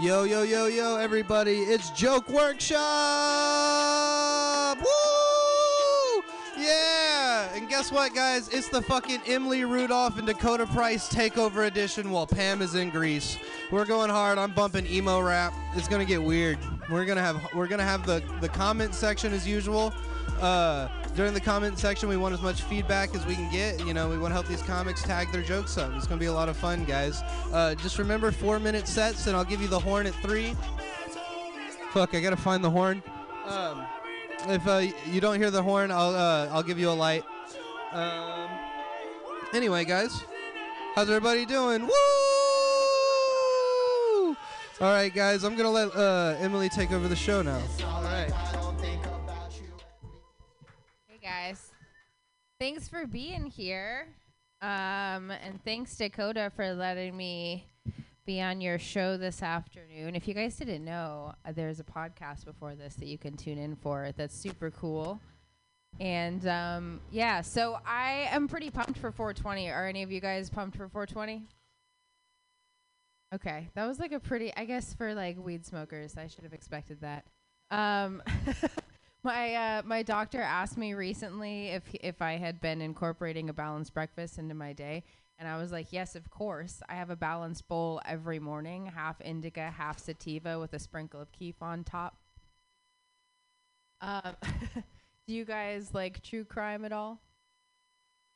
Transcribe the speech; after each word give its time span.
Yo, 0.00 0.22
yo, 0.22 0.42
yo, 0.44 0.66
yo, 0.66 0.94
everybody, 0.94 1.62
it's 1.62 1.90
Joke 1.90 2.28
Workshop! 2.28 2.78
Woo! 4.78 6.22
Yeah! 6.56 7.52
And 7.52 7.68
guess 7.68 7.90
what, 7.90 8.14
guys? 8.14 8.48
It's 8.50 8.68
the 8.68 8.80
fucking 8.80 9.22
Emily 9.26 9.64
Rudolph 9.64 10.16
and 10.16 10.24
Dakota 10.24 10.66
Price 10.66 11.12
Takeover 11.12 11.66
Edition 11.66 12.12
while 12.12 12.28
Pam 12.28 12.62
is 12.62 12.76
in 12.76 12.90
Greece. 12.90 13.38
We're 13.72 13.86
going 13.86 14.08
hard. 14.08 14.38
I'm 14.38 14.52
bumping 14.52 14.86
emo 14.86 15.18
rap. 15.20 15.52
It's 15.74 15.88
gonna 15.88 16.04
get 16.04 16.22
weird. 16.22 16.58
We're 16.88 17.04
gonna 17.04 17.20
have 17.20 17.44
we're 17.52 17.66
gonna 17.66 17.82
have 17.82 18.06
the 18.06 18.22
the 18.40 18.48
comment 18.48 18.94
section 18.94 19.32
as 19.32 19.48
usual. 19.48 19.92
Uh, 20.40 20.86
during 21.18 21.34
the 21.34 21.40
comment 21.40 21.76
section, 21.76 22.08
we 22.08 22.16
want 22.16 22.32
as 22.32 22.40
much 22.40 22.62
feedback 22.62 23.12
as 23.12 23.26
we 23.26 23.34
can 23.34 23.50
get. 23.50 23.84
You 23.84 23.92
know, 23.92 24.08
we 24.08 24.16
want 24.16 24.30
to 24.30 24.34
help 24.34 24.46
these 24.46 24.62
comics 24.62 25.02
tag 25.02 25.32
their 25.32 25.42
jokes 25.42 25.76
up. 25.76 25.90
It's 25.96 26.06
gonna 26.06 26.20
be 26.20 26.26
a 26.26 26.32
lot 26.32 26.48
of 26.48 26.56
fun, 26.56 26.84
guys. 26.84 27.22
Uh, 27.52 27.74
just 27.74 27.98
remember 27.98 28.30
four 28.30 28.60
minute 28.60 28.86
sets, 28.86 29.26
and 29.26 29.36
I'll 29.36 29.44
give 29.44 29.60
you 29.60 29.66
the 29.66 29.80
horn 29.80 30.06
at 30.06 30.14
three. 30.22 30.54
Fuck, 31.90 32.14
I 32.14 32.20
gotta 32.20 32.36
find 32.36 32.62
the 32.62 32.70
horn. 32.70 33.02
Um, 33.46 33.84
if 34.46 34.64
uh, 34.68 34.84
you 35.10 35.20
don't 35.20 35.40
hear 35.40 35.50
the 35.50 35.60
horn, 35.60 35.90
I'll 35.90 36.14
uh, 36.14 36.50
I'll 36.52 36.62
give 36.62 36.78
you 36.78 36.88
a 36.88 36.92
light. 36.92 37.24
Um, 37.90 38.48
anyway, 39.52 39.84
guys, 39.84 40.22
how's 40.94 41.08
everybody 41.08 41.44
doing? 41.46 41.82
Woo! 41.82 41.96
All 44.80 44.92
right, 44.92 45.12
guys, 45.12 45.42
I'm 45.42 45.56
gonna 45.56 45.68
let 45.68 45.92
uh, 45.96 46.36
Emily 46.38 46.68
take 46.68 46.92
over 46.92 47.08
the 47.08 47.16
show 47.16 47.42
now. 47.42 47.60
For 52.88 53.06
being 53.06 53.46
here, 53.46 54.08
um, 54.62 55.30
and 55.30 55.62
thanks 55.64 55.96
Dakota 55.96 56.50
for 56.56 56.72
letting 56.72 57.16
me 57.16 57.66
be 58.26 58.40
on 58.40 58.60
your 58.60 58.78
show 58.78 59.16
this 59.16 59.42
afternoon. 59.42 60.14
If 60.14 60.26
you 60.26 60.34
guys 60.34 60.56
didn't 60.56 60.84
know, 60.84 61.34
uh, 61.44 61.52
there's 61.52 61.80
a 61.80 61.84
podcast 61.84 62.44
before 62.44 62.74
this 62.74 62.94
that 62.96 63.06
you 63.06 63.18
can 63.18 63.36
tune 63.36 63.58
in 63.58 63.76
for. 63.76 64.10
That's 64.16 64.34
super 64.34 64.70
cool. 64.70 65.20
And 66.00 66.46
um, 66.46 67.00
yeah, 67.10 67.40
so 67.40 67.78
I 67.86 68.28
am 68.30 68.48
pretty 68.48 68.70
pumped 68.70 68.98
for 68.98 69.10
420. 69.10 69.70
Are 69.70 69.86
any 69.86 70.02
of 70.02 70.12
you 70.12 70.20
guys 70.20 70.50
pumped 70.50 70.76
for 70.76 70.88
420? 70.88 71.46
Okay, 73.34 73.68
that 73.74 73.86
was 73.86 73.98
like 73.98 74.12
a 74.12 74.20
pretty. 74.20 74.52
I 74.56 74.64
guess 74.64 74.94
for 74.94 75.14
like 75.14 75.36
weed 75.38 75.66
smokers, 75.66 76.16
I 76.16 76.26
should 76.26 76.44
have 76.44 76.52
expected 76.54 77.00
that. 77.02 77.24
Um, 77.70 78.22
my 79.28 79.54
uh, 79.54 79.82
my 79.84 80.02
doctor 80.02 80.40
asked 80.40 80.78
me 80.78 80.94
recently 80.94 81.68
if 81.68 81.82
if 82.00 82.22
I 82.22 82.38
had 82.38 82.62
been 82.62 82.80
incorporating 82.80 83.50
a 83.50 83.52
balanced 83.52 83.92
breakfast 83.92 84.38
into 84.38 84.54
my 84.54 84.72
day, 84.72 85.04
and 85.38 85.46
I 85.46 85.58
was 85.58 85.70
like, 85.70 85.92
yes, 85.92 86.16
of 86.16 86.30
course. 86.30 86.80
I 86.88 86.94
have 86.94 87.10
a 87.10 87.16
balanced 87.16 87.68
bowl 87.68 88.00
every 88.06 88.38
morning, 88.38 88.86
half 88.86 89.20
indica, 89.20 89.70
half 89.70 89.98
sativa, 89.98 90.58
with 90.58 90.72
a 90.72 90.78
sprinkle 90.78 91.20
of 91.20 91.30
keef 91.30 91.62
on 91.62 91.84
top. 91.84 92.16
Um, 94.00 94.34
do 95.26 95.34
you 95.34 95.44
guys 95.44 95.90
like 95.92 96.22
true 96.22 96.44
crime 96.44 96.86
at 96.86 96.92
all? 96.92 97.20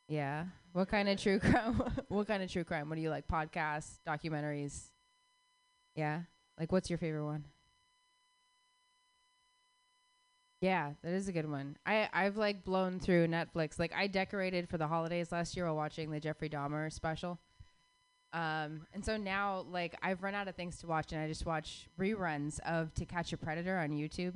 Yeah. 0.08 0.44
What 0.75 0.88
kind 0.88 1.08
of 1.08 1.19
true 1.19 1.38
crime? 1.38 1.82
what 2.08 2.26
kind 2.26 2.42
of 2.42 2.52
true 2.52 2.64
crime? 2.64 2.91
What 2.91 2.97
do 2.97 3.00
you 3.00 3.10
like? 3.10 3.26
Podcasts, 3.28 3.98
documentaries? 4.06 4.91
Yeah. 5.97 6.20
Like, 6.60 6.70
what's 6.70 6.91
your 6.91 6.98
favorite 6.98 7.25
one? 7.25 7.47
Yeah, 10.62 10.93
that 11.03 11.12
is 11.12 11.27
a 11.27 11.33
good 11.33 11.50
one. 11.50 11.77
I 11.84 12.09
I've 12.12 12.37
like 12.37 12.65
blown 12.65 13.00
through 13.00 13.27
Netflix. 13.27 13.81
Like 13.81 13.93
I 13.93 14.06
decorated 14.06 14.69
for 14.69 14.78
the 14.78 14.87
holidays 14.87 15.33
last 15.33 15.56
year 15.56 15.67
while 15.67 15.75
watching 15.75 16.12
the 16.12 16.21
Jeffrey 16.21 16.49
Dahmer 16.49 16.91
special. 16.93 17.41
Um, 18.33 18.87
and 18.95 19.05
so 19.05 19.17
now 19.17 19.67
like 19.69 19.97
I've 20.03 20.23
run 20.23 20.37
out 20.37 20.47
of 20.47 20.55
things 20.55 20.77
to 20.78 20.87
watch 20.87 21.12
and 21.12 21.21
I 21.21 21.27
just 21.27 21.45
watch 21.45 21.89
reruns 21.99 22.61
of 22.61 22.95
To 22.95 23.05
Catch 23.05 23.33
a 23.33 23.37
Predator 23.37 23.77
on 23.77 23.91
YouTube 23.91 24.34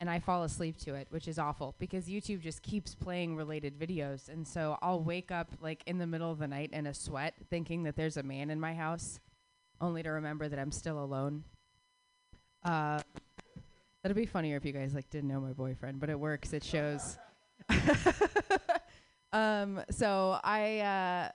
and 0.00 0.10
I 0.10 0.18
fall 0.18 0.42
asleep 0.42 0.78
to 0.78 0.94
it, 0.96 1.06
which 1.10 1.28
is 1.28 1.38
awful 1.38 1.76
because 1.78 2.08
YouTube 2.08 2.40
just 2.40 2.62
keeps 2.62 2.96
playing 2.96 3.36
related 3.36 3.78
videos. 3.78 4.28
And 4.28 4.46
so 4.46 4.76
I'll 4.82 5.00
wake 5.00 5.30
up 5.30 5.52
like 5.60 5.84
in 5.86 5.98
the 5.98 6.08
middle 6.08 6.32
of 6.32 6.40
the 6.40 6.48
night 6.48 6.70
in 6.72 6.88
a 6.88 6.92
sweat 6.92 7.34
thinking 7.50 7.84
that 7.84 7.94
there's 7.94 8.16
a 8.16 8.24
man 8.24 8.50
in 8.50 8.58
my 8.58 8.74
house 8.74 9.20
only 9.80 10.02
to 10.02 10.10
remember 10.10 10.48
that 10.48 10.58
I'm 10.58 10.72
still 10.72 11.02
alone. 11.02 11.44
Uh 12.64 13.00
That'd 14.02 14.16
be 14.16 14.26
funnier 14.26 14.56
if 14.56 14.64
you 14.64 14.72
guys 14.72 14.94
like 14.94 15.08
didn't 15.10 15.28
know 15.28 15.40
my 15.40 15.52
boyfriend, 15.52 16.00
but 16.00 16.10
it 16.10 16.18
works. 16.18 16.52
It 16.52 16.64
shows. 16.64 17.18
um. 19.32 19.80
So 19.90 20.40
I. 20.42 20.80
Uh, 20.80 21.28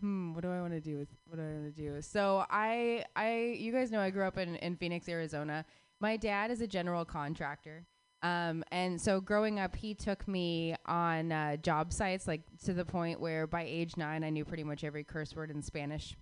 hmm. 0.00 0.34
What 0.34 0.42
do 0.42 0.50
I 0.50 0.60
want 0.60 0.72
to 0.72 0.80
do 0.80 0.98
with? 0.98 1.08
What 1.26 1.36
do 1.36 1.42
I 1.42 1.52
want 1.52 1.76
to 1.76 1.82
do? 1.82 2.00
So 2.00 2.44
I. 2.48 3.04
I. 3.14 3.56
You 3.58 3.72
guys 3.72 3.90
know 3.90 4.00
I 4.00 4.10
grew 4.10 4.24
up 4.24 4.38
in 4.38 4.56
in 4.56 4.76
Phoenix, 4.76 5.08
Arizona. 5.08 5.66
My 6.00 6.16
dad 6.16 6.50
is 6.50 6.60
a 6.62 6.66
general 6.66 7.04
contractor. 7.04 7.84
Um, 8.22 8.64
and 8.72 9.00
so 9.00 9.20
growing 9.20 9.60
up, 9.60 9.76
he 9.76 9.94
took 9.94 10.26
me 10.26 10.74
on 10.86 11.30
uh, 11.30 11.56
job 11.56 11.92
sites, 11.92 12.26
like 12.26 12.42
to 12.64 12.72
the 12.72 12.84
point 12.84 13.20
where 13.20 13.46
by 13.46 13.62
age 13.62 13.96
nine, 13.96 14.24
I 14.24 14.30
knew 14.30 14.44
pretty 14.44 14.64
much 14.64 14.82
every 14.82 15.04
curse 15.04 15.36
word 15.36 15.50
in 15.50 15.62
Spanish. 15.62 16.16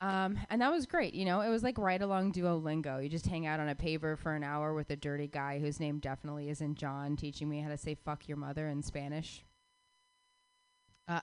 Um, 0.00 0.38
and 0.50 0.60
that 0.60 0.70
was 0.70 0.84
great. 0.84 1.14
You 1.14 1.24
know, 1.24 1.40
it 1.40 1.48
was 1.48 1.62
like 1.62 1.78
right 1.78 2.00
along 2.00 2.32
Duolingo. 2.32 3.02
You 3.02 3.08
just 3.08 3.26
hang 3.26 3.46
out 3.46 3.60
on 3.60 3.68
a 3.68 3.74
paver 3.74 4.18
for 4.18 4.34
an 4.34 4.44
hour 4.44 4.74
with 4.74 4.90
a 4.90 4.96
dirty 4.96 5.26
guy 5.26 5.58
whose 5.58 5.80
name 5.80 5.98
definitely 5.98 6.50
isn't 6.50 6.74
John, 6.76 7.16
teaching 7.16 7.48
me 7.48 7.60
how 7.60 7.70
to 7.70 7.78
say 7.78 7.94
fuck 7.94 8.28
your 8.28 8.36
mother 8.36 8.68
in 8.68 8.82
Spanish. 8.82 9.44
Uh, 11.08 11.20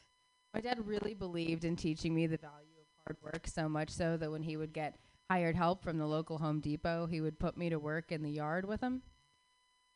my 0.54 0.60
dad 0.60 0.86
really 0.86 1.12
believed 1.12 1.64
in 1.64 1.76
teaching 1.76 2.14
me 2.14 2.26
the 2.26 2.38
value 2.38 2.78
of 2.80 2.86
hard 3.06 3.16
work 3.22 3.46
so 3.46 3.68
much 3.68 3.90
so 3.90 4.16
that 4.16 4.30
when 4.30 4.42
he 4.42 4.56
would 4.56 4.72
get 4.72 4.96
hired 5.30 5.56
help 5.56 5.82
from 5.82 5.98
the 5.98 6.06
local 6.06 6.38
Home 6.38 6.60
Depot, 6.60 7.06
he 7.06 7.20
would 7.20 7.38
put 7.38 7.58
me 7.58 7.68
to 7.68 7.78
work 7.78 8.10
in 8.10 8.22
the 8.22 8.30
yard 8.30 8.64
with 8.64 8.80
him. 8.80 9.02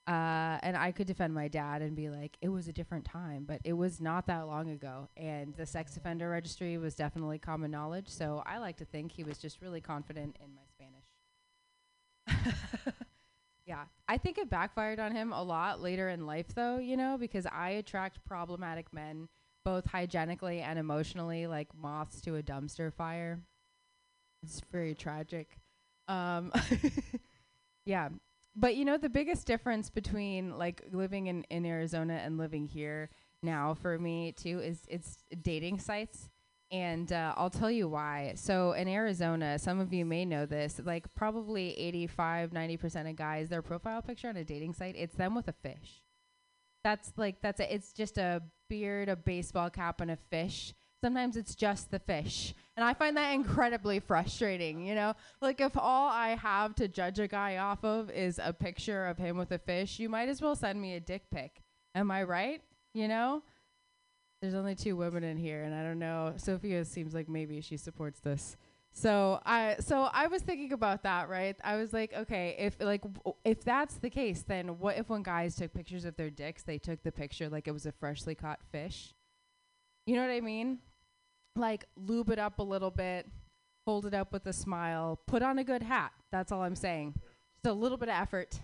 Uh, 0.08 0.58
and 0.62 0.74
I 0.74 0.90
could 0.90 1.06
defend 1.06 1.34
my 1.34 1.48
dad 1.48 1.82
and 1.82 1.94
be 1.94 2.08
like, 2.08 2.38
it 2.40 2.48
was 2.48 2.66
a 2.66 2.72
different 2.72 3.04
time, 3.04 3.44
but 3.46 3.60
it 3.62 3.74
was 3.74 4.00
not 4.00 4.26
that 4.28 4.46
long 4.46 4.70
ago. 4.70 5.10
And 5.18 5.54
the 5.54 5.66
sex 5.66 5.98
offender 5.98 6.30
registry 6.30 6.78
was 6.78 6.94
definitely 6.94 7.38
common 7.38 7.70
knowledge. 7.70 8.08
So 8.08 8.42
I 8.46 8.56
like 8.56 8.78
to 8.78 8.86
think 8.86 9.12
he 9.12 9.22
was 9.22 9.36
just 9.36 9.60
really 9.60 9.82
confident 9.82 10.38
in 10.42 10.54
my 10.54 10.62
Spanish. 12.26 12.54
yeah. 13.66 13.84
I 14.08 14.16
think 14.16 14.38
it 14.38 14.48
backfired 14.48 14.98
on 14.98 15.12
him 15.12 15.30
a 15.30 15.42
lot 15.42 15.82
later 15.82 16.08
in 16.08 16.24
life, 16.24 16.54
though, 16.54 16.78
you 16.78 16.96
know, 16.96 17.18
because 17.20 17.44
I 17.44 17.70
attract 17.70 18.24
problematic 18.24 18.90
men 18.94 19.28
both 19.62 19.84
hygienically 19.84 20.62
and 20.62 20.78
emotionally 20.78 21.46
like 21.46 21.68
moths 21.76 22.22
to 22.22 22.36
a 22.36 22.42
dumpster 22.42 22.90
fire. 22.90 23.40
It's 24.42 24.62
very 24.72 24.94
tragic. 24.94 25.58
Um, 26.08 26.50
yeah 27.84 28.08
but 28.58 28.76
you 28.76 28.84
know 28.84 28.96
the 28.96 29.08
biggest 29.08 29.46
difference 29.46 29.90
between 29.90 30.58
like 30.58 30.82
living 30.92 31.26
in, 31.26 31.44
in 31.44 31.64
arizona 31.64 32.20
and 32.24 32.38
living 32.38 32.66
here 32.66 33.10
now 33.42 33.74
for 33.74 33.98
me 33.98 34.32
too 34.32 34.60
is 34.60 34.80
it's 34.88 35.18
dating 35.42 35.78
sites. 35.78 36.28
And 36.70 37.10
uh, 37.12 37.32
I'll 37.36 37.48
tell 37.48 37.70
you 37.70 37.88
why. 37.88 38.34
So 38.36 38.72
in 38.72 38.88
Arizona, 38.88 39.58
some 39.58 39.80
of 39.80 39.92
you 39.92 40.04
may 40.04 40.26
know 40.26 40.44
this, 40.44 40.78
like 40.84 41.06
probably 41.14 41.78
85, 41.78 42.50
90% 42.50 43.08
of 43.08 43.16
guys, 43.16 43.48
their 43.48 43.62
profile 43.62 44.02
picture 44.02 44.28
on 44.28 44.36
a 44.36 44.44
dating 44.44 44.74
site, 44.74 44.94
it's 44.94 45.14
them 45.14 45.34
with 45.34 45.48
a 45.48 45.52
fish. 45.52 46.02
That's 46.84 47.12
like, 47.16 47.40
that's 47.40 47.60
a, 47.60 47.74
it's 47.74 47.94
just 47.94 48.18
a 48.18 48.42
beard, 48.68 49.08
a 49.08 49.16
baseball 49.16 49.70
cap, 49.70 50.02
and 50.02 50.10
a 50.10 50.18
fish. 50.30 50.74
Sometimes 51.02 51.36
it's 51.36 51.54
just 51.54 51.90
the 51.90 51.98
fish. 52.00 52.54
And 52.76 52.84
I 52.84 52.94
find 52.94 53.16
that 53.16 53.32
incredibly 53.32 54.00
frustrating, 54.00 54.84
you 54.84 54.94
know? 54.94 55.14
Like, 55.40 55.60
if 55.60 55.76
all 55.76 56.08
I 56.08 56.30
have 56.30 56.74
to 56.76 56.88
judge 56.88 57.18
a 57.18 57.28
guy 57.28 57.58
off 57.58 57.84
of 57.84 58.10
is 58.10 58.40
a 58.42 58.52
picture 58.52 59.06
of 59.06 59.18
him 59.18 59.36
with 59.36 59.52
a 59.52 59.58
fish, 59.58 59.98
you 59.98 60.08
might 60.08 60.28
as 60.28 60.42
well 60.42 60.56
send 60.56 60.80
me 60.80 60.94
a 60.94 61.00
dick 61.00 61.30
pic. 61.30 61.62
Am 61.94 62.10
I 62.10 62.24
right? 62.24 62.62
You 62.94 63.08
know? 63.08 63.42
There's 64.40 64.54
only 64.54 64.74
two 64.74 64.96
women 64.96 65.24
in 65.24 65.36
here, 65.36 65.64
and 65.64 65.74
I 65.74 65.82
don't 65.82 65.98
know. 65.98 66.34
Sophia 66.36 66.84
seems 66.84 67.14
like 67.14 67.28
maybe 67.28 67.60
she 67.60 67.76
supports 67.76 68.20
this. 68.20 68.56
So 68.92 69.40
I 69.44 69.76
so 69.80 70.08
I 70.12 70.26
was 70.28 70.42
thinking 70.42 70.72
about 70.72 71.02
that, 71.02 71.28
right? 71.28 71.56
I 71.62 71.76
was 71.76 71.92
like, 71.92 72.12
okay, 72.12 72.56
if 72.58 72.76
like 72.80 73.02
w- 73.02 73.36
if 73.44 73.62
that's 73.62 73.96
the 73.96 74.10
case, 74.10 74.42
then 74.46 74.78
what 74.78 74.96
if 74.96 75.08
when 75.08 75.22
guys 75.22 75.56
took 75.56 75.72
pictures 75.72 76.04
of 76.04 76.16
their 76.16 76.30
dicks, 76.30 76.62
they 76.62 76.78
took 76.78 77.02
the 77.02 77.12
picture 77.12 77.48
like 77.48 77.68
it 77.68 77.72
was 77.72 77.86
a 77.86 77.92
freshly 77.92 78.34
caught 78.34 78.60
fish? 78.72 79.14
You 80.06 80.16
know 80.16 80.22
what 80.22 80.30
I 80.32 80.40
mean? 80.40 80.78
Like 81.58 81.86
lube 81.96 82.30
it 82.30 82.38
up 82.38 82.58
a 82.58 82.62
little 82.62 82.90
bit, 82.90 83.26
hold 83.86 84.06
it 84.06 84.14
up 84.14 84.32
with 84.32 84.46
a 84.46 84.52
smile, 84.52 85.20
put 85.26 85.42
on 85.42 85.58
a 85.58 85.64
good 85.64 85.82
hat. 85.82 86.12
That's 86.30 86.52
all 86.52 86.62
I'm 86.62 86.76
saying. 86.76 87.14
Just 87.56 87.66
a 87.66 87.72
little 87.72 87.98
bit 87.98 88.08
of 88.08 88.14
effort. 88.14 88.60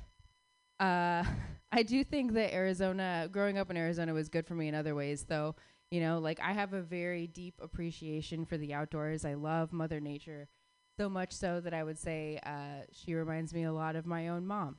Uh, 0.79 1.25
I 1.73 1.83
do 1.83 2.05
think 2.05 2.35
that 2.35 2.55
Arizona, 2.55 3.29
growing 3.33 3.59
up 3.59 3.69
in 3.69 3.77
Arizona, 3.77 4.15
was 4.15 4.29
good 4.29 4.47
for 4.47 4.55
me 4.55 4.69
in 4.69 4.77
other 4.77 4.95
ways, 4.95 5.25
though. 5.25 5.57
You 5.91 6.01
know, 6.01 6.19
like 6.19 6.39
I 6.41 6.53
have 6.53 6.73
a 6.73 6.83
very 6.83 7.27
deep 7.27 7.55
appreciation 7.61 8.45
for 8.45 8.57
the 8.57 8.73
outdoors. 8.73 9.25
I 9.25 9.35
love 9.35 9.73
Mother 9.73 10.01
Nature 10.01 10.49
so 10.97 11.09
much 11.09 11.33
so 11.33 11.61
that 11.61 11.75
I 11.75 11.83
would 11.83 11.99
say 11.99 12.39
uh, 12.47 12.85
she 12.93 13.15
reminds 13.15 13.53
me 13.53 13.65
a 13.65 13.73
lot 13.73 13.97
of 13.97 14.07
my 14.07 14.29
own 14.29 14.47
mom. 14.47 14.77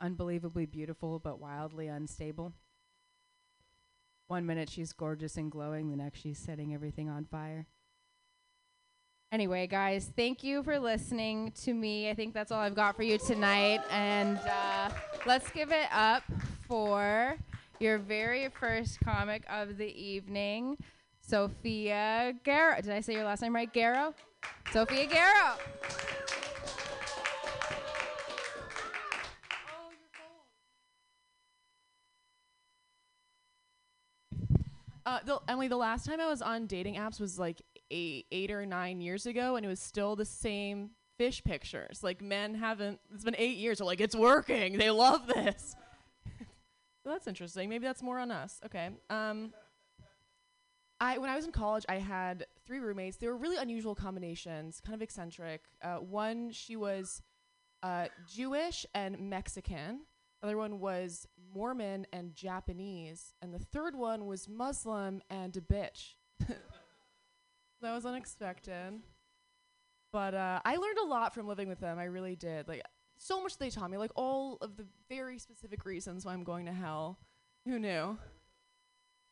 Unbelievably 0.00 0.66
beautiful, 0.66 1.18
but 1.18 1.40
wildly 1.40 1.88
unstable. 1.88 2.52
One 4.28 4.46
minute 4.46 4.70
she's 4.70 4.92
gorgeous 4.92 5.36
and 5.36 5.50
glowing, 5.50 5.90
the 5.90 5.96
next 5.96 6.20
she's 6.20 6.38
setting 6.38 6.74
everything 6.74 7.08
on 7.08 7.24
fire. 7.24 7.66
Anyway, 9.32 9.66
guys, 9.66 10.10
thank 10.16 10.44
you 10.44 10.62
for 10.62 10.78
listening 10.78 11.52
to 11.64 11.74
me. 11.74 12.08
I 12.08 12.14
think 12.14 12.34
that's 12.34 12.52
all 12.52 12.60
I've 12.60 12.76
got 12.76 12.94
for 12.94 13.02
you 13.02 13.18
tonight. 13.18 13.80
And 13.90 14.38
uh, 14.38 14.90
let's 15.26 15.50
give 15.50 15.72
it 15.72 15.88
up 15.92 16.22
for 16.68 17.36
your 17.80 17.98
very 17.98 18.48
first 18.48 19.00
comic 19.00 19.42
of 19.50 19.76
the 19.76 19.88
evening, 19.88 20.78
Sophia 21.20 22.32
Garrow. 22.44 22.80
Did 22.80 22.92
I 22.92 23.00
say 23.00 23.14
your 23.14 23.24
last 23.24 23.42
name 23.42 23.54
right? 23.54 23.72
Garrow? 23.72 24.14
Sophia 24.72 25.06
Garrow. 25.06 25.56
Uh, 35.06 35.18
the, 35.24 35.38
Emily, 35.48 35.68
the 35.68 35.76
last 35.76 36.06
time 36.06 36.20
I 36.20 36.26
was 36.26 36.40
on 36.40 36.66
dating 36.66 36.94
apps 36.94 37.20
was 37.20 37.38
like 37.38 37.60
eight, 37.90 38.26
eight 38.32 38.50
or 38.50 38.64
nine 38.64 39.00
years 39.00 39.26
ago, 39.26 39.56
and 39.56 39.64
it 39.64 39.68
was 39.68 39.80
still 39.80 40.16
the 40.16 40.24
same 40.24 40.90
fish 41.18 41.44
pictures. 41.44 42.02
Like 42.02 42.22
men 42.22 42.54
haven't. 42.54 43.00
It's 43.12 43.24
been 43.24 43.36
eight 43.38 43.58
years. 43.58 43.78
They're 43.78 43.86
like, 43.86 44.00
it's 44.00 44.16
working. 44.16 44.78
They 44.78 44.90
love 44.90 45.26
this. 45.26 45.76
so 46.38 46.44
that's 47.10 47.26
interesting. 47.26 47.68
Maybe 47.68 47.84
that's 47.84 48.02
more 48.02 48.18
on 48.18 48.30
us. 48.30 48.60
Okay. 48.64 48.90
Um. 49.10 49.52
I 51.00 51.18
when 51.18 51.28
I 51.28 51.36
was 51.36 51.44
in 51.44 51.52
college, 51.52 51.84
I 51.88 51.96
had 51.96 52.46
three 52.64 52.78
roommates. 52.78 53.16
They 53.16 53.26
were 53.26 53.36
really 53.36 53.56
unusual 53.56 53.94
combinations, 53.94 54.80
kind 54.80 54.94
of 54.94 55.02
eccentric. 55.02 55.62
Uh, 55.82 55.96
one, 55.96 56.50
she 56.52 56.76
was 56.76 57.20
uh, 57.82 58.06
Jewish 58.26 58.86
and 58.94 59.18
Mexican. 59.18 60.00
Other 60.44 60.58
one 60.58 60.78
was 60.78 61.26
Mormon 61.54 62.06
and 62.12 62.34
Japanese, 62.34 63.32
and 63.40 63.54
the 63.54 63.58
third 63.58 63.96
one 63.96 64.26
was 64.26 64.46
Muslim 64.46 65.22
and 65.30 65.56
a 65.56 65.60
bitch. 65.62 66.16
that 66.48 67.94
was 67.94 68.04
unexpected, 68.04 69.00
but 70.12 70.34
uh, 70.34 70.60
I 70.62 70.76
learned 70.76 70.98
a 70.98 71.06
lot 71.06 71.32
from 71.32 71.48
living 71.48 71.66
with 71.66 71.80
them. 71.80 71.98
I 71.98 72.04
really 72.04 72.36
did. 72.36 72.68
Like 72.68 72.82
so 73.16 73.42
much 73.42 73.56
they 73.56 73.70
taught 73.70 73.90
me, 73.90 73.96
like 73.96 74.10
all 74.16 74.58
of 74.60 74.76
the 74.76 74.84
very 75.08 75.38
specific 75.38 75.86
reasons 75.86 76.26
why 76.26 76.34
I'm 76.34 76.44
going 76.44 76.66
to 76.66 76.72
hell. 76.72 77.20
Who 77.64 77.78
knew? 77.78 78.18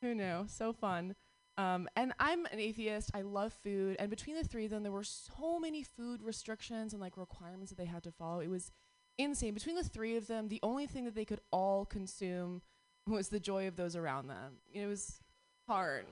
Who 0.01 0.15
knew? 0.15 0.47
So 0.49 0.73
fun. 0.73 1.15
Um, 1.59 1.91
and 1.95 2.15
I'm 2.19 2.47
an 2.47 2.59
atheist. 2.59 3.11
I 3.13 3.21
love 3.21 3.53
food. 3.63 3.97
And 3.99 4.09
between 4.09 4.37
the 4.37 4.45
three 4.45 4.65
of 4.65 4.71
them, 4.71 4.83
there 4.83 4.91
were 4.91 5.05
so 5.05 5.59
many 5.61 5.83
food 5.83 6.23
restrictions 6.23 6.95
and 6.95 7.03
like 7.03 7.19
requirements 7.19 7.71
that 7.71 7.77
they 7.77 7.85
had 7.85 8.03
to 8.05 8.13
follow. 8.13 8.41
It 8.41 8.49
was 8.49 8.73
insane. 9.19 9.55
Between 9.55 9.77
the 9.77 9.85
three 9.85 10.17
of 10.17 10.27
them, 10.27 10.49
the 10.49 10.61
only 10.63 10.87
thing 10.87 11.05
that 11.05 11.15
they 11.15 11.25
could 11.25 11.41
all 11.51 11.85
consume 11.85 12.63
was 13.07 13.29
the 13.29 13.41
joy 13.41 13.69
of 13.69 13.77
those 13.77 13.97
around 13.97 14.29
them. 14.29 14.59
It 14.73 14.87
was 14.87 15.21
hard. 15.69 16.07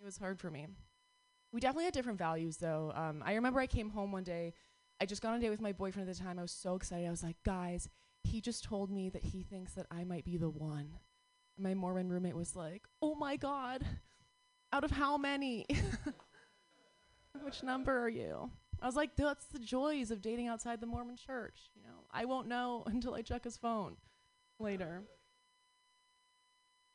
It 0.00 0.04
was 0.04 0.18
hard 0.18 0.38
for 0.38 0.50
me. 0.50 0.66
We 1.52 1.60
definitely 1.60 1.84
had 1.86 1.94
different 1.94 2.18
values, 2.18 2.58
though. 2.58 2.92
Um, 2.94 3.22
I 3.24 3.34
remember 3.34 3.60
I 3.60 3.66
came 3.66 3.90
home 3.90 4.12
one 4.12 4.24
day. 4.24 4.52
I 5.00 5.06
just 5.06 5.22
got 5.22 5.30
on 5.30 5.38
a 5.38 5.40
date 5.40 5.50
with 5.50 5.60
my 5.60 5.72
boyfriend 5.72 6.08
at 6.08 6.14
the 6.14 6.22
time. 6.22 6.38
I 6.38 6.42
was 6.42 6.52
so 6.52 6.74
excited. 6.74 7.06
I 7.06 7.10
was 7.10 7.22
like, 7.22 7.36
guys, 7.44 7.88
he 8.24 8.40
just 8.40 8.64
told 8.64 8.90
me 8.90 9.08
that 9.10 9.24
he 9.24 9.42
thinks 9.42 9.72
that 9.72 9.86
I 9.90 10.04
might 10.04 10.24
be 10.24 10.36
the 10.36 10.50
one. 10.50 10.98
And 11.56 11.64
my 11.64 11.74
Mormon 11.74 12.08
roommate 12.08 12.36
was 12.36 12.54
like, 12.54 12.82
oh 13.00 13.14
my 13.14 13.36
God, 13.36 13.84
out 14.72 14.84
of 14.84 14.90
how 14.90 15.16
many? 15.16 15.64
Which 17.42 17.62
number 17.62 17.98
are 17.98 18.08
you? 18.08 18.50
I 18.80 18.86
was 18.86 18.96
like, 18.96 19.16
that's 19.16 19.46
the 19.46 19.58
joys 19.58 20.10
of 20.10 20.22
dating 20.22 20.46
outside 20.46 20.80
the 20.80 20.86
Mormon 20.86 21.16
church. 21.16 21.70
You 21.74 21.82
know, 21.82 22.04
I 22.10 22.24
won't 22.24 22.48
know 22.48 22.84
until 22.86 23.14
I 23.14 23.22
check 23.22 23.44
his 23.44 23.56
phone 23.56 23.96
later. 24.58 25.02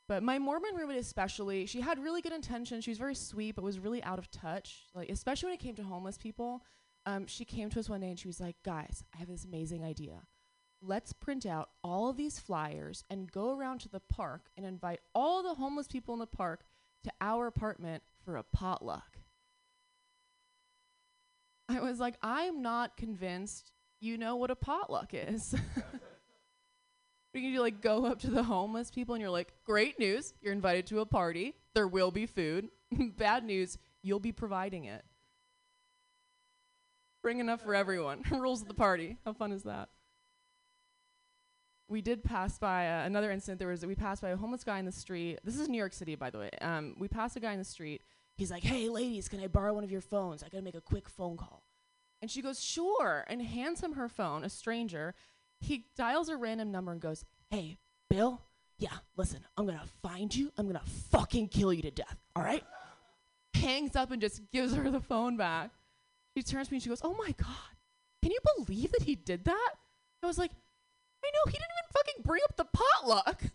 But 0.07 0.21
my 0.21 0.37
Mormon 0.37 0.75
roommate, 0.75 0.97
especially, 0.97 1.65
she 1.65 1.81
had 1.81 1.97
really 1.97 2.21
good 2.21 2.33
intentions. 2.33 2.83
She 2.83 2.91
was 2.91 2.97
very 2.97 3.15
sweet, 3.15 3.55
but 3.55 3.63
was 3.63 3.79
really 3.79 4.03
out 4.03 4.19
of 4.19 4.29
touch. 4.31 4.83
Like, 4.93 5.09
especially 5.09 5.47
when 5.47 5.55
it 5.55 5.61
came 5.61 5.75
to 5.75 5.83
homeless 5.83 6.17
people. 6.17 6.63
Um, 7.05 7.25
she 7.27 7.45
came 7.45 7.69
to 7.69 7.79
us 7.79 7.89
one 7.89 8.01
day 8.01 8.09
and 8.09 8.19
she 8.19 8.27
was 8.27 8.39
like, 8.39 8.55
"Guys, 8.63 9.03
I 9.13 9.17
have 9.17 9.27
this 9.27 9.43
amazing 9.43 9.83
idea. 9.83 10.27
Let's 10.81 11.13
print 11.13 11.45
out 11.45 11.69
all 11.83 12.09
of 12.09 12.17
these 12.17 12.39
flyers 12.39 13.03
and 13.09 13.31
go 13.31 13.51
around 13.51 13.79
to 13.81 13.89
the 13.89 13.99
park 13.99 14.49
and 14.55 14.65
invite 14.65 14.99
all 15.13 15.43
the 15.43 15.55
homeless 15.55 15.87
people 15.87 16.13
in 16.13 16.19
the 16.19 16.27
park 16.27 16.65
to 17.03 17.11
our 17.19 17.47
apartment 17.47 18.03
for 18.23 18.37
a 18.37 18.43
potluck." 18.43 19.12
I 21.73 21.81
was 21.81 21.99
like, 21.99 22.15
I'm 22.21 22.61
not 22.61 22.97
convinced 22.97 23.71
you 23.99 24.17
know 24.17 24.35
what 24.35 24.51
a 24.51 24.55
potluck 24.55 25.13
is. 25.13 25.55
you 27.33 27.61
like 27.61 27.81
go 27.81 28.05
up 28.05 28.19
to 28.19 28.29
the 28.29 28.43
homeless 28.43 28.91
people 28.91 29.15
and 29.15 29.21
you're 29.21 29.31
like, 29.31 29.53
great 29.65 29.97
news, 29.97 30.33
you're 30.41 30.53
invited 30.53 30.85
to 30.87 30.99
a 30.99 31.05
party. 31.05 31.55
There 31.73 31.87
will 31.87 32.11
be 32.11 32.25
food. 32.25 32.67
Bad 33.17 33.45
news, 33.45 33.77
you'll 34.01 34.19
be 34.19 34.31
providing 34.31 34.85
it. 34.85 35.03
Bring 37.21 37.39
enough 37.39 37.61
for 37.61 37.73
everyone. 37.73 38.23
Rules 38.31 38.61
of 38.61 38.67
the 38.67 38.73
party. 38.73 39.17
How 39.23 39.31
fun 39.31 39.53
is 39.53 39.63
that? 39.63 39.89
We 41.87 42.01
did 42.01 42.23
pass 42.23 42.59
by 42.59 42.89
uh, 42.89 43.05
another 43.05 43.31
incident. 43.31 43.59
There 43.59 43.69
was 43.69 43.85
we 43.85 43.95
passed 43.95 44.21
by 44.21 44.29
a 44.29 44.37
homeless 44.37 44.63
guy 44.63 44.79
in 44.79 44.85
the 44.85 44.91
street. 44.91 45.39
This 45.43 45.57
is 45.57 45.69
New 45.69 45.77
York 45.77 45.93
City, 45.93 46.15
by 46.15 46.29
the 46.29 46.39
way. 46.39 46.49
Um, 46.61 46.95
we 46.97 47.07
passed 47.07 47.37
a 47.37 47.39
guy 47.39 47.53
in 47.53 47.59
the 47.59 47.65
street. 47.65 48.01
He's 48.37 48.51
like, 48.51 48.63
"Hey, 48.63 48.89
ladies, 48.89 49.29
can 49.29 49.39
I 49.39 49.47
borrow 49.47 49.73
one 49.73 49.83
of 49.83 49.91
your 49.91 50.01
phones? 50.01 50.43
I 50.43 50.49
gotta 50.49 50.63
make 50.63 50.75
a 50.75 50.81
quick 50.81 51.07
phone 51.07 51.37
call." 51.37 51.63
And 52.21 52.31
she 52.31 52.41
goes, 52.41 52.63
"Sure," 52.63 53.23
and 53.27 53.41
hands 53.41 53.81
him 53.81 53.93
her 53.93 54.09
phone. 54.09 54.43
A 54.43 54.49
stranger. 54.49 55.13
He 55.59 55.87
dials 55.95 56.29
a 56.29 56.37
random 56.37 56.71
number 56.71 56.91
and 56.91 57.01
goes, 57.01 57.25
"Hey, 57.49 57.77
Bill. 58.09 58.41
Yeah, 58.77 58.97
listen, 59.15 59.45
I'm 59.55 59.65
gonna 59.65 59.85
find 60.01 60.33
you. 60.35 60.51
I'm 60.57 60.67
gonna 60.67 60.83
fucking 61.11 61.49
kill 61.49 61.71
you 61.71 61.81
to 61.83 61.91
death. 61.91 62.17
All 62.35 62.43
right?" 62.43 62.63
Hangs 63.53 63.95
up 63.95 64.11
and 64.11 64.21
just 64.21 64.49
gives 64.51 64.73
her 64.73 64.89
the 64.89 64.99
phone 64.99 65.37
back. 65.37 65.71
She 66.35 66.43
turns 66.43 66.67
to 66.67 66.73
me 66.73 66.77
and 66.77 66.83
she 66.83 66.89
goes, 66.89 67.01
"Oh 67.03 67.13
my 67.13 67.31
god, 67.37 67.77
can 68.21 68.31
you 68.31 68.39
believe 68.57 68.91
that 68.93 69.03
he 69.03 69.15
did 69.15 69.45
that?" 69.45 69.73
I 70.23 70.25
was 70.27 70.37
like, 70.39 70.51
"I 70.51 71.29
know 71.29 71.51
he 71.51 71.57
didn't 71.57 71.65
even 71.77 71.91
fucking 71.93 72.23
bring 72.25 72.41
up 72.49 72.57
the 72.57 72.65
potluck." 72.65 73.43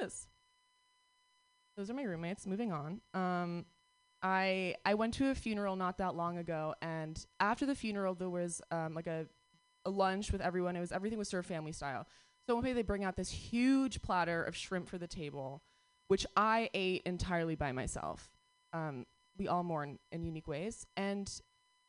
This. 0.00 0.28
Those 1.76 1.90
are 1.90 1.94
my 1.94 2.02
roommates. 2.02 2.46
Moving 2.46 2.72
on. 2.72 3.00
Um, 3.14 3.64
I 4.22 4.76
I 4.84 4.94
went 4.94 5.14
to 5.14 5.30
a 5.30 5.34
funeral 5.34 5.76
not 5.76 5.98
that 5.98 6.14
long 6.14 6.38
ago, 6.38 6.74
and 6.80 7.24
after 7.40 7.66
the 7.66 7.74
funeral, 7.74 8.14
there 8.14 8.30
was 8.30 8.60
um, 8.70 8.94
like 8.94 9.06
a 9.06 9.26
a 9.84 9.90
lunch 9.90 10.30
with 10.30 10.40
everyone. 10.40 10.76
It 10.76 10.80
was 10.80 10.92
everything 10.92 11.18
was 11.18 11.28
served 11.28 11.48
family 11.48 11.72
style. 11.72 12.06
So 12.46 12.54
one 12.54 12.64
day 12.64 12.72
they 12.72 12.82
bring 12.82 13.04
out 13.04 13.16
this 13.16 13.30
huge 13.30 14.02
platter 14.02 14.42
of 14.42 14.56
shrimp 14.56 14.88
for 14.88 14.98
the 14.98 15.06
table, 15.06 15.62
which 16.08 16.26
I 16.36 16.70
ate 16.74 17.02
entirely 17.04 17.54
by 17.54 17.72
myself. 17.72 18.30
Um, 18.72 19.06
we 19.38 19.48
all 19.48 19.62
mourn 19.62 19.98
in 20.10 20.24
unique 20.24 20.48
ways, 20.48 20.86
and 20.96 21.30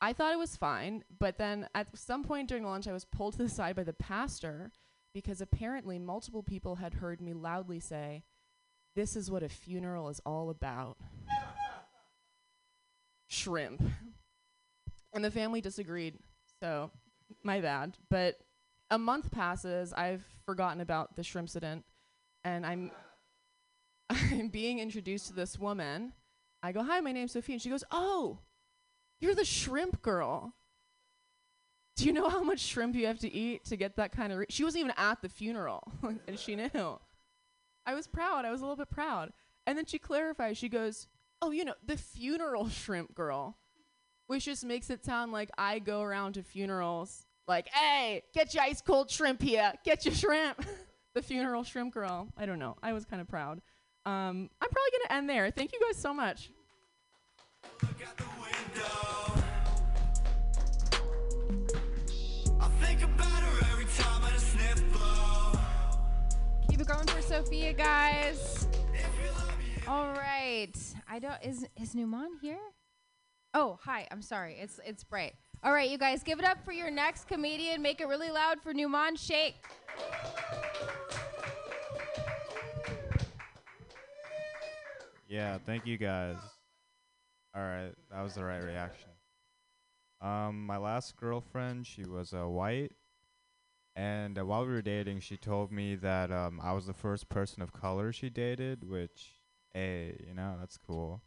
I 0.01 0.13
thought 0.13 0.33
it 0.33 0.39
was 0.39 0.55
fine. 0.55 1.03
But 1.19 1.37
then 1.37 1.67
at 1.75 1.97
some 1.97 2.23
point 2.23 2.49
during 2.49 2.63
lunch, 2.63 2.87
I 2.87 2.93
was 2.93 3.05
pulled 3.05 3.33
to 3.33 3.43
the 3.43 3.49
side 3.49 3.75
by 3.75 3.83
the 3.83 3.93
pastor 3.93 4.71
because 5.13 5.41
apparently 5.41 5.99
multiple 5.99 6.43
people 6.43 6.75
had 6.75 6.95
heard 6.95 7.21
me 7.21 7.33
loudly 7.33 7.79
say, 7.79 8.23
this 8.95 9.15
is 9.15 9.31
what 9.31 9.43
a 9.43 9.49
funeral 9.49 10.09
is 10.09 10.21
all 10.25 10.49
about. 10.49 10.97
Shrimp. 13.27 13.81
And 15.13 15.23
the 15.23 15.31
family 15.31 15.61
disagreed. 15.61 16.19
So, 16.61 16.91
my 17.43 17.61
bad. 17.61 17.97
But 18.09 18.37
a 18.89 18.97
month 18.97 19.31
passes, 19.31 19.93
I've 19.93 20.23
forgotten 20.45 20.81
about 20.81 21.15
the 21.15 21.23
shrimp 21.23 21.45
incident, 21.45 21.83
and 22.43 22.65
I'm 22.65 22.91
I'm 24.09 24.49
being 24.49 24.79
introduced 24.79 25.27
to 25.27 25.33
this 25.33 25.57
woman. 25.57 26.13
I 26.61 26.71
go, 26.71 26.83
"Hi, 26.83 26.99
my 27.01 27.11
name's 27.11 27.31
Sophie," 27.31 27.53
and 27.53 27.61
she 27.61 27.69
goes, 27.69 27.83
"Oh, 27.91 28.39
you're 29.19 29.35
the 29.35 29.45
shrimp 29.45 30.01
girl." 30.01 30.53
Do 31.95 32.05
you 32.05 32.13
know 32.13 32.27
how 32.27 32.41
much 32.41 32.59
shrimp 32.59 32.95
you 32.95 33.05
have 33.05 33.19
to 33.19 33.31
eat 33.31 33.65
to 33.65 33.75
get 33.77 33.97
that 33.97 34.11
kind 34.11 34.33
of? 34.33 34.39
Re-? 34.39 34.45
She 34.49 34.63
wasn't 34.63 34.85
even 34.85 34.93
at 34.97 35.21
the 35.21 35.29
funeral, 35.29 35.83
and 36.27 36.39
she 36.39 36.55
knew. 36.55 36.99
I 37.85 37.93
was 37.93 38.07
proud. 38.07 38.45
I 38.45 38.51
was 38.51 38.61
a 38.61 38.63
little 38.63 38.77
bit 38.77 38.89
proud. 38.89 39.31
And 39.65 39.77
then 39.77 39.85
she 39.85 39.99
clarifies. 39.99 40.57
She 40.57 40.69
goes, 40.69 41.07
"Oh, 41.41 41.51
you 41.51 41.65
know, 41.65 41.75
the 41.85 41.97
funeral 41.97 42.69
shrimp 42.69 43.15
girl," 43.15 43.57
which 44.27 44.45
just 44.45 44.65
makes 44.65 44.89
it 44.89 45.05
sound 45.05 45.31
like 45.31 45.49
I 45.57 45.79
go 45.79 46.01
around 46.01 46.33
to 46.33 46.43
funerals 46.43 47.25
like, 47.47 47.67
"Hey, 47.69 48.23
get 48.33 48.53
your 48.53 48.63
ice 48.63 48.81
cold 48.81 49.09
shrimp 49.09 49.41
here. 49.41 49.73
Get 49.83 50.05
your 50.05 50.13
shrimp." 50.13 50.65
the 51.13 51.21
funeral 51.21 51.63
shrimp 51.63 51.93
girl. 51.93 52.27
I 52.37 52.45
don't 52.45 52.59
know. 52.59 52.75
I 52.81 52.93
was 52.93 53.05
kind 53.05 53.21
of 53.21 53.27
proud. 53.27 53.61
Um, 54.05 54.49
I'm 54.61 54.69
probably 54.69 54.91
gonna 55.07 55.17
end 55.19 55.29
there. 55.29 55.51
Thank 55.51 55.71
you 55.73 55.79
guys 55.79 55.97
so 55.97 56.13
much. 56.13 56.49
Sophia, 67.33 67.73
guys. 67.73 68.67
All 69.87 70.09
right. 70.09 70.71
I 71.09 71.17
don't. 71.17 71.43
Is 71.43 71.65
is 71.81 71.95
Numan 71.95 72.27
here? 72.39 72.59
Oh, 73.55 73.79
hi. 73.81 74.07
I'm 74.11 74.21
sorry. 74.21 74.57
It's 74.61 74.79
it's 74.85 75.03
bright. 75.03 75.33
All 75.63 75.73
right, 75.73 75.89
you 75.89 75.97
guys, 75.97 76.21
give 76.21 76.37
it 76.37 76.45
up 76.45 76.63
for 76.63 76.73
your 76.73 76.91
next 76.91 77.27
comedian. 77.27 77.81
Make 77.81 78.01
it 78.01 78.07
really 78.07 78.29
loud 78.29 78.61
for 78.61 78.71
Numan 78.71 79.17
Sheikh. 79.17 79.55
Yeah, 85.27 85.57
thank 85.65 85.87
you 85.87 85.97
guys. 85.97 86.37
All 87.55 87.63
right, 87.63 87.93
that 88.11 88.21
was 88.21 88.35
the 88.35 88.43
right 88.43 88.63
reaction. 88.63 89.09
Um, 90.21 90.67
my 90.67 90.77
last 90.77 91.15
girlfriend, 91.15 91.87
she 91.87 92.03
was 92.03 92.31
uh, 92.31 92.47
white, 92.47 92.91
and 93.95 94.39
uh, 94.39 94.45
while 94.45 94.65
we 94.65 94.71
were 94.71 94.81
dating, 94.81 95.19
she 95.19 95.37
told 95.37 95.71
me 95.71 95.95
that 95.95 96.31
um, 96.31 96.59
I 96.63 96.73
was 96.73 96.87
the 96.87 96.93
first 96.93 97.29
person 97.29 97.61
of 97.61 97.73
color 97.73 98.11
she 98.11 98.29
dated, 98.29 98.89
which, 98.89 99.33
hey, 99.73 100.17
you 100.27 100.33
know, 100.33 100.55
that's 100.59 100.77
cool. 100.77 101.21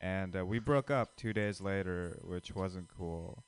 And 0.00 0.36
uh, 0.36 0.44
we 0.46 0.58
broke 0.58 0.90
up 0.90 1.16
two 1.16 1.32
days 1.32 1.60
later, 1.60 2.18
which 2.22 2.54
wasn't 2.54 2.88
cool. 2.96 3.44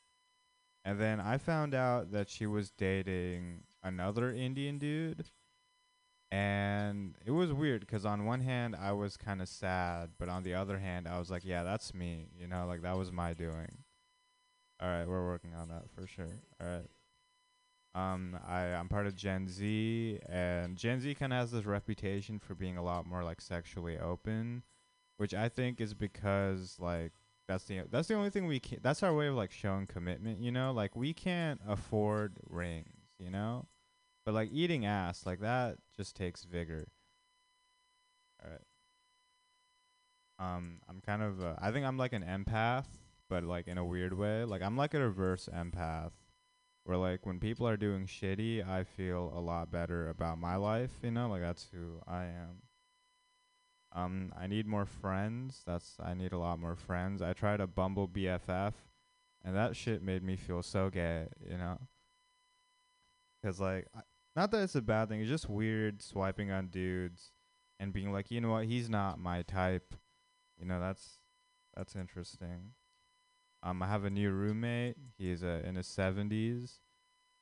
And 0.85 1.01
then 1.01 1.21
I 1.21 1.39
found 1.39 1.75
out 1.75 2.13
that 2.13 2.29
she 2.29 2.47
was 2.47 2.71
dating 2.71 3.65
another 3.83 4.33
Indian 4.33 4.79
dude. 4.79 5.31
And 6.33 7.17
it 7.25 7.31
was 7.31 7.53
weird 7.53 7.81
because 7.81 8.05
on 8.05 8.25
one 8.25 8.41
hand 8.41 8.75
I 8.75 8.93
was 8.93 9.17
kind 9.17 9.41
of 9.41 9.49
sad, 9.49 10.11
but 10.19 10.29
on 10.29 10.43
the 10.43 10.55
other 10.55 10.79
hand 10.79 11.07
I 11.07 11.19
was 11.19 11.31
like, 11.31 11.45
yeah, 11.45 11.63
that's 11.63 11.95
me. 11.95 12.27
You 12.37 12.49
know, 12.49 12.67
like 12.67 12.83
that 12.83 12.97
was 12.97 13.13
my 13.13 13.33
doing. 13.35 13.79
All 14.81 14.89
right, 14.89 15.07
we're 15.07 15.27
working 15.27 15.55
on 15.55 15.69
that 15.69 15.85
for 15.95 16.07
sure. 16.07 16.43
All 16.61 16.67
right. 16.67 16.87
Um, 17.97 18.39
I 18.47 18.75
I'm 18.75 18.89
part 18.89 19.07
of 19.07 19.17
Gen 19.17 19.49
Z, 19.49 20.21
and 20.29 20.77
Gen 20.77 21.01
Z 21.01 21.15
kind 21.15 21.33
of 21.33 21.39
has 21.39 21.51
this 21.51 21.65
reputation 21.65 22.39
for 22.39 22.55
being 22.55 22.77
a 22.77 22.85
lot 22.85 23.07
more 23.07 23.25
like 23.25 23.41
sexually 23.41 23.99
open, 23.99 24.63
which 25.17 25.33
I 25.33 25.49
think 25.49 25.81
is 25.81 25.95
because 25.95 26.77
like 26.79 27.13
that's 27.49 27.65
the 27.65 27.83
that's 27.91 28.09
the 28.09 28.15
only 28.15 28.31
thing 28.31 28.47
we 28.47 28.61
can. 28.61 28.81
That's 28.83 29.03
our 29.03 29.15
way 29.15 29.29
of 29.29 29.35
like 29.35 29.51
showing 29.51 29.87
commitment. 29.87 30.41
You 30.41 30.53
know, 30.53 30.73
like 30.73 30.95
we 30.95 31.15
can't 31.15 31.61
afford 31.67 32.35
rings. 32.49 33.15
You 33.19 33.31
know. 33.31 33.67
But 34.27 34.35
like 34.35 34.51
eating 34.53 34.85
ass, 34.85 35.25
like 35.25 35.41
that 35.41 35.79
just 35.97 36.17
takes 36.17 36.43
vigor. 36.45 36.89
All 38.45 38.51
right. 38.51 38.61
Um, 40.39 40.81
I'm 40.89 41.01
kind 41.01 41.23
of, 41.23 41.41
I 41.61 41.71
think 41.71 41.87
I'm 41.87 41.97
like 41.97 42.13
an 42.13 42.25
empath, 42.25 42.87
but 43.31 43.45
like 43.45 43.69
in 43.69 43.79
a 43.79 43.85
weird 43.85 44.13
way. 44.19 44.45
Like 44.45 44.63
I'm 44.63 44.77
like 44.77 44.95
a 44.95 45.01
reverse 45.01 45.49
empath, 45.55 46.11
where 46.87 46.97
like 46.97 47.27
when 47.27 47.41
people 47.41 47.67
are 47.67 47.77
doing 47.77 48.07
shitty, 48.07 48.67
I 48.67 48.85
feel 48.85 49.33
a 49.35 49.41
lot 49.41 49.73
better 49.73 50.09
about 50.09 50.39
my 50.39 50.55
life. 50.55 50.93
You 51.03 51.11
know, 51.11 51.29
like 51.29 51.43
that's 51.43 51.67
who 51.73 52.01
I 52.07 52.25
am. 52.25 52.63
Um, 53.93 54.33
I 54.39 54.47
need 54.47 54.67
more 54.67 54.87
friends. 54.87 55.63
That's 55.67 55.97
I 56.03 56.15
need 56.15 56.33
a 56.33 56.39
lot 56.39 56.61
more 56.61 56.77
friends. 56.77 57.23
I 57.23 57.33
tried 57.33 57.61
a 57.61 57.67
Bumble 57.67 58.07
BFF, 58.07 58.73
and 59.45 59.57
that 59.57 59.75
shit 59.75 60.01
made 60.01 60.23
me 60.23 60.37
feel 60.37 60.63
so 60.63 60.89
gay. 60.89 61.27
You 61.45 61.59
know. 61.59 61.79
Cause 63.45 63.61
like, 63.61 63.87
I, 63.95 64.01
not 64.37 64.51
that 64.53 64.63
it's 64.63 64.75
a 64.77 64.83
bad 64.83 65.09
thing. 65.09 65.21
It's 65.21 65.29
just 65.29 65.49
weird 65.49 66.03
swiping 66.03 66.51
on 66.51 66.69
dudes 66.69 67.33
and 67.81 67.93
being 67.93 68.13
like, 68.13 68.31
you 68.31 68.41
know 68.41 68.51
what, 68.51 68.67
he's 68.67 68.89
not 68.89 69.19
my 69.19 69.43
type. 69.43 69.95
You 70.59 70.67
know, 70.67 70.79
that's 70.79 71.19
that's 71.75 71.97
interesting. 71.97 72.73
Um, 73.67 73.83
I 73.83 73.89
have 73.89 74.05
a 74.05 74.11
new 74.11 74.31
roommate. 74.31 74.95
He's 75.19 75.43
uh, 75.43 75.61
in 75.65 75.75
his 75.75 75.89
seventies, 75.89 76.79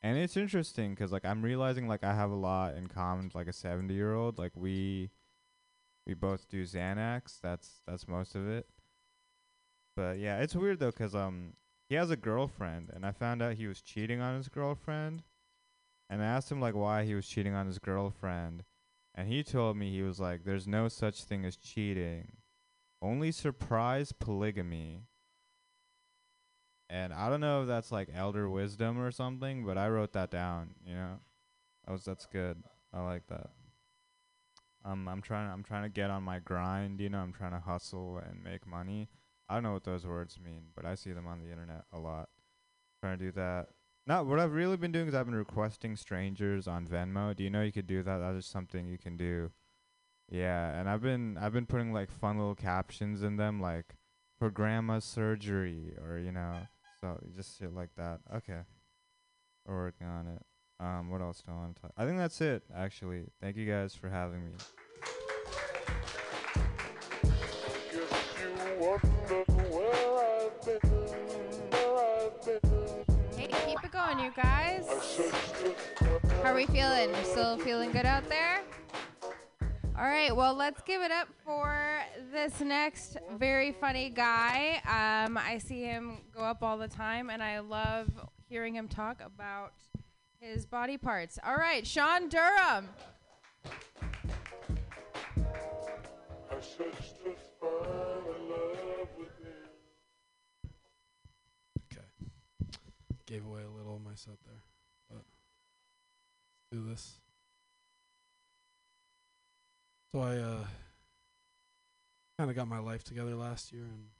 and 0.00 0.16
it's 0.16 0.38
interesting 0.38 0.94
because 0.94 1.12
like 1.12 1.26
I'm 1.26 1.42
realizing 1.42 1.86
like 1.86 2.02
I 2.02 2.14
have 2.14 2.30
a 2.30 2.34
lot 2.34 2.76
in 2.76 2.86
common 2.86 3.26
with 3.26 3.34
like 3.34 3.46
a 3.46 3.52
seventy 3.52 3.92
year 3.92 4.14
old. 4.14 4.38
Like 4.38 4.52
we 4.56 5.10
we 6.06 6.14
both 6.14 6.48
do 6.48 6.62
Xanax. 6.62 7.40
That's 7.42 7.82
that's 7.86 8.08
most 8.08 8.34
of 8.34 8.48
it. 8.48 8.66
But 9.94 10.18
yeah, 10.18 10.40
it's 10.40 10.56
weird 10.56 10.78
though 10.78 10.92
because 10.92 11.14
um 11.14 11.52
he 11.90 11.94
has 11.96 12.10
a 12.10 12.16
girlfriend, 12.16 12.90
and 12.94 13.04
I 13.04 13.12
found 13.12 13.42
out 13.42 13.56
he 13.56 13.66
was 13.66 13.82
cheating 13.82 14.22
on 14.22 14.36
his 14.36 14.48
girlfriend. 14.48 15.24
And 16.08 16.22
I 16.22 16.26
asked 16.26 16.50
him 16.50 16.60
like 16.60 16.74
why 16.74 17.04
he 17.04 17.14
was 17.14 17.28
cheating 17.28 17.54
on 17.54 17.66
his 17.66 17.78
girlfriend, 17.78 18.64
and 19.14 19.28
he 19.28 19.42
told 19.42 19.76
me 19.76 19.90
he 19.90 20.02
was 20.02 20.20
like, 20.20 20.44
"There's 20.44 20.66
no 20.66 20.88
such 20.88 21.22
thing 21.22 21.44
as 21.44 21.56
cheating, 21.58 22.38
only 23.02 23.30
surprise 23.30 24.12
polygamy." 24.12 25.04
And 26.90 27.12
I 27.12 27.30
don't 27.30 27.40
know 27.40 27.62
if 27.62 27.68
that's 27.68 27.90
like 27.90 28.08
elder 28.14 28.48
wisdom 28.48 29.00
or 29.00 29.10
something, 29.10 29.64
but 29.64 29.78
I 29.78 29.88
wrote 29.88 30.12
that 30.12 30.30
down. 30.30 30.74
You 30.86 30.94
know, 30.94 31.20
that 31.86 31.92
was 31.92 32.04
that's 32.04 32.26
good. 32.26 32.62
I 32.92 33.00
like 33.02 33.26
that. 33.28 33.50
Um, 34.84 35.08
I'm 35.08 35.22
trying. 35.22 35.50
I'm 35.50 35.62
trying 35.62 35.84
to 35.84 35.88
get 35.88 36.10
on 36.10 36.22
my 36.22 36.40
grind. 36.40 37.00
You 37.00 37.08
know, 37.08 37.18
I'm 37.18 37.32
trying 37.32 37.52
to 37.52 37.60
hustle 37.60 38.18
and 38.18 38.44
make 38.44 38.66
money. 38.66 39.08
I 39.48 39.54
don't 39.54 39.62
know 39.62 39.72
what 39.72 39.84
those 39.84 40.06
words 40.06 40.38
mean, 40.42 40.64
but 40.74 40.84
I 40.84 40.94
see 40.94 41.12
them 41.12 41.26
on 41.26 41.40
the 41.40 41.50
internet 41.50 41.84
a 41.92 41.98
lot. 41.98 42.28
Trying 43.02 43.18
to 43.18 43.24
do 43.24 43.32
that. 43.32 43.68
Not 44.06 44.26
what 44.26 44.38
I've 44.38 44.52
really 44.52 44.76
been 44.76 44.92
doing 44.92 45.08
is 45.08 45.14
I've 45.14 45.26
been 45.26 45.34
requesting 45.34 45.96
strangers 45.96 46.68
on 46.68 46.86
Venmo. 46.86 47.34
Do 47.34 47.42
you 47.42 47.50
know 47.50 47.62
you 47.62 47.72
could 47.72 47.86
do 47.86 48.02
that? 48.02 48.18
That 48.18 48.34
is 48.34 48.44
something 48.44 48.86
you 48.86 48.98
can 48.98 49.16
do. 49.16 49.50
Yeah, 50.30 50.78
and 50.78 50.88
I've 50.88 51.02
been 51.02 51.38
I've 51.38 51.52
been 51.52 51.66
putting 51.66 51.92
like 51.92 52.10
fun 52.10 52.38
little 52.38 52.54
captions 52.54 53.22
in 53.22 53.36
them, 53.36 53.60
like 53.60 53.96
for 54.38 54.50
grandma's 54.50 55.04
surgery, 55.04 55.94
or 56.02 56.18
you 56.18 56.32
know, 56.32 56.66
so 57.04 57.20
just 57.36 57.58
shit 57.58 57.74
like 57.74 57.90
that. 57.98 58.20
Okay, 58.34 58.60
we're 59.66 59.76
working 59.76 60.06
on 60.06 60.26
it. 60.26 60.42
Um, 60.80 61.10
what 61.10 61.20
else 61.20 61.42
do 61.46 61.52
I 61.52 61.54
want 61.54 61.76
to 61.76 61.82
talk? 61.82 61.92
I 61.98 62.06
think 62.06 62.16
that's 62.16 62.40
it. 62.40 62.62
Actually, 62.74 63.24
thank 63.42 63.56
you 63.58 63.66
guys 63.66 63.94
for 63.94 64.08
having 64.08 64.42
me. 64.42 64.52
Hey, 73.36 73.48
keep 73.66 73.84
it 73.84 73.92
going, 73.92 74.18
you 74.18 74.32
guys. 74.34 74.86
How 76.42 76.52
are 76.52 76.54
we 76.54 76.64
feeling? 76.64 77.14
Still 77.24 77.58
feeling 77.58 77.92
good 77.92 78.06
out 78.06 78.26
there? 78.30 78.62
All 79.96 80.02
right, 80.02 80.34
well, 80.34 80.54
let's 80.54 80.82
give 80.82 81.02
it 81.02 81.12
up 81.12 81.28
for 81.44 81.72
this 82.32 82.60
next 82.60 83.16
very 83.38 83.70
funny 83.70 84.10
guy. 84.10 84.80
Um, 84.88 85.38
I 85.38 85.58
see 85.58 85.82
him 85.82 86.22
go 86.34 86.40
up 86.40 86.64
all 86.64 86.76
the 86.76 86.88
time, 86.88 87.30
and 87.30 87.40
I 87.40 87.60
love 87.60 88.08
hearing 88.48 88.74
him 88.74 88.88
talk 88.88 89.22
about 89.24 89.72
his 90.40 90.66
body 90.66 90.98
parts. 90.98 91.38
All 91.46 91.54
right, 91.54 91.86
Sean 91.86 92.28
Durham. 92.28 92.88
Okay. 101.92 102.04
Gave 103.26 103.46
away 103.46 103.62
a 103.62 103.70
little 103.70 103.94
of 103.94 104.02
my 104.02 104.14
set 104.16 104.34
there. 104.44 104.60
But 105.08 105.18
let's 105.18 105.28
do 106.72 106.84
this. 106.90 107.20
So 110.14 110.20
I 110.20 110.36
uh, 110.36 110.64
kind 112.38 112.48
of 112.48 112.54
got 112.54 112.68
my 112.68 112.78
life 112.78 113.02
together 113.02 113.34
last 113.34 113.72
year 113.72 113.82
and 113.82 114.10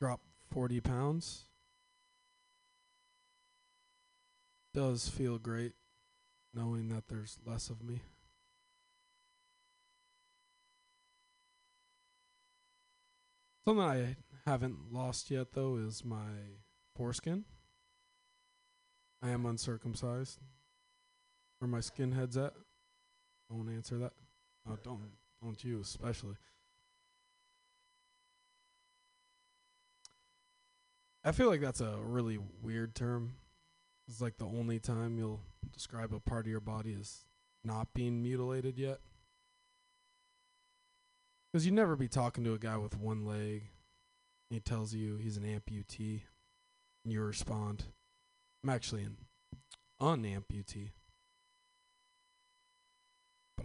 dropped 0.00 0.24
40 0.50 0.80
pounds. 0.80 1.44
Does 4.74 5.08
feel 5.08 5.38
great 5.38 5.74
knowing 6.52 6.88
that 6.88 7.06
there's 7.06 7.38
less 7.46 7.70
of 7.70 7.84
me. 7.84 8.00
Something 13.68 13.84
I 13.84 14.16
haven't 14.50 14.92
lost 14.92 15.30
yet, 15.30 15.52
though, 15.52 15.76
is 15.76 16.04
my 16.04 16.56
foreskin. 16.96 17.44
I 19.22 19.28
am 19.28 19.46
uncircumcised. 19.46 20.40
Where 21.60 21.68
my 21.68 21.78
skin 21.78 22.10
head's 22.10 22.36
at. 22.36 22.54
I 23.48 23.54
won't 23.54 23.70
answer 23.70 23.96
that. 23.98 24.10
Oh, 24.68 24.76
don't 24.82 25.00
don't 25.42 25.62
you 25.64 25.80
especially. 25.80 26.36
I 31.24 31.32
feel 31.32 31.48
like 31.48 31.60
that's 31.60 31.80
a 31.80 31.96
really 32.00 32.38
weird 32.62 32.94
term. 32.94 33.34
It's 34.08 34.20
like 34.20 34.36
the 34.36 34.46
only 34.46 34.78
time 34.78 35.18
you'll 35.18 35.40
describe 35.72 36.14
a 36.14 36.20
part 36.20 36.46
of 36.46 36.50
your 36.50 36.60
body 36.60 36.96
as 36.98 37.24
not 37.64 37.92
being 37.94 38.22
mutilated 38.22 38.78
yet. 38.78 39.00
Because 41.52 41.66
you'd 41.66 41.74
never 41.74 41.96
be 41.96 42.06
talking 42.06 42.44
to 42.44 42.54
a 42.54 42.58
guy 42.58 42.76
with 42.76 42.96
one 42.96 43.24
leg. 43.24 43.70
And 44.50 44.56
he 44.56 44.60
tells 44.60 44.94
you 44.94 45.16
he's 45.16 45.36
an 45.36 45.42
amputee. 45.42 46.22
And 47.04 47.12
you 47.12 47.20
respond, 47.22 47.86
I'm 48.62 48.70
actually 48.70 49.02
an 49.02 49.16
unamputee. 50.00 50.90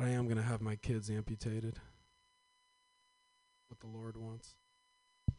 But 0.01 0.07
I 0.07 0.13
am 0.13 0.25
going 0.25 0.37
to 0.37 0.43
have 0.43 0.61
my 0.61 0.77
kids 0.77 1.11
amputated. 1.11 1.77
What 3.67 3.79
the 3.81 3.85
Lord 3.85 4.17
wants. 4.17 4.55
Okay. 5.29 5.37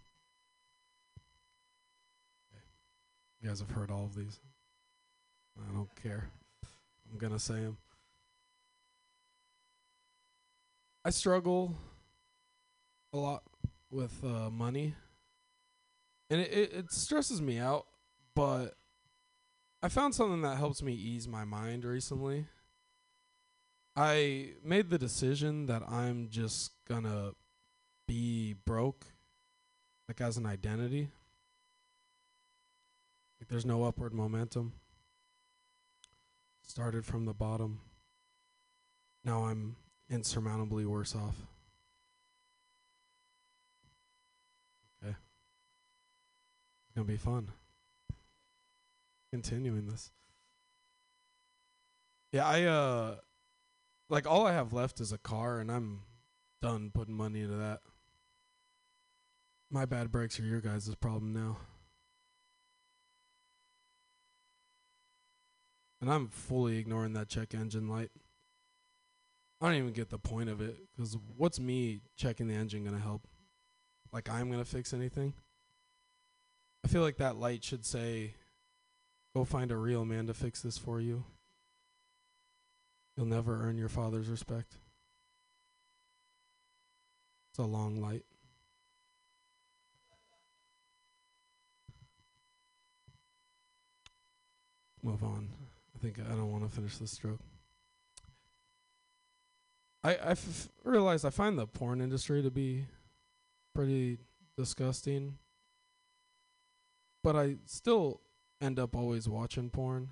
You 3.40 3.48
guys 3.48 3.58
have 3.58 3.70
heard 3.70 3.90
all 3.90 4.04
of 4.04 4.14
these. 4.14 4.38
I 5.58 5.74
don't 5.74 5.92
care. 6.00 6.30
I'm 7.10 7.18
going 7.18 7.32
to 7.32 7.40
say 7.40 7.54
them. 7.54 7.76
I 11.04 11.10
struggle 11.10 11.74
a 13.12 13.16
lot 13.16 13.42
with 13.90 14.22
uh, 14.22 14.48
money, 14.48 14.94
and 16.30 16.40
it, 16.40 16.52
it, 16.52 16.72
it 16.72 16.92
stresses 16.92 17.42
me 17.42 17.58
out. 17.58 17.86
But 18.36 18.76
I 19.82 19.88
found 19.88 20.14
something 20.14 20.42
that 20.42 20.56
helps 20.56 20.84
me 20.84 20.92
ease 20.92 21.26
my 21.26 21.44
mind 21.44 21.84
recently. 21.84 22.46
I 23.94 24.52
made 24.64 24.88
the 24.88 24.98
decision 24.98 25.66
that 25.66 25.82
I'm 25.86 26.28
just 26.30 26.72
gonna 26.88 27.32
be 28.08 28.54
broke, 28.64 29.04
like 30.08 30.20
as 30.20 30.38
an 30.38 30.46
identity. 30.46 31.08
Like 33.38 33.48
there's 33.48 33.66
no 33.66 33.84
upward 33.84 34.14
momentum. 34.14 34.72
Started 36.62 37.04
from 37.04 37.26
the 37.26 37.34
bottom. 37.34 37.80
Now 39.24 39.44
I'm 39.44 39.76
insurmountably 40.10 40.86
worse 40.86 41.14
off. 41.14 41.36
Okay. 45.02 45.14
It's 46.84 46.94
gonna 46.94 47.04
be 47.04 47.18
fun. 47.18 47.48
Continuing 49.30 49.86
this. 49.86 50.10
Yeah, 52.32 52.46
I 52.46 52.62
uh 52.64 53.16
like 54.12 54.26
all 54.26 54.46
I 54.46 54.52
have 54.52 54.74
left 54.74 55.00
is 55.00 55.10
a 55.10 55.18
car 55.18 55.58
and 55.58 55.72
I'm 55.72 56.02
done 56.60 56.90
putting 56.92 57.14
money 57.14 57.40
into 57.40 57.56
that. 57.56 57.80
My 59.70 59.86
bad 59.86 60.12
brakes 60.12 60.38
are 60.38 60.44
your 60.44 60.60
guys' 60.60 60.94
problem 60.94 61.32
now. 61.32 61.56
And 66.02 66.12
I'm 66.12 66.28
fully 66.28 66.76
ignoring 66.76 67.14
that 67.14 67.30
check 67.30 67.54
engine 67.54 67.88
light. 67.88 68.10
I 69.62 69.68
don't 69.68 69.76
even 69.76 69.92
get 69.94 70.10
the 70.10 70.18
point 70.18 70.50
of 70.50 70.60
it 70.60 70.76
because 70.94 71.16
what's 71.38 71.58
me 71.58 72.02
checking 72.18 72.48
the 72.48 72.54
engine 72.54 72.84
gonna 72.84 72.98
help? 72.98 73.26
Like 74.12 74.28
I'm 74.28 74.50
gonna 74.50 74.66
fix 74.66 74.92
anything? 74.92 75.32
I 76.84 76.88
feel 76.88 77.00
like 77.00 77.16
that 77.16 77.36
light 77.36 77.64
should 77.64 77.86
say, 77.86 78.34
"Go 79.34 79.44
find 79.44 79.70
a 79.70 79.76
real 79.76 80.04
man 80.04 80.26
to 80.26 80.34
fix 80.34 80.60
this 80.60 80.76
for 80.76 81.00
you." 81.00 81.24
You'll 83.16 83.26
never 83.26 83.62
earn 83.62 83.76
your 83.76 83.88
father's 83.88 84.28
respect. 84.28 84.76
It's 87.50 87.58
a 87.58 87.64
long 87.64 88.00
light. 88.00 88.24
Move 95.02 95.22
on. 95.22 95.48
I 95.94 95.98
think 95.98 96.18
I 96.20 96.34
don't 96.34 96.50
want 96.50 96.64
to 96.64 96.74
finish 96.74 96.96
this 96.96 97.10
stroke. 97.10 97.40
I 100.04 100.14
I 100.14 100.30
f- 100.30 100.68
realize 100.84 101.24
I 101.24 101.30
find 101.30 101.58
the 101.58 101.66
porn 101.66 102.00
industry 102.00 102.42
to 102.42 102.50
be 102.50 102.86
pretty 103.74 104.18
disgusting, 104.56 105.38
but 107.22 107.36
I 107.36 107.56
still 107.66 108.20
end 108.60 108.78
up 108.78 108.94
always 108.94 109.28
watching 109.28 109.70
porn. 109.70 110.10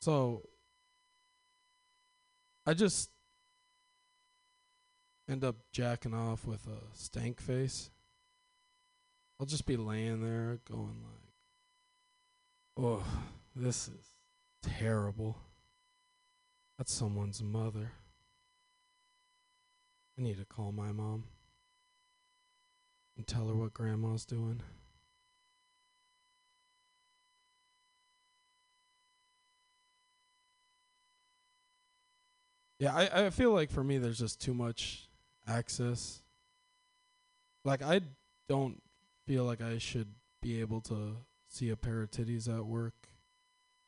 So 0.00 0.48
I 2.66 2.74
just 2.74 3.10
end 5.28 5.44
up 5.44 5.56
jacking 5.72 6.14
off 6.14 6.46
with 6.46 6.66
a 6.66 6.96
stank 6.96 7.40
face. 7.40 7.90
I'll 9.38 9.46
just 9.46 9.66
be 9.66 9.76
laying 9.76 10.22
there 10.22 10.60
going 10.64 11.02
like, 11.02 11.32
"Oh, 12.76 13.04
this 13.54 13.88
is 13.88 14.12
terrible." 14.62 15.36
That's 16.78 16.92
someone's 16.92 17.42
mother. 17.42 17.92
I 20.18 20.22
need 20.22 20.38
to 20.38 20.44
call 20.44 20.72
my 20.72 20.90
mom 20.92 21.24
and 23.16 23.26
tell 23.26 23.48
her 23.48 23.54
what 23.54 23.74
grandma's 23.74 24.24
doing. 24.24 24.62
Yeah, 32.78 32.94
I, 32.94 33.26
I 33.26 33.30
feel 33.30 33.52
like 33.52 33.70
for 33.70 33.84
me 33.84 33.98
there's 33.98 34.18
just 34.18 34.40
too 34.40 34.54
much 34.54 35.08
access. 35.46 36.22
Like 37.64 37.82
I 37.82 38.00
don't 38.48 38.82
feel 39.26 39.44
like 39.44 39.62
I 39.62 39.78
should 39.78 40.08
be 40.42 40.60
able 40.60 40.80
to 40.82 41.16
see 41.48 41.70
a 41.70 41.76
pair 41.76 42.02
of 42.02 42.10
titties 42.10 42.48
at 42.48 42.66
work 42.66 42.94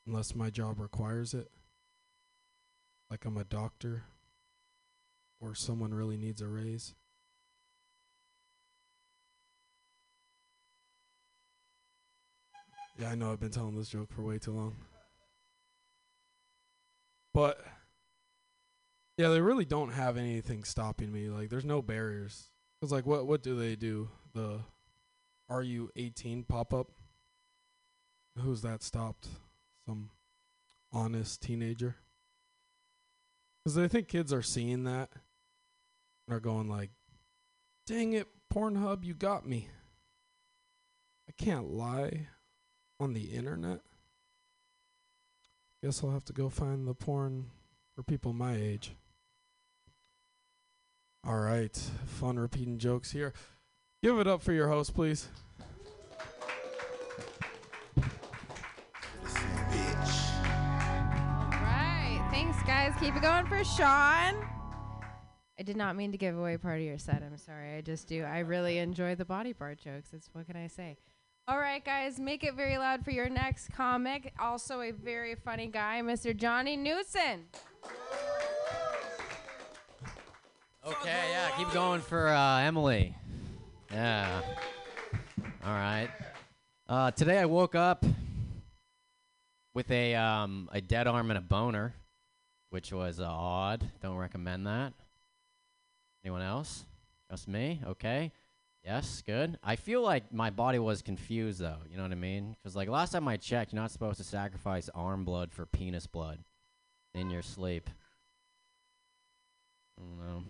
unless 0.06 0.34
my 0.34 0.50
job 0.50 0.80
requires 0.80 1.34
it. 1.34 1.50
Like 3.10 3.24
I'm 3.24 3.36
a 3.36 3.44
doctor 3.44 4.04
or 5.40 5.54
someone 5.54 5.92
really 5.92 6.16
needs 6.16 6.40
a 6.40 6.46
raise. 6.46 6.94
Yeah, 12.98 13.10
I 13.10 13.14
know 13.14 13.30
I've 13.32 13.40
been 13.40 13.50
telling 13.50 13.76
this 13.76 13.90
joke 13.90 14.10
for 14.10 14.22
way 14.22 14.38
too 14.38 14.52
long. 14.52 14.74
But 17.34 17.62
yeah, 19.16 19.28
they 19.28 19.40
really 19.40 19.64
don't 19.64 19.92
have 19.92 20.16
anything 20.16 20.64
stopping 20.64 21.12
me. 21.12 21.28
Like 21.28 21.48
there's 21.48 21.64
no 21.64 21.80
barriers. 21.80 22.50
Cuz 22.80 22.92
like 22.92 23.06
what 23.06 23.26
what 23.26 23.42
do 23.42 23.56
they 23.56 23.76
do? 23.76 24.10
The 24.34 24.60
are 25.48 25.62
you 25.62 25.90
18 25.96 26.44
pop 26.44 26.74
up? 26.74 26.90
Who's 28.38 28.62
that 28.62 28.82
stopped? 28.82 29.28
Some 29.86 30.10
honest 30.92 31.40
teenager. 31.40 31.96
Cuz 33.64 33.78
I 33.78 33.88
think 33.88 34.08
kids 34.08 34.32
are 34.32 34.42
seeing 34.42 34.84
that 34.84 35.10
and 36.26 36.36
are 36.36 36.40
going 36.40 36.68
like, 36.68 36.90
"Dang 37.86 38.12
it, 38.12 38.28
Pornhub, 38.52 39.04
you 39.04 39.14
got 39.14 39.46
me." 39.46 39.68
I 41.28 41.32
can't 41.32 41.70
lie 41.70 42.28
on 43.00 43.14
the 43.14 43.32
internet. 43.32 43.82
Guess 45.82 46.02
I'll 46.02 46.10
have 46.10 46.24
to 46.26 46.32
go 46.32 46.48
find 46.48 46.86
the 46.86 46.94
porn 46.94 47.50
for 47.94 48.02
people 48.02 48.32
my 48.32 48.54
age. 48.56 48.94
All 51.26 51.38
right, 51.38 51.76
fun 52.06 52.38
repeating 52.38 52.78
jokes 52.78 53.10
here. 53.10 53.32
Give 54.02 54.18
it 54.18 54.26
up 54.26 54.42
for 54.42 54.52
your 54.52 54.68
host, 54.68 54.94
please. 54.94 55.28
Guys. 62.66 62.94
Keep 63.00 63.16
it 63.16 63.22
going 63.22 63.46
for 63.46 63.62
Sean. 63.62 64.44
I 65.58 65.62
did 65.64 65.76
not 65.76 65.96
mean 65.96 66.10
to 66.12 66.18
give 66.18 66.36
away 66.36 66.56
part 66.56 66.78
of 66.78 66.84
your 66.84 66.98
set. 66.98 67.22
I'm 67.22 67.36
sorry. 67.36 67.76
I 67.76 67.80
just 67.80 68.08
do. 68.08 68.24
I 68.24 68.40
really 68.40 68.78
enjoy 68.78 69.14
the 69.14 69.24
body 69.24 69.52
part 69.52 69.78
jokes. 69.78 70.10
It's 70.12 70.28
what 70.32 70.46
can 70.46 70.56
I 70.56 70.66
say? 70.66 70.96
All 71.46 71.58
right, 71.58 71.84
guys. 71.84 72.18
Make 72.18 72.42
it 72.42 72.54
very 72.54 72.76
loud 72.76 73.04
for 73.04 73.12
your 73.12 73.28
next 73.28 73.72
comic. 73.72 74.32
Also, 74.40 74.80
a 74.80 74.90
very 74.90 75.36
funny 75.36 75.68
guy, 75.68 76.00
Mr. 76.02 76.36
Johnny 76.36 76.76
Newson. 76.76 77.46
Okay, 80.86 81.30
yeah, 81.32 81.50
keep 81.56 81.72
going 81.72 82.00
for 82.00 82.28
uh, 82.28 82.60
Emily. 82.60 83.12
Yeah. 83.90 84.40
All 85.64 85.72
right. 85.72 86.08
Uh, 86.88 87.10
today 87.10 87.38
I 87.38 87.46
woke 87.46 87.74
up 87.74 88.04
with 89.74 89.90
a 89.90 90.14
um, 90.14 90.68
a 90.70 90.80
dead 90.80 91.08
arm 91.08 91.32
and 91.32 91.38
a 91.38 91.40
boner, 91.40 91.92
which 92.70 92.92
was 92.92 93.18
uh, 93.18 93.24
odd. 93.26 93.90
Don't 94.00 94.16
recommend 94.16 94.68
that. 94.68 94.92
Anyone 96.24 96.42
else? 96.42 96.84
Just 97.32 97.48
me? 97.48 97.80
Okay. 97.84 98.30
Yes, 98.84 99.24
good. 99.26 99.58
I 99.64 99.74
feel 99.74 100.02
like 100.02 100.32
my 100.32 100.50
body 100.50 100.78
was 100.78 101.02
confused 101.02 101.58
though. 101.58 101.78
You 101.90 101.96
know 101.96 102.04
what 102.04 102.12
I 102.12 102.14
mean? 102.14 102.54
Because 102.62 102.76
like 102.76 102.88
last 102.88 103.10
time 103.10 103.26
I 103.26 103.38
checked, 103.38 103.72
you're 103.72 103.82
not 103.82 103.90
supposed 103.90 104.18
to 104.18 104.24
sacrifice 104.24 104.88
arm 104.94 105.24
blood 105.24 105.50
for 105.50 105.66
penis 105.66 106.06
blood 106.06 106.44
in 107.12 107.28
your 107.28 107.42
sleep. 107.42 107.90
I 109.98 110.02
don't 110.02 110.18
know. 110.18 110.44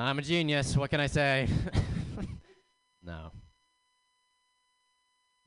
I'm 0.00 0.18
a 0.18 0.22
genius. 0.22 0.76
What 0.76 0.88
can 0.88 0.98
I 0.98 1.06
say? 1.06 1.46
no. 3.04 3.32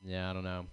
Yeah, 0.04 0.30
I 0.30 0.32
don't 0.32 0.44
know. 0.44 0.66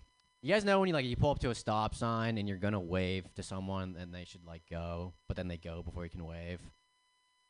You 0.43 0.53
guys 0.53 0.63
know 0.63 0.79
when 0.79 0.87
you 0.87 0.93
like 0.93 1.05
you 1.05 1.15
pull 1.15 1.31
up 1.31 1.39
to 1.39 1.49
a 1.49 1.55
stop 1.55 1.95
sign 1.95 2.37
and 2.37 2.47
you're 2.47 2.59
gonna 2.59 2.79
wave 2.79 3.25
to 3.35 3.43
someone 3.43 3.95
and 3.99 4.13
they 4.13 4.25
should 4.25 4.45
like 4.45 4.61
go, 4.69 5.13
but 5.27 5.35
then 5.35 5.47
they 5.47 5.57
go 5.57 5.81
before 5.81 6.03
you 6.03 6.11
can 6.11 6.25
wave. 6.25 6.59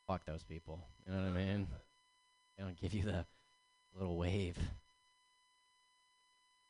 Fuck 0.08 0.26
those 0.26 0.44
people. 0.44 0.80
You 1.06 1.13
know 1.13 1.20
what 1.20 1.28
I 1.28 1.32
mean? 1.32 1.67
They 2.58 2.63
don't 2.63 2.80
give 2.80 2.94
you 2.94 3.04
the 3.04 3.26
little 3.98 4.17
wave. 4.17 4.58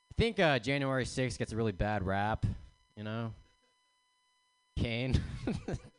I 0.09 0.13
think 0.17 0.39
uh, 0.39 0.57
January 0.57 1.05
6th 1.05 1.37
gets 1.37 1.51
a 1.51 1.55
really 1.55 1.71
bad 1.71 2.03
rap. 2.03 2.45
You 2.95 3.03
know, 3.03 3.33
Kane. 4.75 5.21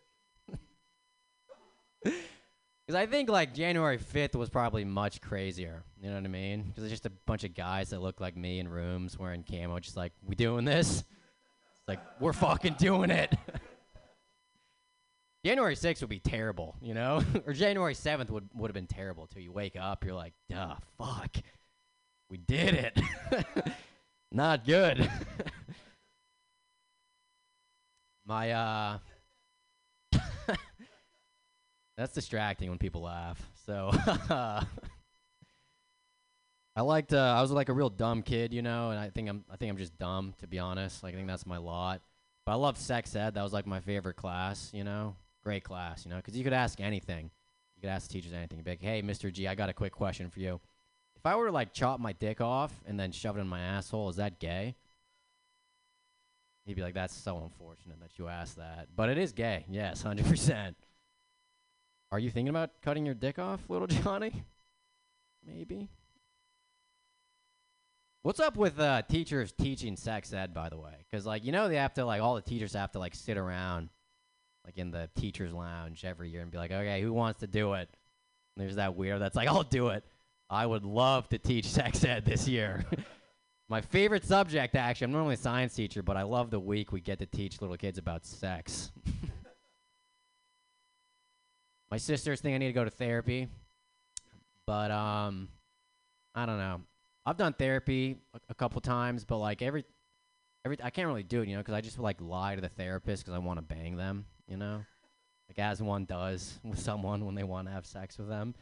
Because 2.86 3.00
I 3.00 3.06
think 3.06 3.28
like 3.28 3.54
January 3.54 3.98
5th 3.98 4.34
was 4.34 4.50
probably 4.50 4.84
much 4.84 5.20
crazier. 5.20 5.84
You 6.00 6.08
know 6.08 6.16
what 6.16 6.24
I 6.24 6.28
mean? 6.28 6.64
Because 6.64 6.84
it's 6.84 6.92
just 6.92 7.06
a 7.06 7.12
bunch 7.26 7.44
of 7.44 7.54
guys 7.54 7.90
that 7.90 8.02
look 8.02 8.20
like 8.20 8.36
me 8.36 8.58
in 8.58 8.68
rooms 8.68 9.18
wearing 9.18 9.44
camo, 9.48 9.78
just 9.78 9.96
like, 9.96 10.12
we 10.24 10.34
doing 10.34 10.64
this? 10.64 11.00
It's 11.00 11.88
like, 11.88 12.00
we're 12.18 12.32
fucking 12.32 12.74
doing 12.78 13.10
it. 13.10 13.32
January 15.44 15.74
6th 15.74 16.00
would 16.00 16.10
be 16.10 16.20
terrible, 16.20 16.76
you 16.80 16.94
know? 16.94 17.22
or 17.46 17.52
January 17.52 17.94
7th 17.94 18.30
would, 18.30 18.48
would 18.54 18.68
have 18.68 18.74
been 18.74 18.86
terrible 18.86 19.26
too. 19.26 19.40
You 19.40 19.52
wake 19.52 19.76
up, 19.78 20.04
you're 20.04 20.14
like, 20.14 20.34
duh, 20.48 20.74
fuck. 20.98 21.36
We 22.28 22.38
did 22.38 22.74
it. 22.74 23.00
Not 24.32 24.64
good. 24.64 25.10
My, 28.24 28.52
uh, 28.52 28.98
that's 31.96 32.12
distracting 32.12 32.68
when 32.68 32.78
people 32.78 33.02
laugh. 33.02 33.40
So, 33.66 33.90
I 36.74 36.80
liked, 36.80 37.12
uh, 37.12 37.34
I 37.36 37.42
was 37.42 37.50
like 37.50 37.68
a 37.68 37.72
real 37.72 37.90
dumb 37.90 38.22
kid, 38.22 38.54
you 38.54 38.62
know, 38.62 38.90
and 38.90 38.98
I 38.98 39.10
think 39.10 39.28
I'm, 39.28 39.44
I 39.50 39.56
think 39.56 39.70
I'm 39.70 39.76
just 39.76 39.98
dumb, 39.98 40.34
to 40.38 40.46
be 40.46 40.58
honest. 40.58 41.02
Like, 41.02 41.14
I 41.14 41.16
think 41.16 41.28
that's 41.28 41.46
my 41.46 41.58
lot. 41.58 42.00
But 42.46 42.52
I 42.52 42.54
love 42.56 42.78
sex 42.78 43.14
ed. 43.14 43.34
That 43.34 43.42
was 43.42 43.52
like 43.52 43.66
my 43.66 43.80
favorite 43.80 44.16
class, 44.16 44.70
you 44.72 44.82
know? 44.82 45.16
Great 45.44 45.64
class, 45.64 46.04
you 46.04 46.10
know? 46.10 46.16
Because 46.16 46.36
you 46.36 46.44
could 46.44 46.52
ask 46.52 46.80
anything. 46.80 47.30
You 47.76 47.82
could 47.82 47.90
ask 47.90 48.08
the 48.08 48.14
teachers 48.14 48.32
anything. 48.32 48.58
You'd 48.58 48.64
be 48.64 48.70
like, 48.72 48.82
hey, 48.82 49.02
Mr. 49.02 49.32
G, 49.32 49.46
I 49.46 49.54
got 49.54 49.68
a 49.68 49.74
quick 49.74 49.92
question 49.92 50.30
for 50.30 50.40
you. 50.40 50.60
If 51.16 51.26
I 51.26 51.36
were 51.36 51.46
to 51.46 51.52
like 51.52 51.72
chop 51.72 52.00
my 52.00 52.12
dick 52.12 52.40
off 52.40 52.72
and 52.86 52.98
then 52.98 53.12
shove 53.12 53.36
it 53.36 53.40
in 53.40 53.48
my 53.48 53.60
asshole, 53.60 54.08
is 54.08 54.16
that 54.16 54.40
gay? 54.40 54.74
He'd 56.64 56.74
be 56.74 56.82
like, 56.82 56.94
that's 56.94 57.14
so 57.14 57.38
unfortunate 57.38 58.00
that 58.00 58.18
you 58.18 58.28
asked 58.28 58.56
that. 58.56 58.88
But 58.94 59.08
it 59.08 59.18
is 59.18 59.32
gay. 59.32 59.66
Yes, 59.68 60.02
100%. 60.02 60.74
Are 62.12 62.18
you 62.18 62.30
thinking 62.30 62.50
about 62.50 62.70
cutting 62.82 63.06
your 63.06 63.14
dick 63.14 63.38
off, 63.38 63.60
little 63.70 63.86
Johnny? 64.04 64.44
Maybe. 65.46 65.88
What's 68.20 68.38
up 68.38 68.54
with 68.54 68.78
uh, 68.78 69.00
teachers 69.08 69.50
teaching 69.50 69.96
sex 69.96 70.30
ed, 70.34 70.52
by 70.52 70.68
the 70.68 70.76
way? 70.76 70.92
Because, 71.10 71.24
like, 71.24 71.42
you 71.42 71.52
know, 71.52 71.68
they 71.68 71.76
have 71.76 71.94
to, 71.94 72.04
like, 72.04 72.20
all 72.20 72.34
the 72.34 72.42
teachers 72.42 72.74
have 72.74 72.92
to, 72.92 72.98
like, 72.98 73.14
sit 73.14 73.38
around, 73.38 73.88
like, 74.66 74.76
in 74.76 74.90
the 74.90 75.08
teacher's 75.16 75.54
lounge 75.54 76.04
every 76.04 76.28
year 76.28 76.42
and 76.42 76.50
be 76.50 76.58
like, 76.58 76.70
okay, 76.70 77.00
who 77.00 77.14
wants 77.14 77.40
to 77.40 77.46
do 77.46 77.72
it? 77.72 77.88
And 78.56 78.64
there's 78.64 78.76
that 78.76 78.94
weirdo 78.94 79.18
that's 79.18 79.34
like, 79.34 79.48
I'll 79.48 79.62
do 79.62 79.88
it. 79.88 80.04
I 80.50 80.66
would 80.66 80.84
love 80.84 81.30
to 81.30 81.38
teach 81.38 81.64
sex 81.70 82.04
ed 82.04 82.26
this 82.26 82.46
year. 82.46 82.84
My 83.70 83.80
favorite 83.80 84.26
subject, 84.26 84.76
actually, 84.76 85.06
I'm 85.06 85.12
normally 85.12 85.34
a 85.34 85.38
science 85.38 85.74
teacher, 85.74 86.02
but 86.02 86.18
I 86.18 86.24
love 86.24 86.50
the 86.50 86.60
week 86.60 86.92
we 86.92 87.00
get 87.00 87.20
to 87.20 87.26
teach 87.26 87.62
little 87.62 87.78
kids 87.78 87.96
about 87.96 88.26
sex. 88.26 88.92
My 91.92 91.98
sisters 91.98 92.40
think 92.40 92.54
I 92.54 92.58
need 92.58 92.68
to 92.68 92.72
go 92.72 92.84
to 92.84 92.90
therapy, 92.90 93.48
but 94.66 94.90
um, 94.90 95.50
I 96.34 96.46
don't 96.46 96.56
know. 96.56 96.80
I've 97.26 97.36
done 97.36 97.52
therapy 97.52 98.16
a, 98.32 98.40
a 98.48 98.54
couple 98.54 98.80
times, 98.80 99.26
but 99.26 99.36
like 99.36 99.60
every 99.60 99.84
every 100.64 100.78
I 100.82 100.88
can't 100.88 101.06
really 101.06 101.22
do 101.22 101.42
it, 101.42 101.48
you 101.48 101.54
know, 101.54 101.60
because 101.60 101.74
I 101.74 101.82
just 101.82 101.98
like 101.98 102.16
lie 102.18 102.54
to 102.54 102.62
the 102.62 102.70
therapist 102.70 103.24
because 103.26 103.34
I 103.34 103.40
want 103.40 103.58
to 103.58 103.62
bang 103.62 103.98
them, 103.98 104.24
you 104.48 104.56
know, 104.56 104.82
like 105.50 105.58
as 105.58 105.82
one 105.82 106.06
does 106.06 106.58
with 106.64 106.78
someone 106.78 107.26
when 107.26 107.34
they 107.34 107.44
want 107.44 107.68
to 107.68 107.74
have 107.74 107.84
sex 107.84 108.16
with 108.16 108.28
them. 108.28 108.54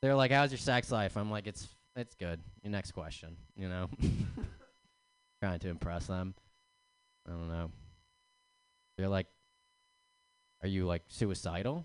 They're 0.00 0.14
like, 0.14 0.30
"How's 0.30 0.50
your 0.50 0.56
sex 0.56 0.90
life?" 0.90 1.18
I'm 1.18 1.30
like, 1.30 1.46
"It's 1.46 1.68
it's 1.94 2.14
good." 2.14 2.40
Your 2.62 2.70
next 2.70 2.92
question, 2.92 3.36
you 3.54 3.68
know, 3.68 3.90
trying 5.42 5.58
to 5.58 5.68
impress 5.68 6.06
them. 6.06 6.34
I 7.28 7.32
don't 7.32 7.50
know. 7.50 7.70
They're 8.96 9.10
like, 9.10 9.26
"Are 10.62 10.68
you 10.68 10.86
like 10.86 11.02
suicidal?" 11.08 11.84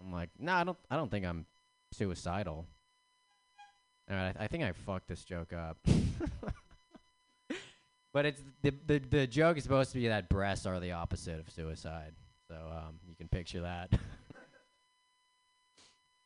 I'm 0.00 0.12
like, 0.12 0.30
"No, 0.38 0.52
I 0.54 0.64
don't. 0.64 0.78
I 0.90 0.96
don't 0.96 1.10
think 1.10 1.26
I'm 1.26 1.46
suicidal." 1.92 2.66
All 4.10 4.16
right, 4.16 4.34
I, 4.38 4.44
I 4.44 4.46
think 4.46 4.64
I 4.64 4.72
fucked 4.72 5.08
this 5.08 5.24
joke 5.24 5.52
up. 5.52 5.76
but 8.12 8.26
it's 8.26 8.42
the, 8.62 8.72
the 8.86 8.98
the 8.98 9.26
joke 9.26 9.56
is 9.58 9.62
supposed 9.64 9.92
to 9.92 9.98
be 9.98 10.08
that 10.08 10.28
breasts 10.28 10.66
are 10.66 10.80
the 10.80 10.92
opposite 10.92 11.38
of 11.40 11.50
suicide. 11.50 12.14
So 12.48 12.54
um, 12.54 12.98
you 13.06 13.14
can 13.14 13.28
picture 13.28 13.60
that. 13.60 13.92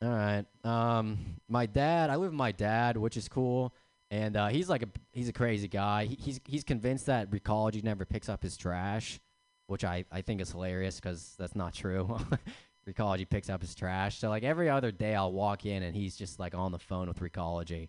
All 0.03 0.09
right. 0.09 0.45
Um, 0.65 1.19
my 1.49 1.67
dad, 1.67 2.11
I 2.11 2.17
live 2.17 2.31
with 2.31 2.39
my 2.39 2.53
dad, 2.53 2.97
which 2.97 3.17
is 3.17 3.29
cool, 3.29 3.73
and 4.11 4.37
uh, 4.37 4.49
he's 4.49 4.69
like 4.69 4.83
a 4.83 4.89
he's 5.13 5.29
a 5.29 5.33
crazy 5.33 5.69
guy. 5.69 6.07
He, 6.07 6.17
he's 6.17 6.41
he's 6.45 6.65
convinced 6.65 7.07
that 7.07 7.31
Recology 7.31 7.83
never 7.83 8.05
picks 8.05 8.29
up 8.29 8.43
his 8.43 8.57
trash, 8.57 9.21
which 9.67 9.85
I 9.85 10.05
I 10.11 10.23
think 10.23 10.41
is 10.41 10.51
hilarious 10.51 11.01
because 11.01 11.35
that's 11.39 11.55
not 11.57 11.75
true. 11.75 12.19
Recology 12.89 13.29
picks 13.29 13.49
up 13.49 13.61
his 13.61 13.75
trash. 13.75 14.19
So 14.19 14.29
like 14.29 14.43
every 14.43 14.69
other 14.69 14.91
day, 14.91 15.15
I'll 15.15 15.33
walk 15.33 15.67
in 15.67 15.83
and 15.83 15.95
he's 15.95 16.17
just 16.17 16.39
like 16.39 16.55
on 16.55 16.73
the 16.73 16.79
phone 16.79 17.09
with 17.09 17.21
Recology. 17.21 17.89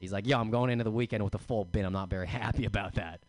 He's 0.00 0.12
like, 0.12 0.26
"Yo, 0.26 0.38
I'm 0.38 0.50
going 0.50 0.70
into 0.70 0.84
the 0.84 0.90
weekend 0.90 1.22
with 1.22 1.34
a 1.34 1.38
full 1.38 1.64
bin. 1.64 1.84
I'm 1.84 1.92
not 1.92 2.10
very 2.10 2.26
happy 2.28 2.64
about 2.64 2.94
that." 2.94 3.20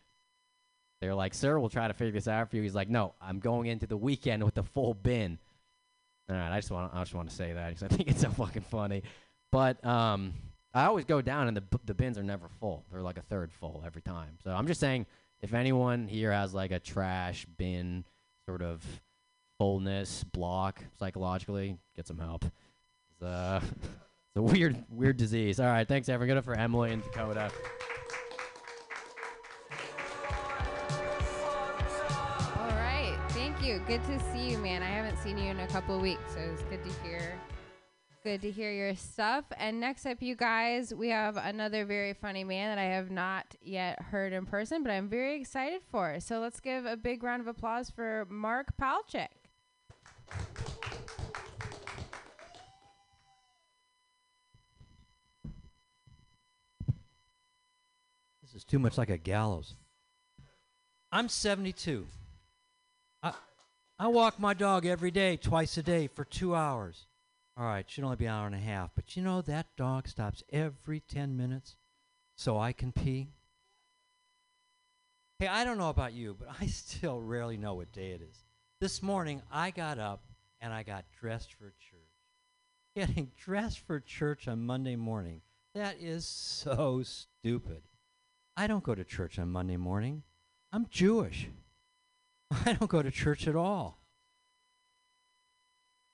They're 1.00 1.14
like, 1.14 1.34
"Sir, 1.34 1.58
we'll 1.58 1.68
try 1.68 1.86
to 1.86 1.94
figure 1.94 2.12
this 2.12 2.28
out 2.28 2.50
for 2.50 2.56
you." 2.56 2.62
He's 2.62 2.74
like, 2.74 2.88
"No, 2.88 3.14
I'm 3.20 3.38
going 3.38 3.66
into 3.66 3.86
the 3.86 3.96
weekend 3.96 4.42
with 4.42 4.58
a 4.58 4.62
full 4.64 4.94
bin." 4.94 5.38
All 6.28 6.36
right, 6.36 6.52
I 6.52 6.58
just 6.58 6.70
want 6.70 6.92
I 6.94 7.00
just 7.00 7.14
want 7.14 7.28
to 7.28 7.34
say 7.34 7.52
that 7.52 7.68
because 7.68 7.82
I 7.82 7.88
think 7.88 8.08
it's 8.08 8.22
so 8.22 8.30
fucking 8.30 8.62
funny. 8.62 9.02
But 9.52 9.84
um, 9.86 10.34
I 10.72 10.86
always 10.86 11.04
go 11.04 11.22
down 11.22 11.46
and 11.46 11.56
the 11.56 11.62
the 11.84 11.94
bins 11.94 12.18
are 12.18 12.24
never 12.24 12.48
full. 12.60 12.84
They're 12.90 13.02
like 13.02 13.18
a 13.18 13.22
third 13.22 13.52
full 13.52 13.84
every 13.86 14.02
time. 14.02 14.38
So 14.42 14.50
I'm 14.50 14.66
just 14.66 14.80
saying, 14.80 15.06
if 15.42 15.54
anyone 15.54 16.08
here 16.08 16.32
has 16.32 16.54
like 16.54 16.72
a 16.72 16.80
trash 16.80 17.46
bin 17.56 18.04
sort 18.46 18.62
of 18.62 18.82
fullness 19.58 20.24
block 20.24 20.84
psychologically, 20.98 21.76
get 21.96 22.06
some 22.06 22.18
help. 22.18 22.44
It's, 22.44 23.22
uh, 23.22 23.60
it's 23.72 24.36
a 24.36 24.42
weird 24.42 24.84
weird 24.88 25.16
disease. 25.16 25.60
All 25.60 25.66
right, 25.66 25.86
thanks 25.86 26.08
everyone. 26.08 26.36
Good 26.36 26.44
for 26.44 26.54
Emily 26.54 26.92
and 26.92 27.02
Dakota. 27.02 27.50
All 32.58 32.68
right. 32.68 33.16
Thank 33.30 33.62
you. 33.62 33.80
Good 33.86 34.04
to 34.04 34.20
see 34.32 34.50
you, 34.50 34.58
man. 34.58 34.82
I 34.82 34.86
haven't 34.86 35.18
seen 35.18 35.38
you 35.38 35.50
in 35.50 35.60
a 35.60 35.66
couple 35.68 35.98
weeks, 36.00 36.34
so 36.34 36.40
it's 36.40 36.62
good 36.64 36.82
to 36.84 36.90
hear. 37.02 37.38
Good 38.24 38.40
to 38.40 38.50
hear 38.50 38.72
your 38.72 38.94
stuff. 38.94 39.44
And 39.58 39.80
next 39.80 40.06
up, 40.06 40.22
you 40.22 40.34
guys, 40.34 40.94
we 40.94 41.10
have 41.10 41.36
another 41.36 41.84
very 41.84 42.14
funny 42.14 42.42
man 42.42 42.74
that 42.74 42.80
I 42.80 42.86
have 42.86 43.10
not 43.10 43.54
yet 43.60 44.00
heard 44.00 44.32
in 44.32 44.46
person, 44.46 44.82
but 44.82 44.90
I'm 44.90 45.10
very 45.10 45.38
excited 45.38 45.82
for. 45.90 46.18
So 46.20 46.40
let's 46.40 46.58
give 46.58 46.86
a 46.86 46.96
big 46.96 47.22
round 47.22 47.42
of 47.42 47.48
applause 47.48 47.90
for 47.90 48.26
Mark 48.30 48.78
Palchik. 48.80 49.28
This 58.42 58.54
is 58.54 58.64
too 58.64 58.78
much 58.78 58.96
like 58.96 59.10
a 59.10 59.18
gallows. 59.18 59.74
I'm 61.10 61.28
72. 61.28 62.06
I 63.22 63.32
I 63.98 64.08
walk 64.08 64.38
my 64.38 64.54
dog 64.54 64.86
every 64.86 65.10
day, 65.10 65.36
twice 65.36 65.76
a 65.76 65.82
day, 65.82 66.08
for 66.08 66.24
two 66.24 66.54
hours. 66.54 67.06
All 67.56 67.64
right, 67.64 67.88
should 67.88 68.02
only 68.02 68.16
be 68.16 68.26
an 68.26 68.32
hour 68.32 68.46
and 68.46 68.54
a 68.54 68.58
half, 68.58 68.90
but 68.96 69.16
you 69.16 69.22
know 69.22 69.40
that 69.42 69.76
dog 69.76 70.08
stops 70.08 70.42
every 70.52 71.00
10 71.00 71.36
minutes 71.36 71.76
so 72.36 72.58
I 72.58 72.72
can 72.72 72.90
pee. 72.90 73.28
Hey, 75.38 75.46
I 75.46 75.64
don't 75.64 75.78
know 75.78 75.90
about 75.90 76.12
you, 76.12 76.36
but 76.38 76.48
I 76.60 76.66
still 76.68 77.20
rarely 77.20 77.56
know 77.56 77.74
what 77.74 77.92
day 77.92 78.10
it 78.10 78.22
is. 78.22 78.44
This 78.80 79.02
morning, 79.02 79.40
I 79.52 79.70
got 79.70 79.98
up 79.98 80.24
and 80.60 80.72
I 80.72 80.82
got 80.82 81.04
dressed 81.20 81.54
for 81.54 81.72
church. 81.78 82.00
Getting 82.96 83.30
dressed 83.38 83.78
for 83.78 84.00
church 84.00 84.48
on 84.48 84.66
Monday 84.66 84.96
morning, 84.96 85.42
that 85.74 85.96
is 86.00 86.26
so 86.26 87.02
stupid. 87.02 87.82
I 88.56 88.66
don't 88.66 88.84
go 88.84 88.94
to 88.94 89.04
church 89.04 89.38
on 89.38 89.50
Monday 89.50 89.76
morning. 89.76 90.22
I'm 90.72 90.86
Jewish. 90.90 91.48
I 92.66 92.72
don't 92.72 92.90
go 92.90 93.02
to 93.02 93.10
church 93.10 93.46
at 93.46 93.56
all. 93.56 94.00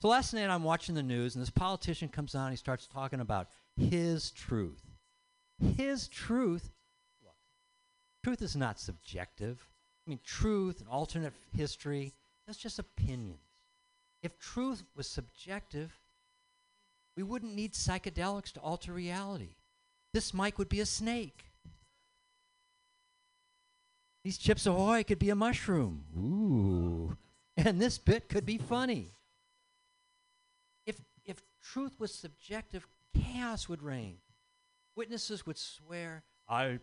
So 0.01 0.07
last 0.07 0.33
night 0.33 0.49
I'm 0.49 0.63
watching 0.63 0.95
the 0.95 1.03
news, 1.03 1.35
and 1.35 1.41
this 1.41 1.49
politician 1.49 2.09
comes 2.09 2.35
on. 2.35 2.45
And 2.45 2.53
he 2.53 2.57
starts 2.57 2.87
talking 2.87 3.19
about 3.19 3.49
his 3.75 4.31
truth. 4.31 4.81
His 5.77 6.07
truth. 6.07 6.71
Look, 7.23 7.35
truth 8.23 8.41
is 8.41 8.55
not 8.55 8.79
subjective. 8.79 9.67
I 10.05 10.09
mean, 10.09 10.19
truth 10.23 10.79
and 10.79 10.89
alternate 10.89 11.33
history, 11.55 12.13
that's 12.51 12.61
just 12.61 12.79
opinions. 12.79 13.39
If 14.21 14.37
truth 14.37 14.83
was 14.93 15.07
subjective, 15.07 15.97
we 17.15 17.23
wouldn't 17.23 17.55
need 17.55 17.71
psychedelics 17.71 18.51
to 18.51 18.59
alter 18.59 18.91
reality. 18.91 19.55
This 20.13 20.33
mic 20.33 20.57
would 20.57 20.67
be 20.67 20.81
a 20.81 20.85
snake. 20.85 21.45
These 24.25 24.37
chips 24.37 24.65
ahoy 24.65 25.05
could 25.05 25.17
be 25.17 25.29
a 25.29 25.35
mushroom. 25.35 26.03
Ooh. 26.17 27.15
And 27.55 27.79
this 27.79 27.97
bit 27.97 28.27
could 28.27 28.45
be 28.45 28.57
funny. 28.57 29.13
If 30.85 30.99
if 31.23 31.41
truth 31.63 32.01
was 32.01 32.13
subjective, 32.13 32.85
chaos 33.15 33.69
would 33.69 33.81
reign. 33.81 34.17
Witnesses 34.97 35.45
would 35.45 35.57
swear, 35.57 36.23
I 36.49 36.79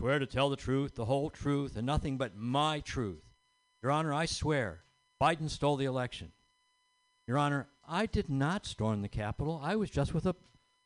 swear 0.00 0.18
to 0.18 0.26
tell 0.26 0.50
the 0.50 0.56
truth, 0.56 0.96
the 0.96 1.04
whole 1.04 1.30
truth, 1.30 1.76
and 1.76 1.86
nothing 1.86 2.18
but 2.18 2.36
my 2.36 2.80
truth. 2.80 3.29
Your 3.82 3.92
Honor, 3.92 4.12
I 4.12 4.26
swear, 4.26 4.80
Biden 5.20 5.48
stole 5.48 5.76
the 5.76 5.86
election. 5.86 6.32
Your 7.26 7.38
Honor, 7.38 7.68
I 7.88 8.06
did 8.06 8.28
not 8.28 8.66
storm 8.66 9.02
the 9.02 9.08
Capitol. 9.08 9.60
I 9.62 9.76
was 9.76 9.90
just 9.90 10.14
with 10.14 10.26
a 10.26 10.36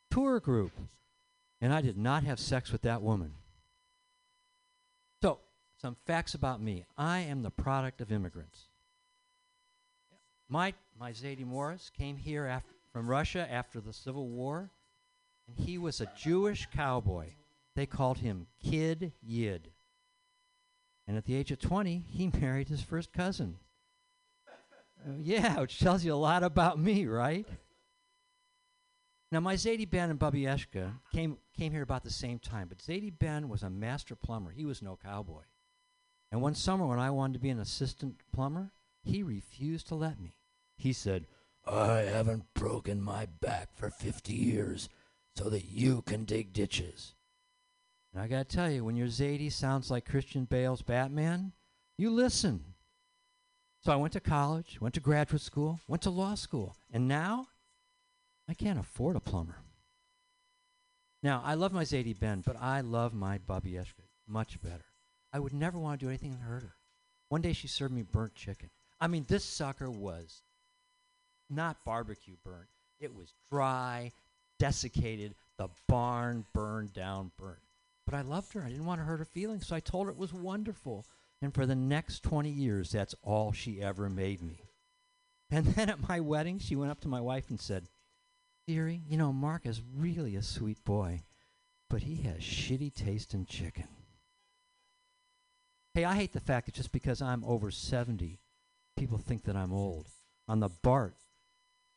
tour 0.09 0.39
group. 0.39 0.71
And 1.61 1.73
I 1.73 1.81
did 1.81 1.97
not 1.97 2.23
have 2.23 2.39
sex 2.39 2.71
with 2.71 2.81
that 2.83 3.01
woman. 3.01 3.33
So, 5.21 5.39
some 5.81 5.95
facts 6.05 6.33
about 6.33 6.61
me. 6.61 6.85
I 6.97 7.19
am 7.19 7.41
the 7.41 7.49
product 7.49 8.01
of 8.01 8.11
immigrants. 8.11 8.65
My, 10.49 10.73
my 10.99 11.11
Zadie 11.11 11.45
Morris 11.45 11.89
came 11.97 12.17
here 12.17 12.61
from 12.91 13.07
Russia 13.07 13.47
after 13.49 13.79
the 13.79 13.93
Civil 13.93 14.27
War, 14.27 14.69
and 15.47 15.57
he 15.57 15.77
was 15.77 16.01
a 16.01 16.11
Jewish 16.17 16.67
cowboy. 16.73 17.29
They 17.75 17.85
called 17.85 18.19
him 18.19 18.47
Kid 18.63 19.13
Yid. 19.21 19.71
And 21.07 21.17
at 21.17 21.25
the 21.25 21.35
age 21.35 21.51
of 21.51 21.59
20, 21.59 22.05
he 22.09 22.27
married 22.41 22.69
his 22.69 22.81
first 22.81 23.13
cousin. 23.13 23.57
Uh, 25.05 25.11
yeah, 25.21 25.59
which 25.59 25.79
tells 25.79 26.03
you 26.03 26.13
a 26.13 26.15
lot 26.15 26.43
about 26.43 26.79
me, 26.79 27.05
right? 27.05 27.45
Now, 29.31 29.39
my 29.39 29.55
Zadie 29.55 29.89
Ben 29.89 30.09
and 30.09 30.19
Bubby 30.19 30.43
Eshka 30.43 30.93
came, 31.11 31.37
came 31.57 31.71
here 31.71 31.81
about 31.81 32.03
the 32.03 32.09
same 32.09 32.39
time, 32.39 32.67
but 32.69 32.77
Zadie 32.77 33.17
Ben 33.17 33.49
was 33.49 33.63
a 33.63 33.69
master 33.69 34.15
plumber. 34.15 34.51
He 34.51 34.65
was 34.65 34.81
no 34.81 34.97
cowboy. 35.01 35.43
And 36.31 36.41
one 36.41 36.55
summer, 36.55 36.85
when 36.85 36.99
I 36.99 37.11
wanted 37.11 37.33
to 37.33 37.39
be 37.39 37.49
an 37.49 37.59
assistant 37.59 38.21
plumber, 38.33 38.71
he 39.03 39.23
refused 39.23 39.87
to 39.87 39.95
let 39.95 40.19
me. 40.19 40.35
He 40.77 40.93
said, 40.93 41.27
I 41.65 41.97
haven't 41.99 42.53
broken 42.53 43.01
my 43.01 43.25
back 43.25 43.69
for 43.75 43.89
50 43.89 44.33
years 44.33 44.89
so 45.35 45.49
that 45.49 45.65
you 45.65 46.01
can 46.03 46.25
dig 46.25 46.53
ditches. 46.53 47.15
And 48.15 48.23
I 48.23 48.27
got 48.27 48.47
to 48.47 48.55
tell 48.55 48.71
you, 48.71 48.85
when 48.85 48.95
your 48.95 49.07
Zadie 49.07 49.51
sounds 49.51 49.91
like 49.91 50.05
Christian 50.05 50.45
Bale's 50.45 50.81
Batman, 50.81 51.51
you 51.97 52.09
listen. 52.09 52.63
So 53.83 53.91
I 53.91 53.97
went 53.97 54.13
to 54.13 54.21
college, 54.21 54.77
went 54.79 54.93
to 54.93 55.01
graduate 55.01 55.41
school, 55.41 55.81
went 55.85 56.01
to 56.03 56.09
law 56.09 56.35
school, 56.35 56.77
and 56.93 57.09
now 57.09 57.47
I 58.47 58.53
can't 58.53 58.79
afford 58.79 59.17
a 59.17 59.19
plumber. 59.19 59.57
Now, 61.23 61.41
I 61.43 61.55
love 61.55 61.73
my 61.73 61.83
Zadie 61.83 62.17
Ben, 62.17 62.41
but 62.45 62.55
I 62.55 62.79
love 62.79 63.13
my 63.13 63.37
Bubby 63.37 63.73
Eshka 63.73 64.05
much 64.25 64.61
better. 64.61 64.85
I 65.33 65.39
would 65.39 65.53
never 65.53 65.77
want 65.77 65.99
to 65.99 66.05
do 66.05 66.09
anything 66.09 66.37
to 66.37 66.39
hurt 66.39 66.63
her. 66.63 66.75
One 67.27 67.41
day 67.41 67.51
she 67.51 67.67
served 67.67 67.93
me 67.93 68.03
burnt 68.03 68.33
chicken. 68.33 68.69
I 69.01 69.07
mean, 69.07 69.25
this 69.27 69.43
sucker 69.43 69.91
was 69.91 70.41
not 71.49 71.83
barbecue 71.83 72.37
burnt. 72.45 72.69
It 73.01 73.13
was 73.13 73.33
dry, 73.51 74.13
desiccated, 74.57 75.35
the 75.57 75.67
barn 75.89 76.45
burned 76.53 76.93
down 76.93 77.31
burnt. 77.37 77.59
But 78.05 78.15
I 78.15 78.21
loved 78.21 78.53
her. 78.53 78.63
I 78.63 78.69
didn't 78.69 78.85
want 78.85 79.01
to 79.01 79.05
hurt 79.05 79.19
her 79.19 79.25
feelings, 79.25 79.67
so 79.67 79.75
I 79.75 79.79
told 79.79 80.05
her 80.05 80.11
it 80.11 80.17
was 80.17 80.33
wonderful. 80.33 81.05
And 81.41 81.53
for 81.53 81.65
the 81.65 81.75
next 81.75 82.23
20 82.23 82.49
years, 82.49 82.91
that's 82.91 83.15
all 83.23 83.51
she 83.51 83.81
ever 83.81 84.09
made 84.09 84.41
me. 84.41 84.69
And 85.49 85.65
then 85.75 85.89
at 85.89 86.07
my 86.07 86.19
wedding, 86.19 86.59
she 86.59 86.75
went 86.75 86.91
up 86.91 87.01
to 87.01 87.07
my 87.07 87.21
wife 87.21 87.49
and 87.49 87.59
said, 87.59 87.89
Dearie, 88.67 89.01
you 89.07 89.17
know, 89.17 89.31
Mark 89.31 89.65
is 89.65 89.81
really 89.95 90.35
a 90.35 90.41
sweet 90.41 90.83
boy, 90.83 91.23
but 91.89 92.03
he 92.03 92.15
has 92.23 92.39
shitty 92.39 92.93
taste 92.93 93.33
in 93.33 93.45
chicken. 93.45 93.87
Hey, 95.93 96.03
I 96.03 96.15
hate 96.15 96.33
the 96.33 96.39
fact 96.39 96.65
that 96.65 96.75
just 96.75 96.91
because 96.91 97.21
I'm 97.21 97.43
over 97.45 97.71
70, 97.71 98.39
people 98.97 99.17
think 99.17 99.43
that 99.43 99.55
I'm 99.55 99.71
old. 99.71 100.07
On 100.47 100.59
the 100.59 100.69
BART, 100.69 101.15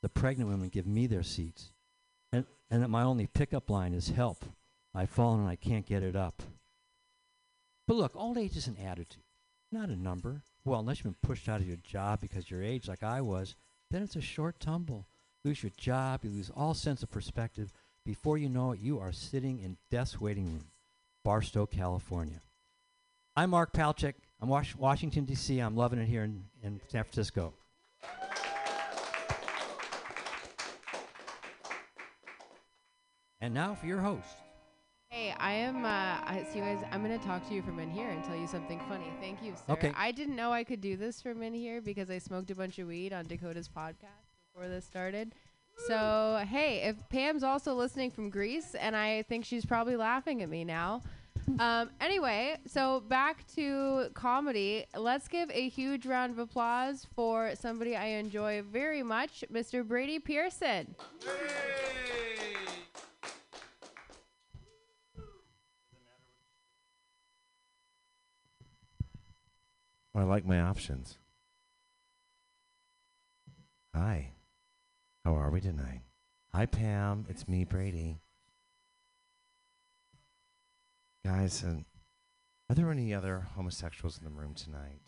the 0.02 0.08
pregnant 0.08 0.50
women 0.50 0.68
give 0.68 0.86
me 0.86 1.06
their 1.06 1.22
seats. 1.22 1.72
And, 2.32 2.44
and 2.70 2.82
that 2.82 2.88
my 2.88 3.02
only 3.02 3.26
pickup 3.26 3.70
line 3.70 3.94
is 3.94 4.10
help. 4.10 4.44
I've 4.98 5.10
fallen 5.10 5.38
and 5.38 5.48
I 5.48 5.54
can't 5.54 5.86
get 5.86 6.02
it 6.02 6.16
up. 6.16 6.42
But 7.86 7.96
look, 7.96 8.16
old 8.16 8.36
age 8.36 8.56
is 8.56 8.66
an 8.66 8.76
attitude, 8.84 9.22
not 9.70 9.90
a 9.90 9.96
number. 9.96 10.42
Well, 10.64 10.80
unless 10.80 10.98
you've 10.98 11.04
been 11.04 11.28
pushed 11.28 11.48
out 11.48 11.60
of 11.60 11.68
your 11.68 11.76
job 11.76 12.20
because 12.20 12.50
your 12.50 12.64
age, 12.64 12.88
like 12.88 13.04
I 13.04 13.20
was, 13.20 13.54
then 13.92 14.02
it's 14.02 14.16
a 14.16 14.20
short 14.20 14.58
tumble. 14.58 15.06
Lose 15.44 15.62
your 15.62 15.70
job, 15.76 16.24
you 16.24 16.30
lose 16.30 16.50
all 16.50 16.74
sense 16.74 17.04
of 17.04 17.12
perspective. 17.12 17.72
Before 18.04 18.38
you 18.38 18.48
know 18.48 18.72
it, 18.72 18.80
you 18.80 18.98
are 18.98 19.12
sitting 19.12 19.60
in 19.60 19.76
death's 19.88 20.20
waiting 20.20 20.46
room, 20.46 20.64
Barstow, 21.24 21.64
California. 21.64 22.40
I'm 23.36 23.50
Mark 23.50 23.72
Palchik. 23.72 24.14
I'm 24.40 24.48
Wash- 24.48 24.74
Washington, 24.74 25.26
D.C. 25.26 25.60
I'm 25.60 25.76
loving 25.76 26.00
it 26.00 26.06
here 26.06 26.24
in, 26.24 26.42
in 26.60 26.80
San 26.88 27.04
Francisco. 27.04 27.54
And 33.40 33.54
now 33.54 33.76
for 33.76 33.86
your 33.86 34.00
host. 34.00 34.26
Hey, 35.38 35.44
I 35.44 35.52
am. 35.52 35.84
Uh, 35.84 35.88
I, 35.88 36.46
so 36.50 36.58
you 36.58 36.64
guys, 36.64 36.82
I'm 36.90 37.02
gonna 37.02 37.18
talk 37.18 37.46
to 37.48 37.54
you 37.54 37.62
from 37.62 37.78
in 37.78 37.90
here 37.90 38.08
and 38.08 38.22
tell 38.24 38.36
you 38.36 38.46
something 38.46 38.80
funny. 38.88 39.12
Thank 39.20 39.42
you, 39.42 39.54
sir. 39.54 39.72
Okay. 39.72 39.92
I 39.96 40.12
didn't 40.12 40.36
know 40.36 40.52
I 40.52 40.64
could 40.64 40.80
do 40.80 40.96
this 40.96 41.20
from 41.20 41.42
in 41.42 41.54
here 41.54 41.80
because 41.80 42.10
I 42.10 42.18
smoked 42.18 42.50
a 42.50 42.54
bunch 42.54 42.78
of 42.78 42.88
weed 42.88 43.12
on 43.12 43.26
Dakota's 43.26 43.68
podcast 43.68 44.26
before 44.52 44.68
this 44.68 44.84
started. 44.84 45.34
So 45.86 46.44
hey, 46.48 46.82
if 46.82 46.96
Pam's 47.08 47.44
also 47.44 47.74
listening 47.74 48.10
from 48.10 48.30
Greece, 48.30 48.74
and 48.74 48.96
I 48.96 49.22
think 49.22 49.44
she's 49.44 49.64
probably 49.64 49.96
laughing 49.96 50.42
at 50.42 50.48
me 50.48 50.64
now. 50.64 51.02
Um, 51.58 51.90
anyway, 52.00 52.58
so 52.66 53.00
back 53.08 53.46
to 53.54 54.10
comedy. 54.14 54.86
Let's 54.96 55.28
give 55.28 55.50
a 55.50 55.68
huge 55.68 56.04
round 56.04 56.32
of 56.32 56.38
applause 56.38 57.06
for 57.14 57.52
somebody 57.54 57.96
I 57.96 58.06
enjoy 58.06 58.62
very 58.62 59.02
much, 59.02 59.44
Mr. 59.52 59.86
Brady 59.86 60.18
Pearson. 60.18 60.94
I 70.18 70.24
like 70.24 70.44
my 70.44 70.60
options. 70.60 71.16
Hi. 73.94 74.32
How 75.24 75.36
are 75.36 75.48
we 75.50 75.60
tonight? 75.60 76.00
Hi, 76.52 76.66
Pam. 76.66 77.24
It's 77.28 77.46
me, 77.46 77.62
Brady. 77.62 78.18
Guys, 81.24 81.62
uh, 81.62 81.82
are 82.68 82.74
there 82.74 82.90
any 82.90 83.14
other 83.14 83.46
homosexuals 83.54 84.18
in 84.18 84.24
the 84.24 84.30
room 84.30 84.54
tonight? 84.54 85.02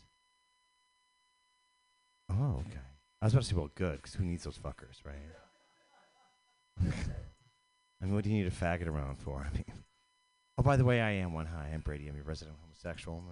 Oh, 2.31 2.63
okay. 2.69 2.79
I 3.21 3.27
was 3.27 3.33
about 3.33 3.43
to 3.43 3.49
say, 3.49 3.57
well, 3.57 3.71
good, 3.75 3.97
because 3.97 4.15
who 4.15 4.25
needs 4.25 4.45
those 4.45 4.59
fuckers, 4.59 5.05
right? 5.05 5.17
I 8.01 8.05
mean, 8.05 8.15
what 8.15 8.23
do 8.23 8.31
you 8.31 8.37
need 8.37 8.47
a 8.47 8.55
faggot 8.55 8.87
around 8.87 9.19
for? 9.19 9.45
I 9.51 9.53
mean, 9.53 9.65
oh, 10.57 10.63
by 10.63 10.77
the 10.77 10.85
way, 10.85 11.01
I 11.01 11.11
am 11.13 11.33
one. 11.33 11.47
Hi, 11.47 11.71
I'm 11.75 11.81
Brady. 11.81 12.07
I'm 12.07 12.17
a 12.17 12.23
resident 12.23 12.59
homosexual. 12.63 13.25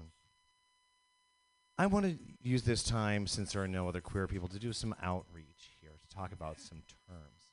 I 1.78 1.86
want 1.86 2.06
to 2.06 2.18
use 2.42 2.62
this 2.62 2.82
time, 2.82 3.26
since 3.26 3.52
there 3.52 3.62
are 3.62 3.68
no 3.68 3.88
other 3.88 4.00
queer 4.00 4.26
people, 4.26 4.48
to 4.48 4.58
do 4.58 4.72
some 4.72 4.94
outreach 5.02 5.76
here 5.80 5.90
to 5.90 6.16
talk 6.16 6.32
about 6.32 6.58
some 6.58 6.82
terms. 7.06 7.50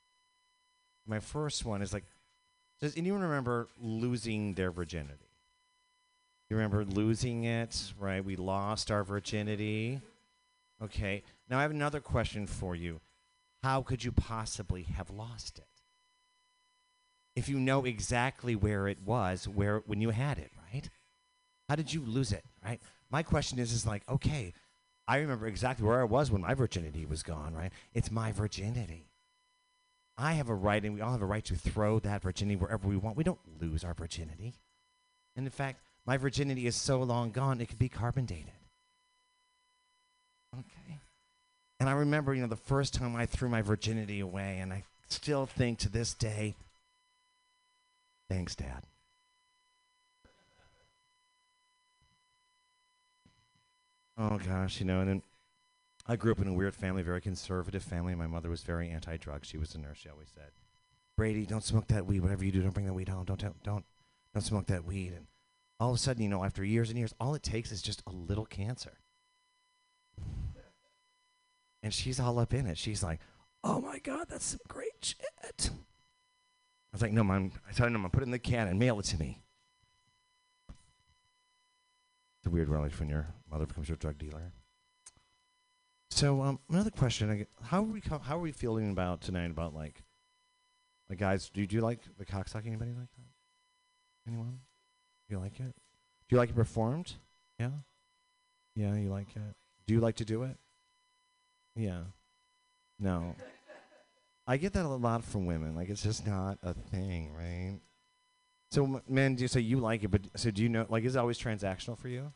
My 1.06 1.20
first 1.20 1.64
one 1.64 1.84
is 1.84 1.94
like, 1.94 2.06
does 2.82 2.98
anyone 2.98 3.22
remember 3.22 3.68
losing 3.80 4.56
their 4.56 4.72
virginity? 4.72 5.30
You 6.50 6.58
remember 6.58 6.84
losing 6.84 7.44
it, 7.44 7.94
right? 8.00 8.24
We 8.24 8.36
lost 8.36 8.92
our 8.92 9.04
virginity. 9.04 10.02
Okay. 10.84 11.24
Now 11.50 11.60
I 11.60 11.62
have 11.62 11.72
another 11.72 12.00
question 12.00 12.48
for 12.48 12.76
you. 12.76 13.02
How 13.64 13.82
could 13.82 14.04
you 14.04 14.12
possibly 14.12 14.84
have 14.84 15.10
lost 15.10 15.60
it? 15.60 15.68
If 17.36 17.50
you 17.50 17.60
know 17.60 17.86
exactly 17.86 18.56
where 18.56 18.88
it 18.88 19.00
was, 19.06 19.48
where 19.48 19.80
when 19.86 20.02
you 20.02 20.10
had 20.12 20.38
it, 20.38 20.52
right? 20.72 20.90
How 21.70 21.76
did 21.76 21.94
you 21.94 22.02
lose 22.02 22.32
it, 22.32 22.44
right? 22.64 22.80
My 23.12 23.24
question 23.24 23.60
is, 23.60 23.72
is 23.72 23.86
like, 23.86 24.04
okay, 24.10 24.54
I 25.08 25.18
remember 25.18 25.48
exactly 25.48 25.86
where 25.86 26.02
I 26.02 26.06
was 26.06 26.32
when 26.32 26.42
my 26.42 26.54
virginity 26.54 27.06
was 27.06 27.24
gone, 27.24 27.54
right? 27.54 27.72
It's 27.94 28.12
my 28.12 28.32
virginity. 28.32 29.06
I 30.18 30.34
have 30.34 30.50
a 30.50 30.56
right, 30.56 30.84
and 30.84 30.96
we 30.96 31.02
all 31.02 31.12
have 31.12 31.22
a 31.22 31.26
right 31.26 31.44
to 31.46 31.56
throw 31.56 32.00
that 32.00 32.22
virginity 32.22 32.56
wherever 32.56 32.88
we 32.88 32.98
want. 32.98 33.18
We 33.18 33.24
don't 33.24 33.62
lose 33.62 33.84
our 33.84 33.94
virginity. 33.94 34.54
And 35.36 35.46
in 35.46 35.52
fact, 35.52 35.82
my 36.06 36.18
virginity 36.18 36.68
is 36.68 36.76
so 36.76 37.02
long 37.04 37.32
gone, 37.32 37.60
it 37.60 37.68
could 37.68 37.80
be 37.80 37.90
carbon 37.90 38.26
dated. 38.26 38.52
Okay. 40.54 41.00
And 41.80 41.90
I 41.90 41.94
remember, 41.94 42.34
you 42.34 42.42
know, 42.42 42.48
the 42.48 42.56
first 42.56 42.94
time 42.94 43.16
I 43.16 43.26
threw 43.26 43.50
my 43.50 43.62
virginity 43.62 44.22
away, 44.22 44.60
and 44.62 44.72
I 44.72 44.84
still 45.10 45.46
think 45.46 45.80
to 45.80 45.90
this 45.90 46.14
day, 46.14 46.56
thanks, 48.30 48.56
Dad. 48.56 48.84
Oh 54.18 54.38
gosh, 54.38 54.80
you 54.80 54.86
know, 54.86 55.02
and 55.02 55.10
then 55.10 55.22
I 56.08 56.16
grew 56.16 56.32
up 56.32 56.40
in 56.40 56.48
a 56.48 56.54
weird 56.54 56.76
family, 56.76 57.04
very 57.04 57.22
conservative 57.22 57.84
family. 57.84 58.16
My 58.16 58.28
mother 58.28 58.50
was 58.50 58.64
very 58.64 58.90
anti-drug. 58.90 59.46
She 59.46 59.58
was 59.58 59.76
a 59.76 59.80
nurse. 59.80 59.98
She 59.98 60.10
always 60.10 60.30
said, 60.34 60.52
"Brady, 61.18 61.46
don't 61.46 61.64
smoke 61.64 61.88
that 61.88 62.06
weed. 62.06 62.22
Whatever 62.22 62.46
you 62.46 62.52
do, 62.52 62.62
don't 62.62 62.74
bring 62.74 62.86
that 62.86 62.94
weed 62.94 63.10
home. 63.10 63.26
Don't 63.26 63.40
don't 63.40 63.62
don't, 63.64 63.86
don't 64.34 64.42
smoke 64.42 64.68
that 64.68 64.86
weed." 64.86 65.14
And 65.14 65.28
all 65.80 65.90
of 65.90 65.96
a 65.96 66.00
sudden, 66.00 66.24
you 66.24 66.30
know, 66.30 66.44
after 66.44 66.64
years 66.64 66.90
and 66.90 66.98
years, 66.98 67.14
all 67.20 67.36
it 67.36 67.44
takes 67.44 67.72
is 67.72 67.82
just 67.82 68.04
a 68.08 68.12
little 68.12 68.46
cancer. 68.46 69.00
And 71.84 71.94
she's 71.94 72.20
all 72.20 72.40
up 72.40 72.54
in 72.54 72.68
it. 72.68 72.78
She's 72.78 73.04
like, 73.04 73.20
"Oh 73.64 73.82
my 73.82 74.00
God, 74.00 74.28
that's 74.30 74.46
some 74.46 74.60
great 74.68 74.94
shit." 75.02 75.70
I 75.70 76.94
was 76.94 77.02
like, 77.02 77.12
"No, 77.12 77.24
mom." 77.24 77.52
I 77.68 77.74
told 77.74 77.90
her, 77.90 77.96
"I'm 77.96 78.02
gonna 78.02 78.10
put 78.10 78.24
it 78.24 78.28
in 78.28 78.32
the 78.32 78.40
can 78.40 78.68
and 78.68 78.80
mail 78.80 79.00
it 79.00 79.06
to 79.08 79.20
me." 79.20 79.42
A 82.46 82.50
weird 82.50 82.70
relationship 82.70 83.00
when 83.00 83.10
your 83.10 83.28
mother 83.50 83.66
becomes 83.66 83.90
your 83.90 83.98
drug 83.98 84.18
dealer. 84.18 84.52
So 86.12 86.42
um, 86.42 86.60
another 86.70 86.92
question: 86.92 87.46
How 87.64 87.80
are 87.80 87.84
we 87.84 88.02
co- 88.02 88.20
how 88.20 88.38
are 88.38 88.42
we 88.42 88.52
feeling 88.52 88.92
about 88.92 89.22
tonight? 89.22 89.50
About 89.52 89.74
like, 89.74 90.04
like 91.10 91.20
guys, 91.20 91.50
do 91.50 91.62
you, 91.62 91.68
do 91.68 91.76
you 91.76 91.82
like 91.82 92.02
the 92.18 92.26
cocksucking? 92.26 92.68
Anybody 92.68 92.92
like 92.92 93.10
that? 93.18 94.28
Anyone? 94.28 94.60
Do 95.28 95.36
you 95.36 95.40
like 95.42 95.60
it? 95.60 95.74
Do 96.28 96.36
you 96.36 96.38
like 96.38 96.50
it 96.50 96.56
performed? 96.56 97.14
Yeah. 97.60 97.72
Yeah, 98.76 98.96
you 98.96 99.10
like 99.10 99.36
it. 99.36 99.56
Do 99.88 99.94
you 99.94 100.00
like 100.00 100.16
to 100.18 100.26
do 100.26 100.44
it? 100.44 100.58
Yeah. 101.76 102.02
No. 103.00 103.36
I 104.48 104.58
get 104.58 104.74
that 104.74 104.86
a 104.86 104.90
lot 104.90 105.24
from 105.24 105.46
women. 105.46 105.76
Like 105.76 105.90
it's 105.90 106.04
just 106.04 106.26
not 106.26 106.60
a 106.62 106.74
thing, 106.74 107.34
right? 107.34 107.80
So 108.72 109.02
man, 109.08 109.36
do 109.36 109.42
you 109.42 109.48
say 109.48 109.62
you 109.62 109.80
like 109.80 110.04
it? 110.04 110.10
But 110.10 110.22
so 110.36 110.52
do 110.52 110.62
you 110.62 110.70
know? 110.70 110.86
Like, 110.90 111.04
is 111.04 111.16
it 111.16 111.20
always 111.20 111.40
transactional 111.40 111.98
for 111.98 112.08
you? 112.10 112.34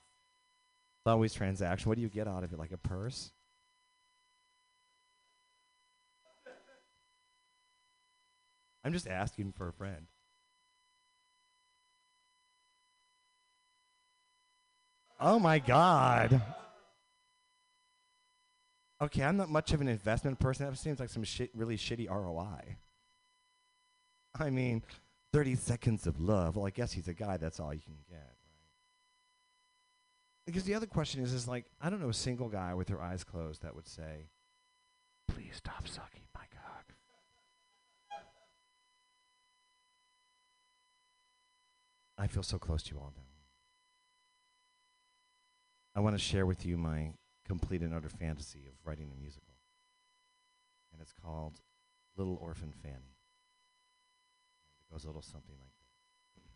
It's 0.99 1.07
always 1.07 1.35
transactional. 1.35 1.87
What 1.87 1.95
do 1.95 2.01
you 2.01 2.09
get 2.09 2.27
out 2.27 2.43
of 2.43 2.53
it? 2.53 2.59
Like 2.59 2.71
a 2.71 2.77
purse? 2.77 3.31
I'm 8.83 8.93
just 8.93 9.07
asking 9.07 9.53
for 9.53 9.67
a 9.67 9.73
friend. 9.73 10.07
Oh 15.19 15.37
my 15.37 15.59
god. 15.59 16.41
Okay, 19.01 19.23
I'm 19.23 19.37
not 19.37 19.49
much 19.49 19.73
of 19.73 19.81
an 19.81 19.87
investment 19.87 20.39
person. 20.39 20.69
That 20.69 20.77
seems 20.77 20.99
like 20.99 21.09
some 21.09 21.23
shit, 21.23 21.51
really 21.53 21.77
shitty 21.77 22.09
ROI. 22.09 22.77
I 24.37 24.49
mean, 24.49 24.83
30 25.33 25.55
seconds 25.55 26.07
of 26.07 26.19
love. 26.19 26.55
Well, 26.55 26.65
I 26.65 26.71
guess 26.71 26.91
he's 26.91 27.07
a 27.07 27.13
guy. 27.13 27.37
That's 27.37 27.59
all 27.59 27.73
you 27.73 27.81
can 27.81 27.97
get, 28.09 28.17
right? 28.17 28.69
Because 30.45 30.63
the 30.63 30.73
other 30.73 30.87
question 30.87 31.21
is, 31.21 31.33
is 31.33 31.47
like, 31.47 31.65
I 31.79 31.89
don't 31.89 32.01
know 32.01 32.09
a 32.09 32.13
single 32.13 32.49
guy 32.49 32.73
with 32.73 32.87
their 32.87 33.01
eyes 33.01 33.23
closed 33.23 33.61
that 33.61 33.75
would 33.75 33.87
say, 33.87 34.29
"Please 35.27 35.55
stop 35.57 35.87
sucking 35.87 36.23
my 36.33 36.45
cock." 36.51 36.95
I 42.17 42.27
feel 42.27 42.43
so 42.43 42.57
close 42.57 42.83
to 42.83 42.95
you 42.95 42.99
all 42.99 43.13
now. 43.15 43.23
I 45.95 46.01
want 46.01 46.15
to 46.15 46.19
share 46.23 46.45
with 46.45 46.65
you 46.65 46.77
my 46.77 47.13
complete 47.45 47.81
and 47.81 47.93
utter 47.93 48.09
fantasy 48.09 48.65
of 48.67 48.73
writing 48.85 49.11
a 49.11 49.19
musical. 49.19 49.55
And 50.91 51.01
it's 51.01 51.13
called 51.13 51.61
Little 52.17 52.37
Orphan 52.41 52.71
Fanny. 52.71 53.18
Goes 54.91 55.03
a 55.03 55.07
little 55.07 55.21
something 55.21 55.55
like 55.59 55.71
this. 56.35 56.53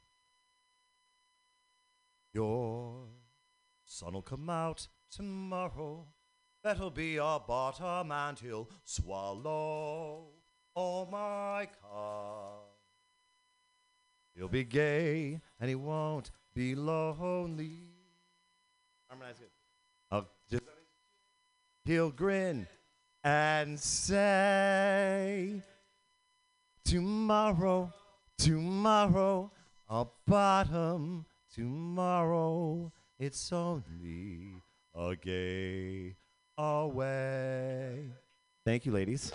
Your 2.33 3.05
sun'll 3.85 4.21
come 4.21 4.49
out 4.49 4.87
tomorrow. 5.11 6.07
That'll 6.63 6.89
be 6.89 7.19
our 7.19 7.39
bottom, 7.39 8.11
and 8.11 8.39
he'll 8.39 8.69
swallow 8.83 10.29
all 10.73 11.05
my 11.11 11.67
cards. 11.81 12.69
He'll 14.35 14.47
be 14.47 14.63
gay, 14.63 15.41
and 15.59 15.69
he 15.69 15.75
won't 15.75 16.31
be 16.55 16.73
lonely. 16.73 17.93
He'll 21.85 22.11
grin 22.11 22.65
and 23.25 23.77
say, 23.77 25.61
Tomorrow, 26.85 27.91
tomorrow, 28.43 29.51
I'll 29.89 30.13
bottom. 30.27 31.25
Tomorrow, 31.53 32.91
it's 33.19 33.51
only 33.53 34.61
a 34.93 35.15
gay 35.15 36.15
away. 36.57 38.09
Thank 38.65 38.85
you, 38.85 38.91
ladies. 38.91 39.31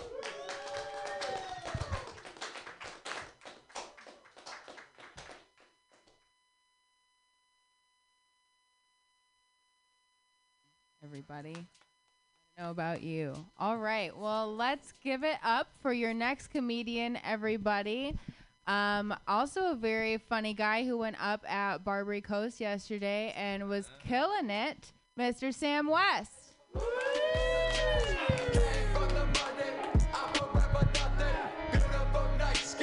everybody. 11.04 11.66
Know 12.58 12.70
about 12.70 13.02
you. 13.02 13.32
All 13.58 13.78
right. 13.78 14.16
Well, 14.16 14.54
let's 14.54 14.92
give 15.02 15.24
it 15.24 15.36
up 15.42 15.68
for 15.80 15.92
your 15.92 16.12
next 16.12 16.48
comedian, 16.48 17.18
everybody. 17.24 18.14
Um, 18.68 19.14
also, 19.26 19.70
a 19.70 19.74
very 19.74 20.18
funny 20.18 20.52
guy 20.52 20.84
who 20.84 20.98
went 20.98 21.16
up 21.18 21.42
at 21.50 21.78
Barbary 21.84 22.20
Coast 22.20 22.60
yesterday 22.60 23.32
and 23.34 23.66
was 23.66 23.88
killing 24.06 24.50
it, 24.50 24.92
Mr. 25.18 25.54
Sam 25.54 25.88
West. 25.88 26.32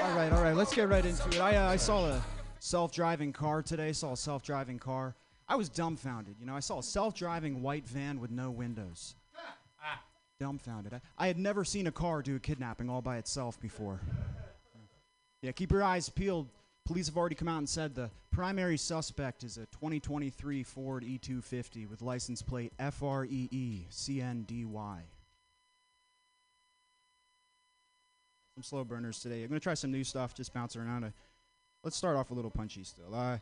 All 0.01 0.15
right, 0.15 0.31
all 0.31 0.41
right. 0.41 0.55
Let's 0.55 0.73
get 0.73 0.89
right 0.89 1.05
into 1.05 1.27
it. 1.27 1.39
I, 1.39 1.55
uh, 1.55 1.69
I 1.69 1.75
saw 1.75 2.07
a 2.07 2.23
self-driving 2.59 3.33
car 3.33 3.61
today. 3.61 3.93
Saw 3.93 4.13
a 4.13 4.17
self-driving 4.17 4.79
car. 4.79 5.15
I 5.47 5.55
was 5.55 5.69
dumbfounded. 5.69 6.37
You 6.39 6.47
know, 6.47 6.55
I 6.55 6.61
saw 6.61 6.79
a 6.79 6.83
self-driving 6.83 7.61
white 7.61 7.87
van 7.87 8.19
with 8.19 8.31
no 8.31 8.49
windows. 8.49 9.15
Dumbfounded. 10.39 10.95
I, 10.95 11.01
I 11.17 11.27
had 11.27 11.37
never 11.37 11.63
seen 11.63 11.85
a 11.85 11.91
car 11.91 12.23
do 12.23 12.35
a 12.35 12.39
kidnapping 12.39 12.89
all 12.89 13.03
by 13.03 13.17
itself 13.17 13.59
before. 13.61 14.01
Yeah, 15.45 15.51
keep 15.51 15.71
your 15.71 15.83
eyes 15.83 16.09
peeled. 16.09 16.47
Police 16.87 17.05
have 17.05 17.17
already 17.17 17.35
come 17.35 17.47
out 17.47 17.59
and 17.59 17.69
said 17.69 17.93
the 17.93 18.09
primary 18.31 18.77
suspect 18.77 19.43
is 19.43 19.57
a 19.57 19.67
2023 19.67 20.63
Ford 20.63 21.03
E250 21.03 21.87
with 21.87 22.01
license 22.01 22.41
plate 22.41 22.73
E 22.79 22.91
FREE-CNDY. 22.91 25.01
Some 28.55 28.63
slow 28.63 28.83
burners 28.83 29.19
today. 29.19 29.43
I'm 29.43 29.49
going 29.49 29.59
to 29.59 29.63
try 29.63 29.75
some 29.75 29.91
new 29.91 30.03
stuff, 30.03 30.33
just 30.33 30.51
bounce 30.51 30.75
around. 30.75 31.03
Uh, 31.03 31.11
let's 31.83 31.95
start 31.95 32.17
off 32.17 32.31
a 32.31 32.33
little 32.33 32.49
punchy 32.49 32.83
still. 32.83 33.13
Uh, 33.13 33.37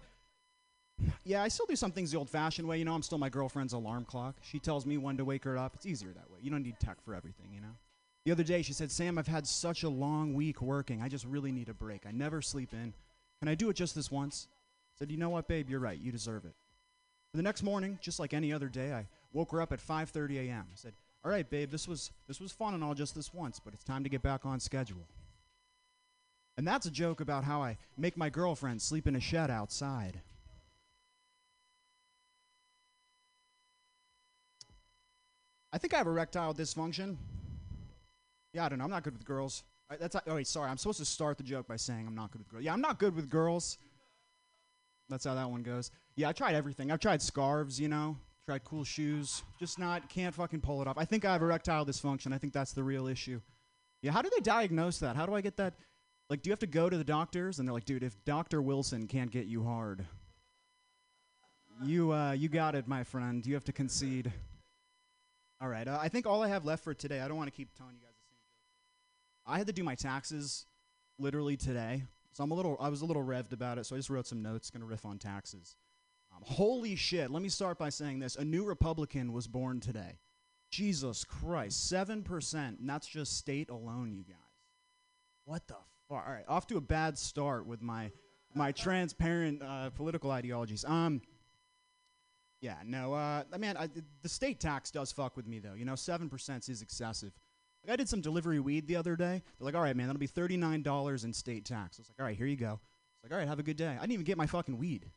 yeah, 1.23 1.41
I 1.41 1.47
still 1.47 1.67
do 1.67 1.77
some 1.77 1.93
things 1.93 2.11
the 2.11 2.17
old 2.17 2.29
fashioned 2.29 2.67
way. 2.67 2.79
You 2.79 2.83
know, 2.83 2.95
I'm 2.95 3.03
still 3.03 3.17
my 3.17 3.29
girlfriend's 3.29 3.71
alarm 3.71 4.03
clock. 4.03 4.35
She 4.41 4.59
tells 4.59 4.85
me 4.85 4.97
when 4.97 5.15
to 5.15 5.23
wake 5.23 5.45
her 5.45 5.57
up. 5.57 5.75
It's 5.75 5.85
easier 5.85 6.11
that 6.11 6.29
way. 6.29 6.39
You 6.41 6.51
don't 6.51 6.63
need 6.63 6.81
tech 6.81 6.97
for 7.05 7.15
everything, 7.15 7.53
you 7.53 7.61
know? 7.61 7.77
The 8.25 8.31
other 8.31 8.43
day, 8.43 8.61
she 8.61 8.73
said, 8.73 8.91
Sam, 8.91 9.17
I've 9.17 9.27
had 9.27 9.45
such 9.45 9.83
a 9.83 9.89
long 9.89 10.33
week 10.33 10.61
working. 10.61 11.01
I 11.01 11.09
just 11.09 11.25
really 11.25 11.51
need 11.51 11.69
a 11.69 11.73
break. 11.73 12.05
I 12.05 12.11
never 12.11 12.41
sleep 12.41 12.73
in. 12.73 12.93
Can 13.39 13.49
I 13.49 13.55
do 13.55 13.69
it 13.69 13.75
just 13.75 13.95
this 13.95 14.09
once? 14.09 14.47
I 14.49 14.99
said, 14.99 15.11
You 15.11 15.17
know 15.17 15.29
what, 15.29 15.47
babe? 15.47 15.69
You're 15.69 15.79
right. 15.79 15.99
You 15.99 16.11
deserve 16.11 16.45
it. 16.45 16.55
The 17.33 17.41
next 17.41 17.63
morning, 17.63 17.97
just 17.99 18.19
like 18.19 18.33
any 18.33 18.53
other 18.53 18.69
day, 18.69 18.93
I 18.93 19.07
woke 19.31 19.51
her 19.51 19.61
up 19.61 19.73
at 19.73 19.79
5:30 19.79 20.37
a.m. 20.47 20.67
I 20.71 20.75
said, 20.75 20.93
"All 21.25 21.31
right, 21.31 21.49
babe, 21.49 21.71
this 21.71 21.87
was 21.87 22.11
this 22.27 22.39
was 22.39 22.51
fun 22.51 22.75
and 22.75 22.83
all 22.83 22.93
just 22.93 23.15
this 23.15 23.33
once, 23.33 23.59
but 23.59 23.73
it's 23.73 23.83
time 23.83 24.03
to 24.03 24.09
get 24.09 24.21
back 24.21 24.45
on 24.45 24.59
schedule." 24.59 25.07
And 26.55 26.67
that's 26.67 26.85
a 26.85 26.91
joke 26.91 27.21
about 27.21 27.43
how 27.43 27.63
I 27.63 27.77
make 27.97 28.15
my 28.15 28.29
girlfriend 28.29 28.83
sleep 28.83 29.07
in 29.07 29.15
a 29.15 29.19
shed 29.19 29.49
outside. 29.49 30.21
I 35.71 35.79
think 35.79 35.95
I 35.95 35.97
have 35.97 36.05
erectile 36.05 36.53
dysfunction. 36.53 37.17
Yeah, 38.53 38.65
I 38.65 38.69
don't 38.69 38.77
know. 38.77 38.85
I'm 38.85 38.91
not 38.91 39.03
good 39.03 39.13
with 39.13 39.25
girls. 39.25 39.63
I, 39.89 39.97
that's 39.97 40.15
oh 40.15 40.35
wait, 40.35 40.47
sorry. 40.47 40.69
I'm 40.69 40.77
supposed 40.77 40.99
to 40.99 41.05
start 41.05 41.37
the 41.37 41.43
joke 41.43 41.67
by 41.67 41.75
saying 41.75 42.05
I'm 42.07 42.15
not 42.15 42.31
good 42.31 42.39
with 42.39 42.49
girls. 42.49 42.63
Yeah, 42.63 42.73
I'm 42.73 42.81
not 42.81 42.99
good 42.99 43.15
with 43.15 43.29
girls. 43.29 43.77
That's 45.09 45.25
how 45.25 45.35
that 45.35 45.49
one 45.49 45.63
goes. 45.63 45.91
Yeah, 46.15 46.29
I 46.29 46.31
tried 46.31 46.55
everything. 46.55 46.91
I've 46.91 46.99
tried 46.99 47.21
scarves, 47.21 47.79
you 47.79 47.87
know, 47.89 48.17
tried 48.45 48.63
cool 48.63 48.83
shoes, 48.83 49.43
just 49.59 49.79
not 49.79 50.07
can't 50.09 50.33
fucking 50.33 50.61
pull 50.61 50.81
it 50.81 50.87
off. 50.87 50.97
I 50.97 51.05
think 51.05 51.25
I 51.25 51.33
have 51.33 51.41
erectile 51.41 51.85
dysfunction. 51.85 52.33
I 52.33 52.37
think 52.37 52.53
that's 52.53 52.73
the 52.73 52.83
real 52.83 53.07
issue. 53.07 53.41
Yeah, 54.01 54.11
how 54.11 54.21
do 54.21 54.29
they 54.33 54.41
diagnose 54.41 54.99
that? 54.99 55.15
How 55.15 55.25
do 55.25 55.33
I 55.33 55.41
get 55.41 55.57
that? 55.57 55.73
Like, 56.29 56.41
do 56.41 56.49
you 56.49 56.51
have 56.51 56.59
to 56.59 56.67
go 56.67 56.89
to 56.89 56.97
the 56.97 57.03
doctors? 57.03 57.59
And 57.59 57.67
they're 57.67 57.73
like, 57.73 57.85
dude, 57.85 58.03
if 58.03 58.23
Doctor 58.25 58.61
Wilson 58.61 59.07
can't 59.07 59.31
get 59.31 59.45
you 59.45 59.63
hard, 59.63 60.05
you 61.83 62.11
uh, 62.11 62.31
you 62.31 62.49
got 62.49 62.75
it, 62.75 62.87
my 62.87 63.03
friend. 63.03 63.45
You 63.45 63.53
have 63.55 63.63
to 63.65 63.73
concede. 63.73 64.31
All 65.61 65.67
right. 65.67 65.87
Uh, 65.87 65.97
I 66.01 66.09
think 66.09 66.25
all 66.25 66.43
I 66.43 66.47
have 66.47 66.65
left 66.65 66.83
for 66.83 66.93
today. 66.93 67.21
I 67.21 67.27
don't 67.27 67.37
want 67.37 67.47
to 67.47 67.55
keep 67.55 67.73
telling 67.75 67.95
you 67.95 68.01
guys. 68.01 68.12
I 69.45 69.57
had 69.57 69.67
to 69.67 69.73
do 69.73 69.83
my 69.83 69.95
taxes 69.95 70.65
literally 71.19 71.57
today, 71.57 72.03
so 72.31 72.43
I'm 72.43 72.51
a 72.51 72.53
little. 72.53 72.77
I 72.79 72.89
was 72.89 73.01
a 73.01 73.05
little 73.05 73.23
revved 73.23 73.53
about 73.53 73.77
it, 73.77 73.85
so 73.85 73.95
I 73.95 73.99
just 73.99 74.09
wrote 74.09 74.27
some 74.27 74.41
notes. 74.41 74.69
Going 74.69 74.81
to 74.81 74.87
riff 74.87 75.05
on 75.05 75.17
taxes. 75.17 75.75
Um, 76.33 76.43
holy 76.45 76.95
shit! 76.95 77.29
Let 77.29 77.41
me 77.41 77.49
start 77.49 77.77
by 77.77 77.89
saying 77.89 78.19
this: 78.19 78.35
a 78.35 78.45
new 78.45 78.65
Republican 78.65 79.33
was 79.33 79.47
born 79.47 79.79
today. 79.79 80.19
Jesus 80.69 81.23
Christ, 81.23 81.87
seven 81.87 82.23
percent, 82.23 82.79
and 82.79 82.89
that's 82.89 83.07
just 83.07 83.37
state 83.37 83.69
alone, 83.69 84.13
you 84.13 84.23
guys. 84.23 84.37
What 85.45 85.67
the 85.67 85.75
fuck? 86.07 86.23
All 86.25 86.33
right, 86.33 86.45
off 86.47 86.67
to 86.67 86.77
a 86.77 86.81
bad 86.81 87.17
start 87.17 87.67
with 87.67 87.81
my 87.81 88.11
my 88.55 88.71
transparent 88.71 89.61
uh, 89.61 89.89
political 89.91 90.31
ideologies. 90.31 90.85
Um. 90.85 91.21
Yeah, 92.61 92.77
no, 92.85 93.13
uh, 93.13 93.43
I 93.51 93.57
mean, 93.57 93.75
I, 93.75 93.89
the 94.21 94.29
state 94.29 94.61
tax 94.61 94.89
does 94.89 95.11
fuck 95.11 95.35
with 95.35 95.45
me 95.45 95.59
though. 95.59 95.73
You 95.73 95.83
know, 95.83 95.95
seven 95.95 96.29
percent 96.29 96.69
is 96.69 96.81
excessive. 96.81 97.33
I 97.89 97.95
did 97.95 98.07
some 98.07 98.21
delivery 98.21 98.59
weed 98.59 98.87
the 98.87 98.95
other 98.95 99.15
day. 99.15 99.41
They're 99.57 99.65
like, 99.65 99.75
"All 99.75 99.81
right, 99.81 99.95
man, 99.95 100.07
that'll 100.07 100.19
be 100.19 100.27
thirty 100.27 100.57
nine 100.57 100.81
dollars 100.81 101.23
in 101.23 101.33
state 101.33 101.65
tax." 101.65 101.99
I 101.99 102.01
was 102.01 102.09
like, 102.09 102.19
"All 102.19 102.25
right, 102.25 102.37
here 102.37 102.47
you 102.47 102.55
go." 102.55 102.79
It's 103.15 103.23
like, 103.23 103.31
"All 103.31 103.37
right, 103.37 103.47
have 103.47 103.59
a 103.59 103.63
good 103.63 103.77
day." 103.77 103.89
I 103.89 103.99
didn't 103.99 104.13
even 104.13 104.25
get 104.25 104.37
my 104.37 104.47
fucking 104.47 104.77
weed. 104.77 105.09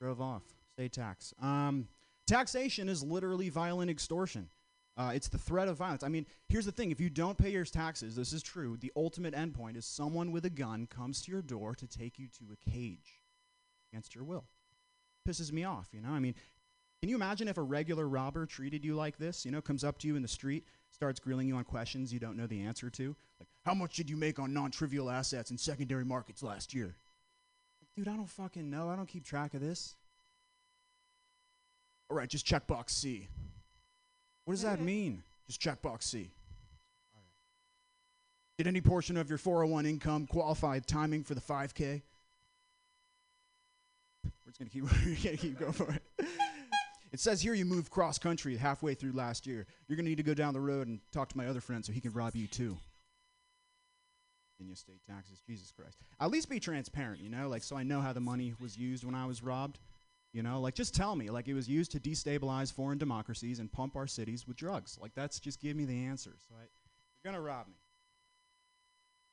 Drove 0.00 0.20
off. 0.20 0.42
State 0.72 0.92
tax. 0.92 1.34
Um, 1.40 1.88
taxation 2.26 2.88
is 2.88 3.02
literally 3.02 3.48
violent 3.50 3.90
extortion. 3.90 4.48
Uh, 4.96 5.12
it's 5.14 5.28
the 5.28 5.38
threat 5.38 5.68
of 5.68 5.76
violence. 5.76 6.02
I 6.02 6.08
mean, 6.08 6.26
here's 6.48 6.66
the 6.66 6.72
thing: 6.72 6.90
if 6.90 7.00
you 7.00 7.10
don't 7.10 7.36
pay 7.36 7.50
your 7.50 7.64
taxes, 7.64 8.16
this 8.16 8.32
is 8.32 8.42
true. 8.42 8.76
The 8.76 8.92
ultimate 8.96 9.34
endpoint 9.34 9.76
is 9.76 9.84
someone 9.84 10.32
with 10.32 10.44
a 10.44 10.50
gun 10.50 10.86
comes 10.86 11.22
to 11.22 11.32
your 11.32 11.42
door 11.42 11.74
to 11.74 11.86
take 11.86 12.18
you 12.18 12.28
to 12.38 12.52
a 12.52 12.70
cage 12.70 13.22
against 13.92 14.14
your 14.14 14.24
will 14.24 14.46
pisses 15.26 15.52
me 15.52 15.64
off, 15.64 15.88
you 15.92 16.00
know? 16.00 16.10
I 16.10 16.18
mean, 16.18 16.34
can 17.00 17.08
you 17.08 17.16
imagine 17.16 17.48
if 17.48 17.56
a 17.58 17.62
regular 17.62 18.08
robber 18.08 18.46
treated 18.46 18.84
you 18.84 18.94
like 18.94 19.18
this? 19.18 19.44
You 19.44 19.50
know, 19.50 19.60
comes 19.60 19.84
up 19.84 19.98
to 19.98 20.08
you 20.08 20.16
in 20.16 20.22
the 20.22 20.28
street, 20.28 20.66
starts 20.92 21.18
grilling 21.18 21.48
you 21.48 21.56
on 21.56 21.64
questions 21.64 22.12
you 22.12 22.20
don't 22.20 22.36
know 22.36 22.46
the 22.46 22.62
answer 22.62 22.90
to. 22.90 23.16
Like, 23.40 23.48
how 23.64 23.74
much 23.74 23.96
did 23.96 24.08
you 24.08 24.16
make 24.16 24.38
on 24.38 24.52
non 24.52 24.70
trivial 24.70 25.10
assets 25.10 25.50
in 25.50 25.58
secondary 25.58 26.04
markets 26.04 26.42
last 26.42 26.74
year? 26.74 26.94
Dude, 27.96 28.08
I 28.08 28.16
don't 28.16 28.28
fucking 28.28 28.70
know. 28.70 28.88
I 28.88 28.96
don't 28.96 29.08
keep 29.08 29.24
track 29.24 29.54
of 29.54 29.60
this. 29.60 29.96
All 32.08 32.16
right, 32.16 32.28
just 32.28 32.46
checkbox 32.46 32.90
C. 32.90 33.28
What 34.44 34.54
does 34.54 34.62
that 34.62 34.80
mean? 34.80 35.22
Just 35.46 35.60
checkbox 35.60 36.04
C. 36.04 36.30
Did 38.58 38.66
any 38.66 38.80
portion 38.80 39.16
of 39.16 39.28
your 39.28 39.38
401 39.38 39.86
income 39.86 40.26
qualify 40.26 40.78
timing 40.80 41.24
for 41.24 41.34
the 41.34 41.40
5K? 41.40 42.02
We're 44.24 44.30
just 44.46 44.58
gonna 44.58 44.70
keep, 44.70 44.84
gonna 45.24 45.36
keep 45.36 45.58
going 45.58 45.72
for 45.72 45.92
it. 45.92 46.26
It 47.12 47.20
says 47.20 47.42
here 47.42 47.52
you 47.52 47.66
moved 47.66 47.90
cross 47.90 48.18
country 48.18 48.56
halfway 48.56 48.94
through 48.94 49.12
last 49.12 49.46
year. 49.46 49.66
You're 49.86 49.96
gonna 49.96 50.08
need 50.08 50.16
to 50.16 50.22
go 50.22 50.34
down 50.34 50.54
the 50.54 50.60
road 50.60 50.88
and 50.88 50.98
talk 51.12 51.28
to 51.28 51.36
my 51.36 51.46
other 51.46 51.60
friend 51.60 51.84
so 51.84 51.92
he 51.92 52.00
can 52.00 52.12
rob 52.12 52.34
you 52.34 52.46
too. 52.46 52.78
In 54.58 54.66
your 54.66 54.76
state 54.76 55.00
taxes, 55.06 55.42
Jesus 55.46 55.72
Christ. 55.72 55.98
At 56.20 56.30
least 56.30 56.48
be 56.48 56.58
transparent, 56.58 57.20
you 57.20 57.28
know, 57.28 57.48
like 57.48 57.62
so 57.62 57.76
I 57.76 57.82
know 57.82 58.00
how 58.00 58.12
the 58.12 58.20
money 58.20 58.54
was 58.60 58.78
used 58.78 59.04
when 59.04 59.14
I 59.14 59.26
was 59.26 59.42
robbed. 59.42 59.78
You 60.32 60.42
know, 60.42 60.60
like 60.60 60.74
just 60.74 60.94
tell 60.94 61.14
me, 61.14 61.28
like 61.28 61.48
it 61.48 61.54
was 61.54 61.68
used 61.68 61.92
to 61.92 62.00
destabilize 62.00 62.72
foreign 62.72 62.96
democracies 62.96 63.58
and 63.58 63.70
pump 63.70 63.96
our 63.96 64.06
cities 64.06 64.48
with 64.48 64.56
drugs. 64.56 64.98
Like 65.00 65.12
that's 65.14 65.38
just 65.38 65.60
give 65.60 65.76
me 65.76 65.84
the 65.84 66.06
answers. 66.06 66.40
I, 66.50 66.62
you're 66.62 67.32
gonna 67.32 67.42
rob 67.42 67.66
me. 67.66 67.74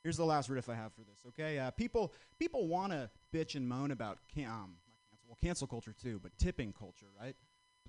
Here's 0.04 0.18
the 0.18 0.26
last 0.26 0.50
riff 0.50 0.68
I 0.68 0.76
have 0.76 0.92
for 0.94 1.02
this. 1.02 1.20
Okay, 1.28 1.60
uh, 1.60 1.72
people 1.72 2.14
people 2.40 2.68
want 2.68 2.92
to 2.92 3.10
bitch 3.34 3.56
and 3.56 3.68
moan 3.68 3.92
about 3.92 4.18
can- 4.34 4.48
um, 4.48 4.76
cancel, 4.86 5.20
well 5.28 5.38
cancel 5.42 5.68
culture 5.68 5.94
too, 5.94 6.20
but 6.22 6.38
tipping 6.38 6.74
culture, 6.74 7.08
right? 7.22 7.36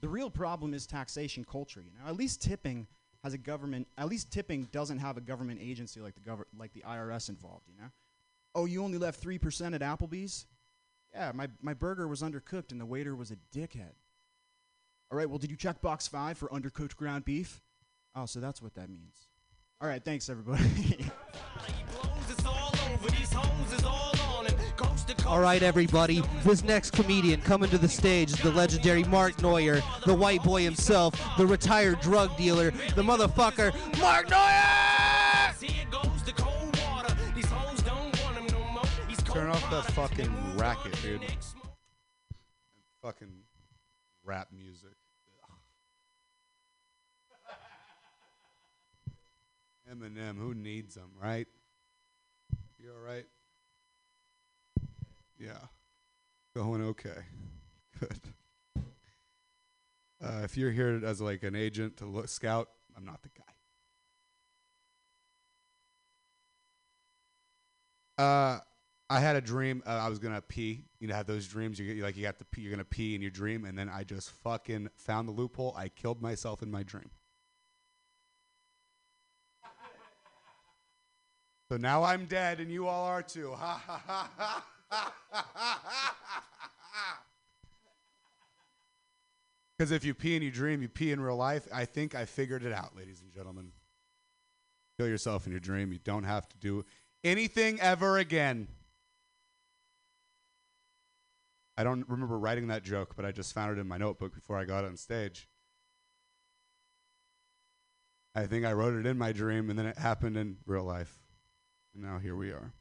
The 0.00 0.08
real 0.08 0.30
problem 0.30 0.74
is 0.74 0.86
taxation 0.86 1.44
culture. 1.44 1.80
You 1.80 1.92
know, 1.98 2.08
at 2.08 2.16
least 2.16 2.42
tipping 2.42 2.86
has 3.22 3.34
a 3.34 3.38
government. 3.38 3.86
At 3.98 4.08
least 4.08 4.32
tipping 4.32 4.64
doesn't 4.72 4.98
have 4.98 5.16
a 5.16 5.20
government 5.20 5.60
agency 5.62 6.00
like 6.00 6.14
the 6.14 6.20
govern 6.20 6.46
like 6.58 6.72
the 6.72 6.80
IRS 6.80 7.28
involved. 7.28 7.66
You 7.68 7.82
know, 7.82 7.90
oh, 8.54 8.64
you 8.64 8.82
only 8.82 8.98
left 8.98 9.20
three 9.20 9.38
percent 9.38 9.74
at 9.74 9.82
Applebee's. 9.82 10.46
Yeah, 11.14 11.32
my 11.34 11.48
my 11.60 11.74
burger 11.74 12.08
was 12.08 12.22
undercooked 12.22 12.72
and 12.72 12.80
the 12.80 12.86
waiter 12.86 13.14
was 13.14 13.30
a 13.30 13.36
dickhead. 13.56 13.92
All 15.10 15.18
right, 15.18 15.28
well, 15.28 15.38
did 15.38 15.50
you 15.50 15.56
check 15.56 15.82
box 15.82 16.06
five 16.06 16.38
for 16.38 16.48
undercooked 16.48 16.96
ground 16.96 17.24
beef? 17.24 17.60
Oh, 18.14 18.26
so 18.26 18.40
that's 18.40 18.62
what 18.62 18.74
that 18.74 18.88
means. 18.88 19.26
All 19.80 19.88
right, 19.88 20.04
thanks 20.04 20.28
everybody. 20.28 21.06
All 25.26 25.40
right, 25.40 25.62
everybody. 25.62 26.22
This 26.44 26.64
next 26.64 26.92
comedian 26.92 27.40
coming 27.42 27.70
to 27.70 27.78
the 27.78 27.88
stage 27.88 28.30
is 28.30 28.38
the 28.40 28.50
legendary 28.50 29.04
Mark 29.04 29.40
Neuer, 29.42 29.80
the 30.04 30.14
white 30.14 30.42
boy 30.42 30.62
himself, 30.62 31.14
the 31.38 31.46
retired 31.46 32.00
drug 32.00 32.36
dealer, 32.36 32.70
the 32.94 33.02
motherfucker, 33.02 33.72
Mark 34.00 34.28
Neuer! 34.30 34.80
Turn 39.32 39.48
off 39.48 39.70
that 39.70 39.84
fucking 39.92 40.56
racket, 40.56 41.00
dude. 41.02 41.22
Fucking 43.00 43.32
rap 44.24 44.48
music. 44.52 44.90
Eminem, 49.90 50.36
who 50.36 50.54
needs 50.54 50.96
them, 50.96 51.10
right? 51.20 51.46
You 52.78 52.90
all 52.92 53.00
right? 53.00 53.26
Yeah. 55.40 55.58
Going 56.54 56.82
okay. 56.82 57.24
Good. 58.00 58.20
Uh, 60.22 60.42
if 60.44 60.56
you're 60.56 60.70
here 60.70 61.00
as 61.02 61.20
like 61.20 61.42
an 61.44 61.56
agent 61.56 61.96
to 61.96 62.04
look 62.04 62.28
scout, 62.28 62.68
I'm 62.94 63.06
not 63.06 63.22
the 63.22 63.30
guy. 63.30 63.44
Uh, 68.22 68.58
I 69.08 69.20
had 69.20 69.36
a 69.36 69.40
dream. 69.40 69.82
Uh, 69.86 69.90
I 69.90 70.08
was 70.08 70.18
gonna 70.18 70.42
pee. 70.42 70.84
You 70.98 71.08
know, 71.08 71.14
have 71.14 71.26
those 71.26 71.48
dreams. 71.48 71.78
You 71.78 71.94
get 71.94 72.02
like 72.02 72.18
you 72.18 72.22
got 72.22 72.38
to 72.40 72.44
pee. 72.44 72.60
You're 72.60 72.70
gonna 72.70 72.84
pee 72.84 73.14
in 73.14 73.22
your 73.22 73.30
dream, 73.30 73.64
and 73.64 73.78
then 73.78 73.88
I 73.88 74.04
just 74.04 74.30
fucking 74.30 74.90
found 74.94 75.26
the 75.26 75.32
loophole. 75.32 75.74
I 75.74 75.88
killed 75.88 76.20
myself 76.20 76.62
in 76.62 76.70
my 76.70 76.82
dream. 76.82 77.10
So 81.70 81.78
now 81.78 82.02
I'm 82.02 82.26
dead, 82.26 82.60
and 82.60 82.70
you 82.70 82.88
all 82.88 83.06
are 83.06 83.22
too. 83.22 83.52
Ha 83.52 83.82
ha 83.86 84.02
ha 84.06 84.30
ha. 84.36 84.66
Because 89.80 89.92
if 89.92 90.04
you 90.04 90.12
pee 90.12 90.34
and 90.34 90.44
you 90.44 90.50
dream, 90.50 90.82
you 90.82 90.90
pee 90.90 91.10
in 91.10 91.22
real 91.22 91.36
life. 91.36 91.66
I 91.72 91.86
think 91.86 92.14
I 92.14 92.26
figured 92.26 92.64
it 92.64 92.70
out, 92.70 92.94
ladies 92.94 93.22
and 93.22 93.32
gentlemen. 93.32 93.72
Kill 94.98 95.08
yourself 95.08 95.46
in 95.46 95.52
your 95.52 95.60
dream. 95.60 95.90
You 95.90 95.98
don't 96.04 96.24
have 96.24 96.46
to 96.50 96.58
do 96.58 96.84
anything 97.24 97.80
ever 97.80 98.18
again. 98.18 98.68
I 101.78 101.82
don't 101.82 102.06
remember 102.10 102.38
writing 102.38 102.66
that 102.66 102.82
joke, 102.82 103.16
but 103.16 103.24
I 103.24 103.32
just 103.32 103.54
found 103.54 103.74
it 103.74 103.80
in 103.80 103.88
my 103.88 103.96
notebook 103.96 104.34
before 104.34 104.58
I 104.58 104.66
got 104.66 104.84
on 104.84 104.98
stage. 104.98 105.48
I 108.34 108.44
think 108.44 108.66
I 108.66 108.74
wrote 108.74 108.92
it 108.92 109.06
in 109.06 109.16
my 109.16 109.32
dream, 109.32 109.70
and 109.70 109.78
then 109.78 109.86
it 109.86 109.96
happened 109.96 110.36
in 110.36 110.58
real 110.66 110.84
life. 110.84 111.18
And 111.94 112.02
now 112.02 112.18
here 112.18 112.36
we 112.36 112.50
are. 112.50 112.74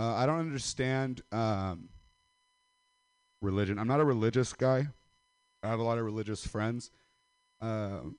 Uh, 0.00 0.14
I 0.14 0.24
don't 0.24 0.38
understand 0.38 1.20
um, 1.30 1.90
religion. 3.42 3.78
I'm 3.78 3.86
not 3.86 4.00
a 4.00 4.04
religious 4.04 4.54
guy. 4.54 4.88
I 5.62 5.68
have 5.68 5.78
a 5.78 5.82
lot 5.82 5.98
of 5.98 6.06
religious 6.06 6.46
friends. 6.46 6.90
Um, 7.60 8.16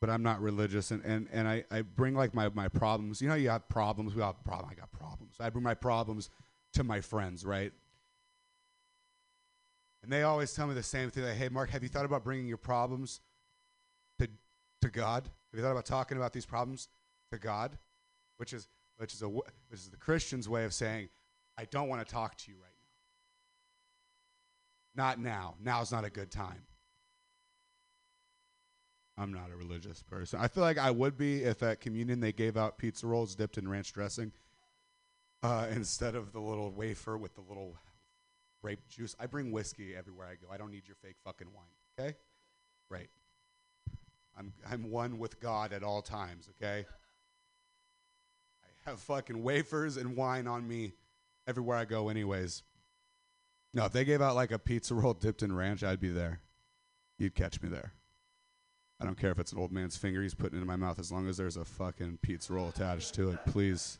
but 0.00 0.08
I'm 0.08 0.22
not 0.22 0.40
religious, 0.40 0.92
and, 0.92 1.04
and, 1.04 1.28
and 1.30 1.46
I, 1.46 1.64
I 1.70 1.82
bring 1.82 2.14
like 2.14 2.34
my, 2.34 2.48
my 2.54 2.68
problems. 2.68 3.20
You 3.20 3.28
know, 3.28 3.34
you 3.34 3.50
have 3.50 3.68
problems. 3.68 4.14
We 4.14 4.22
all 4.22 4.32
have 4.32 4.42
problems. 4.42 4.72
I 4.72 4.80
got 4.80 4.90
problems. 4.92 5.34
I 5.38 5.50
bring 5.50 5.62
my 5.62 5.74
problems 5.74 6.30
to 6.72 6.84
my 6.84 7.02
friends, 7.02 7.44
right? 7.44 7.72
And 10.02 10.10
they 10.10 10.22
always 10.22 10.54
tell 10.54 10.66
me 10.66 10.74
the 10.74 10.82
same 10.82 11.10
thing. 11.10 11.24
Like, 11.24 11.36
hey, 11.36 11.50
Mark, 11.50 11.68
have 11.68 11.82
you 11.82 11.90
thought 11.90 12.06
about 12.06 12.24
bringing 12.24 12.48
your 12.48 12.56
problems 12.56 13.20
to 14.18 14.28
to 14.80 14.88
God? 14.88 15.24
Have 15.24 15.58
you 15.58 15.62
thought 15.62 15.72
about 15.72 15.84
talking 15.84 16.16
about 16.16 16.32
these 16.32 16.46
problems 16.46 16.88
to 17.30 17.38
God? 17.38 17.76
Which 18.38 18.54
is 18.54 18.68
which 19.02 19.14
is 19.14 19.22
a 19.22 19.28
which 19.28 19.44
is 19.72 19.88
the 19.88 19.96
Christian's 19.96 20.48
way 20.48 20.64
of 20.64 20.72
saying, 20.72 21.08
I 21.58 21.64
don't 21.64 21.88
want 21.88 22.06
to 22.06 22.14
talk 22.14 22.36
to 22.36 22.52
you 22.52 22.56
right 22.62 22.70
now. 24.94 25.02
Not 25.04 25.18
now. 25.18 25.56
Now's 25.60 25.90
not 25.90 26.04
a 26.04 26.10
good 26.10 26.30
time. 26.30 26.62
I'm 29.18 29.32
not 29.32 29.50
a 29.52 29.56
religious 29.56 30.04
person. 30.04 30.38
I 30.40 30.46
feel 30.46 30.62
like 30.62 30.78
I 30.78 30.92
would 30.92 31.18
be 31.18 31.42
if 31.42 31.64
at 31.64 31.80
communion 31.80 32.20
they 32.20 32.30
gave 32.30 32.56
out 32.56 32.78
pizza 32.78 33.08
rolls 33.08 33.34
dipped 33.34 33.58
in 33.58 33.66
ranch 33.66 33.92
dressing 33.92 34.30
uh, 35.42 35.66
instead 35.72 36.14
of 36.14 36.32
the 36.32 36.40
little 36.40 36.70
wafer 36.70 37.18
with 37.18 37.34
the 37.34 37.40
little 37.40 37.74
grape 38.62 38.86
juice. 38.88 39.16
I 39.18 39.26
bring 39.26 39.50
whiskey 39.50 39.96
everywhere 39.96 40.28
I 40.28 40.34
go. 40.34 40.46
I 40.52 40.58
don't 40.58 40.70
need 40.70 40.86
your 40.86 40.96
fake 41.02 41.16
fucking 41.24 41.48
wine. 41.52 41.64
Okay? 41.98 42.14
Right. 42.88 43.10
I'm 44.38 44.52
I'm 44.70 44.92
one 44.92 45.18
with 45.18 45.40
God 45.40 45.72
at 45.72 45.82
all 45.82 46.02
times. 46.02 46.48
Okay. 46.56 46.86
Have 48.84 49.00
fucking 49.00 49.42
wafers 49.42 49.96
and 49.96 50.16
wine 50.16 50.46
on 50.46 50.66
me 50.66 50.94
everywhere 51.46 51.76
I 51.76 51.84
go, 51.84 52.08
anyways. 52.08 52.62
No, 53.74 53.84
if 53.86 53.92
they 53.92 54.04
gave 54.04 54.20
out 54.20 54.34
like 54.34 54.52
a 54.52 54.58
pizza 54.58 54.94
roll 54.94 55.14
dipped 55.14 55.42
in 55.42 55.54
ranch, 55.54 55.82
I'd 55.82 56.00
be 56.00 56.10
there. 56.10 56.40
You'd 57.18 57.34
catch 57.34 57.62
me 57.62 57.68
there. 57.68 57.92
I 59.00 59.04
don't 59.04 59.18
care 59.18 59.30
if 59.30 59.38
it's 59.38 59.52
an 59.52 59.58
old 59.58 59.72
man's 59.72 59.96
finger 59.96 60.22
he's 60.22 60.34
putting 60.34 60.58
into 60.58 60.66
my 60.66 60.76
mouth 60.76 60.98
as 60.98 61.10
long 61.10 61.28
as 61.28 61.36
there's 61.36 61.56
a 61.56 61.64
fucking 61.64 62.18
pizza 62.22 62.52
roll 62.52 62.68
attached 62.68 63.14
to 63.14 63.30
it, 63.30 63.38
please. 63.46 63.98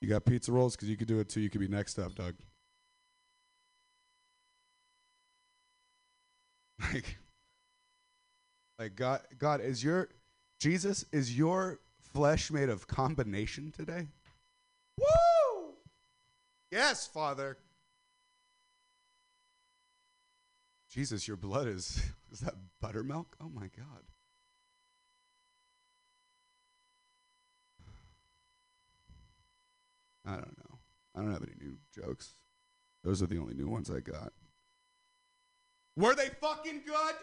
You 0.00 0.08
got 0.08 0.26
pizza 0.26 0.52
rolls? 0.52 0.76
Because 0.76 0.90
you 0.90 0.96
could 0.96 1.08
do 1.08 1.20
it 1.20 1.28
too. 1.28 1.40
You 1.40 1.48
could 1.48 1.60
be 1.60 1.68
next 1.68 1.98
up, 1.98 2.14
Doug. 2.14 2.34
Like, 6.92 7.16
like 8.78 8.96
God, 8.96 9.20
God, 9.38 9.60
is 9.60 9.82
your, 9.82 10.08
Jesus, 10.60 11.04
is 11.12 11.38
your 11.38 11.78
flesh 12.14 12.50
made 12.52 12.68
of 12.68 12.86
combination 12.86 13.72
today? 13.72 14.06
Woo! 14.96 15.74
Yes, 16.70 17.06
Father. 17.06 17.58
Jesus, 20.88 21.26
your 21.26 21.36
blood 21.36 21.66
is 21.66 22.00
is 22.32 22.40
that 22.40 22.54
buttermilk? 22.80 23.36
Oh 23.42 23.50
my 23.52 23.68
God. 23.76 24.04
I 30.24 30.36
don't 30.36 30.56
know. 30.56 30.78
I 31.14 31.20
don't 31.20 31.32
have 31.32 31.42
any 31.42 31.54
new 31.60 31.76
jokes. 31.94 32.34
Those 33.02 33.22
are 33.22 33.26
the 33.26 33.38
only 33.38 33.54
new 33.54 33.68
ones 33.68 33.90
I 33.90 34.00
got. 34.00 34.32
Were 35.96 36.14
they 36.14 36.28
fucking 36.28 36.82
good? 36.86 37.14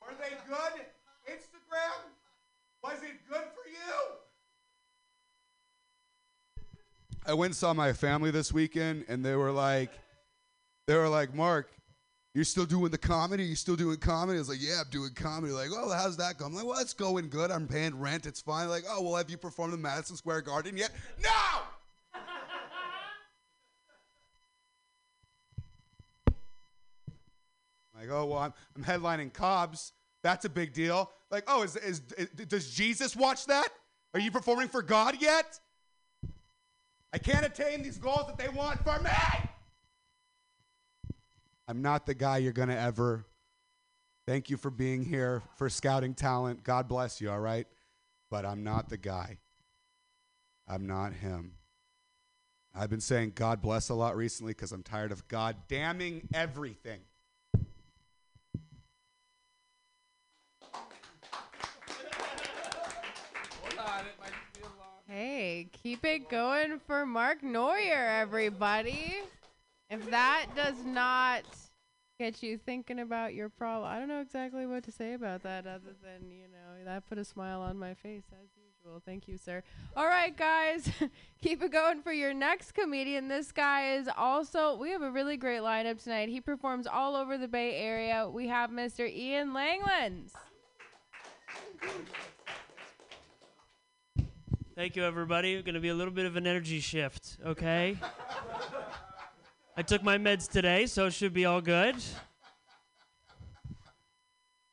Were 0.00 0.14
they 0.18 0.36
good? 0.48 0.86
Instagram? 1.30 2.09
I 7.26 7.34
went 7.34 7.50
and 7.50 7.56
saw 7.56 7.74
my 7.74 7.92
family 7.92 8.30
this 8.30 8.52
weekend, 8.52 9.04
and 9.08 9.24
they 9.24 9.36
were 9.36 9.52
like, 9.52 9.90
they 10.86 10.96
were 10.96 11.08
like, 11.08 11.34
Mark, 11.34 11.70
you're 12.34 12.44
still 12.44 12.64
doing 12.64 12.90
the 12.90 12.98
comedy? 12.98 13.44
You're 13.44 13.56
still 13.56 13.76
doing 13.76 13.98
comedy? 13.98 14.38
I 14.38 14.40
was 14.40 14.48
like, 14.48 14.62
yeah, 14.62 14.80
I'm 14.84 14.90
doing 14.90 15.10
comedy. 15.14 15.52
Like, 15.52 15.68
oh, 15.72 15.92
how's 15.92 16.16
that 16.16 16.38
going? 16.38 16.52
I'm 16.52 16.56
like, 16.56 16.66
well, 16.66 16.80
it's 16.80 16.94
going 16.94 17.28
good. 17.28 17.50
I'm 17.50 17.66
paying 17.66 17.98
rent. 17.98 18.26
It's 18.26 18.40
fine. 18.40 18.68
Like, 18.68 18.84
oh, 18.88 19.02
well, 19.02 19.16
have 19.16 19.28
you 19.28 19.36
performed 19.36 19.74
in 19.74 19.82
Madison 19.82 20.16
Square 20.16 20.42
Garden 20.42 20.76
yet? 20.76 20.92
No! 21.22 21.30
Like, 27.94 28.08
oh, 28.10 28.24
well, 28.24 28.38
I'm, 28.38 28.54
I'm 28.74 28.82
headlining 28.82 29.32
Cobb's. 29.32 29.92
That's 30.22 30.46
a 30.46 30.48
big 30.48 30.72
deal. 30.72 31.10
Like, 31.30 31.44
oh, 31.48 31.62
is, 31.62 31.76
is, 31.76 32.00
is 32.16 32.28
does 32.48 32.70
Jesus 32.70 33.14
watch 33.14 33.44
that? 33.46 33.68
Are 34.14 34.20
you 34.20 34.30
performing 34.30 34.68
for 34.68 34.82
God 34.82 35.16
yet? 35.20 35.60
I 37.12 37.18
can't 37.18 37.44
attain 37.44 37.82
these 37.82 37.98
goals 37.98 38.26
that 38.28 38.38
they 38.38 38.48
want 38.48 38.82
for 38.84 38.98
me. 39.00 39.10
I'm 41.66 41.82
not 41.82 42.06
the 42.06 42.14
guy 42.14 42.38
you're 42.38 42.52
going 42.52 42.68
to 42.68 42.78
ever. 42.78 43.24
Thank 44.26 44.50
you 44.50 44.56
for 44.56 44.70
being 44.70 45.04
here, 45.04 45.42
for 45.56 45.68
scouting 45.68 46.14
talent. 46.14 46.62
God 46.62 46.88
bless 46.88 47.20
you, 47.20 47.30
all 47.30 47.40
right? 47.40 47.66
But 48.30 48.44
I'm 48.44 48.62
not 48.62 48.88
the 48.88 48.96
guy. 48.96 49.38
I'm 50.68 50.86
not 50.86 51.12
him. 51.14 51.54
I've 52.74 52.90
been 52.90 53.00
saying 53.00 53.32
God 53.34 53.60
bless 53.60 53.88
a 53.88 53.94
lot 53.94 54.16
recently 54.16 54.52
because 54.52 54.70
I'm 54.70 54.84
tired 54.84 55.10
of 55.10 55.26
God 55.26 55.56
damning 55.66 56.28
everything. 56.32 57.00
Hey, 65.12 65.66
keep 65.72 66.04
it 66.04 66.28
going 66.28 66.78
for 66.86 67.04
Mark 67.04 67.42
Neuer, 67.42 68.20
everybody. 68.20 69.16
If 69.90 70.08
that 70.08 70.46
does 70.54 70.84
not 70.86 71.42
get 72.16 72.44
you 72.44 72.56
thinking 72.56 73.00
about 73.00 73.34
your 73.34 73.48
problem, 73.48 73.90
I 73.90 73.98
don't 73.98 74.06
know 74.06 74.20
exactly 74.20 74.66
what 74.66 74.84
to 74.84 74.92
say 74.92 75.14
about 75.14 75.42
that 75.42 75.66
other 75.66 75.96
than, 76.00 76.30
you 76.30 76.44
know, 76.44 76.84
that 76.84 77.08
put 77.08 77.18
a 77.18 77.24
smile 77.24 77.60
on 77.60 77.76
my 77.76 77.92
face 77.94 78.22
as 78.40 78.50
usual. 78.54 79.02
Thank 79.04 79.26
you, 79.26 79.36
sir. 79.36 79.64
All 79.96 80.06
right, 80.06 80.36
guys, 80.36 80.88
keep 81.42 81.60
it 81.60 81.72
going 81.72 82.02
for 82.02 82.12
your 82.12 82.32
next 82.32 82.70
comedian. 82.70 83.26
This 83.26 83.50
guy 83.50 83.94
is 83.94 84.08
also, 84.16 84.76
we 84.76 84.90
have 84.90 85.02
a 85.02 85.10
really 85.10 85.36
great 85.36 85.62
lineup 85.62 86.00
tonight. 86.00 86.28
He 86.28 86.40
performs 86.40 86.86
all 86.86 87.16
over 87.16 87.36
the 87.36 87.48
Bay 87.48 87.74
Area. 87.74 88.30
We 88.32 88.46
have 88.46 88.70
Mr. 88.70 89.12
Ian 89.12 89.54
Langlands. 89.54 90.34
Thank 94.80 94.96
you, 94.96 95.04
everybody. 95.04 95.60
Going 95.60 95.74
to 95.74 95.80
be 95.80 95.90
a 95.90 95.94
little 95.94 96.10
bit 96.10 96.24
of 96.24 96.36
an 96.36 96.46
energy 96.46 96.80
shift, 96.80 97.36
okay? 97.44 97.98
I 99.76 99.82
took 99.82 100.02
my 100.02 100.16
meds 100.16 100.48
today, 100.48 100.86
so 100.86 101.04
it 101.04 101.10
should 101.10 101.34
be 101.34 101.44
all 101.44 101.60
good. 101.60 101.96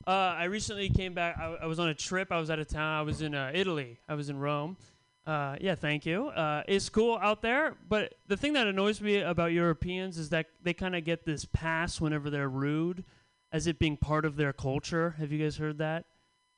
Uh, 0.08 0.12
I 0.12 0.45
recently 0.45 0.88
came 0.88 1.14
back. 1.14 1.38
I, 1.38 1.58
I 1.64 1.66
was 1.66 1.78
on 1.78 1.89
a 1.89 1.93
trip. 1.93 2.32
I 2.32 2.39
was 2.39 2.49
out 2.49 2.58
of 2.58 2.70
town. 2.70 2.97
I 2.97 3.01
was 3.01 3.22
in 3.22 3.36
uh, 3.36 3.51
Italy. 3.53 3.99
I 4.08 4.16
was 4.16 4.30
in 4.30 4.39
Rome. 4.39 4.78
Uh, 5.26 5.58
yeah, 5.60 5.76
thank 5.76 6.05
you. 6.05 6.28
Uh, 6.30 6.64
it's 6.70 6.88
cool 6.88 7.18
out 7.22 7.41
there, 7.41 7.76
but 7.89 8.14
the 8.30 8.38
thing 8.38 8.53
that 8.53 8.66
annoys 8.66 9.01
me 9.01 9.18
about 9.18 9.51
Europeans 9.51 10.18
is 10.18 10.30
that 10.30 10.45
they 10.64 10.74
kind 10.74 10.95
of 10.95 11.03
get 11.03 11.26
this 11.26 11.43
pass 11.43 11.99
whenever 11.99 12.30
they're 12.30 12.47
rude, 12.47 13.03
as 13.51 13.68
it 13.68 13.78
being 13.78 13.97
part 13.97 14.24
of 14.24 14.38
their 14.38 14.53
culture. 14.53 15.16
Have 15.20 15.34
you 15.34 15.43
guys 15.43 15.58
heard 15.58 15.80
that? 15.80 16.05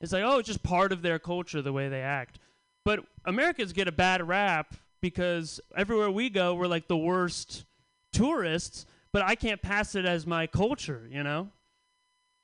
It's 0.01 0.13
like, 0.13 0.23
oh, 0.23 0.37
it's 0.37 0.47
just 0.47 0.61
part 0.61 0.91
of 0.91 1.01
their 1.01 1.17
culture 1.17 1.63
the 1.63 1.73
way 1.73 1.89
they 1.89 2.01
act. 2.01 2.37
But 2.85 3.05
Americans 3.25 3.73
get 3.73 3.87
a 3.87 3.91
bad 3.91 4.27
rap 4.27 4.75
because 5.01 5.59
everywhere 5.75 6.11
we 6.11 6.29
go, 6.29 6.55
we're 6.55 6.67
like 6.67 6.87
the 6.87 6.97
worst 6.97 7.65
tourists, 8.11 8.85
but 9.11 9.21
I 9.21 9.35
can't 9.35 9.61
pass 9.61 9.95
it 9.95 10.05
as 10.05 10.25
my 10.25 10.47
culture, 10.47 11.07
you 11.11 11.23
know? 11.23 11.49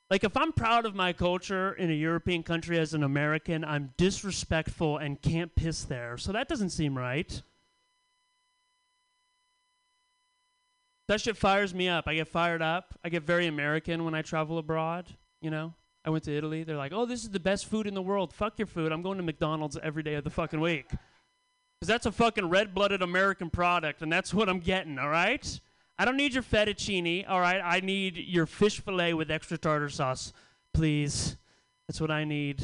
Like, 0.09 0.23
if 0.23 0.37
I'm 0.37 0.53
proud 0.53 0.85
of 0.85 0.93
my 0.93 1.13
culture 1.13 1.73
in 1.73 1.89
a 1.89 1.93
European 1.93 2.43
country 2.43 2.77
as 2.77 2.93
an 2.93 3.03
American, 3.03 3.65
I'm 3.65 3.93
disrespectful 3.97 4.97
and 4.97 5.19
can't 5.19 5.55
piss 5.55 5.83
there. 5.83 6.17
So 6.17 6.31
that 6.31 6.47
doesn't 6.47 6.69
seem 6.69 6.95
right. 6.95 7.41
That 11.07 11.21
shit 11.21 11.37
fires 11.37 11.73
me 11.73 11.89
up. 11.89 12.07
I 12.07 12.15
get 12.15 12.27
fired 12.27 12.61
up. 12.61 12.97
I 13.03 13.09
get 13.09 13.23
very 13.23 13.47
American 13.47 14.05
when 14.05 14.13
I 14.13 14.21
travel 14.21 14.59
abroad, 14.59 15.07
you 15.41 15.49
know? 15.49 15.73
I 16.05 16.11
went 16.11 16.23
to 16.25 16.37
Italy. 16.37 16.63
They're 16.63 16.77
like, 16.77 16.93
oh, 16.93 17.07
this 17.07 17.23
is 17.23 17.31
the 17.31 17.39
best 17.39 17.65
food 17.65 17.87
in 17.87 17.95
the 17.95 18.01
world. 18.01 18.31
Fuck 18.31 18.59
your 18.59 18.67
food. 18.67 18.91
I'm 18.91 19.01
going 19.01 19.17
to 19.17 19.23
McDonald's 19.23 19.75
every 19.81 20.03
day 20.03 20.13
of 20.13 20.23
the 20.23 20.29
fucking 20.29 20.61
week. 20.61 20.87
Because 20.87 21.87
that's 21.87 22.05
a 22.05 22.11
fucking 22.11 22.47
red 22.47 22.75
blooded 22.75 23.01
American 23.01 23.49
product, 23.49 24.03
and 24.03 24.13
that's 24.13 24.33
what 24.33 24.47
I'm 24.47 24.59
getting, 24.59 24.99
all 24.99 25.09
right? 25.09 25.59
I 25.97 26.05
don't 26.05 26.15
need 26.15 26.33
your 26.33 26.43
fettuccine, 26.43 27.27
all 27.27 27.39
right? 27.39 27.59
I 27.59 27.79
need 27.79 28.17
your 28.17 28.45
fish 28.45 28.79
fillet 28.79 29.15
with 29.15 29.31
extra 29.31 29.57
tartar 29.57 29.89
sauce, 29.89 30.31
please. 30.73 31.37
That's 31.87 31.99
what 31.99 32.11
I 32.11 32.23
need. 32.23 32.63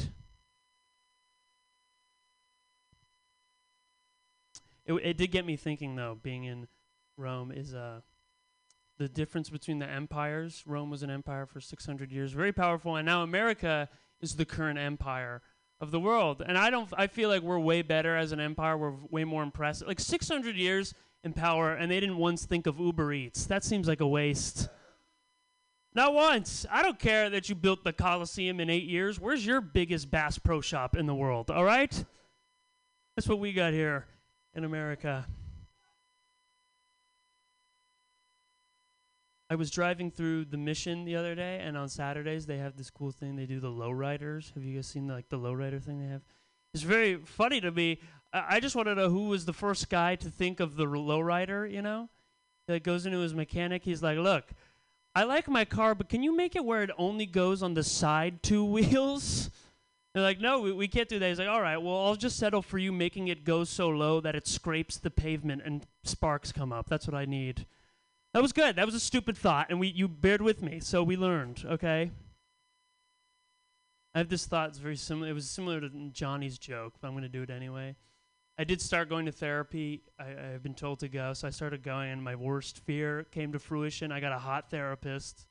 It, 4.86 4.94
it 4.94 5.16
did 5.16 5.32
get 5.32 5.44
me 5.44 5.56
thinking, 5.56 5.96
though, 5.96 6.16
being 6.22 6.44
in 6.44 6.68
Rome 7.16 7.50
is 7.50 7.74
uh, 7.74 8.00
the 8.98 9.08
difference 9.08 9.50
between 9.50 9.78
the 9.78 9.88
empires. 9.88 10.62
Rome 10.66 10.90
was 10.90 11.02
an 11.02 11.10
empire 11.10 11.46
for 11.46 11.60
600 11.60 12.12
years, 12.12 12.32
very 12.32 12.52
powerful, 12.52 12.96
and 12.96 13.06
now 13.06 13.22
America 13.22 13.88
is 14.20 14.36
the 14.36 14.44
current 14.44 14.78
empire 14.78 15.42
of 15.80 15.90
the 15.90 16.00
world. 16.00 16.42
And 16.46 16.56
I 16.56 16.70
don't. 16.70 16.88
I 16.96 17.08
feel 17.08 17.28
like 17.28 17.42
we're 17.42 17.58
way 17.58 17.82
better 17.82 18.16
as 18.16 18.32
an 18.32 18.40
empire. 18.40 18.78
We're 18.78 18.94
way 19.10 19.24
more 19.24 19.42
impressive. 19.42 19.88
Like 19.88 20.00
600 20.00 20.56
years 20.56 20.94
in 21.24 21.32
power, 21.32 21.72
and 21.72 21.90
they 21.90 22.00
didn't 22.00 22.16
once 22.16 22.46
think 22.46 22.66
of 22.66 22.78
Uber 22.78 23.12
Eats. 23.12 23.46
That 23.46 23.64
seems 23.64 23.88
like 23.88 24.00
a 24.00 24.06
waste. 24.06 24.68
Not 25.94 26.14
once. 26.14 26.64
I 26.70 26.82
don't 26.82 26.98
care 26.98 27.28
that 27.30 27.48
you 27.48 27.54
built 27.54 27.84
the 27.84 27.92
Coliseum 27.92 28.60
in 28.60 28.70
eight 28.70 28.84
years. 28.84 29.20
Where's 29.20 29.44
your 29.44 29.60
biggest 29.60 30.10
Bass 30.10 30.38
Pro 30.38 30.60
Shop 30.60 30.96
in 30.96 31.06
the 31.06 31.14
world? 31.14 31.50
All 31.50 31.64
right. 31.64 32.04
That's 33.16 33.28
what 33.28 33.40
we 33.40 33.52
got 33.52 33.72
here 33.72 34.06
in 34.54 34.64
America. 34.64 35.26
I 39.52 39.54
was 39.54 39.70
driving 39.70 40.10
through 40.10 40.46
the 40.46 40.56
mission 40.56 41.04
the 41.04 41.14
other 41.14 41.34
day, 41.34 41.60
and 41.62 41.76
on 41.76 41.90
Saturdays 41.90 42.46
they 42.46 42.56
have 42.56 42.74
this 42.74 42.88
cool 42.88 43.10
thing. 43.10 43.36
They 43.36 43.44
do 43.44 43.60
the 43.60 43.68
lowriders. 43.68 44.54
Have 44.54 44.64
you 44.64 44.76
guys 44.76 44.86
seen 44.86 45.06
like 45.06 45.28
the 45.28 45.38
lowrider 45.38 45.78
thing 45.78 46.00
they 46.00 46.10
have? 46.10 46.22
It's 46.72 46.82
very 46.82 47.16
funny 47.16 47.60
to 47.60 47.70
me. 47.70 48.00
I, 48.32 48.56
I 48.56 48.60
just 48.60 48.74
want 48.74 48.88
to 48.88 48.94
know 48.94 49.10
who 49.10 49.28
was 49.28 49.44
the 49.44 49.52
first 49.52 49.90
guy 49.90 50.16
to 50.16 50.30
think 50.30 50.58
of 50.58 50.76
the 50.76 50.86
lowrider. 50.86 51.70
You 51.70 51.82
know, 51.82 52.08
that 52.66 52.82
goes 52.82 53.04
into 53.04 53.18
his 53.18 53.34
mechanic. 53.34 53.84
He's 53.84 54.02
like, 54.02 54.16
"Look, 54.16 54.54
I 55.14 55.24
like 55.24 55.48
my 55.48 55.66
car, 55.66 55.94
but 55.94 56.08
can 56.08 56.22
you 56.22 56.34
make 56.34 56.56
it 56.56 56.64
where 56.64 56.82
it 56.82 56.90
only 56.96 57.26
goes 57.26 57.62
on 57.62 57.74
the 57.74 57.84
side 57.84 58.42
two 58.42 58.64
wheels?" 58.76 59.50
They're 60.14 60.22
like, 60.22 60.40
"No, 60.40 60.62
we, 60.62 60.72
we 60.72 60.88
can't 60.88 61.10
do 61.10 61.18
that." 61.18 61.28
He's 61.28 61.38
like, 61.38 61.48
"All 61.48 61.60
right, 61.60 61.76
well, 61.76 62.06
I'll 62.06 62.16
just 62.16 62.38
settle 62.38 62.62
for 62.62 62.78
you 62.78 62.90
making 62.90 63.28
it 63.28 63.44
go 63.44 63.64
so 63.64 63.90
low 63.90 64.18
that 64.22 64.34
it 64.34 64.46
scrapes 64.46 64.96
the 64.96 65.10
pavement 65.10 65.60
and 65.62 65.86
sparks 66.04 66.52
come 66.52 66.72
up. 66.72 66.88
That's 66.88 67.06
what 67.06 67.14
I 67.14 67.26
need." 67.26 67.66
That 68.34 68.40
was 68.40 68.52
good. 68.52 68.76
That 68.76 68.86
was 68.86 68.94
a 68.94 69.00
stupid 69.00 69.36
thought, 69.36 69.66
and 69.68 69.78
we 69.78 69.88
you 69.88 70.08
bared 70.08 70.40
with 70.40 70.62
me, 70.62 70.80
so 70.80 71.02
we 71.02 71.16
learned. 71.16 71.64
Okay. 71.66 72.10
I 74.14 74.18
have 74.18 74.28
this 74.28 74.46
thought. 74.46 74.70
It's 74.70 74.78
very 74.78 74.96
similar. 74.96 75.30
It 75.30 75.34
was 75.34 75.48
similar 75.48 75.80
to 75.80 75.90
Johnny's 76.12 76.58
joke, 76.58 76.94
but 77.00 77.08
I'm 77.08 77.14
going 77.14 77.22
to 77.22 77.28
do 77.28 77.42
it 77.42 77.50
anyway. 77.50 77.96
I 78.58 78.64
did 78.64 78.82
start 78.82 79.08
going 79.08 79.26
to 79.26 79.32
therapy. 79.32 80.02
I, 80.18 80.54
I've 80.54 80.62
been 80.62 80.74
told 80.74 81.00
to 81.00 81.08
go, 81.08 81.32
so 81.32 81.48
I 81.48 81.50
started 81.50 81.82
going, 81.82 82.10
and 82.10 82.22
my 82.22 82.34
worst 82.34 82.78
fear 82.78 83.24
came 83.30 83.52
to 83.52 83.58
fruition. 83.58 84.12
I 84.12 84.20
got 84.20 84.32
a 84.32 84.38
hot 84.38 84.70
therapist. 84.70 85.46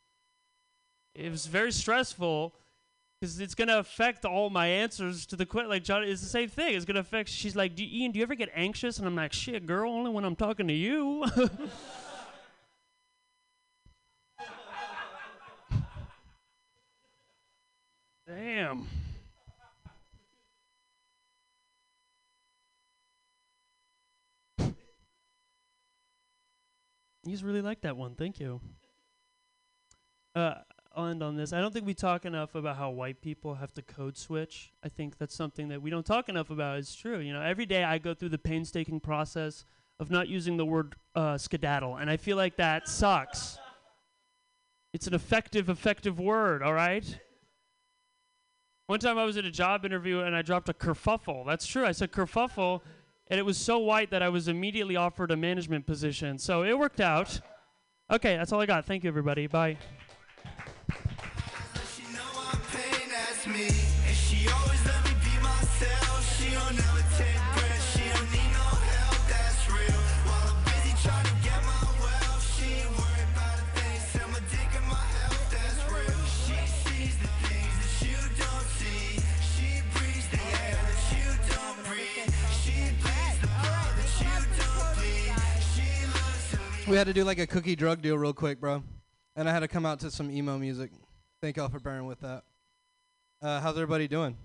It 1.15 1.29
was 1.31 1.47
very 1.47 1.71
stressful 1.71 2.53
because 3.19 3.39
it's 3.39 3.53
gonna 3.53 3.77
affect 3.77 4.25
all 4.25 4.49
my 4.49 4.67
answers 4.67 5.25
to 5.27 5.35
the 5.35 5.45
question. 5.45 5.69
Like 5.69 5.83
John, 5.83 6.03
it's 6.03 6.21
the 6.21 6.27
same 6.27 6.49
thing. 6.49 6.75
It's 6.75 6.85
gonna 6.85 7.01
affect. 7.01 7.29
She's 7.29 7.55
like, 7.55 7.75
do, 7.75 7.83
Ian, 7.83 8.11
do 8.11 8.19
you 8.19 8.23
ever 8.23 8.35
get 8.35 8.49
anxious? 8.55 8.97
And 8.97 9.07
I'm 9.07 9.15
like, 9.15 9.33
shit, 9.33 9.65
girl, 9.65 9.91
only 9.91 10.09
when 10.09 10.23
I'm 10.23 10.35
talking 10.35 10.67
to 10.67 10.73
you. 10.73 11.25
Damn. 18.33 18.87
You 27.23 27.31
just 27.31 27.43
really 27.43 27.61
like 27.61 27.81
that 27.81 27.97
one. 27.97 28.15
Thank 28.15 28.39
you. 28.39 28.61
Uh, 30.33 30.53
I'll 30.95 31.07
end 31.07 31.21
on 31.21 31.35
this. 31.35 31.51
I 31.51 31.59
don't 31.59 31.73
think 31.73 31.85
we 31.85 31.93
talk 31.93 32.23
enough 32.23 32.55
about 32.55 32.77
how 32.77 32.89
white 32.89 33.21
people 33.21 33.55
have 33.55 33.73
to 33.73 33.81
code 33.81 34.17
switch. 34.17 34.71
I 34.81 34.87
think 34.87 35.17
that's 35.17 35.35
something 35.35 35.67
that 35.67 35.81
we 35.81 35.89
don't 35.89 36.05
talk 36.05 36.29
enough 36.29 36.49
about. 36.49 36.79
It's 36.79 36.95
true. 36.95 37.19
You 37.19 37.33
know, 37.33 37.41
every 37.41 37.65
day 37.65 37.83
I 37.83 37.97
go 37.97 38.13
through 38.13 38.29
the 38.29 38.37
painstaking 38.37 39.01
process 39.01 39.65
of 39.99 40.09
not 40.09 40.29
using 40.29 40.55
the 40.55 40.65
word 40.65 40.95
uh, 41.15 41.37
skedaddle, 41.37 41.97
and 41.97 42.09
I 42.09 42.15
feel 42.15 42.37
like 42.37 42.55
that 42.55 42.87
sucks. 42.87 43.57
It's 44.93 45.05
an 45.05 45.13
effective, 45.13 45.69
effective 45.69 46.17
word, 46.17 46.63
all 46.63 46.73
right? 46.73 47.19
One 48.91 48.99
time 48.99 49.17
I 49.17 49.23
was 49.23 49.37
at 49.37 49.45
a 49.45 49.51
job 49.51 49.85
interview 49.85 50.19
and 50.19 50.35
I 50.35 50.41
dropped 50.41 50.67
a 50.67 50.73
kerfuffle. 50.73 51.45
That's 51.45 51.65
true. 51.65 51.85
I 51.85 51.93
said 51.93 52.11
kerfuffle, 52.11 52.81
and 53.29 53.39
it 53.39 53.43
was 53.43 53.57
so 53.57 53.77
white 53.77 54.11
that 54.11 54.21
I 54.21 54.27
was 54.27 54.49
immediately 54.49 54.97
offered 54.97 55.31
a 55.31 55.37
management 55.37 55.85
position. 55.85 56.37
So 56.37 56.63
it 56.63 56.77
worked 56.77 56.99
out. 56.99 57.39
Okay, 58.11 58.35
that's 58.35 58.51
all 58.51 58.59
I 58.59 58.65
got. 58.65 58.83
Thank 58.83 59.05
you, 59.05 59.07
everybody. 59.07 59.47
Bye. 59.47 59.77
We 86.91 86.97
had 86.97 87.07
to 87.07 87.13
do 87.13 87.23
like 87.23 87.39
a 87.39 87.47
cookie 87.47 87.77
drug 87.77 88.01
deal 88.01 88.17
real 88.17 88.33
quick, 88.33 88.59
bro. 88.59 88.83
And 89.37 89.47
I 89.47 89.53
had 89.53 89.61
to 89.61 89.69
come 89.69 89.85
out 89.85 90.01
to 90.01 90.11
some 90.11 90.29
emo 90.29 90.57
music. 90.57 90.91
Thank 91.41 91.55
y'all 91.55 91.69
for 91.69 91.79
bearing 91.79 92.05
with 92.05 92.19
that. 92.19 92.43
Uh, 93.41 93.61
how's 93.61 93.75
everybody 93.75 94.09
doing? 94.09 94.35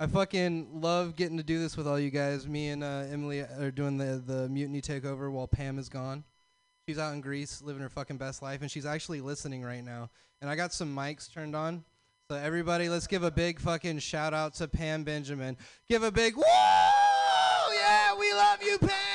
I 0.00 0.06
fucking 0.06 0.80
love 0.80 1.16
getting 1.16 1.36
to 1.36 1.42
do 1.42 1.58
this 1.58 1.76
with 1.76 1.86
all 1.86 2.00
you 2.00 2.08
guys. 2.08 2.48
Me 2.48 2.68
and 2.68 2.82
uh, 2.82 3.04
Emily 3.12 3.40
are 3.40 3.70
doing 3.70 3.98
the 3.98 4.22
the 4.26 4.48
mutiny 4.48 4.80
takeover 4.80 5.30
while 5.30 5.46
Pam 5.46 5.78
is 5.78 5.90
gone. 5.90 6.24
She's 6.88 6.98
out 6.98 7.12
in 7.12 7.20
Greece 7.20 7.60
living 7.60 7.82
her 7.82 7.90
fucking 7.90 8.16
best 8.16 8.40
life, 8.40 8.62
and 8.62 8.70
she's 8.70 8.86
actually 8.86 9.20
listening 9.20 9.62
right 9.64 9.84
now. 9.84 10.08
And 10.40 10.48
I 10.48 10.56
got 10.56 10.72
some 10.72 10.96
mics 10.96 11.30
turned 11.30 11.54
on. 11.54 11.84
So 12.30 12.38
everybody, 12.38 12.88
let's 12.88 13.06
give 13.06 13.22
a 13.22 13.30
big 13.30 13.60
fucking 13.60 13.98
shout 13.98 14.32
out 14.32 14.54
to 14.54 14.66
Pam 14.66 15.04
Benjamin. 15.04 15.58
Give 15.90 16.02
a 16.02 16.10
big 16.10 16.36
woo! 16.36 16.42
Yeah, 17.70 18.18
we 18.18 18.32
love 18.32 18.62
you, 18.62 18.78
Pam. 18.78 19.13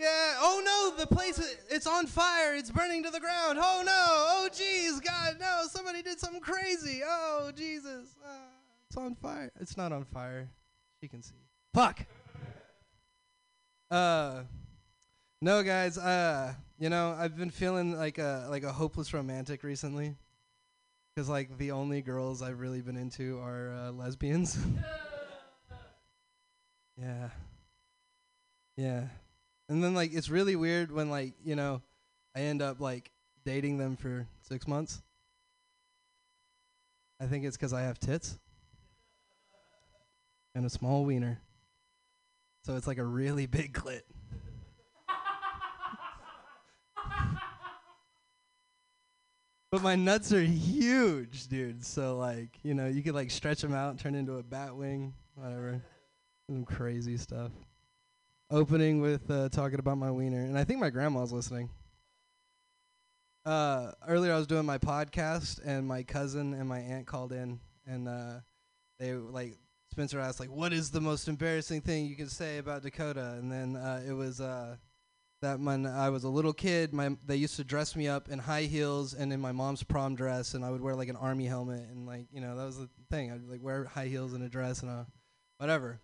Yeah. 0.00 0.36
Oh 0.38 0.62
no, 0.64 0.96
the 0.96 1.06
place 1.14 1.38
it's 1.68 1.86
on 1.86 2.06
fire. 2.06 2.54
It's 2.54 2.70
burning 2.70 3.02
to 3.02 3.10
the 3.10 3.20
ground. 3.20 3.58
Oh 3.60 3.82
no. 3.84 3.92
Oh 3.92 4.48
jeez, 4.50 5.04
God, 5.04 5.36
no. 5.38 5.64
Somebody 5.68 6.00
did 6.00 6.18
something 6.18 6.40
crazy. 6.40 7.02
Oh 7.04 7.52
Jesus. 7.54 8.16
Ah, 8.26 8.46
it's 8.88 8.96
on 8.96 9.14
fire. 9.14 9.52
It's 9.60 9.76
not 9.76 9.92
on 9.92 10.04
fire. 10.04 10.48
She 11.02 11.08
can 11.08 11.22
see. 11.22 11.34
Fuck. 11.74 12.06
Uh 13.90 14.44
no 15.42 15.62
guys, 15.62 15.98
uh 15.98 16.54
you 16.78 16.88
know, 16.88 17.14
I've 17.18 17.36
been 17.36 17.50
feeling 17.50 17.94
like 17.94 18.16
a 18.16 18.46
like 18.48 18.62
a 18.62 18.72
hopeless 18.72 19.12
romantic 19.12 19.62
recently. 19.62 20.14
Cuz 21.14 21.28
like 21.28 21.58
the 21.58 21.72
only 21.72 22.00
girls 22.00 22.40
I've 22.40 22.60
really 22.60 22.80
been 22.80 22.96
into 22.96 23.38
are 23.40 23.70
uh, 23.70 23.92
lesbians. 23.92 24.56
yeah. 26.96 27.28
Yeah. 28.78 29.08
And 29.70 29.84
then 29.84 29.94
like 29.94 30.12
it's 30.12 30.28
really 30.28 30.56
weird 30.56 30.90
when 30.90 31.10
like, 31.10 31.34
you 31.44 31.54
know, 31.54 31.80
I 32.34 32.40
end 32.40 32.60
up 32.60 32.80
like 32.80 33.12
dating 33.46 33.78
them 33.78 33.96
for 33.96 34.26
6 34.42 34.66
months. 34.66 35.00
I 37.20 37.26
think 37.26 37.44
it's 37.44 37.56
cuz 37.56 37.72
I 37.72 37.82
have 37.82 38.00
tits 38.00 38.36
and 40.56 40.66
a 40.66 40.70
small 40.70 41.04
wiener. 41.04 41.40
So 42.64 42.74
it's 42.74 42.88
like 42.88 42.98
a 42.98 43.04
really 43.04 43.46
big 43.58 43.72
clit. 43.72 44.02
But 49.70 49.82
my 49.82 49.94
nuts 49.94 50.32
are 50.32 50.42
huge, 50.42 51.46
dude. 51.46 51.84
So 51.84 52.18
like, 52.18 52.58
you 52.64 52.74
know, 52.74 52.88
you 52.88 53.04
could 53.04 53.14
like 53.14 53.30
stretch 53.30 53.60
them 53.60 53.72
out 53.72 54.00
turn 54.00 54.16
into 54.16 54.38
a 54.38 54.42
bat 54.42 54.74
wing, 54.74 55.14
whatever. 55.36 55.80
Some 56.48 56.64
crazy 56.64 57.16
stuff. 57.16 57.52
Opening 58.52 59.00
with 59.00 59.30
uh, 59.30 59.48
talking 59.48 59.78
about 59.78 59.96
my 59.96 60.10
wiener, 60.10 60.40
and 60.40 60.58
I 60.58 60.64
think 60.64 60.80
my 60.80 60.90
grandma's 60.90 61.30
listening. 61.30 61.70
Uh, 63.44 63.92
earlier 64.08 64.32
I 64.32 64.38
was 64.38 64.48
doing 64.48 64.66
my 64.66 64.76
podcast, 64.76 65.60
and 65.64 65.86
my 65.86 66.02
cousin 66.02 66.54
and 66.54 66.68
my 66.68 66.80
aunt 66.80 67.06
called 67.06 67.32
in, 67.32 67.60
and 67.86 68.08
uh, 68.08 68.40
they 68.98 69.14
like 69.14 69.56
Spencer 69.92 70.18
asked 70.18 70.40
like, 70.40 70.50
"What 70.50 70.72
is 70.72 70.90
the 70.90 71.00
most 71.00 71.28
embarrassing 71.28 71.82
thing 71.82 72.06
you 72.06 72.16
can 72.16 72.28
say 72.28 72.58
about 72.58 72.82
Dakota?" 72.82 73.36
And 73.38 73.52
then 73.52 73.76
uh, 73.76 74.02
it 74.04 74.14
was 74.14 74.40
uh, 74.40 74.74
that 75.42 75.60
when 75.60 75.86
I 75.86 76.10
was 76.10 76.24
a 76.24 76.28
little 76.28 76.52
kid, 76.52 76.92
my 76.92 77.16
they 77.24 77.36
used 77.36 77.54
to 77.54 77.64
dress 77.64 77.94
me 77.94 78.08
up 78.08 78.30
in 78.30 78.40
high 78.40 78.62
heels 78.62 79.14
and 79.14 79.32
in 79.32 79.40
my 79.40 79.52
mom's 79.52 79.84
prom 79.84 80.16
dress, 80.16 80.54
and 80.54 80.64
I 80.64 80.70
would 80.70 80.80
wear 80.80 80.96
like 80.96 81.08
an 81.08 81.14
army 81.14 81.46
helmet, 81.46 81.88
and 81.88 82.04
like 82.04 82.26
you 82.32 82.40
know 82.40 82.56
that 82.56 82.64
was 82.64 82.78
the 82.78 82.88
thing. 83.12 83.30
I'd 83.30 83.44
like 83.44 83.62
wear 83.62 83.84
high 83.84 84.08
heels 84.08 84.32
and 84.32 84.42
a 84.42 84.48
dress 84.48 84.82
and 84.82 84.90
a 84.90 85.06
whatever. 85.58 86.00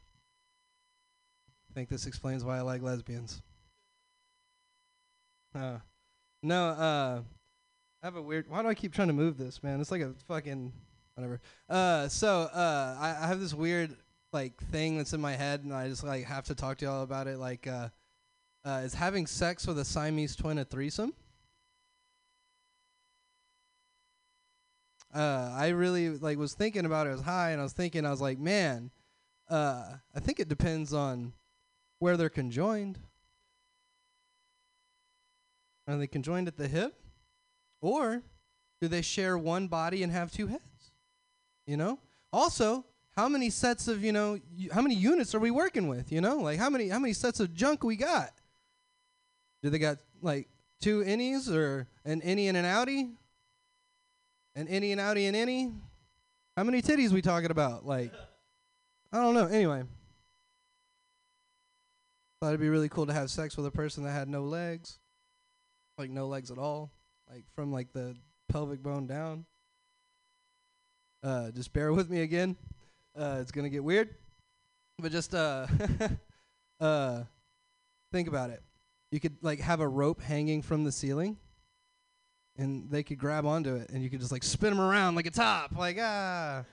I 1.77 1.79
think 1.79 1.91
this 1.91 2.07
explains 2.07 2.43
why 2.43 2.57
I 2.57 2.63
like 2.63 2.81
lesbians. 2.81 3.43
Uh, 5.55 5.77
no, 6.43 6.69
uh, 6.69 7.21
I 8.03 8.07
have 8.07 8.17
a 8.17 8.23
weird. 8.23 8.49
Why 8.49 8.63
do 8.63 8.69
I 8.69 8.73
keep 8.75 8.95
trying 8.95 9.09
to 9.09 9.15
move 9.15 9.37
this, 9.37 9.63
man? 9.63 9.79
It's 9.83 9.91
like 9.91 10.01
a 10.01 10.15
fucking 10.27 10.73
whatever. 11.17 11.39
Uh, 11.69 12.09
so 12.09 12.45
uh, 12.45 12.97
I, 12.99 13.25
I 13.25 13.27
have 13.27 13.41
this 13.41 13.53
weird 13.53 13.95
like 14.33 14.59
thing 14.71 14.97
that's 14.97 15.13
in 15.13 15.21
my 15.21 15.33
head, 15.33 15.65
and 15.65 15.75
I 15.75 15.87
just 15.89 16.03
like 16.03 16.25
have 16.25 16.47
to 16.47 16.55
talk 16.55 16.79
to 16.79 16.87
y'all 16.87 17.03
about 17.03 17.27
it. 17.27 17.37
Like, 17.37 17.67
uh, 17.67 17.91
uh, 18.65 18.81
is 18.83 18.95
having 18.95 19.27
sex 19.27 19.67
with 19.67 19.79
a 19.79 19.85
Siamese 19.85 20.35
twin 20.35 20.57
a 20.57 20.65
threesome? 20.65 21.13
Uh, 25.15 25.51
I 25.55 25.69
really 25.69 26.09
like 26.09 26.39
was 26.39 26.55
thinking 26.55 26.87
about 26.87 27.07
it. 27.07 27.11
I 27.11 27.13
was 27.13 27.21
high, 27.21 27.51
and 27.51 27.61
I 27.61 27.65
was 27.65 27.75
thinking, 27.75 28.07
I 28.07 28.11
was 28.11 28.23
like, 28.23 28.39
man, 28.39 28.91
uh, 29.51 29.85
I 30.15 30.21
think 30.21 30.41
it 30.41 30.49
depends 30.49 30.95
on 30.95 31.35
where 31.99 32.17
they're 32.17 32.29
conjoined. 32.29 32.99
Are 35.89 35.97
they 35.97 36.07
conjoined 36.07 36.49
at 36.49 36.57
the 36.57 36.69
hip? 36.69 36.95
Or 37.81 38.23
do 38.81 38.89
they 38.89 39.03
share 39.03 39.39
one 39.39 39.69
body 39.69 40.03
and 40.03 40.13
have 40.13 40.33
two 40.33 40.49
heads? 40.49 40.93
You 41.67 41.77
know? 41.77 41.99
Also, 42.33 42.85
how 43.17 43.29
many 43.29 43.51
sets 43.51 43.89
of, 43.89 44.05
you 44.05 44.13
know, 44.13 44.39
y- 44.59 44.69
how 44.73 44.83
many 44.83 44.95
units 44.95 45.35
are 45.35 45.39
we 45.39 45.51
working 45.51 45.89
with, 45.89 46.13
you 46.13 46.21
know? 46.21 46.37
Like 46.37 46.59
how 46.59 46.69
many 46.69 46.89
how 46.89 46.99
many 46.99 47.13
sets 47.13 47.41
of 47.41 47.55
junk 47.55 47.83
we 47.83 47.97
got? 47.97 48.33
Do 49.63 49.71
they 49.71 49.79
got 49.79 49.99
like 50.21 50.49
two 50.81 51.01
innies 51.03 51.51
or 51.51 51.87
an 52.05 52.21
innie 52.21 52.49
and 52.49 52.57
an 52.57 52.65
outie? 52.65 53.13
An 54.55 54.67
innie 54.67 54.93
and 54.93 55.01
outie 55.01 55.29
and 55.29 55.37
innie? 55.37 55.75
How 56.57 56.65
many 56.65 56.83
titties 56.83 57.11
we 57.11 57.23
talking 57.23 57.51
about? 57.51 57.87
Like 57.87 58.13
I 59.13 59.21
don't 59.23 59.35
know. 59.35 59.47
Anyway, 59.47 59.85
thought 62.41 62.49
it'd 62.49 62.61
be 62.61 62.69
really 62.69 62.89
cool 62.89 63.07
to 63.07 63.13
have 63.13 63.31
sex 63.31 63.57
with 63.57 63.67
a 63.67 63.71
person 63.71 64.05
that 64.05 64.13
had 64.13 64.29
no 64.29 64.43
legs, 64.43 64.99
like 65.97 66.11
no 66.11 66.27
legs 66.27 66.51
at 66.51 66.59
all, 66.59 66.93
like 67.31 67.45
from 67.55 67.73
like 67.73 67.93
the 67.93 68.15
pelvic 68.49 68.83
bone 68.83 69.07
down. 69.07 69.47
Uh, 71.23 71.51
just 71.51 71.73
bear 71.73 71.93
with 71.95 72.11
me 72.11 72.21
again. 72.21 72.57
Uh, 73.19 73.39
it's 73.41 73.51
gonna 73.51 73.71
get 73.71 73.83
weird, 73.83 74.15
but 74.99 75.11
just 75.11 75.35
uh, 75.35 75.67
uh, 76.81 77.23
think 78.13 78.29
about 78.29 78.51
it. 78.51 78.63
You 79.11 79.21
could 79.21 79.37
like 79.41 79.61
have 79.61 79.81
a 79.81 79.89
rope 79.89 80.21
hanging 80.21 80.61
from 80.61 80.85
the 80.85 80.93
ceiling, 80.93 81.39
and 82.59 82.91
they 82.91 83.03
could 83.03 83.19
grab 83.19 83.47
onto 83.47 83.75
it, 83.77 83.89
and 83.91 84.03
you 84.03 84.11
could 84.11 84.21
just 84.21 84.33
like 84.33 84.45
spin 84.45 84.71
them 84.71 84.81
around 84.81 85.15
like 85.15 85.27
a 85.27 85.31
top, 85.31 85.77
like 85.77 85.97
ah. 85.99 86.65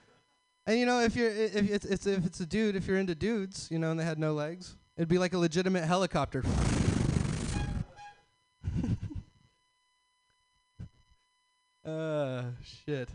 And 0.66 0.78
you 0.78 0.86
know, 0.86 1.00
if 1.00 1.16
you're 1.16 1.30
if 1.30 1.70
it's, 1.70 1.84
it's 1.86 2.06
if 2.06 2.26
it's 2.26 2.40
a 2.40 2.46
dude, 2.46 2.76
if 2.76 2.86
you're 2.86 2.98
into 2.98 3.14
dudes, 3.14 3.68
you 3.70 3.78
know, 3.78 3.90
and 3.90 4.00
they 4.00 4.04
had 4.04 4.18
no 4.18 4.32
legs, 4.34 4.76
it'd 4.96 5.08
be 5.08 5.18
like 5.18 5.32
a 5.34 5.38
legitimate 5.38 5.84
helicopter. 5.84 6.42
uh, 11.84 12.42
shit. 12.62 13.08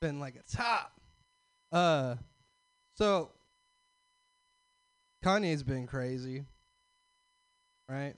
Been 0.00 0.20
like 0.20 0.36
a 0.36 0.42
top. 0.56 0.92
Uh, 1.72 2.16
so 2.94 3.30
Kanye's 5.24 5.62
been 5.62 5.86
crazy, 5.86 6.44
right? 7.88 8.14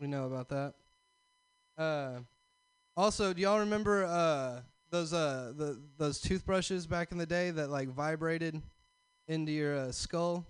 We 0.00 0.06
know 0.06 0.26
about 0.26 0.48
that. 0.48 0.74
Uh, 1.76 2.20
also, 2.96 3.32
do 3.32 3.42
y'all 3.42 3.60
remember 3.60 4.04
uh 4.04 4.60
those 4.90 5.12
uh 5.12 5.52
the 5.56 5.80
those 5.98 6.20
toothbrushes 6.20 6.86
back 6.86 7.12
in 7.12 7.18
the 7.18 7.26
day 7.26 7.50
that 7.50 7.70
like 7.70 7.88
vibrated 7.88 8.60
into 9.28 9.52
your 9.52 9.76
uh, 9.76 9.92
skull, 9.92 10.46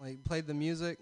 like 0.00 0.24
played 0.24 0.46
the 0.46 0.54
music? 0.54 0.98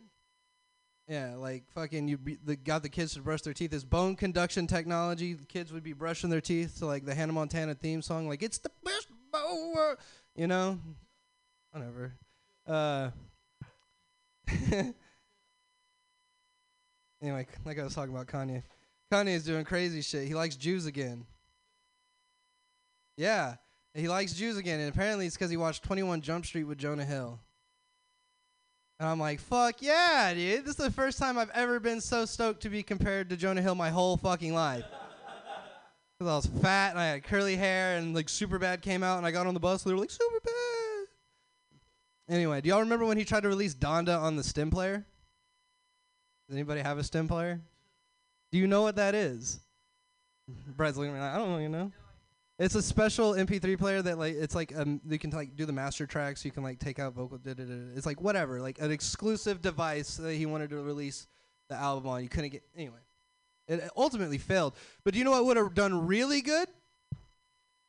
Yeah, 1.08 1.34
like 1.36 1.64
fucking 1.74 2.08
you 2.08 2.16
be, 2.16 2.38
the, 2.42 2.56
got 2.56 2.82
the 2.82 2.88
kids 2.88 3.14
to 3.14 3.20
brush 3.20 3.42
their 3.42 3.52
teeth. 3.52 3.70
This 3.70 3.84
bone 3.84 4.16
conduction 4.16 4.66
technology. 4.66 5.34
The 5.34 5.46
kids 5.46 5.72
would 5.72 5.82
be 5.82 5.92
brushing 5.92 6.30
their 6.30 6.40
teeth 6.40 6.78
to 6.78 6.86
like 6.86 7.04
the 7.04 7.14
Hannah 7.14 7.32
Montana 7.32 7.74
theme 7.74 8.02
song, 8.02 8.28
like 8.28 8.42
it's 8.42 8.58
the 8.58 8.70
best 8.84 9.08
bow, 9.32 9.72
uh," 9.78 9.94
you 10.36 10.46
know. 10.46 10.78
Whatever. 11.72 12.14
Uh. 12.66 13.10
anyway, 17.22 17.46
like 17.64 17.78
I 17.78 17.84
was 17.84 17.94
talking 17.94 18.14
about 18.14 18.26
Kanye. 18.26 18.62
Kanye 19.12 19.34
is 19.34 19.44
doing 19.44 19.64
crazy 19.64 20.02
shit. 20.02 20.26
He 20.28 20.34
likes 20.34 20.56
Jews 20.56 20.86
again. 20.86 21.26
Yeah, 23.16 23.56
he 23.94 24.08
likes 24.08 24.32
Jews 24.32 24.56
again, 24.56 24.80
and 24.80 24.88
apparently 24.88 25.26
it's 25.26 25.36
because 25.36 25.50
he 25.50 25.56
watched 25.56 25.82
21 25.84 26.22
Jump 26.22 26.46
Street 26.46 26.64
with 26.64 26.78
Jonah 26.78 27.04
Hill. 27.04 27.38
And 29.02 29.10
I'm 29.10 29.18
like, 29.18 29.40
fuck 29.40 29.82
yeah, 29.82 30.32
dude. 30.32 30.62
This 30.62 30.70
is 30.70 30.76
the 30.76 30.88
first 30.92 31.18
time 31.18 31.36
I've 31.36 31.50
ever 31.54 31.80
been 31.80 32.00
so 32.00 32.24
stoked 32.24 32.62
to 32.62 32.68
be 32.68 32.84
compared 32.84 33.30
to 33.30 33.36
Jonah 33.36 33.60
Hill 33.60 33.74
my 33.74 33.90
whole 33.90 34.16
fucking 34.16 34.54
life. 34.54 34.84
Because 36.18 36.30
I 36.30 36.36
was 36.36 36.62
fat 36.62 36.90
and 36.90 37.00
I 37.00 37.06
had 37.06 37.24
curly 37.24 37.56
hair 37.56 37.96
and 37.96 38.14
like 38.14 38.28
super 38.28 38.60
bad 38.60 38.80
came 38.80 39.02
out 39.02 39.18
and 39.18 39.26
I 39.26 39.32
got 39.32 39.48
on 39.48 39.54
the 39.54 39.60
bus 39.60 39.82
and 39.82 39.90
they 39.90 39.94
were 39.94 40.00
like, 40.02 40.12
super 40.12 40.38
bad. 40.44 41.06
Anyway, 42.32 42.60
do 42.60 42.68
y'all 42.68 42.78
remember 42.78 43.04
when 43.04 43.18
he 43.18 43.24
tried 43.24 43.42
to 43.42 43.48
release 43.48 43.74
Donda 43.74 44.20
on 44.22 44.36
the 44.36 44.44
stem 44.44 44.70
player? 44.70 45.04
Does 46.46 46.54
anybody 46.54 46.80
have 46.80 46.98
a 46.98 47.02
stem 47.02 47.26
player? 47.26 47.60
Do 48.52 48.58
you 48.58 48.68
know 48.68 48.82
what 48.82 48.94
that 48.94 49.16
is? 49.16 49.58
Brad's 50.76 50.96
looking 50.96 51.10
at 51.12 51.16
me 51.16 51.20
like, 51.20 51.34
I 51.34 51.38
don't 51.38 51.50
know, 51.50 51.58
you 51.58 51.68
know? 51.68 51.90
It's 52.62 52.76
a 52.76 52.82
special 52.82 53.32
MP3 53.32 53.76
player 53.76 54.02
that 54.02 54.18
like 54.18 54.36
it's 54.36 54.54
like 54.54 54.72
um 54.78 55.00
you 55.08 55.18
can 55.18 55.30
like 55.30 55.56
do 55.56 55.66
the 55.66 55.72
master 55.72 56.06
tracks. 56.06 56.44
You 56.44 56.52
can 56.52 56.62
like 56.62 56.78
take 56.78 57.00
out 57.00 57.12
vocal. 57.12 57.38
Da, 57.38 57.54
da, 57.54 57.64
da. 57.64 57.74
It's 57.96 58.06
like 58.06 58.20
whatever, 58.20 58.60
like 58.60 58.80
an 58.80 58.92
exclusive 58.92 59.60
device 59.60 60.16
that 60.18 60.34
he 60.34 60.46
wanted 60.46 60.70
to 60.70 60.80
release 60.80 61.26
the 61.68 61.74
album 61.74 62.08
on. 62.08 62.22
You 62.22 62.28
couldn't 62.28 62.50
get 62.50 62.62
anyway. 62.76 63.00
It 63.66 63.90
ultimately 63.96 64.38
failed. 64.38 64.74
But 65.02 65.12
do 65.12 65.18
you 65.18 65.24
know 65.24 65.32
what 65.32 65.44
would 65.44 65.56
have 65.56 65.74
done 65.74 66.06
really 66.06 66.40
good? 66.40 66.68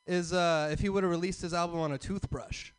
Is 0.07 0.34
uh 0.34 0.69
if 0.71 0.80
he 0.80 0.89
would 0.89 1.03
have 1.03 1.11
released 1.11 1.43
his 1.43 1.53
album 1.53 1.80
on 1.80 1.91
a 1.91 1.99
toothbrush. 1.99 2.71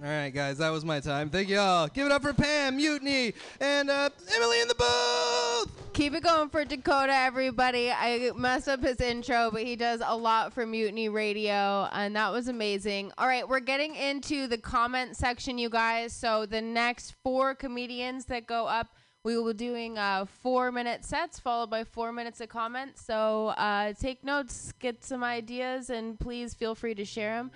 All 0.00 0.08
right, 0.08 0.30
guys, 0.30 0.58
that 0.58 0.70
was 0.70 0.84
my 0.84 1.00
time. 1.00 1.28
Thank 1.28 1.48
y'all. 1.48 1.88
Give 1.88 2.06
it 2.06 2.12
up 2.12 2.22
for 2.22 2.32
Pam, 2.32 2.76
Mutiny, 2.76 3.34
and 3.60 3.90
uh, 3.90 4.10
Emily 4.32 4.60
in 4.60 4.68
the 4.68 4.76
booth. 4.76 5.92
Keep 5.92 6.14
it 6.14 6.22
going 6.22 6.50
for 6.50 6.64
Dakota, 6.64 7.12
everybody. 7.12 7.90
I 7.90 8.30
messed 8.36 8.68
up 8.68 8.80
his 8.80 9.00
intro, 9.00 9.50
but 9.50 9.64
he 9.64 9.74
does 9.74 10.00
a 10.06 10.16
lot 10.16 10.52
for 10.52 10.64
Mutiny 10.64 11.08
Radio, 11.08 11.88
and 11.90 12.14
that 12.14 12.30
was 12.30 12.46
amazing. 12.46 13.10
All 13.18 13.26
right, 13.26 13.48
we're 13.48 13.58
getting 13.58 13.96
into 13.96 14.46
the 14.46 14.56
comment 14.56 15.16
section, 15.16 15.58
you 15.58 15.68
guys. 15.68 16.12
So 16.12 16.46
the 16.46 16.62
next 16.62 17.16
four 17.24 17.56
comedians 17.56 18.26
that 18.26 18.46
go 18.46 18.66
up, 18.66 18.94
we 19.24 19.36
will 19.36 19.52
be 19.52 19.54
doing 19.54 19.98
uh, 19.98 20.26
four 20.26 20.70
minute 20.70 21.04
sets 21.04 21.40
followed 21.40 21.70
by 21.70 21.82
four 21.82 22.12
minutes 22.12 22.40
of 22.40 22.48
comments. 22.48 23.04
So 23.04 23.48
uh, 23.48 23.94
take 23.94 24.22
notes, 24.22 24.72
get 24.78 25.04
some 25.04 25.24
ideas, 25.24 25.90
and 25.90 26.20
please 26.20 26.54
feel 26.54 26.76
free 26.76 26.94
to 26.94 27.04
share 27.04 27.34
them 27.34 27.50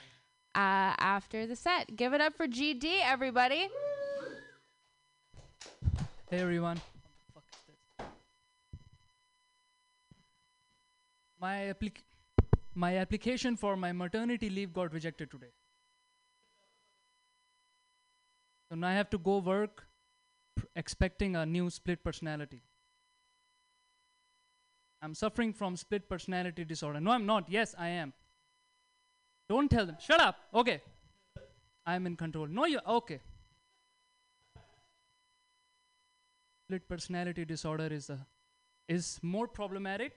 uh, 0.55 0.95
after 0.99 1.47
the 1.47 1.57
set. 1.57 1.97
Give 1.97 2.13
it 2.13 2.21
up 2.21 2.35
for 2.37 2.47
GD, 2.47 3.01
everybody. 3.03 3.69
Hey 6.31 6.39
everyone. 6.39 6.81
My 11.41 11.75
applic- 11.75 12.03
my 12.75 12.97
application 12.99 13.57
for 13.57 13.77
my 13.77 13.93
maternity 13.93 14.49
leave 14.49 14.73
got 14.73 14.93
rejected 14.93 15.31
today. 15.31 15.53
So 18.69 18.77
now 18.77 18.89
I 18.89 18.93
have 18.95 19.11
to 19.11 19.19
go 19.19 19.39
work 19.39 19.85
pr- 20.57 20.67
expecting 20.77 21.37
a 21.37 21.45
new 21.45 21.69
split 21.69 22.03
personality. 22.03 22.63
I'm 25.03 25.15
suffering 25.15 25.53
from 25.53 25.77
split 25.77 26.09
personality 26.09 26.65
disorder. 26.65 27.01
No, 27.01 27.11
I'm 27.11 27.27
not. 27.27 27.51
Yes, 27.51 27.75
I 27.77 27.89
am. 27.89 28.13
Don't 29.53 29.71
tell 29.71 29.85
them. 29.85 29.97
Shut 30.01 30.19
up. 30.19 30.37
Okay. 30.55 30.81
I'm 31.85 32.07
in 32.07 32.17
control. 32.17 32.47
No, 32.47 32.65
you. 32.65 32.81
Okay. 32.89 33.21
Split 36.65 36.89
personality 36.89 37.45
disorder 37.45 37.89
is 37.89 38.09
a, 38.09 38.27
is 38.89 39.19
more 39.21 39.47
problematic 39.47 40.15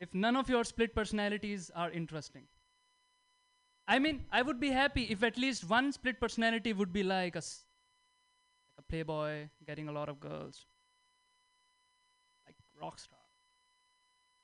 if 0.00 0.14
none 0.14 0.36
of 0.36 0.48
your 0.48 0.64
split 0.64 0.94
personalities 0.94 1.70
are 1.74 1.90
interesting. 1.90 2.44
I 3.86 3.98
mean, 3.98 4.24
I 4.32 4.40
would 4.40 4.58
be 4.58 4.70
happy 4.70 5.02
if 5.10 5.22
at 5.22 5.36
least 5.36 5.68
one 5.68 5.92
split 5.92 6.18
personality 6.18 6.72
would 6.72 6.94
be 6.94 7.02
like 7.02 7.36
a, 7.36 7.44
like 7.44 8.78
a 8.78 8.82
playboy, 8.88 9.48
getting 9.66 9.90
a 9.90 9.92
lot 9.92 10.08
of 10.08 10.18
girls, 10.18 10.64
like 12.46 12.56
rock 12.80 12.98
star. 12.98 13.18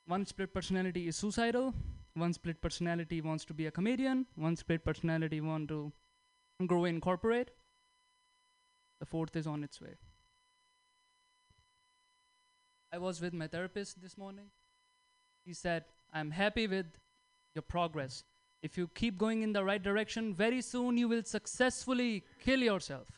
One 0.06 0.26
split 0.26 0.52
personality 0.52 1.08
is 1.08 1.16
suicidal. 1.16 1.74
One 2.14 2.32
split 2.32 2.60
personality 2.60 3.20
wants 3.20 3.44
to 3.46 3.54
be 3.54 3.66
a 3.66 3.70
comedian. 3.70 4.26
One 4.36 4.56
split 4.56 4.84
personality 4.84 5.40
want 5.40 5.68
to 5.68 5.92
grow 6.66 6.84
in 6.84 7.00
corporate. 7.00 7.50
The 9.00 9.06
fourth 9.06 9.34
is 9.34 9.46
on 9.46 9.64
its 9.64 9.80
way. 9.80 9.96
I 12.92 12.98
was 12.98 13.20
with 13.20 13.32
my 13.32 13.46
therapist 13.46 14.02
this 14.02 14.18
morning. 14.18 14.50
He 15.44 15.54
said, 15.54 15.84
I'm 16.12 16.30
happy 16.30 16.66
with 16.66 16.86
your 17.54 17.62
progress. 17.62 18.24
If 18.62 18.76
you 18.76 18.88
keep 18.94 19.16
going 19.18 19.42
in 19.42 19.52
the 19.52 19.64
right 19.64 19.82
direction, 19.82 20.34
very 20.34 20.60
soon 20.60 20.98
you 20.98 21.08
will 21.08 21.24
successfully 21.24 22.24
kill 22.44 22.60
yourself. 22.60 23.08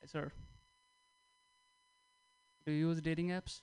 yes, 0.00 0.10
sir. 0.10 0.32
Do 2.64 2.72
you 2.72 2.88
use 2.88 3.00
dating 3.00 3.28
apps? 3.28 3.60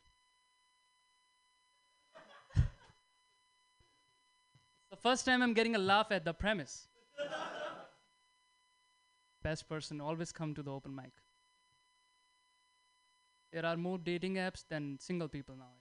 First 5.03 5.25
time 5.25 5.41
I'm 5.41 5.53
getting 5.53 5.75
a 5.75 5.79
laugh 5.79 6.11
at 6.11 6.25
the 6.25 6.33
premise. 6.33 6.87
Best 9.43 9.67
person, 9.67 9.99
always 9.99 10.31
come 10.31 10.55
to 10.55 10.63
the 10.63 10.71
open 10.71 10.95
mic. 10.95 11.11
There 13.51 13.65
are 13.65 13.75
more 13.75 13.97
dating 13.97 14.35
apps 14.35 14.63
than 14.67 14.97
single 14.99 15.27
people 15.27 15.55
now. 15.55 15.73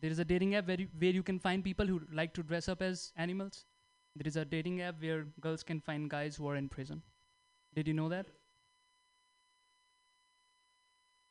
There 0.00 0.10
is 0.10 0.20
a 0.20 0.24
dating 0.24 0.54
app 0.54 0.68
where 0.68 0.80
you, 0.80 0.88
where 0.98 1.10
you 1.10 1.22
can 1.22 1.38
find 1.38 1.62
people 1.62 1.86
who 1.86 2.00
like 2.12 2.32
to 2.34 2.42
dress 2.42 2.68
up 2.68 2.80
as 2.80 3.12
animals. 3.16 3.66
There 4.16 4.26
is 4.26 4.36
a 4.36 4.44
dating 4.44 4.80
app 4.80 5.02
where 5.02 5.26
girls 5.40 5.62
can 5.62 5.80
find 5.80 6.08
guys 6.08 6.36
who 6.36 6.48
are 6.48 6.56
in 6.56 6.68
prison. 6.68 7.02
Did 7.74 7.88
you 7.88 7.94
know 7.94 8.08
that? 8.08 8.26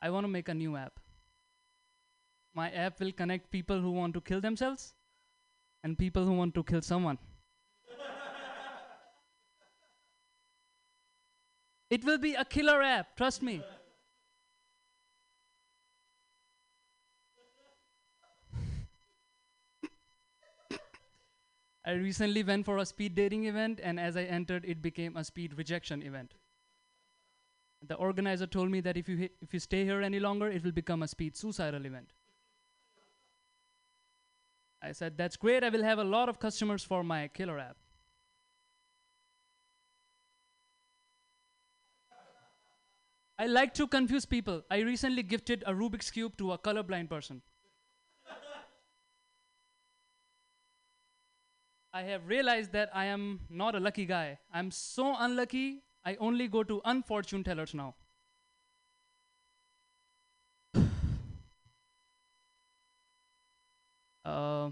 I 0.02 0.10
want 0.10 0.26
to 0.26 0.28
make 0.28 0.50
a 0.50 0.54
new 0.54 0.76
app. 0.76 1.00
My 2.54 2.70
app 2.72 3.00
will 3.00 3.12
connect 3.12 3.52
people 3.52 3.80
who 3.80 3.92
want 3.92 4.14
to 4.16 4.22
kill 4.22 4.42
themselves 4.42 4.94
and 5.84 5.98
people 5.98 6.26
who 6.26 6.34
want 6.34 6.54
to 6.56 6.64
kill 6.64 6.82
someone. 6.82 7.18
it 11.90 12.04
will 12.06 12.18
be 12.18 12.36
a 12.36 12.46
killer 12.46 12.82
app, 12.82 13.18
trust 13.18 13.42
me. 13.42 13.62
I 21.86 21.92
recently 21.94 22.44
went 22.44 22.66
for 22.66 22.78
a 22.78 22.86
speed 22.86 23.16
dating 23.16 23.46
event, 23.46 23.80
and 23.84 24.00
as 24.00 24.16
I 24.16 24.24
entered, 24.24 24.64
it 24.66 24.82
became 24.82 25.18
a 25.18 25.24
speed 25.24 25.58
rejection 25.58 26.04
event. 26.04 26.36
The 27.88 27.96
organizer 27.96 28.46
told 28.46 28.70
me 28.70 28.80
that 28.82 28.96
if 28.96 29.10
you 29.10 29.28
if 29.42 29.56
you 29.56 29.60
stay 29.60 29.84
here 29.84 30.02
any 30.02 30.20
longer, 30.20 30.48
it 30.48 30.64
will 30.64 30.72
become 30.72 31.02
a 31.02 31.08
speed 31.08 31.36
suicidal 31.36 31.84
event. 31.86 32.14
I 34.82 34.92
said, 34.94 35.18
"That's 35.18 35.38
great. 35.38 35.64
I 35.64 35.70
will 35.70 35.84
have 35.84 36.00
a 36.00 36.04
lot 36.04 36.30
of 36.30 36.40
customers 36.40 36.84
for 36.84 37.04
my 37.04 37.28
killer 37.28 37.60
app." 37.60 37.78
I 43.38 43.48
like 43.48 43.74
to 43.76 43.88
confuse 43.88 44.26
people. 44.26 44.64
I 44.70 44.80
recently 44.80 45.24
gifted 45.24 45.64
a 45.66 45.74
Rubik's 45.74 46.12
cube 46.12 46.38
to 46.38 46.52
a 46.52 46.58
colorblind 46.60 47.10
person. 47.10 47.42
I 51.94 52.04
have 52.04 52.28
realized 52.28 52.72
that 52.72 52.90
I 52.94 53.06
am 53.06 53.42
not 53.50 53.76
a 53.76 53.80
lucky 53.80 54.06
guy. 54.06 54.40
I'm 54.54 54.72
so 54.72 55.16
unlucky, 55.18 55.84
I 56.06 56.16
only 56.16 56.48
go 56.48 56.64
to 56.64 56.82
unfortune 56.86 57.44
tellers 57.44 57.74
now. 57.74 57.96
Uh, 64.26 64.70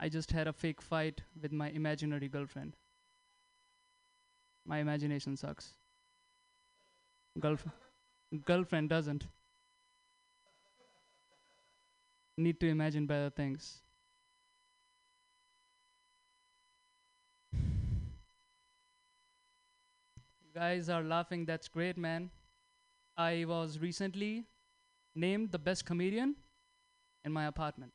I 0.00 0.08
just 0.08 0.32
had 0.32 0.48
a 0.48 0.52
fake 0.54 0.80
fight 0.80 1.20
with 1.40 1.52
my 1.52 1.68
imaginary 1.68 2.28
girlfriend. 2.28 2.74
My 4.64 4.78
imagination 4.78 5.36
sucks. 5.36 5.74
Girlf- 7.40 7.66
girlfriend 8.44 8.90
doesn't. 8.90 9.28
Need 12.38 12.58
to 12.60 12.68
imagine 12.68 13.04
better 13.06 13.28
things. 13.28 13.82
Guys 20.54 20.88
are 20.88 21.02
laughing, 21.02 21.44
that's 21.44 21.68
great, 21.68 21.96
man. 21.96 22.30
I 23.16 23.44
was 23.46 23.78
recently 23.80 24.46
named 25.14 25.52
the 25.52 25.58
best 25.58 25.84
comedian 25.86 26.36
in 27.24 27.32
my 27.32 27.46
apartment. 27.46 27.94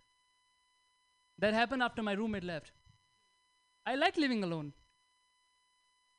That 1.39 1.53
happened 1.53 1.83
after 1.83 2.03
my 2.03 2.13
roommate 2.13 2.43
left. 2.43 2.71
I 3.85 3.95
like 3.95 4.17
living 4.17 4.43
alone 4.43 4.73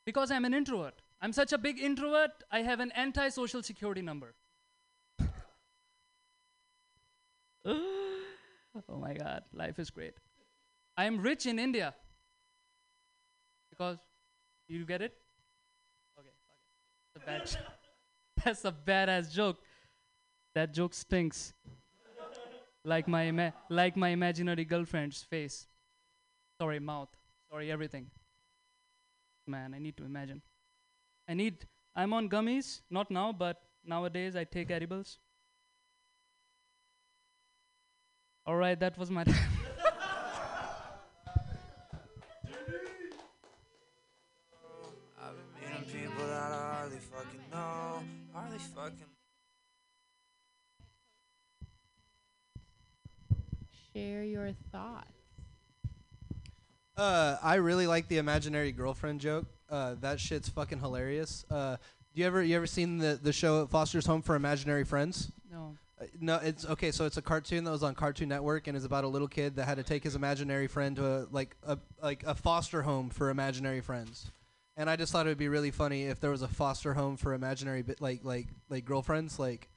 because 0.05 0.31
I'm 0.31 0.45
an 0.45 0.55
introvert. 0.55 0.95
I'm 1.21 1.33
such 1.33 1.53
a 1.53 1.59
big 1.59 1.79
introvert, 1.79 2.33
I 2.51 2.61
have 2.63 2.81
an 2.81 2.93
anti 2.93 3.29
social 3.31 3.63
security 3.63 4.03
number. 4.03 4.35
oh 7.65 8.99
my 9.01 9.15
god, 9.15 9.45
life 9.53 9.79
is 9.79 9.91
great. 9.91 10.15
I 10.97 11.07
am 11.07 11.19
rich 11.21 11.47
in 11.47 11.59
India 11.59 11.95
because 13.71 13.99
you 14.69 14.85
get 14.85 15.03
it? 15.03 15.15
Okay, 16.19 16.29
it. 16.29 17.25
That's 17.27 17.55
a 17.55 17.59
bad 17.59 17.75
That's 18.45 18.65
a 18.65 18.73
badass 18.73 19.33
joke. 19.33 19.59
That 20.55 20.73
joke 20.75 20.95
stinks. 20.95 21.53
Like 22.85 23.09
my 23.09 23.23
ima- 23.23 23.55
like 23.69 23.97
my 23.97 24.11
imaginary 24.11 24.65
girlfriend's 24.65 25.23
face. 25.23 25.67
Sorry, 26.61 26.79
mouth. 26.79 27.09
Sorry, 27.51 27.71
everything. 27.71 28.11
Man, 29.47 29.75
I 29.75 29.79
need 29.79 29.97
to 29.97 30.05
imagine. 30.05 30.43
I 31.29 31.35
need. 31.35 31.67
I'm 31.97 32.13
on 32.13 32.29
gummies, 32.29 32.81
not 32.91 33.11
now, 33.11 33.33
but 33.33 33.63
nowadays 33.85 34.37
I 34.37 34.45
take 34.45 34.71
edibles. 34.71 35.19
All 38.47 38.57
right, 38.57 38.79
that 38.79 38.99
was 38.99 39.11
my. 39.11 39.25
Share 53.95 54.25
your 54.25 54.51
thoughts. 54.73 55.09
Uh, 56.97 57.37
I 57.43 57.57
really 57.57 57.87
like 57.87 58.09
the 58.09 58.19
imaginary 58.19 58.73
girlfriend 58.73 59.21
joke. 59.21 59.47
Uh, 59.71 59.95
that 60.01 60.21
shit's 60.21 60.49
fucking 60.49 60.81
hilarious. 60.81 61.45
Uh, 61.51 61.77
do 62.15 62.21
you 62.21 62.27
ever 62.27 62.43
you 62.43 62.57
ever 62.57 62.67
seen 62.67 62.99
the 62.99 63.19
the 63.21 63.33
show 63.33 63.67
Foster's 63.67 64.07
Home 64.07 64.23
for 64.23 64.35
Imaginary 64.35 64.85
Friends? 64.85 65.33
No. 65.51 65.77
Uh, 66.01 66.07
no, 66.21 66.37
it's 66.37 66.65
okay. 66.67 66.91
So 66.91 67.07
it's 67.07 67.17
a 67.17 67.23
cartoon 67.23 67.65
that 67.65 67.71
was 67.71 67.83
on 67.83 67.95
Cartoon 67.95 68.29
Network, 68.29 68.67
and 68.67 68.77
is 68.77 68.85
about 68.85 69.05
a 69.05 69.09
little 69.09 69.29
kid 69.29 69.57
that 69.57 69.65
had 69.65 69.77
to 69.77 69.83
take 69.83 70.03
his 70.05 70.15
imaginary 70.15 70.67
friend 70.67 70.97
to 70.97 71.07
a 71.07 71.27
like 71.31 71.57
a 71.65 71.79
like 72.03 72.23
a 72.25 72.35
foster 72.35 72.83
home 72.83 73.11
for 73.11 73.31
imaginary 73.31 73.81
friends. 73.81 74.31
And 74.77 74.91
I 74.91 74.97
just 74.97 75.13
thought 75.13 75.27
it 75.27 75.29
would 75.29 75.39
be 75.39 75.49
really 75.49 75.71
funny 75.71 76.05
if 76.05 76.19
there 76.19 76.31
was 76.31 76.43
a 76.43 76.49
foster 76.49 76.95
home 76.95 77.17
for 77.17 77.33
imaginary 77.33 77.83
bit 77.83 78.01
like 78.01 78.25
like 78.25 78.49
like 78.69 78.85
girlfriends, 78.85 79.39
like 79.39 79.69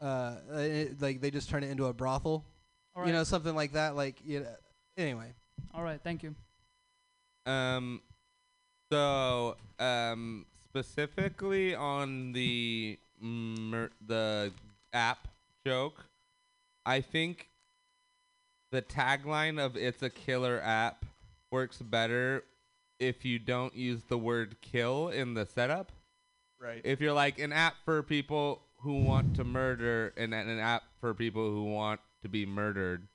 uh, 0.00 0.36
it, 0.52 1.00
like 1.00 1.20
they 1.20 1.30
just 1.30 1.48
turn 1.48 1.64
it 1.64 1.70
into 1.70 1.86
a 1.86 1.92
brothel, 1.94 2.44
All 2.94 3.06
you 3.06 3.12
know, 3.12 3.24
something 3.24 3.54
like 3.54 3.72
that. 3.72 3.96
Like 3.96 4.16
you 4.24 4.40
know, 4.40 4.46
anyway. 4.96 5.32
All 5.74 5.82
right, 5.82 6.00
thank 6.02 6.22
you. 6.22 6.34
Um, 7.46 8.00
so 8.90 9.56
um, 9.78 10.46
specifically 10.64 11.74
on 11.74 12.32
the 12.32 12.98
mer- 13.20 13.90
the 14.06 14.52
app 14.92 15.28
joke, 15.66 16.04
I 16.86 17.00
think 17.00 17.48
the 18.70 18.82
tagline 18.82 19.58
of 19.58 19.76
"It's 19.76 20.02
a 20.02 20.10
killer 20.10 20.60
app" 20.62 21.04
works 21.50 21.78
better 21.78 22.44
if 22.98 23.24
you 23.24 23.38
don't 23.38 23.74
use 23.74 24.02
the 24.08 24.18
word 24.18 24.56
"kill" 24.60 25.08
in 25.08 25.34
the 25.34 25.46
setup. 25.46 25.92
Right. 26.60 26.80
If 26.84 27.00
you're 27.00 27.12
like 27.12 27.38
an 27.38 27.52
app 27.52 27.74
for 27.84 28.02
people 28.02 28.62
who 28.78 29.02
want 29.02 29.34
to 29.36 29.44
murder 29.44 30.12
and 30.16 30.32
an 30.32 30.48
an 30.48 30.58
app 30.58 30.84
for 31.00 31.14
people 31.14 31.50
who 31.50 31.64
want 31.64 32.00
to 32.24 32.28
be 32.28 32.44
murdered. 32.44 33.06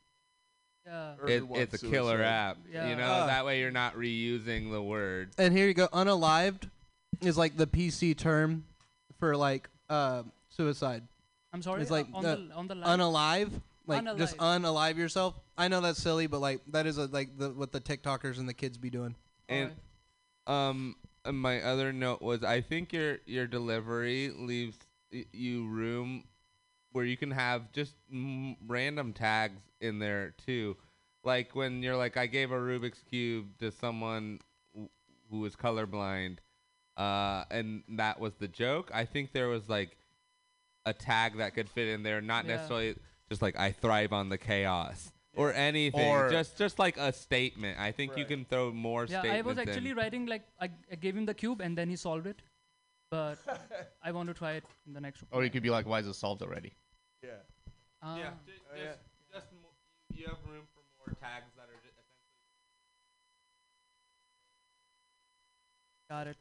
Yeah. 0.85 1.13
It, 1.27 1.43
it's 1.51 1.83
a 1.83 1.85
killer 1.85 2.23
app. 2.23 2.57
Yeah. 2.71 2.89
You 2.89 2.95
know, 2.95 3.03
Ah. 3.05 3.25
that 3.27 3.45
way 3.45 3.59
you're 3.59 3.69
not 3.71 3.95
reusing 3.95 4.71
the 4.71 4.81
word. 4.81 5.31
And 5.37 5.55
here 5.55 5.67
you 5.67 5.73
go. 5.73 5.87
Unalived 5.89 6.69
is 7.21 7.37
like 7.37 7.57
the 7.57 7.67
PC 7.67 8.17
term 8.17 8.63
for 9.19 9.35
like 9.35 9.69
uh, 9.89 10.23
suicide. 10.49 11.03
I'm 11.51 11.61
sorry, 11.61 11.81
It's 11.81 11.91
like 11.91 12.07
uh, 12.13 12.17
on 12.17 12.23
the- 12.23 12.49
on 12.55 12.67
the 12.67 12.75
line? 12.75 12.99
unalive, 12.99 13.51
like 13.87 14.05
just 14.17 14.37
Unalive. 14.37 14.61
unalive 14.61 14.97
yourself. 14.97 15.33
I 15.57 15.67
know 15.67 15.81
that's 15.81 15.99
silly, 16.01 16.27
but 16.27 16.39
like 16.39 16.61
that 16.67 16.85
is 16.85 16.97
a, 16.99 17.07
like 17.07 17.37
the 17.37 17.49
what 17.49 17.71
the 17.71 17.81
TikTokers 17.81 18.37
and 18.37 18.47
the 18.47 18.53
kids 18.53 18.77
be 18.77 18.89
doing. 18.91 19.15
And 19.49 19.71
um, 20.47 20.95
and 21.25 21.37
my 21.37 21.61
other 21.61 21.91
note 21.91 22.21
was 22.21 22.43
I 22.43 22.61
think 22.61 22.93
your 22.93 23.17
your 23.25 23.47
delivery 23.47 24.29
leaves 24.35 24.77
y- 25.11 25.25
you 25.33 25.67
room 25.67 26.23
where 26.91 27.05
you 27.05 27.17
can 27.17 27.31
have 27.31 27.71
just 27.71 27.95
m- 28.11 28.55
random 28.67 29.13
tags 29.13 29.61
in 29.81 29.99
there 29.99 30.33
too, 30.45 30.75
like 31.23 31.55
when 31.55 31.83
you're 31.83 31.95
like 31.97 32.17
I 32.17 32.25
gave 32.25 32.51
a 32.51 32.55
Rubik's 32.57 33.03
cube 33.09 33.57
to 33.59 33.71
someone 33.71 34.39
w- 34.73 34.89
who 35.29 35.39
was 35.39 35.55
colorblind, 35.55 36.37
uh, 36.97 37.43
and 37.51 37.83
that 37.89 38.19
was 38.19 38.33
the 38.35 38.47
joke. 38.47 38.89
I 38.93 39.05
think 39.05 39.31
there 39.31 39.47
was 39.47 39.69
like 39.69 39.95
a 40.85 40.93
tag 40.93 41.37
that 41.37 41.53
could 41.53 41.69
fit 41.69 41.87
in 41.89 42.03
there, 42.03 42.21
not 42.21 42.45
Yeah. 42.45 42.55
necessarily 42.55 42.95
just 43.29 43.41
like 43.41 43.57
I 43.59 43.71
thrive 43.71 44.11
on 44.13 44.29
the 44.29 44.37
chaos. 44.37 45.11
Or 45.35 45.53
anything, 45.53 46.07
Or- 46.09 46.29
just 46.31 46.57
just 46.57 46.79
like 46.79 46.97
a 46.97 47.13
statement. 47.13 47.79
I 47.79 47.91
think 47.91 48.17
you 48.17 48.25
can 48.25 48.43
throw 48.45 48.71
more 48.73 49.03
Yeah, 49.05 49.19
statements. 49.19 49.37
I 49.37 49.41
was 49.47 49.57
in. 49.59 49.69
actually 49.69 49.93
writing 49.93 50.25
like 50.25 50.41
I, 50.59 50.69
I 50.91 50.95
gave 50.95 51.15
him 51.15 51.25
the 51.27 51.35
cube 51.35 51.61
and 51.61 51.77
then 51.77 51.87
he 51.87 51.95
solved 51.95 52.25
it, 52.27 52.41
but 53.09 53.37
I 54.03 54.11
want 54.11 54.27
to 54.29 54.33
try 54.33 54.53
it 54.53 54.63
in 54.87 54.93
the 54.93 55.01
next 55.01 55.21
one. 55.23 55.29
Or 55.31 55.43
you 55.43 55.49
could 55.49 55.63
be 55.63 55.69
like, 55.69 55.87
why 55.87 55.99
is 55.99 56.07
it 56.07 56.13
solved 56.13 56.41
already? 56.41 56.73
Yeah. 57.23 57.29
Ah. 58.01 58.17
yeah. 58.17 58.29
Just, 58.45 58.59
just, 58.85 58.99
just 59.33 59.45
mo- 59.61 59.69
you 60.13 60.25
have 60.27 60.37
room 60.47 60.63
for 60.73 60.81
more 60.97 61.15
tags 61.21 61.51
that 61.55 61.63
are 61.63 61.79
just 61.83 61.95
Got 66.09 66.27
it. 66.27 66.37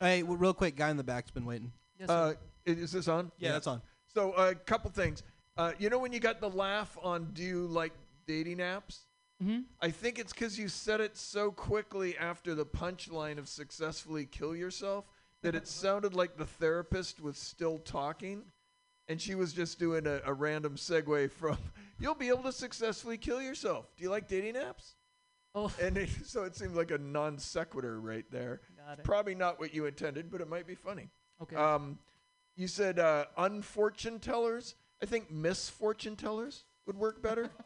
Hey, 0.00 0.20
w- 0.20 0.38
real 0.38 0.52
quick, 0.52 0.76
guy 0.76 0.90
in 0.90 0.98
the 0.98 1.04
back's 1.04 1.30
been 1.30 1.46
waiting. 1.46 1.72
Yes, 1.98 2.10
Uh, 2.10 2.34
is 2.66 2.92
this 2.92 3.08
on? 3.08 3.32
Yeah, 3.38 3.52
that's 3.52 3.66
on. 3.66 3.80
So 4.12 4.32
a 4.34 4.54
couple 4.54 4.90
things. 4.90 5.22
Uh, 5.56 5.72
you 5.78 5.88
know 5.88 5.98
when 5.98 6.12
you 6.12 6.20
got 6.20 6.40
the 6.42 6.50
laugh 6.50 6.98
on 7.02 7.30
do 7.32 7.42
you 7.42 7.66
like 7.66 7.94
dating 8.26 8.58
apps? 8.58 9.04
Mm-hmm. 9.42 9.60
I 9.80 9.90
think 9.90 10.18
it's 10.18 10.32
because 10.34 10.58
you 10.58 10.68
said 10.68 11.00
it 11.00 11.16
so 11.16 11.50
quickly 11.50 12.16
after 12.18 12.54
the 12.54 12.66
punchline 12.66 13.38
of 13.38 13.48
successfully 13.48 14.26
kill 14.26 14.54
yourself 14.54 15.06
that 15.42 15.54
it 15.54 15.68
sounded 15.68 16.14
like 16.14 16.36
the 16.36 16.46
therapist 16.46 17.20
was 17.20 17.38
still 17.38 17.78
talking, 17.78 18.42
and 19.08 19.20
she 19.20 19.34
was 19.34 19.52
just 19.52 19.78
doing 19.78 20.06
a, 20.06 20.20
a 20.24 20.32
random 20.32 20.76
segue 20.76 21.30
from 21.30 21.58
"You'll 21.98 22.14
be 22.14 22.28
able 22.28 22.44
to 22.44 22.52
successfully 22.52 23.18
kill 23.18 23.40
yourself." 23.40 23.86
Do 23.96 24.04
you 24.04 24.10
like 24.10 24.28
dating 24.28 24.54
apps? 24.54 24.94
Oh. 25.54 25.72
And 25.80 25.96
it, 25.96 26.10
so 26.24 26.44
it 26.44 26.54
seemed 26.54 26.76
like 26.76 26.90
a 26.90 26.98
non 26.98 27.38
sequitur 27.38 28.00
right 28.00 28.26
there. 28.30 28.60
Probably 29.02 29.34
not 29.34 29.58
what 29.58 29.74
you 29.74 29.86
intended, 29.86 30.30
but 30.30 30.40
it 30.40 30.48
might 30.48 30.66
be 30.66 30.74
funny. 30.74 31.10
Okay. 31.42 31.56
Um, 31.56 31.98
you 32.54 32.68
said 32.68 32.98
uh, 32.98 33.26
unfortune 33.36 34.18
tellers. 34.18 34.74
I 35.02 35.06
think 35.06 35.30
misfortune 35.30 36.16
tellers 36.16 36.64
would 36.86 36.96
work 36.96 37.22
better. 37.22 37.50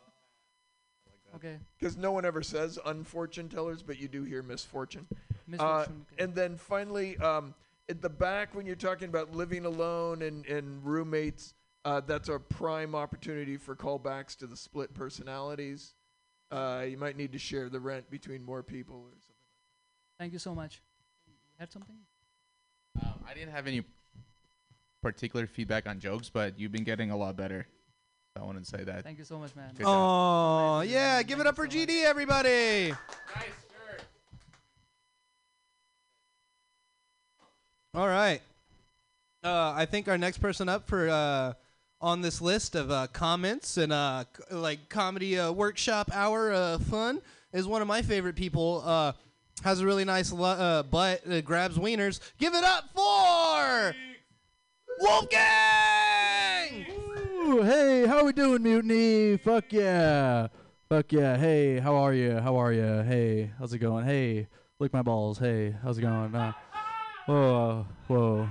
Okay. 1.36 1.58
Because 1.78 1.96
no 1.96 2.10
one 2.10 2.24
ever 2.24 2.42
says 2.42 2.76
unfortune 2.84 3.48
tellers, 3.48 3.82
but 3.82 4.00
you 4.00 4.08
do 4.08 4.24
hear 4.24 4.42
misfortune. 4.42 5.06
Misfortune, 5.50 6.06
Uh, 6.12 6.22
And 6.22 6.34
then 6.34 6.56
finally, 6.56 7.16
um, 7.18 7.54
at 7.88 8.00
the 8.00 8.08
back, 8.08 8.54
when 8.54 8.66
you're 8.66 8.76
talking 8.76 9.08
about 9.08 9.32
living 9.34 9.64
alone 9.64 10.22
and, 10.22 10.46
and 10.46 10.84
roommates, 10.84 11.54
uh, 11.84 12.00
that's 12.00 12.28
a 12.28 12.38
prime 12.38 12.94
opportunity 12.94 13.56
for 13.56 13.74
callbacks 13.74 14.36
to 14.36 14.46
the 14.46 14.56
split 14.56 14.92
personalities. 14.94 15.94
Uh, 16.50 16.84
you 16.88 16.96
might 16.96 17.16
need 17.16 17.32
to 17.32 17.38
share 17.38 17.68
the 17.68 17.80
rent 17.80 18.10
between 18.10 18.44
more 18.44 18.62
people 18.62 18.96
or 18.96 19.10
something. 19.20 19.34
Thank 20.18 20.32
you 20.32 20.38
so 20.38 20.54
much. 20.54 20.82
You 21.26 21.32
had 21.58 21.72
something? 21.72 21.96
Um, 23.00 23.24
I 23.28 23.34
didn't 23.34 23.52
have 23.52 23.66
any 23.66 23.84
particular 25.02 25.46
feedback 25.46 25.88
on 25.88 25.98
jokes, 26.00 26.28
but 26.28 26.58
you've 26.58 26.72
been 26.72 26.84
getting 26.84 27.10
a 27.10 27.16
lot 27.16 27.36
better. 27.36 27.66
I 28.36 28.42
wanted 28.42 28.64
to 28.64 28.70
say 28.70 28.84
that. 28.84 29.02
Thank 29.02 29.18
you 29.18 29.24
so 29.24 29.38
much, 29.38 29.56
man. 29.56 29.70
Good 29.76 29.84
job. 29.84 29.96
Oh, 29.96 30.80
yeah. 30.82 31.22
Give 31.22 31.40
it 31.40 31.46
up 31.46 31.56
for 31.56 31.66
GD, 31.66 32.04
everybody. 32.04 32.92
All 37.92 38.06
right. 38.06 38.40
Uh, 39.42 39.72
I 39.76 39.84
think 39.84 40.06
our 40.06 40.16
next 40.18 40.38
person 40.38 40.68
up 40.68 40.86
for 40.86 41.08
uh, 41.08 41.54
on 42.00 42.20
this 42.20 42.40
list 42.40 42.76
of 42.76 42.90
uh, 42.90 43.08
comments 43.12 43.76
and 43.78 43.92
uh, 43.92 44.24
c- 44.36 44.54
like 44.54 44.88
comedy 44.88 45.38
uh, 45.38 45.50
workshop 45.50 46.08
hour 46.14 46.52
uh, 46.52 46.78
fun 46.78 47.20
is 47.52 47.66
one 47.66 47.82
of 47.82 47.88
my 47.88 48.02
favorite 48.02 48.36
people. 48.36 49.14
Has 49.64 49.80
a 49.80 49.84
really 49.84 50.04
nice 50.06 50.32
uh, 50.32 50.84
butt, 50.84 51.44
grabs 51.44 51.76
wieners. 51.76 52.20
Give 52.38 52.54
it 52.54 52.64
up 52.64 52.84
for 52.94 53.94
Wolfgang. 55.00 56.86
Ooh, 57.34 57.62
hey, 57.62 58.06
how 58.06 58.18
are 58.18 58.24
we 58.24 58.32
doing, 58.32 58.62
Mutiny? 58.62 59.36
Fuck 59.36 59.72
yeah. 59.72 60.46
Fuck 60.88 61.12
yeah. 61.12 61.36
Hey, 61.36 61.78
how 61.78 61.96
are 61.96 62.14
you? 62.14 62.38
How 62.38 62.56
are 62.56 62.72
you? 62.72 63.02
Hey, 63.02 63.50
how's 63.58 63.74
it 63.74 63.78
going? 63.80 64.06
Hey, 64.06 64.46
lick 64.78 64.92
my 64.92 65.02
balls. 65.02 65.38
Hey, 65.38 65.74
how's 65.82 65.98
it 65.98 66.02
going? 66.02 66.32
Whoa, 67.30 67.86
whoa. 68.08 68.48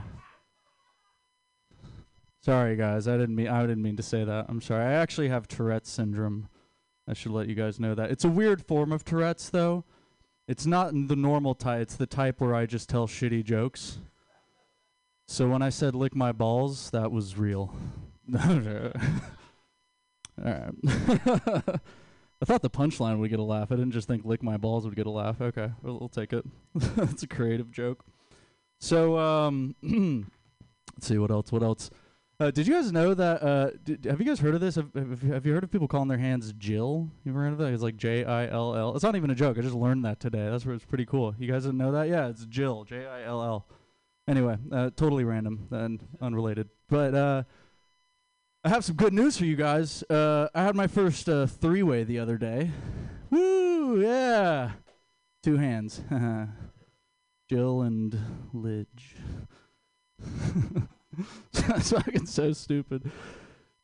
Sorry, 2.41 2.75
guys. 2.75 3.07
I 3.07 3.17
didn't 3.17 3.35
mean. 3.35 3.47
I 3.47 3.61
didn't 3.61 3.81
mean 3.81 3.97
to 3.97 4.03
say 4.03 4.23
that. 4.23 4.45
I'm 4.47 4.61
sorry. 4.61 4.85
I 4.85 4.93
actually 4.93 5.29
have 5.29 5.47
Tourette's 5.47 5.89
syndrome. 5.89 6.49
I 7.07 7.13
should 7.13 7.31
let 7.31 7.47
you 7.47 7.55
guys 7.55 7.79
know 7.79 7.95
that. 7.95 8.11
It's 8.11 8.23
a 8.23 8.29
weird 8.29 8.65
form 8.65 8.91
of 8.91 9.03
Tourette's, 9.03 9.49
though. 9.49 9.83
It's 10.47 10.65
not 10.65 10.93
the 10.93 11.15
normal 11.15 11.55
type. 11.55 11.81
It's 11.81 11.95
the 11.95 12.07
type 12.07 12.39
where 12.39 12.55
I 12.55 12.65
just 12.65 12.89
tell 12.89 13.07
shitty 13.07 13.43
jokes. 13.43 13.99
So 15.27 15.47
when 15.47 15.61
I 15.61 15.69
said 15.69 15.93
lick 15.93 16.15
my 16.15 16.31
balls, 16.31 16.89
that 16.91 17.11
was 17.11 17.37
real. 17.37 17.75
Alright. 18.35 18.93
I 22.41 22.45
thought 22.45 22.61
the 22.61 22.69
punchline 22.69 23.19
would 23.19 23.29
get 23.29 23.39
a 23.39 23.43
laugh. 23.43 23.71
I 23.71 23.75
didn't 23.75 23.91
just 23.91 24.07
think 24.07 24.23
lick 24.25 24.41
my 24.41 24.57
balls 24.57 24.85
would 24.85 24.95
get 24.95 25.05
a 25.05 25.11
laugh. 25.11 25.41
Okay, 25.41 25.71
we'll, 25.83 25.99
we'll 25.99 26.09
take 26.09 26.31
it. 26.31 26.45
That's 26.75 27.21
a 27.21 27.27
creative 27.27 27.69
joke. 27.69 28.05
So, 28.79 29.17
um, 29.17 29.75
let's 30.95 31.07
see 31.07 31.17
what 31.17 31.31
else. 31.31 31.51
What 31.51 31.63
else? 31.63 31.89
Uh, 32.41 32.51
did 32.51 32.65
you 32.65 32.73
guys 32.73 32.91
know 32.93 33.13
that? 33.13 33.43
Uh, 33.43 33.71
did, 33.83 34.05
have 34.05 34.19
you 34.19 34.25
guys 34.25 34.39
heard 34.39 34.55
of 34.55 34.61
this? 34.61 34.75
Have, 34.75 34.93
have, 34.93 35.21
have 35.23 35.45
you 35.45 35.53
heard 35.53 35.65
of 35.65 35.71
people 35.71 35.89
calling 35.89 36.07
their 36.07 36.17
hands 36.17 36.53
Jill? 36.57 37.09
You 37.25 37.33
ever 37.33 37.41
heard 37.41 37.51
of 37.51 37.57
that? 37.57 37.73
It's 37.73 37.83
like 37.83 37.97
J 37.97 38.23
I 38.23 38.47
L 38.47 38.75
L. 38.75 38.95
It's 38.95 39.03
not 39.03 39.17
even 39.17 39.29
a 39.29 39.35
joke. 39.35 39.57
I 39.57 39.61
just 39.61 39.75
learned 39.75 40.05
that 40.05 40.21
today. 40.21 40.49
That's 40.49 40.65
where 40.65 40.73
it's 40.73 40.85
pretty 40.85 41.05
cool. 41.05 41.35
You 41.37 41.51
guys 41.51 41.63
didn't 41.63 41.77
know 41.77 41.91
that? 41.91 42.07
Yeah, 42.07 42.29
it's 42.29 42.45
Jill. 42.45 42.85
J 42.85 43.05
I 43.05 43.23
L 43.23 43.43
L. 43.43 43.67
Anyway, 44.25 44.57
uh, 44.71 44.91
totally 44.95 45.25
random 45.25 45.67
and 45.71 46.01
unrelated. 46.21 46.69
But 46.87 47.13
uh, 47.13 47.43
I 48.63 48.69
have 48.69 48.85
some 48.85 48.95
good 48.95 49.13
news 49.13 49.35
for 49.35 49.43
you 49.43 49.57
guys. 49.57 50.03
Uh, 50.03 50.47
I 50.55 50.63
had 50.63 50.75
my 50.75 50.87
first 50.87 51.27
uh, 51.27 51.45
three-way 51.45 52.05
the 52.05 52.19
other 52.19 52.37
day. 52.37 52.71
Woo! 53.31 54.01
Yeah, 54.01 54.71
two 55.43 55.57
hands. 55.57 56.01
Jill 57.49 57.81
and 57.81 58.17
Lidge. 58.53 59.15
That's 61.53 61.91
fucking 61.91 62.27
so 62.27 62.53
stupid. 62.53 63.09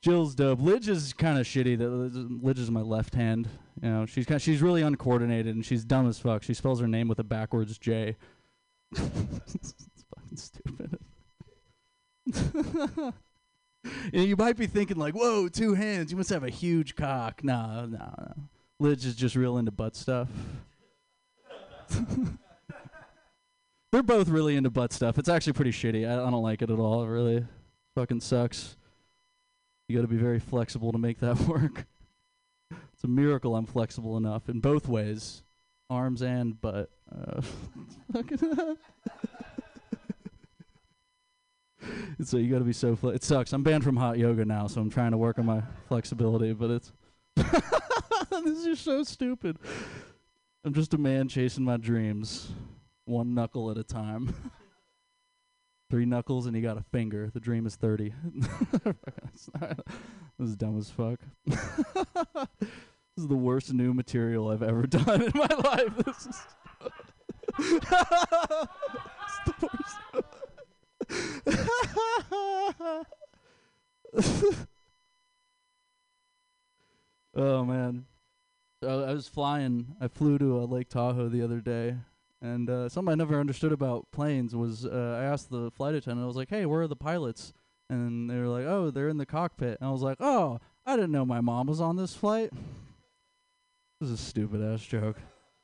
Jill's 0.01 0.35
dope. 0.35 0.59
Lidge 0.59 0.87
is 0.87 1.13
kind 1.13 1.39
of 1.39 1.47
shitty. 1.47 1.77
Lidge 1.77 2.59
is 2.59 2.69
my 2.69 2.81
left 2.81 3.15
hand. 3.15 3.49
You 3.81 3.89
know, 3.89 4.05
she's 4.05 4.25
kind 4.25 4.39
she's 4.41 4.61
really 4.61 4.83
uncoordinated 4.83 5.55
and 5.55 5.65
she's 5.65 5.83
dumb 5.83 6.07
as 6.07 6.19
fuck. 6.19 6.43
She 6.43 6.53
spells 6.53 6.79
her 6.79 6.87
name 6.87 7.07
with 7.07 7.17
a 7.19 7.23
backwards 7.23 7.77
J. 7.79 8.15
it's 8.91 9.73
fucking 10.15 10.37
stupid. 10.37 10.99
You 14.11 14.35
might 14.35 14.57
be 14.57 14.65
thinking 14.65 14.97
like, 14.97 15.13
"Whoa, 15.13 15.47
two 15.47 15.75
hands! 15.75 16.09
You 16.09 16.17
must 16.17 16.31
have 16.31 16.43
a 16.43 16.49
huge 16.49 16.95
cock." 16.95 17.43
No, 17.43 17.85
no, 17.85 18.13
no. 18.17 18.33
Lidge 18.81 19.05
is 19.05 19.15
just 19.15 19.35
real 19.35 19.59
into 19.59 19.71
butt 19.71 19.95
stuff. 19.95 20.27
They're 23.95 24.03
both 24.03 24.27
really 24.27 24.57
into 24.57 24.69
butt 24.69 24.91
stuff. 24.91 25.17
It's 25.17 25.29
actually 25.29 25.53
pretty 25.53 25.71
shitty. 25.71 26.05
I, 26.05 26.15
I 26.15 26.29
don't 26.29 26.43
like 26.43 26.61
it 26.61 26.69
at 26.69 26.79
all. 26.79 27.01
It 27.05 27.07
really 27.07 27.45
fucking 27.95 28.19
sucks. 28.19 28.75
You 29.87 29.95
got 29.95 30.01
to 30.01 30.09
be 30.09 30.17
very 30.17 30.41
flexible 30.41 30.91
to 30.91 30.97
make 30.97 31.19
that 31.19 31.39
work. 31.47 31.85
It's 32.71 33.05
a 33.05 33.07
miracle 33.07 33.55
I'm 33.55 33.65
flexible 33.65 34.17
enough 34.17 34.49
in 34.49 34.59
both 34.59 34.89
ways, 34.89 35.43
arms 35.89 36.21
and 36.21 36.59
butt. 36.59 36.89
Uh, 37.09 37.39
so 42.21 42.35
you 42.37 42.51
got 42.51 42.59
to 42.59 42.65
be 42.65 42.73
so. 42.73 42.97
Fle- 42.97 43.11
it 43.11 43.23
sucks. 43.23 43.53
I'm 43.53 43.63
banned 43.63 43.85
from 43.85 43.95
hot 43.95 44.17
yoga 44.17 44.43
now, 44.43 44.67
so 44.67 44.81
I'm 44.81 44.89
trying 44.89 45.11
to 45.11 45.17
work 45.17 45.39
on 45.39 45.45
my 45.45 45.63
flexibility. 45.87 46.51
But 46.51 46.69
it's 46.69 46.91
this 48.43 48.65
is 48.65 48.81
so 48.81 49.03
stupid. 49.03 49.55
I'm 50.65 50.73
just 50.73 50.93
a 50.93 50.97
man 50.97 51.29
chasing 51.29 51.63
my 51.63 51.77
dreams, 51.77 52.51
one 53.05 53.33
knuckle 53.33 53.71
at 53.71 53.77
a 53.77 53.83
time. 53.83 54.35
Three 55.89 56.05
knuckles 56.05 56.47
and 56.47 56.55
you 56.55 56.61
got 56.61 56.77
a 56.77 56.83
finger. 56.91 57.29
The 57.33 57.39
dream 57.39 57.65
is 57.65 57.75
30. 57.75 58.13
this 58.33 59.49
is 60.39 60.55
dumb 60.55 60.77
as 60.79 60.89
fuck. 60.89 61.19
this 61.45 61.57
is 63.17 63.27
the 63.27 63.35
worst 63.35 63.71
new 63.71 63.93
material 63.93 64.49
I've 64.49 64.63
ever 64.63 64.87
done 64.87 65.21
in 65.21 65.31
my 65.35 65.47
life. 65.63 65.95
This 66.03 66.25
is 66.25 66.41
oh 77.35 77.63
man. 77.63 78.05
So 78.83 79.03
I 79.03 79.13
was 79.13 79.27
flying. 79.27 79.95
I 80.01 80.07
flew 80.07 80.37
to 80.37 80.59
uh, 80.59 80.65
Lake 80.65 80.89
Tahoe 80.89 81.29
the 81.29 81.41
other 81.41 81.61
day, 81.61 81.95
and 82.41 82.69
uh, 82.69 82.89
something 82.89 83.11
I 83.11 83.15
never 83.15 83.39
understood 83.39 83.71
about 83.71 84.11
planes 84.11 84.55
was 84.55 84.85
uh, 84.85 85.19
I 85.21 85.25
asked 85.25 85.49
the 85.49 85.71
flight 85.71 85.95
attendant. 85.95 86.23
I 86.23 86.27
was 86.27 86.35
like, 86.35 86.49
"Hey, 86.49 86.65
where 86.65 86.81
are 86.81 86.87
the 86.87 86.95
pilots?" 86.95 87.53
And 87.89 88.29
they 88.29 88.37
were 88.37 88.47
like, 88.47 88.65
"Oh, 88.65 88.91
they're 88.91 89.09
in 89.09 89.17
the 89.17 89.25
cockpit." 89.25 89.77
And 89.79 89.87
I 89.87 89.91
was 89.91 90.01
like, 90.01 90.17
"Oh, 90.19 90.59
I 90.85 90.95
didn't 90.95 91.11
know 91.11 91.25
my 91.25 91.41
mom 91.41 91.67
was 91.67 91.81
on 91.81 91.95
this 91.95 92.15
flight." 92.15 92.51
This 94.01 94.09
is 94.09 94.19
a 94.19 94.23
stupid 94.23 94.61
ass 94.61 94.81
joke. 94.81 95.21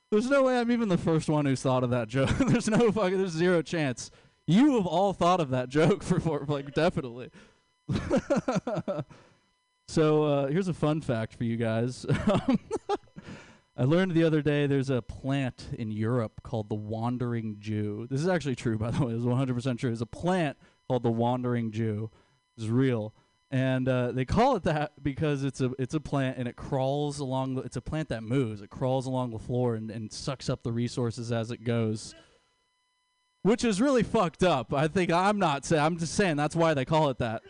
There's 0.10 0.30
no 0.30 0.44
way 0.44 0.58
I'm 0.58 0.72
even 0.72 0.88
the 0.88 0.98
first 0.98 1.28
one 1.28 1.46
who's 1.46 1.62
thought 1.62 1.84
of 1.84 1.90
that 1.90 2.08
joke. 2.08 2.30
there's 2.40 2.70
no 2.70 2.90
fucking. 2.90 3.18
There's 3.18 3.32
zero 3.32 3.62
chance. 3.62 4.10
You 4.48 4.76
have 4.76 4.86
all 4.86 5.12
thought 5.12 5.42
of 5.42 5.50
that 5.50 5.68
joke 5.68 6.02
for, 6.04 6.22
for 6.22 6.46
like 6.48 6.74
definitely. 6.74 7.30
so 9.90 10.24
uh, 10.24 10.48
here's 10.48 10.70
a 10.70 10.74
fun 10.74 11.02
fact 11.02 11.34
for 11.36 11.44
you 11.44 11.58
guys. 11.58 12.06
I 13.78 13.86
learned 13.86 14.12
the 14.12 14.24
other 14.24 14.42
day 14.42 14.68
there's 14.68 14.90
a 14.90 15.02
plant 15.02 15.70
in 15.78 15.92
Europe 15.92 16.42
called 16.44 16.70
the 16.70 16.76
wandering 16.76 17.56
Jew. 17.60 18.08
This 18.10 18.22
is 18.22 18.28
actually 18.28 18.56
true, 18.56 18.78
by 18.78 18.92
the 18.92 19.06
way. 19.06 19.14
It's 19.14 19.24
100% 19.24 19.80
true. 19.80 19.90
There's 19.90 20.02
a 20.02 20.06
plant 20.06 20.58
called 20.88 21.04
the 21.04 21.12
wandering 21.12 21.72
Jew. 21.72 22.12
It's 22.58 22.68
real. 22.68 23.14
And 23.50 23.88
uh, 23.88 24.12
they 24.12 24.26
call 24.26 24.56
it 24.56 24.64
that 24.64 24.92
because 25.02 25.44
it's 25.44 25.60
a 25.60 25.72
it's 25.78 25.94
a 25.94 26.00
plant 26.00 26.38
and 26.38 26.48
it 26.48 26.56
crawls 26.56 27.20
along. 27.20 27.56
The, 27.56 27.64
it's 27.64 27.76
a 27.76 27.82
plant 27.82 28.08
that 28.08 28.24
moves. 28.24 28.62
It 28.62 28.70
crawls 28.70 29.06
along 29.06 29.32
the 29.32 29.40
floor 29.40 29.76
and, 29.76 29.92
and 29.92 30.12
sucks 30.12 30.50
up 30.50 30.64
the 30.64 30.72
resources 30.72 31.34
as 31.34 31.52
it 31.52 31.66
goes, 31.66 32.16
which 33.42 33.66
is 33.66 33.82
really 33.82 34.04
fucked 34.04 34.42
up. 34.42 34.74
I 34.74 34.88
think 34.88 35.12
I'm 35.12 35.38
not 35.38 35.66
saying. 35.66 35.84
I'm 35.84 35.98
just 35.98 36.14
saying 36.14 36.38
that's 36.38 36.56
why 36.56 36.74
they 36.74 36.86
call 36.86 37.10
it 37.10 37.18
that. 37.18 37.42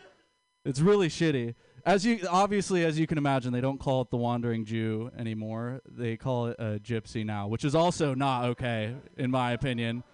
It's 0.64 0.80
really 0.80 1.08
shitty. 1.08 1.54
As 1.84 2.06
you 2.06 2.20
obviously, 2.30 2.84
as 2.84 2.96
you 2.98 3.08
can 3.08 3.18
imagine, 3.18 3.52
they 3.52 3.60
don't 3.60 3.80
call 3.80 4.02
it 4.02 4.10
the 4.10 4.16
Wandering 4.16 4.64
Jew 4.64 5.10
anymore. 5.18 5.82
They 5.88 6.16
call 6.16 6.46
it 6.46 6.56
a 6.60 6.78
gypsy 6.78 7.26
now, 7.26 7.48
which 7.48 7.64
is 7.64 7.74
also 7.74 8.14
not 8.14 8.44
okay, 8.50 8.94
in 9.16 9.32
my 9.32 9.50
opinion. 9.50 10.04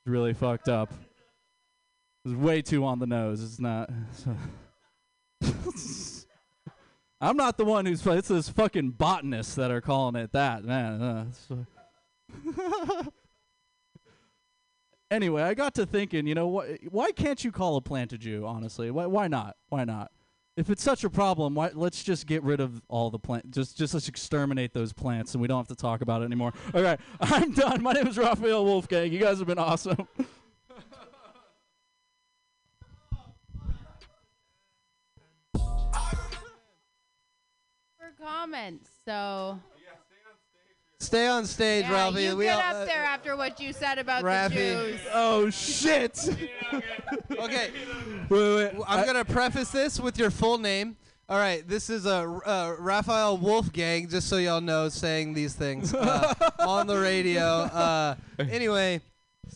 It's 0.00 0.06
really 0.10 0.32
fucked 0.32 0.70
up. 0.70 0.92
It's 2.24 2.34
way 2.34 2.62
too 2.62 2.86
on 2.86 2.98
the 2.98 3.06
nose. 3.06 3.42
It's 3.42 3.60
not. 3.60 3.90
I'm 7.20 7.36
not 7.36 7.58
the 7.58 7.64
one 7.64 7.84
who's. 7.84 8.06
It's 8.06 8.28
those 8.28 8.48
fucking 8.48 8.92
botanists 8.92 9.54
that 9.56 9.70
are 9.70 9.82
calling 9.82 10.16
it 10.16 10.32
that, 10.32 10.64
man. 10.64 11.02
Uh, 11.02 11.26
anyway, 15.10 15.42
I 15.42 15.52
got 15.52 15.74
to 15.74 15.84
thinking, 15.84 16.26
you 16.26 16.34
know, 16.34 16.60
wh- 16.60 16.92
why 16.92 17.12
can't 17.12 17.44
you 17.44 17.52
call 17.52 17.76
a 17.76 17.82
plant 17.82 18.14
a 18.14 18.18
Jew? 18.18 18.46
Honestly, 18.46 18.90
why? 18.90 19.04
Why 19.06 19.28
not? 19.28 19.56
Why 19.68 19.84
not? 19.84 20.10
If 20.58 20.70
it's 20.70 20.82
such 20.82 21.04
a 21.04 21.10
problem, 21.10 21.54
why 21.54 21.70
let's 21.72 22.02
just 22.02 22.26
get 22.26 22.42
rid 22.42 22.58
of 22.58 22.82
all 22.88 23.10
the 23.10 23.18
plants. 23.20 23.46
Just 23.50 23.78
just 23.78 23.94
let's 23.94 24.08
exterminate 24.08 24.72
those 24.74 24.92
plants, 24.92 25.34
and 25.34 25.40
we 25.40 25.46
don't 25.46 25.58
have 25.58 25.68
to 25.68 25.76
talk 25.76 26.00
about 26.00 26.22
it 26.22 26.24
anymore. 26.24 26.52
All 26.74 26.82
right, 26.82 26.98
I'm 27.20 27.52
done. 27.52 27.80
My 27.80 27.92
name 27.92 28.08
is 28.08 28.18
Raphael 28.18 28.64
Wolfgang. 28.64 29.12
You 29.12 29.20
guys 29.20 29.38
have 29.38 29.46
been 29.46 29.60
awesome. 29.60 30.08
Comments, 38.20 38.90
so 39.04 39.60
Stay 41.00 41.28
on 41.28 41.46
stage, 41.46 41.84
yeah, 41.84 41.92
Ralphie. 41.92 42.24
you 42.24 42.36
we 42.36 42.44
get 42.46 42.56
all- 42.56 42.60
up 42.60 42.82
uh, 42.82 42.84
there 42.84 43.04
after 43.04 43.36
what 43.36 43.60
you 43.60 43.72
said 43.72 43.98
about 43.98 44.24
Raffy. 44.24 44.48
the 44.54 44.90
Jews. 44.92 45.00
Oh 45.14 45.48
shit. 45.48 46.28
okay. 47.38 47.70
Wait, 48.28 48.56
wait, 48.56 48.72
I'm 48.86 49.00
I- 49.00 49.06
gonna 49.06 49.24
preface 49.24 49.70
this 49.70 50.00
with 50.00 50.18
your 50.18 50.30
full 50.30 50.58
name. 50.58 50.96
All 51.28 51.38
right, 51.38 51.66
this 51.68 51.88
is 51.90 52.04
a 52.06 52.26
uh, 52.46 52.74
Raphael 52.80 53.36
Wolfgang, 53.36 54.08
just 54.08 54.28
so 54.28 54.38
y'all 54.38 54.60
know, 54.62 54.88
saying 54.88 55.34
these 55.34 55.52
things 55.54 55.92
uh, 55.94 56.34
on 56.60 56.86
the 56.86 56.98
radio. 56.98 57.42
Uh, 57.44 58.14
anyway, 58.38 59.00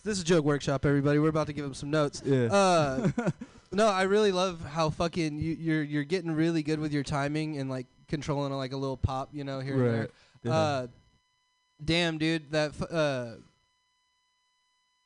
this 0.04 0.18
is 0.18 0.24
Joke 0.24 0.44
Workshop, 0.44 0.84
everybody. 0.86 1.18
We're 1.18 1.30
about 1.30 1.46
to 1.48 1.52
give 1.54 1.64
him 1.64 1.72
some 1.74 1.90
notes. 1.90 2.22
Yeah. 2.24 2.52
Uh, 2.52 3.08
no, 3.72 3.88
I 3.88 4.02
really 4.02 4.32
love 4.32 4.62
how 4.64 4.90
fucking 4.90 5.38
you, 5.40 5.56
you're 5.58 5.82
you're 5.82 6.04
getting 6.04 6.30
really 6.30 6.62
good 6.62 6.78
with 6.78 6.92
your 6.92 7.02
timing 7.02 7.56
and 7.58 7.68
like 7.70 7.86
controlling 8.06 8.52
like 8.52 8.72
a 8.74 8.76
little 8.76 8.98
pop, 8.98 9.30
you 9.32 9.42
know, 9.42 9.58
here 9.58 9.74
and 9.74 9.82
Right. 9.82 10.10
there. 10.42 10.52
Yeah. 10.52 10.86
Damn, 11.84 12.18
dude, 12.18 12.50
that 12.52 12.70
f- 12.80 12.92
uh, 12.92 13.32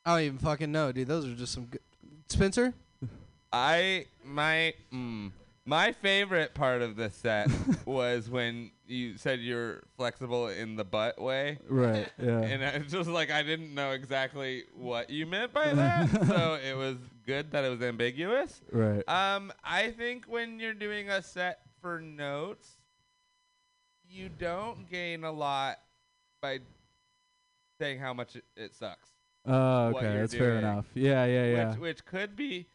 I 0.04 0.14
don't 0.14 0.24
even 0.24 0.38
fucking 0.38 0.70
know, 0.70 0.92
dude. 0.92 1.08
Those 1.08 1.26
are 1.26 1.34
just 1.34 1.52
some 1.52 1.64
good. 1.66 1.80
Spencer. 2.28 2.74
I 3.52 4.06
my 4.24 4.74
mm, 4.92 5.30
my 5.64 5.92
favorite 5.92 6.54
part 6.54 6.82
of 6.82 6.96
the 6.96 7.10
set 7.10 7.50
was 7.86 8.28
when 8.28 8.70
you 8.86 9.16
said 9.16 9.40
you're 9.40 9.82
flexible 9.96 10.48
in 10.48 10.76
the 10.76 10.84
butt 10.84 11.20
way. 11.20 11.58
Right, 11.68 12.08
yeah. 12.22 12.40
And 12.40 12.64
I 12.64 12.78
was 12.78 12.92
just 12.92 13.08
like 13.08 13.30
I 13.30 13.42
didn't 13.42 13.74
know 13.74 13.92
exactly 13.92 14.64
what 14.74 15.10
you 15.10 15.26
meant 15.26 15.52
by 15.52 15.72
that, 15.72 16.10
so 16.26 16.58
it 16.64 16.76
was 16.76 16.96
good 17.24 17.50
that 17.52 17.64
it 17.64 17.68
was 17.68 17.82
ambiguous. 17.82 18.60
Right. 18.70 19.06
Um, 19.08 19.52
I 19.64 19.90
think 19.90 20.26
when 20.26 20.60
you're 20.60 20.74
doing 20.74 21.10
a 21.10 21.22
set 21.22 21.60
for 21.80 22.00
notes, 22.00 22.68
you 24.08 24.28
don't 24.28 24.88
gain 24.90 25.24
a 25.24 25.32
lot 25.32 25.78
by 26.40 26.60
saying 27.80 27.98
how 27.98 28.14
much 28.14 28.36
it, 28.36 28.44
it 28.56 28.74
sucks. 28.74 29.10
Oh, 29.44 29.88
okay, 29.88 30.16
that's 30.18 30.34
fair 30.34 30.56
enough. 30.58 30.86
Yeah, 30.94 31.24
yeah, 31.24 31.44
yeah. 31.46 31.70
Which, 31.70 31.78
which 31.78 32.04
could 32.04 32.34
be 32.36 32.66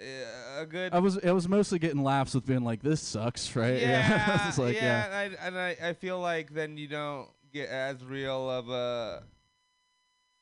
uh, 0.00 0.62
a 0.62 0.66
good. 0.66 0.92
I 0.92 0.98
was 0.98 1.18
I 1.18 1.32
was 1.32 1.48
mostly 1.48 1.78
getting 1.78 2.02
laughs 2.02 2.34
with 2.34 2.46
being 2.46 2.64
like, 2.64 2.82
"This 2.82 3.00
sucks," 3.00 3.54
right? 3.56 3.80
Yeah, 3.80 4.46
It's 4.48 4.58
like, 4.58 4.76
yeah. 4.76 5.06
And, 5.06 5.14
I, 5.14 5.46
and 5.46 5.58
I, 5.58 5.76
I 5.88 5.92
feel 5.94 6.20
like 6.20 6.52
then 6.52 6.76
you 6.76 6.88
don't 6.88 7.28
get 7.52 7.68
as 7.68 8.04
real 8.04 8.50
of 8.50 8.68
a 8.68 9.22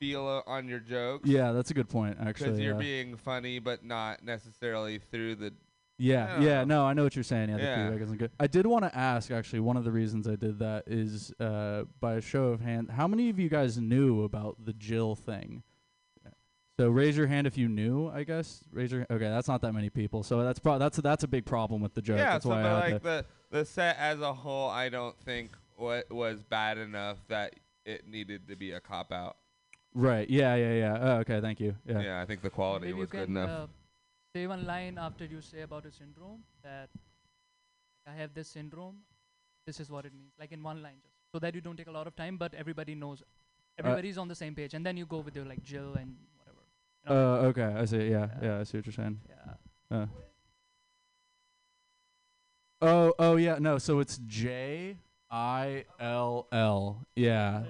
feel 0.00 0.42
on 0.46 0.68
your 0.68 0.80
jokes. 0.80 1.28
Yeah, 1.28 1.52
that's 1.52 1.70
a 1.70 1.74
good 1.74 1.88
point, 1.88 2.16
Actually, 2.20 2.46
Because 2.46 2.60
you're 2.60 2.74
yeah. 2.74 2.78
being 2.78 3.16
funny, 3.16 3.58
but 3.58 3.84
not 3.84 4.24
necessarily 4.24 4.98
through 4.98 5.36
the. 5.36 5.52
Yeah, 6.00 6.40
yeah, 6.40 6.64
no, 6.64 6.84
I 6.86 6.94
know 6.94 7.02
what 7.02 7.16
you're 7.16 7.24
saying. 7.24 7.48
Yeah, 7.50 7.56
the 7.56 7.62
Yeah. 7.62 7.84
feedback 7.88 8.02
isn't 8.04 8.16
good. 8.18 8.30
I 8.38 8.46
did 8.46 8.66
want 8.66 8.84
to 8.84 8.96
ask, 8.96 9.30
actually, 9.32 9.60
one 9.60 9.76
of 9.76 9.82
the 9.84 9.90
reasons 9.90 10.28
I 10.28 10.36
did 10.36 10.60
that 10.60 10.84
is 10.86 11.32
uh, 11.40 11.84
by 12.00 12.14
a 12.14 12.20
show 12.20 12.44
of 12.48 12.60
hand, 12.60 12.90
how 12.92 13.08
many 13.08 13.30
of 13.30 13.38
you 13.38 13.48
guys 13.48 13.78
knew 13.78 14.22
about 14.22 14.64
the 14.64 14.72
Jill 14.72 15.16
thing? 15.16 15.62
So 16.78 16.88
raise 16.88 17.16
your 17.16 17.26
hand 17.26 17.48
if 17.48 17.58
you 17.58 17.66
knew. 17.68 18.08
I 18.08 18.22
guess 18.22 18.62
raise 18.70 18.92
your. 18.92 19.00
Okay, 19.10 19.24
that's 19.28 19.48
not 19.48 19.62
that 19.62 19.72
many 19.72 19.90
people. 19.90 20.22
So 20.22 20.44
that's 20.44 20.60
pro- 20.60 20.78
that's 20.78 20.98
that's 20.98 21.24
a 21.24 21.26
big 21.26 21.44
problem 21.44 21.80
with 21.82 21.94
the 21.94 22.00
joke. 22.00 22.18
Yeah, 22.18 22.34
that's 22.34 22.44
so 22.44 22.50
why 22.50 22.62
but 22.62 22.70
I 22.72 22.74
had 22.84 22.92
like 22.92 23.02
to- 23.02 23.08
the 23.08 23.24
the 23.58 23.64
set 23.64 23.96
as 23.98 24.20
a 24.20 24.32
whole, 24.32 24.68
I 24.70 24.88
don't 24.88 25.18
think 25.18 25.50
what 25.74 26.08
was 26.12 26.44
bad 26.44 26.78
enough 26.78 27.16
that 27.26 27.56
it 27.84 28.06
needed 28.06 28.46
to 28.46 28.54
be 28.54 28.70
a 28.70 28.80
cop 28.80 29.10
out. 29.10 29.38
Right. 29.92 30.30
Yeah. 30.30 30.54
Yeah. 30.54 30.72
Yeah. 30.74 30.98
Oh, 31.00 31.12
okay. 31.22 31.40
Thank 31.40 31.58
you. 31.58 31.74
Yeah. 31.84 32.00
Yeah, 32.00 32.20
I 32.22 32.26
think 32.26 32.42
the 32.42 32.50
quality 32.50 32.86
Maybe 32.86 32.94
you 32.94 33.00
was 33.00 33.10
good 33.10 33.26
can 33.26 33.36
enough. 33.36 33.50
uh, 33.50 33.66
say 34.38 34.46
one 34.46 34.64
line 34.66 34.98
after 34.98 35.24
you 35.24 35.40
say 35.40 35.62
about 35.62 35.84
a 35.84 35.90
syndrome 35.90 36.42
that 36.62 36.90
I 38.06 38.14
have 38.20 38.34
this 38.34 38.48
syndrome. 38.48 38.98
This 39.66 39.80
is 39.80 39.90
what 39.90 40.04
it 40.06 40.14
means, 40.14 40.32
like 40.38 40.52
in 40.52 40.62
one 40.62 40.82
line, 40.82 41.00
just 41.02 41.16
so 41.32 41.38
that 41.40 41.54
you 41.54 41.60
don't 41.60 41.76
take 41.76 41.88
a 41.88 41.96
lot 41.98 42.06
of 42.06 42.14
time, 42.16 42.36
but 42.36 42.54
everybody 42.54 42.94
knows, 42.94 43.22
everybody's 43.78 44.16
on 44.16 44.28
the 44.28 44.34
same 44.34 44.54
page, 44.54 44.74
and 44.74 44.86
then 44.86 44.96
you 44.96 45.06
go 45.06 45.18
with 45.18 45.34
your 45.36 45.44
like 45.44 45.62
Jill 45.62 45.94
and 45.94 46.14
whatever. 46.38 46.62
you 47.02 47.14
know? 47.14 47.34
Uh, 47.34 47.48
okay. 47.48 47.70
I 47.80 47.84
see. 47.84 48.08
Yeah. 48.08 48.28
Yeah. 48.40 48.60
I 48.60 48.62
see 48.62 48.78
what 48.78 48.86
you're 48.86 48.92
saying. 48.92 49.20
Yeah. 49.28 49.98
Uh. 49.98 50.06
Oh. 52.80 53.12
Oh. 53.18 53.36
Yeah. 53.36 53.58
No. 53.58 53.76
So 53.78 53.98
it's 53.98 54.18
J 54.26 54.96
I 55.30 55.84
L 56.00 56.46
L. 56.52 57.04
Yeah. 57.14 57.64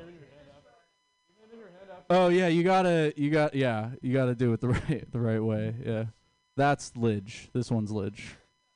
Oh 2.10 2.28
yeah. 2.28 2.48
You 2.48 2.62
gotta. 2.62 3.12
You 3.16 3.30
got. 3.30 3.54
Yeah. 3.54 3.90
You 4.02 4.12
gotta 4.12 4.36
do 4.36 4.52
it 4.52 4.60
the 4.60 4.68
right. 4.78 5.10
The 5.10 5.18
right 5.18 5.42
way. 5.42 5.74
Yeah. 5.84 6.04
That's 6.58 6.90
Lidge. 6.90 7.50
This 7.52 7.70
one's 7.70 7.90
Lidge. 7.92 8.20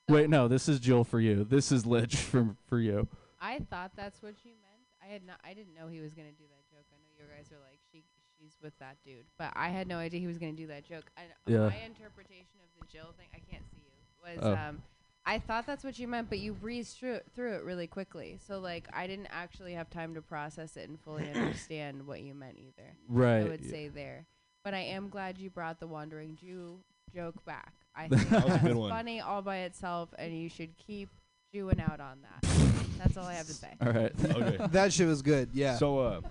Wait. 0.09 0.29
No. 0.29 0.47
This 0.47 0.67
is 0.67 0.79
Jill 0.79 1.03
for 1.03 1.19
you. 1.19 1.43
This 1.43 1.71
is 1.71 1.83
Lidge 1.83 2.15
for 2.31 2.55
for 2.67 2.79
you. 2.79 3.07
I 3.41 3.59
thought 3.69 3.91
that's 3.95 4.21
what 4.23 4.35
you 4.43 4.51
meant. 4.51 4.87
I 5.03 5.11
had 5.11 5.25
not. 5.25 5.35
I 5.43 5.53
didn't 5.53 5.75
know 5.75 5.87
he 5.87 5.99
was 5.99 6.13
gonna 6.13 6.31
do 6.31 6.45
that 6.49 6.69
joke. 6.71 6.85
I 6.91 6.95
know 6.95 7.11
you 7.19 7.25
guys 7.37 7.51
are 7.51 7.59
like 7.69 7.79
she, 7.91 8.03
she's 8.39 8.55
with 8.63 8.73
that 8.79 8.95
dude, 9.05 9.25
but 9.37 9.51
I 9.53 9.67
had 9.69 9.87
no 9.87 9.97
idea 9.97 10.21
he 10.21 10.27
was 10.27 10.37
gonna 10.37 10.53
do 10.53 10.67
that 10.67 10.87
joke. 10.87 11.11
And 11.17 11.27
Yeah. 11.45 11.67
my 11.67 11.85
interpretation 11.85 12.59
of 12.63 12.69
the 12.79 12.87
Jill 12.91 13.13
thing, 13.17 13.27
I 13.35 13.39
can't 13.51 13.63
see 13.75 13.81
you, 13.83 13.91
was 14.23 14.39
Oh. 14.41 14.55
um, 14.55 14.81
I 15.25 15.39
thought 15.39 15.65
that's 15.65 15.83
what 15.83 15.99
you 15.99 16.07
meant, 16.07 16.29
but 16.29 16.39
you 16.39 16.53
breezed 16.53 16.97
through 16.97 17.13
it, 17.15 17.25
through 17.33 17.53
it 17.55 17.63
really 17.63 17.87
quickly. 17.87 18.39
So 18.47 18.59
like 18.59 18.87
I 18.93 19.07
didn't 19.07 19.27
actually 19.29 19.73
have 19.73 19.89
time 19.89 20.13
to 20.15 20.21
process 20.21 20.77
it 20.77 20.87
and 20.87 20.97
fully 20.99 21.29
understand 21.35 22.07
what 22.07 22.21
you 22.21 22.33
meant 22.33 22.57
either. 22.57 22.95
Right. 23.09 23.39
I 23.39 23.43
would 23.43 23.61
yeah. 23.65 23.71
say 23.71 23.87
there, 23.89 24.25
but 24.63 24.73
I 24.73 24.79
am 24.81 25.09
glad 25.09 25.37
you 25.37 25.49
brought 25.49 25.79
the 25.81 25.87
wandering 25.87 26.37
Jew 26.37 26.79
joke 27.13 27.43
back. 27.45 27.73
I 27.95 28.07
think 28.09 28.29
That 28.29 28.43
was 28.43 28.45
a 28.45 28.47
that's 28.53 28.63
good 28.63 28.75
one. 28.75 28.89
funny 28.89 29.21
all 29.21 29.41
by 29.41 29.57
itself, 29.59 30.09
and 30.17 30.35
you 30.35 30.49
should 30.49 30.75
keep 30.77 31.09
Jewing 31.53 31.79
out 31.79 31.99
on 31.99 32.17
that. 32.23 32.49
That's 32.97 33.15
all 33.15 33.25
I 33.25 33.35
have 33.35 33.45
to 33.45 33.53
say. 33.53 33.67
All 33.81 33.91
right. 33.91 34.11
Okay. 34.35 34.57
That 34.71 34.91
shit 34.91 35.07
was 35.07 35.21
good. 35.21 35.49
Yeah. 35.53 35.75
So 35.75 35.99
uh, 35.99 36.21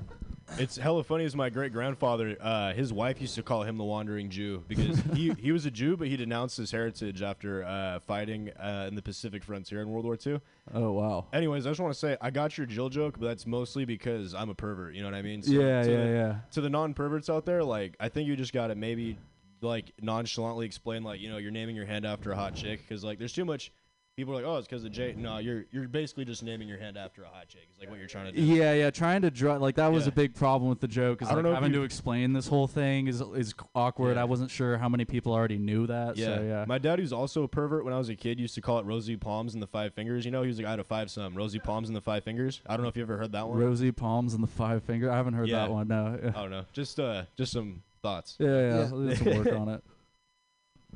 it's 0.59 0.77
hella 0.77 1.05
funny. 1.05 1.23
Is 1.25 1.37
my 1.37 1.49
great 1.49 1.73
grandfather? 1.73 2.37
Uh, 2.41 2.73
his 2.73 2.93
wife 2.93 3.21
used 3.21 3.37
to 3.37 3.43
call 3.45 3.63
him 3.63 3.77
the 3.79 3.85
wandering 3.85 4.31
Jew 4.31 4.65
because 4.67 4.99
he 5.15 5.33
he 5.39 5.53
was 5.53 5.65
a 5.65 5.71
Jew, 5.71 5.97
but 5.97 6.09
he 6.09 6.17
denounced 6.17 6.57
his 6.57 6.73
heritage 6.73 7.23
after 7.23 7.63
uh, 7.63 8.01
fighting 8.01 8.51
uh, 8.59 8.87
in 8.89 8.97
the 8.97 9.03
Pacific 9.03 9.45
frontier 9.45 9.81
in 9.83 9.91
World 9.91 10.07
War 10.07 10.19
II. 10.27 10.41
Oh 10.75 10.91
wow. 10.93 11.27
Anyways, 11.33 11.67
I 11.67 11.71
just 11.71 11.81
want 11.81 11.93
to 11.93 11.99
say 12.01 12.17
I 12.21 12.31
got 12.31 12.59
your 12.59 12.67
Jill 12.67 12.89
joke, 12.89 13.17
but 13.21 13.27
that's 13.27 13.47
mostly 13.47 13.85
because 13.85 14.35
I'm 14.35 14.51
a 14.51 14.55
pervert. 14.57 14.95
You 14.95 15.03
know 15.03 15.09
what 15.09 15.15
I 15.17 15.23
mean? 15.23 15.43
Yeah, 15.45 15.83
to 15.83 15.91
yeah, 15.91 16.05
the, 16.05 16.11
yeah. 16.11 16.35
To 16.53 16.61
the 16.61 16.71
non-perverts 16.71 17.31
out 17.31 17.45
there, 17.47 17.63
like 17.63 17.95
I 18.01 18.09
think 18.09 18.27
you 18.27 18.35
just 18.35 18.53
gotta 18.53 18.75
maybe 18.75 19.19
like 19.63 19.93
nonchalantly 20.01 20.67
explain 20.67 21.03
like 21.03 21.21
you 21.21 21.31
know 21.31 21.39
you're 21.39 21.51
naming 21.51 21.77
your 21.77 21.87
hand 21.87 22.05
after 22.05 22.33
a 22.33 22.37
hot 22.37 22.55
chick 22.55 22.81
because 22.87 23.03
like 23.05 23.19
there's 23.19 23.33
too 23.33 23.45
much. 23.45 23.73
People 24.15 24.35
are 24.35 24.37
like, 24.37 24.45
oh, 24.45 24.59
it's 24.59 24.69
because 24.69 24.85
of 24.85 24.93
Jay. 24.93 25.15
No, 25.17 25.39
you're 25.39 25.65
you're 25.73 25.89
basically 25.89 26.27
just 26.27 26.43
naming 26.43 26.69
your 26.69 26.77
hand 26.79 26.99
after 26.99 27.23
a 27.23 27.29
hot 27.29 27.49
chick. 27.49 27.67
Is 27.73 27.81
like 27.81 27.89
what 27.89 27.99
you're 27.99 28.07
trying 28.09 28.27
to 28.27 28.33
do. 28.33 28.43
Yeah, 28.43 28.75
yeah. 28.75 28.91
Trying 28.91 29.23
to 29.23 29.31
draw 29.31 29.57
like 29.57 29.77
that 29.77 29.91
was 29.91 30.05
Yeah. 30.05 30.11
a 30.11 30.13
big 30.13 30.35
problem 30.35 30.69
with 30.69 30.81
the 30.81 30.87
joke. 30.87 31.23
Is 31.23 31.29
I 31.29 31.31
don't 31.31 31.39
like 31.39 31.45
know 31.45 31.51
if 31.53 31.55
having 31.55 31.73
you- 31.73 31.79
to 31.79 31.85
explain 31.85 32.35
this 32.35 32.47
whole 32.47 32.67
thing 32.67 33.07
is 33.07 33.23
is 33.23 33.55
awkward. 33.75 34.17
Yeah. 34.17 34.21
I 34.21 34.25
wasn't 34.25 34.51
sure 34.51 34.77
how 34.77 34.91
many 34.91 35.07
people 35.07 35.33
already 35.33 35.57
knew 35.57 35.87
that. 35.87 36.19
Yeah. 36.19 36.27
So 36.27 36.43
yeah. 36.43 36.65
My 36.69 36.77
dad, 36.77 36.99
who's 36.99 37.11
also 37.15 37.43
a 37.45 37.49
pervert, 37.49 37.87
when 37.87 37.95
I 37.95 37.99
was 37.99 38.11
a 38.11 38.15
kid, 38.15 38.39
used 38.39 38.55
to 38.57 38.61
call 38.61 38.79
it 38.81 38.85
rosy 38.85 39.17
palms 39.17 39.55
and 39.55 39.63
the 39.63 39.67
five 39.67 39.95
fingers. 39.95 40.27
You 40.27 40.31
know, 40.31 40.43
he 40.43 40.49
was 40.49 40.59
like, 40.59 40.67
I 40.67 40.71
had 40.73 40.81
a 40.81 40.85
five 40.85 41.11
some 41.11 41.35
rosy 41.35 41.59
palms 41.59 41.89
and 41.89 41.97
the 41.97 42.03
five 42.03 42.23
fingers. 42.23 42.61
I 42.67 42.75
don't 42.77 42.83
know 42.83 42.91
if 42.91 42.97
you 42.99 43.03
ever 43.03 43.17
heard 43.17 43.33
that 43.33 43.49
one. 43.49 43.59
Rosy 43.59 43.93
palms 43.93 44.35
and 44.35 44.43
the 44.43 44.47
five 44.47 44.83
finger. 44.83 45.11
I 45.11 45.17
haven't 45.17 45.35
heard 45.35 45.49
Yeah. 45.49 45.61
that 45.61 45.71
one. 45.71 45.89
No. 45.89 46.21
I 46.37 46.39
don't 46.43 46.51
know. 46.51 46.67
Just 46.75 47.01
uh, 47.01 47.23
just 47.39 47.53
some 47.53 47.83
thoughts. 48.03 48.37
Yeah, 48.39 48.49
yeah. 48.49 48.91
We'll 48.91 49.09
do 49.09 49.15
some 49.17 49.37
work 49.39 49.53
on 49.53 49.69
it. 49.69 49.83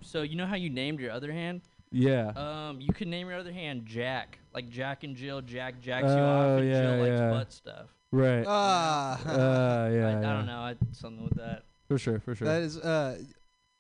So 0.03 0.21
you 0.23 0.37
know 0.37 0.45
how 0.47 0.57
you 0.57 0.69
named 0.69 1.01
your 1.01 1.11
other 1.11 1.33
hand? 1.33 1.63
Yeah. 1.91 2.29
Um, 2.37 2.81
you 2.83 2.93
could 2.93 3.09
name 3.09 3.29
your 3.29 3.39
other 3.39 3.51
hand 3.53 3.87
Jack, 3.87 4.39
like 4.55 4.69
Jack 4.69 5.05
and 5.05 5.17
Jill. 5.17 5.41
Jack 5.41 5.81
jacks 5.81 6.05
you 6.09 6.13
Oh, 6.13 6.55
off, 6.55 6.61
and 6.61 6.69
yeah, 6.69 6.83
Jill 6.83 6.99
likes 7.01 7.19
yeah. 7.19 7.31
butt 7.31 7.53
stuff. 7.53 7.87
Right. 8.13 8.45
Ah. 8.47 9.19
Uh, 9.27 9.89
yeah. 9.91 10.07
I, 10.07 10.11
I 10.11 10.13
yeah. 10.13 10.21
don't 10.21 10.47
know. 10.47 10.59
I, 10.59 10.75
something 10.93 11.25
with 11.25 11.35
that. 11.39 11.65
For 11.89 11.97
sure. 11.99 12.21
For 12.21 12.35
sure. 12.35 12.47
That 12.47 12.61
is, 12.61 12.77
uh, 12.77 13.17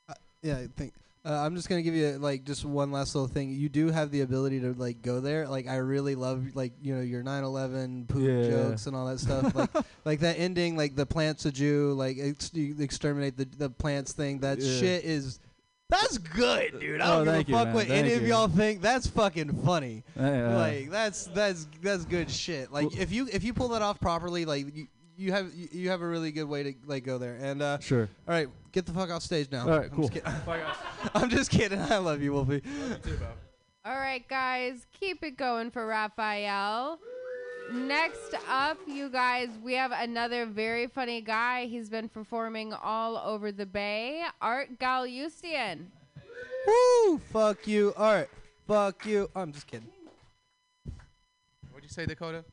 uh, 0.09 0.15
yeah. 0.43 0.57
I 0.57 0.69
think 0.75 0.95
uh, 1.27 1.31
I'm 1.45 1.57
just 1.57 1.69
gonna 1.69 1.83
give 1.83 1.95
you 1.95 2.13
like 2.19 2.45
just 2.45 2.65
one 2.65 2.93
last 2.93 3.15
little 3.15 3.27
thing. 3.29 3.51
You 3.51 3.69
do 3.69 3.91
have 3.91 4.11
the 4.13 4.21
ability 4.21 4.61
to 4.61 4.73
like 4.75 5.03
go 5.03 5.19
there. 5.21 5.49
Like 5.49 5.67
I 5.67 5.77
really 5.77 6.15
love 6.15 6.55
like 6.55 6.73
you 6.81 6.95
know 6.95 7.01
your 7.01 7.23
9/11 7.25 8.07
poop 8.09 8.23
Yeah. 8.23 8.49
jokes 8.51 8.87
and 8.87 8.95
all 8.95 9.07
that 9.07 9.19
stuff. 9.19 9.55
like 9.55 9.71
like 10.05 10.21
that 10.21 10.39
ending, 10.39 10.77
like 10.77 10.95
the 10.95 11.07
plants 11.07 11.45
a 11.45 11.51
Jew, 11.53 11.95
like 11.95 12.17
ex- 12.21 12.53
exterminate 12.55 13.37
the 13.37 13.45
the 13.59 13.71
plants 13.71 14.13
thing. 14.13 14.39
That 14.41 14.59
Yeah. 14.61 14.79
shit 14.81 15.05
is. 15.05 15.41
That's 15.89 16.19
good, 16.19 16.81
dude. 16.81 17.01
I 17.01 17.15
Oh, 17.21 17.25
don't 17.25 17.39
give 17.39 17.49
a 17.49 17.51
you, 17.51 17.57
fuck 17.57 17.67
man. 17.67 17.75
what 17.77 17.89
any 17.91 18.09
Thank 18.09 18.17
of 18.17 18.23
you. 18.23 18.29
y'all 18.35 18.49
think. 18.49 18.81
That's 18.83 19.07
fucking 19.07 19.63
funny. 19.65 20.03
Yeah. 20.17 20.57
Like 20.57 20.91
that's 20.91 21.27
that's 21.27 21.69
that's 21.81 22.05
good 22.05 22.29
shit. 22.31 22.73
Like 22.73 22.97
if 22.97 23.13
you 23.13 23.29
if 23.33 23.45
you 23.45 23.53
pull 23.55 23.69
that 23.69 23.83
off 23.83 24.01
properly, 24.01 24.45
like 24.45 24.75
you, 24.77 24.89
you 25.17 25.33
have 25.33 25.53
you, 25.55 25.69
you 25.73 25.91
have 25.91 26.03
a 26.03 26.07
really 26.07 26.33
good 26.33 26.45
way 26.49 26.63
to 26.63 26.75
like 26.87 27.05
go 27.05 27.19
there. 27.19 27.37
And 27.41 27.63
uh, 27.63 27.79
Sure. 27.81 28.09
All 28.29 28.35
right, 28.35 28.49
get 28.73 28.87
the 28.87 28.93
fuck 28.93 29.11
off 29.11 29.23
stage 29.23 29.51
now. 29.51 29.63
All 29.69 29.79
right, 29.79 29.91
I'm 29.91 29.97
cool. 29.97 30.09
Just 30.09 30.25
kidding. 30.25 30.63
I'm 31.15 31.31
just 31.31 31.51
kidding. 31.51 31.81
I 31.81 31.99
love 31.99 32.23
you, 32.23 32.33
Wolfie. 32.33 32.63
All 33.85 33.97
right, 33.97 34.27
guys, 34.29 34.87
keep 34.99 35.23
it 35.23 35.37
going 35.37 35.71
for 35.71 35.87
Raphael. 35.87 36.99
Next 37.73 38.35
up, 38.49 38.79
you 38.87 39.09
guys, 39.09 39.49
we 39.63 39.75
have 39.75 39.91
another 39.93 40.47
very 40.47 40.87
funny 40.87 41.21
guy. 41.21 41.67
He's 41.67 41.89
been 41.91 42.09
performing 42.09 42.73
all 42.73 43.17
over 43.17 43.51
the 43.51 43.67
Bay. 43.67 44.23
Art 44.41 44.79
Galustian. 44.79 45.87
Woo! 46.67 47.19
Fuck 47.33 47.67
you, 47.67 47.93
Art. 47.97 48.31
Fuck 48.69 49.07
you. 49.07 49.31
I'm 49.35 49.53
just 49.53 49.67
kidding. 49.67 49.89
What'd 51.71 51.83
you 51.85 51.89
say, 51.89 52.07
Dakota? 52.07 52.45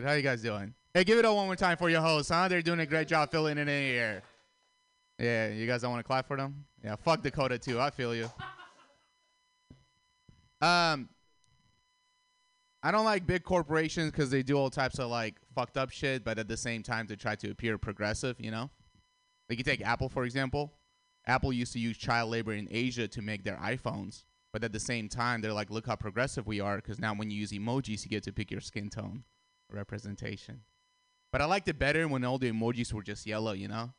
How 0.00 0.12
you 0.12 0.22
guys 0.22 0.40
doing? 0.40 0.72
Hey, 0.94 1.04
give 1.04 1.18
it 1.18 1.24
up 1.26 1.36
one 1.36 1.44
more 1.46 1.56
time 1.56 1.76
for 1.76 1.90
your 1.90 2.00
hosts, 2.00 2.30
huh? 2.30 2.48
They're 2.48 2.62
doing 2.62 2.80
a 2.80 2.86
great 2.86 3.08
job 3.08 3.30
filling 3.30 3.58
it 3.58 3.68
in 3.68 3.82
here. 3.82 4.22
Yeah, 5.18 5.48
you 5.48 5.66
guys 5.66 5.82
don't 5.82 5.90
want 5.90 6.00
to 6.00 6.06
clap 6.06 6.26
for 6.26 6.36
them? 6.36 6.64
Yeah, 6.82 6.96
fuck 6.96 7.22
Dakota 7.22 7.58
too. 7.58 7.78
I 7.80 7.90
feel 7.90 8.14
you. 8.14 8.30
Um, 10.60 11.08
I 12.84 12.92
don't 12.92 13.04
like 13.04 13.26
big 13.26 13.42
corporations 13.42 14.12
because 14.12 14.30
they 14.30 14.44
do 14.44 14.56
all 14.56 14.70
types 14.70 15.00
of 15.00 15.10
like 15.10 15.34
fucked 15.56 15.76
up 15.76 15.90
shit, 15.90 16.22
but 16.24 16.38
at 16.38 16.46
the 16.46 16.56
same 16.56 16.84
time 16.84 17.08
they 17.08 17.16
try 17.16 17.34
to 17.34 17.50
appear 17.50 17.78
progressive. 17.78 18.36
You 18.38 18.52
know, 18.52 18.70
like 19.48 19.58
you 19.58 19.64
take 19.64 19.84
Apple 19.84 20.08
for 20.08 20.24
example. 20.24 20.72
Apple 21.26 21.52
used 21.52 21.72
to 21.72 21.80
use 21.80 21.98
child 21.98 22.30
labor 22.30 22.52
in 22.52 22.68
Asia 22.70 23.08
to 23.08 23.22
make 23.22 23.42
their 23.42 23.56
iPhones, 23.56 24.22
but 24.52 24.62
at 24.62 24.70
the 24.70 24.78
same 24.78 25.08
time 25.08 25.40
they're 25.40 25.52
like, 25.52 25.68
look 25.68 25.88
how 25.88 25.96
progressive 25.96 26.46
we 26.46 26.60
are 26.60 26.76
because 26.76 27.00
now 27.00 27.12
when 27.12 27.28
you 27.28 27.40
use 27.40 27.50
emojis, 27.50 28.04
you 28.04 28.08
get 28.08 28.22
to 28.22 28.32
pick 28.32 28.48
your 28.48 28.60
skin 28.60 28.88
tone 28.88 29.24
representation. 29.72 30.62
But 31.30 31.40
I 31.40 31.46
liked 31.46 31.68
it 31.68 31.78
better 31.78 32.08
when 32.08 32.24
all 32.24 32.38
the 32.38 32.50
emojis 32.50 32.92
were 32.92 33.02
just 33.02 33.26
yellow. 33.26 33.52
You 33.52 33.68
know, 33.68 33.92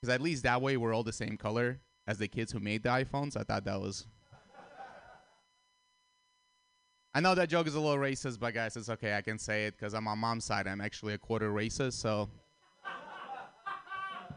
because 0.00 0.14
at 0.14 0.20
least 0.20 0.44
that 0.44 0.62
way 0.62 0.76
we're 0.76 0.94
all 0.94 1.02
the 1.02 1.12
same 1.12 1.36
color 1.36 1.80
as 2.06 2.18
the 2.18 2.28
kids 2.28 2.52
who 2.52 2.60
made 2.60 2.82
the 2.82 2.88
iPhones. 2.88 3.36
I 3.36 3.42
thought 3.42 3.64
that 3.64 3.80
was. 3.80 4.06
I 7.14 7.20
know 7.20 7.34
that 7.34 7.48
joke 7.48 7.66
is 7.66 7.74
a 7.74 7.80
little 7.80 7.96
racist, 7.96 8.38
but 8.38 8.54
guys, 8.54 8.76
it's 8.76 8.90
okay. 8.90 9.16
I 9.16 9.22
can 9.22 9.38
say 9.38 9.66
it 9.66 9.76
because 9.76 9.94
I'm 9.94 10.06
on 10.06 10.18
mom's 10.18 10.44
side. 10.44 10.68
I'm 10.68 10.80
actually 10.80 11.14
a 11.14 11.18
quarter 11.18 11.50
racist, 11.50 11.94
so 11.94 12.28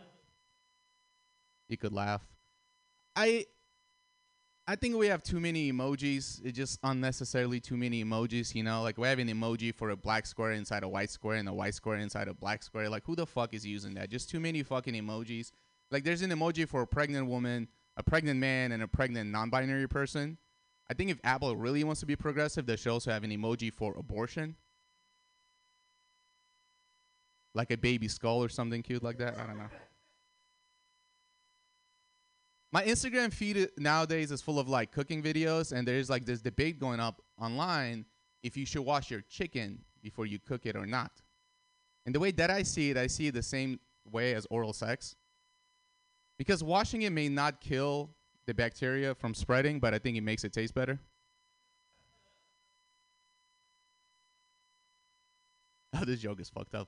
you 1.70 1.78
could 1.78 1.94
laugh. 1.94 2.26
I 3.16 3.46
I 4.68 4.76
think 4.76 4.96
we 4.96 5.08
have 5.08 5.24
too 5.24 5.40
many 5.40 5.72
emojis. 5.72 6.40
It's 6.46 6.56
just 6.56 6.80
unnecessarily 6.84 7.60
too 7.60 7.76
many 7.76 8.04
emojis. 8.04 8.54
You 8.54 8.64
know, 8.64 8.84
like 8.84 8.98
we 8.98 9.08
have 9.08 9.20
an 9.20 9.28
emoji 9.28 9.74
for 9.74 9.90
a 9.90 9.98
black 9.98 10.26
square 10.26 10.52
inside 10.52 10.84
a 10.84 10.88
white 10.88 11.10
square 11.10 11.36
and 11.36 11.50
a 11.50 11.54
white 11.54 11.74
square 11.74 11.98
inside 11.98 12.28
a 12.28 12.34
black 12.34 12.64
square. 12.64 12.90
Like 12.90 13.04
who 13.06 13.16
the 13.16 13.26
fuck 13.26 13.54
is 13.54 13.66
using 13.66 13.96
that? 13.96 14.10
Just 14.10 14.30
too 14.30 14.40
many 14.40 14.64
fucking 14.64 14.94
emojis. 14.94 15.52
Like 15.90 16.04
there's 16.04 16.22
an 16.22 16.32
emoji 16.32 16.68
for 16.68 16.82
a 16.82 16.88
pregnant 16.88 17.28
woman, 17.28 17.68
a 17.98 18.04
pregnant 18.04 18.40
man, 18.40 18.72
and 18.72 18.82
a 18.84 18.88
pregnant 18.88 19.32
non-binary 19.32 19.90
person. 19.90 20.38
I 20.90 20.94
think 20.94 21.10
if 21.10 21.20
Apple 21.24 21.56
really 21.56 21.84
wants 21.84 22.00
to 22.02 22.06
be 22.06 22.16
progressive, 22.16 22.66
they 22.66 22.76
should 22.76 22.92
also 22.92 23.12
have 23.12 23.24
an 23.24 23.32
emoji 23.32 23.74
for 23.74 23.94
abortion. 23.98 24.56
Like 27.54 27.72
a 27.72 27.78
baby 27.78 28.08
skull 28.08 28.44
or 28.44 28.50
something 28.50 28.82
cute 28.84 29.04
like 29.04 29.18
that. 29.18 29.38
I 29.38 29.48
don't 29.48 29.58
know. 29.58 29.70
My 32.72 32.84
Instagram 32.84 33.34
feed 33.34 33.70
nowadays 33.78 34.32
is 34.32 34.42
full 34.42 34.58
of 34.58 34.70
like 34.70 34.92
cooking 34.92 35.22
videos, 35.22 35.74
and 35.74 35.86
there's 35.86 36.10
like 36.10 36.26
this 36.26 36.42
debate 36.42 36.80
going 36.80 37.02
up 37.02 37.22
online 37.40 38.06
if 38.44 38.56
you 38.56 38.66
should 38.66 38.84
wash 38.84 39.12
your 39.12 39.22
chicken 39.22 39.80
before 40.02 40.26
you 40.26 40.40
cook 40.40 40.66
it 40.66 40.76
or 40.76 40.86
not. 40.86 41.12
And 42.06 42.16
the 42.16 42.20
way 42.20 42.32
that 42.32 42.50
I 42.50 42.64
see 42.64 42.90
it, 42.90 42.98
I 42.98 43.08
see 43.08 43.28
it 43.28 43.34
the 43.34 43.44
same 43.44 43.80
way 44.10 44.34
as 44.34 44.48
oral 44.50 44.74
sex. 44.74 45.16
Because 46.38 46.64
washing 46.64 47.04
it 47.04 47.12
may 47.12 47.28
not 47.28 47.60
kill 47.62 48.10
the 48.48 48.54
bacteria 48.54 49.14
from 49.14 49.34
spreading, 49.34 49.80
but 49.80 49.94
I 49.94 50.00
think 50.00 50.18
it 50.18 50.22
makes 50.22 50.44
it 50.44 50.54
taste 50.54 50.74
better. 50.74 51.00
Oh, 55.94 56.06
this 56.06 56.22
joke 56.22 56.40
is 56.40 56.50
fucked 56.50 56.74
up. 56.74 56.88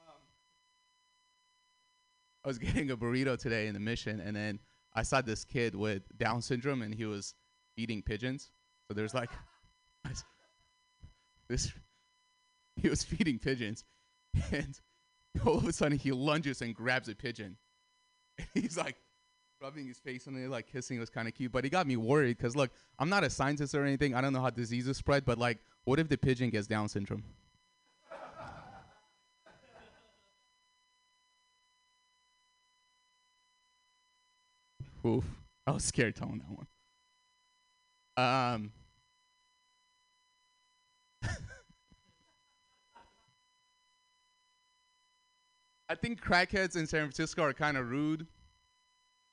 Um, 0.00 0.14
I 2.44 2.48
was 2.48 2.58
getting 2.58 2.90
a 2.90 2.96
burrito 2.96 3.38
today 3.38 3.68
in 3.68 3.72
the 3.72 3.78
mission, 3.78 4.18
and 4.18 4.34
then 4.34 4.58
I 4.94 5.02
saw 5.02 5.22
this 5.22 5.44
kid 5.44 5.74
with 5.74 6.02
Down 6.18 6.42
syndrome, 6.42 6.82
and 6.82 6.94
he 6.94 7.04
was 7.04 7.34
feeding 7.76 8.02
pigeons. 8.02 8.50
So 8.88 8.94
there's 8.94 9.14
like 9.14 9.30
this. 11.48 11.72
He 12.76 12.88
was 12.88 13.02
feeding 13.02 13.38
pigeons, 13.38 13.84
and 14.52 14.78
all 15.44 15.58
of 15.58 15.66
a 15.66 15.72
sudden 15.72 15.98
he 15.98 16.12
lunges 16.12 16.62
and 16.62 16.74
grabs 16.74 17.08
a 17.08 17.14
pigeon. 17.14 17.56
And 18.38 18.48
he's 18.54 18.76
like 18.76 18.96
rubbing 19.62 19.86
his 19.86 19.98
face 19.98 20.26
on 20.26 20.36
it, 20.36 20.48
like 20.48 20.66
kissing. 20.66 20.96
It 20.96 21.00
was 21.00 21.10
kind 21.10 21.28
of 21.28 21.34
cute, 21.34 21.52
but 21.52 21.64
he 21.64 21.70
got 21.70 21.86
me 21.86 21.96
worried 21.96 22.36
because 22.36 22.56
look, 22.56 22.70
I'm 22.98 23.08
not 23.08 23.24
a 23.24 23.30
scientist 23.30 23.74
or 23.74 23.84
anything. 23.84 24.14
I 24.14 24.20
don't 24.20 24.32
know 24.32 24.40
how 24.40 24.50
diseases 24.50 24.96
spread, 24.96 25.24
but 25.24 25.38
like, 25.38 25.58
what 25.84 25.98
if 25.98 26.08
the 26.08 26.18
pigeon 26.18 26.50
gets 26.50 26.66
Down 26.66 26.88
syndrome? 26.88 27.24
Oof. 35.06 35.24
I 35.66 35.72
was 35.72 35.84
scared 35.84 36.16
telling 36.16 36.38
that 36.38 36.50
one. 36.50 36.66
Um. 38.16 38.72
I 45.88 45.94
think 45.94 46.22
crackheads 46.22 46.76
in 46.76 46.86
San 46.86 47.00
Francisco 47.00 47.42
are 47.42 47.52
kind 47.52 47.76
of 47.76 47.90
rude. 47.90 48.26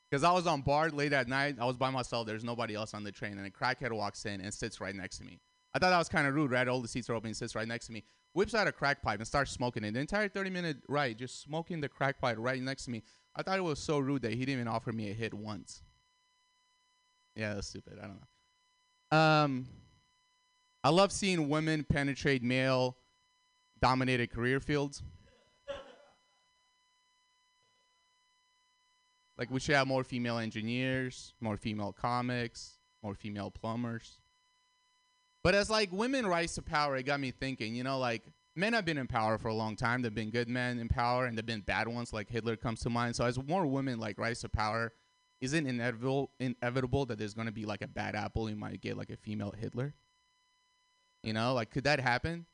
Because 0.10 0.24
I 0.24 0.32
was 0.32 0.48
on 0.48 0.62
BART 0.62 0.96
late 0.96 1.14
at 1.14 1.28
night. 1.28 1.58
I 1.60 1.66
was 1.66 1.78
by 1.78 1.92
myself. 1.92 2.26
There's 2.26 2.44
nobody 2.44 2.74
else 2.74 2.96
on 2.96 3.04
the 3.04 3.12
train. 3.12 3.38
And 3.38 3.46
a 3.46 3.52
crackhead 3.52 3.92
walks 3.92 4.26
in 4.26 4.42
and 4.42 4.52
sits 4.54 4.82
right 4.82 4.96
next 4.96 5.20
to 5.20 5.24
me. 5.24 5.40
I 5.74 5.80
thought 5.80 5.92
that 5.92 6.00
was 6.00 6.10
kind 6.10 6.26
of 6.28 6.34
rude, 6.34 6.50
right? 6.52 6.68
All 6.68 6.82
the 6.82 6.88
seats 6.88 7.10
are 7.10 7.14
open. 7.14 7.30
He 7.30 7.36
sits 7.36 7.54
right 7.56 7.68
next 7.68 7.86
to 7.88 7.92
me. 7.92 8.04
Whips 8.34 8.54
out 8.54 8.68
a 8.68 8.72
crack 8.72 9.02
pipe 9.02 9.20
and 9.20 9.28
starts 9.28 9.52
smoking 9.52 9.84
it. 9.84 9.94
The 9.94 10.00
entire 10.00 10.30
30 10.30 10.50
minute 10.50 10.78
ride, 10.88 11.18
just 11.18 11.42
smoking 11.42 11.82
the 11.82 11.90
crack 11.90 12.22
pipe 12.22 12.38
right 12.40 12.62
next 12.62 12.86
to 12.86 12.92
me. 12.92 13.04
I 13.36 13.44
thought 13.44 13.58
it 13.58 13.64
was 13.64 13.80
so 13.80 14.00
rude 14.00 14.22
that 14.22 14.32
he 14.32 14.40
didn't 14.40 14.54
even 14.62 14.68
offer 14.68 14.92
me 14.92 15.10
a 15.10 15.14
hit 15.14 15.34
once. 15.34 15.82
Yeah, 17.36 17.54
that's 17.54 17.68
stupid. 17.68 18.00
I 18.00 18.08
don't 18.08 18.20
know. 19.12 19.18
Um, 19.18 19.68
I 20.84 20.90
love 20.90 21.12
seeing 21.12 21.50
women 21.50 21.84
penetrate 21.84 22.44
male 22.44 22.98
dominated 23.82 24.32
career 24.32 24.60
fields. 24.60 25.02
like 29.38 29.50
we 29.50 29.60
should 29.60 29.76
have 29.76 29.88
more 29.88 30.04
female 30.04 30.38
engineers, 30.38 31.34
more 31.40 31.58
female 31.58 31.94
comics, 31.94 32.78
more 33.02 33.16
female 33.16 33.50
plumbers. 33.50 34.20
But 35.44 35.56
as 35.56 35.70
like 35.70 35.92
women 35.92 36.28
rise 36.28 36.56
to 36.56 36.62
power, 36.62 36.98
it 36.98 37.04
got 37.04 37.20
me 37.20 37.32
thinking, 37.32 37.76
you 37.76 37.84
know, 37.84 37.98
like 37.98 38.24
men 38.56 38.74
have 38.74 38.86
been 38.86 38.98
in 38.98 39.08
power 39.08 39.38
for 39.38 39.48
a 39.48 39.54
long 39.54 39.76
time. 39.76 40.02
There've 40.02 40.14
been 40.14 40.32
good 40.32 40.50
men 40.50 40.80
in 40.80 40.90
power 40.90 41.26
and 41.26 41.38
there've 41.38 41.46
been 41.46 41.62
bad 41.62 41.88
ones 41.88 42.12
like 42.12 42.30
Hitler 42.30 42.56
comes 42.56 42.82
to 42.82 42.90
mind. 42.90 43.16
So 43.16 43.26
as 43.26 43.42
more 43.42 43.66
women 43.66 44.00
like 44.00 44.20
rise 44.20 44.42
to 44.42 44.50
power, 44.50 44.92
isn't 45.42 45.68
inevitable 45.68 46.32
inevitable 46.40 47.06
that 47.06 47.18
there's 47.18 47.34
gonna 47.34 47.52
be 47.52 47.66
like 47.66 47.82
a 47.82 47.88
bad 47.88 48.16
apple 48.16 48.50
you 48.50 48.58
might 48.58 48.82
get 48.82 48.98
like 48.98 49.10
a 49.10 49.16
female 49.16 49.54
Hitler? 49.58 49.94
You 51.24 51.34
know, 51.34 51.54
like 51.54 51.72
could 51.72 51.86
that 51.86 52.02
happen? 52.02 52.46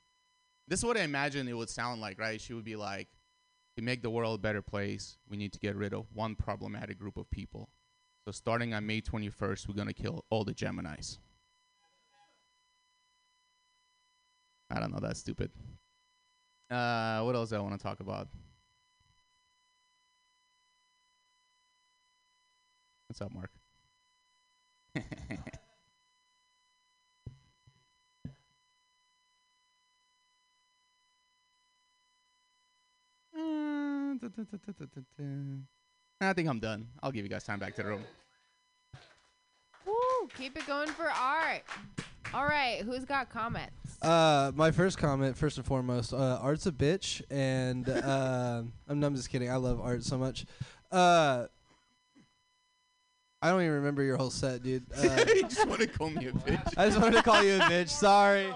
This 0.67 0.79
is 0.79 0.85
what 0.85 0.97
I 0.97 1.01
imagine 1.01 1.47
it 1.47 1.53
would 1.53 1.69
sound 1.69 2.01
like, 2.01 2.19
right? 2.19 2.41
She 2.41 2.53
would 2.53 2.65
be 2.65 2.75
like, 2.75 3.07
to 3.75 3.83
make 3.83 4.01
the 4.01 4.09
world 4.09 4.39
a 4.39 4.41
better 4.41 4.61
place, 4.61 5.17
we 5.29 5.37
need 5.37 5.53
to 5.53 5.59
get 5.59 5.75
rid 5.75 5.93
of 5.93 6.05
one 6.13 6.35
problematic 6.35 6.97
group 6.97 7.17
of 7.17 7.29
people. 7.29 7.69
So 8.25 8.31
starting 8.31 8.73
on 8.73 8.85
May 8.87 9.01
21st, 9.01 9.67
we're 9.67 9.75
gonna 9.75 9.93
kill 9.93 10.23
all 10.29 10.43
the 10.43 10.53
Geminis. 10.53 11.19
I 14.75 14.81
don't 14.81 14.91
know, 14.91 14.99
that's 15.01 15.21
stupid. 15.21 15.51
Uh, 16.69 17.21
what 17.21 17.33
else 17.35 17.49
do 17.49 17.55
I 17.55 17.59
want 17.59 17.79
to 17.79 17.81
talk 17.81 18.01
about? 18.01 18.27
What's 23.07 23.21
up, 23.21 23.31
Mark? 23.33 23.49
Uh. 33.37 34.15
I 36.21 36.33
think 36.33 36.47
I'm 36.47 36.59
done. 36.59 36.87
I'll 37.03 37.11
give 37.11 37.25
you 37.25 37.29
guys 37.29 37.43
time 37.43 37.59
back 37.59 37.75
to 37.75 37.83
the 37.83 37.89
room. 37.89 38.03
Woo! 39.85 39.93
Keep 40.37 40.57
it 40.57 40.65
going 40.65 40.87
for 40.87 41.09
art. 41.09 41.63
All 42.33 42.43
right, 42.45 42.81
who's 42.81 43.05
got 43.05 43.29
comments? 43.29 44.01
Uh, 44.01 44.51
my 44.55 44.71
first 44.71 44.97
comment, 44.97 45.37
first 45.37 45.57
and 45.57 45.65
foremost, 45.65 46.13
uh, 46.13 46.39
art's 46.41 46.65
a 46.65 46.71
bitch, 46.71 47.21
and 47.29 47.87
uh, 47.87 48.63
I'm, 48.89 49.03
I'm 49.03 49.15
just 49.15 49.29
kidding. 49.29 49.49
I 49.49 49.55
love 49.55 49.79
art 49.79 50.03
so 50.03 50.17
much. 50.17 50.45
Uh, 50.91 51.45
I 53.41 53.49
don't 53.49 53.61
even 53.61 53.73
remember 53.75 54.03
your 54.03 54.17
whole 54.17 54.31
set, 54.31 54.63
dude. 54.63 54.85
Uh, 54.97 55.23
you 55.35 55.43
just 55.43 55.67
want 55.67 55.81
to 55.81 55.87
call 55.87 56.09
me 56.09 56.27
a 56.27 56.31
bitch. 56.31 56.73
I 56.77 56.87
just 56.87 56.99
wanted 56.99 57.17
to 57.17 57.23
call 57.23 57.43
you 57.43 57.55
a 57.55 57.59
bitch. 57.59 57.89
Sorry. 58.05 58.51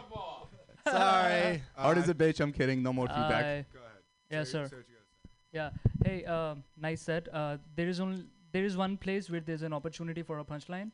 Sorry. 0.88 1.62
Art 1.78 1.98
is 2.00 2.10
a 2.10 2.14
bitch. 2.14 2.40
I'm 2.40 2.52
kidding. 2.52 2.82
No 2.84 2.92
more 2.92 3.08
feedback. 3.08 3.46
I- 3.46 3.66
Yeah, 4.32 4.44
sir. 4.44 4.70
Yeah. 5.54 5.70
Hey, 6.04 6.26
um, 6.26 6.64
nice 6.78 7.02
set. 7.02 7.28
Uh, 7.34 7.58
there 7.76 7.88
is 7.88 8.00
only 8.00 8.26
there 8.52 8.64
is 8.66 8.76
one 8.78 8.98
place 8.98 9.30
where 9.30 9.42
there's 9.42 9.62
an 9.62 9.74
opportunity 9.74 10.22
for 10.24 10.40
a 10.40 10.44
punchline. 10.44 10.92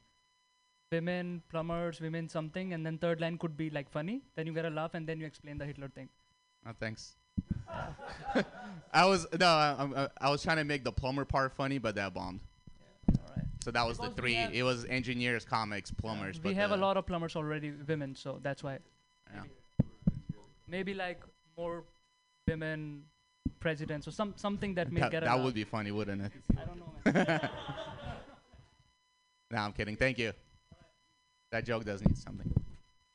Women 0.92 1.42
plumbers, 1.50 2.00
women 2.00 2.30
something, 2.30 2.74
and 2.74 2.86
then 2.86 2.98
third 2.98 3.20
line 3.20 3.38
could 3.38 3.58
be 3.58 3.70
like 3.70 3.90
funny. 3.90 4.22
Then 4.36 4.46
you 4.48 4.54
get 4.54 4.66
a 4.66 4.70
laugh, 4.70 4.94
and 4.94 5.08
then 5.08 5.20
you 5.20 5.26
explain 5.26 5.58
the 5.58 5.66
Hitler 5.66 5.90
thing. 5.90 6.10
Oh, 6.68 6.72
thanks. 6.80 7.16
I 8.94 9.06
was 9.06 9.28
no, 9.38 9.48
I, 9.48 9.88
I, 9.96 10.08
I 10.22 10.30
was 10.30 10.42
trying 10.44 10.58
to 10.58 10.64
make 10.64 10.84
the 10.84 10.92
plumber 10.92 11.26
part 11.26 11.54
funny, 11.54 11.80
but 11.80 11.96
that 11.96 12.14
bombed. 12.14 12.40
So 13.64 13.72
that 13.72 13.86
was 13.88 13.98
the 13.98 14.10
Because 14.10 14.24
we 14.24 14.34
three. 14.36 14.60
It 14.60 14.62
was 14.64 14.86
engineers, 14.86 15.44
comics, 15.44 15.90
plumbers. 15.90 16.38
we 16.38 16.52
but 16.54 16.56
have 16.56 16.72
a 16.72 16.78
lot 16.78 16.98
of 16.98 17.08
plumbers 17.08 17.36
already, 17.36 17.72
women, 17.88 18.14
so 18.16 18.40
that's 18.44 18.64
why. 18.64 18.78
Yeah. 19.34 19.42
Maybe 20.68 20.94
like 20.94 21.22
more 21.58 21.84
women 22.48 23.06
presidents 23.60 24.08
or 24.08 24.12
some 24.12 24.34
something 24.38 24.76
that 24.76 24.92
may 24.92 25.02
That, 25.02 25.12
get. 25.12 25.24
that 25.24 25.40
would 25.40 25.56
be 25.56 25.64
funny, 25.64 25.92
wouldn't 25.92 26.22
it? 26.22 26.32
I 26.56 26.66
don't 26.66 26.78
know. 26.78 27.50
no, 29.50 29.58
I'm 29.66 29.74
kidding. 29.74 29.96
Thank 29.96 30.20
you. 30.20 30.32
That 31.56 31.64
joke 31.64 31.86
does 31.86 32.02
need 32.04 32.18
something. 32.18 32.52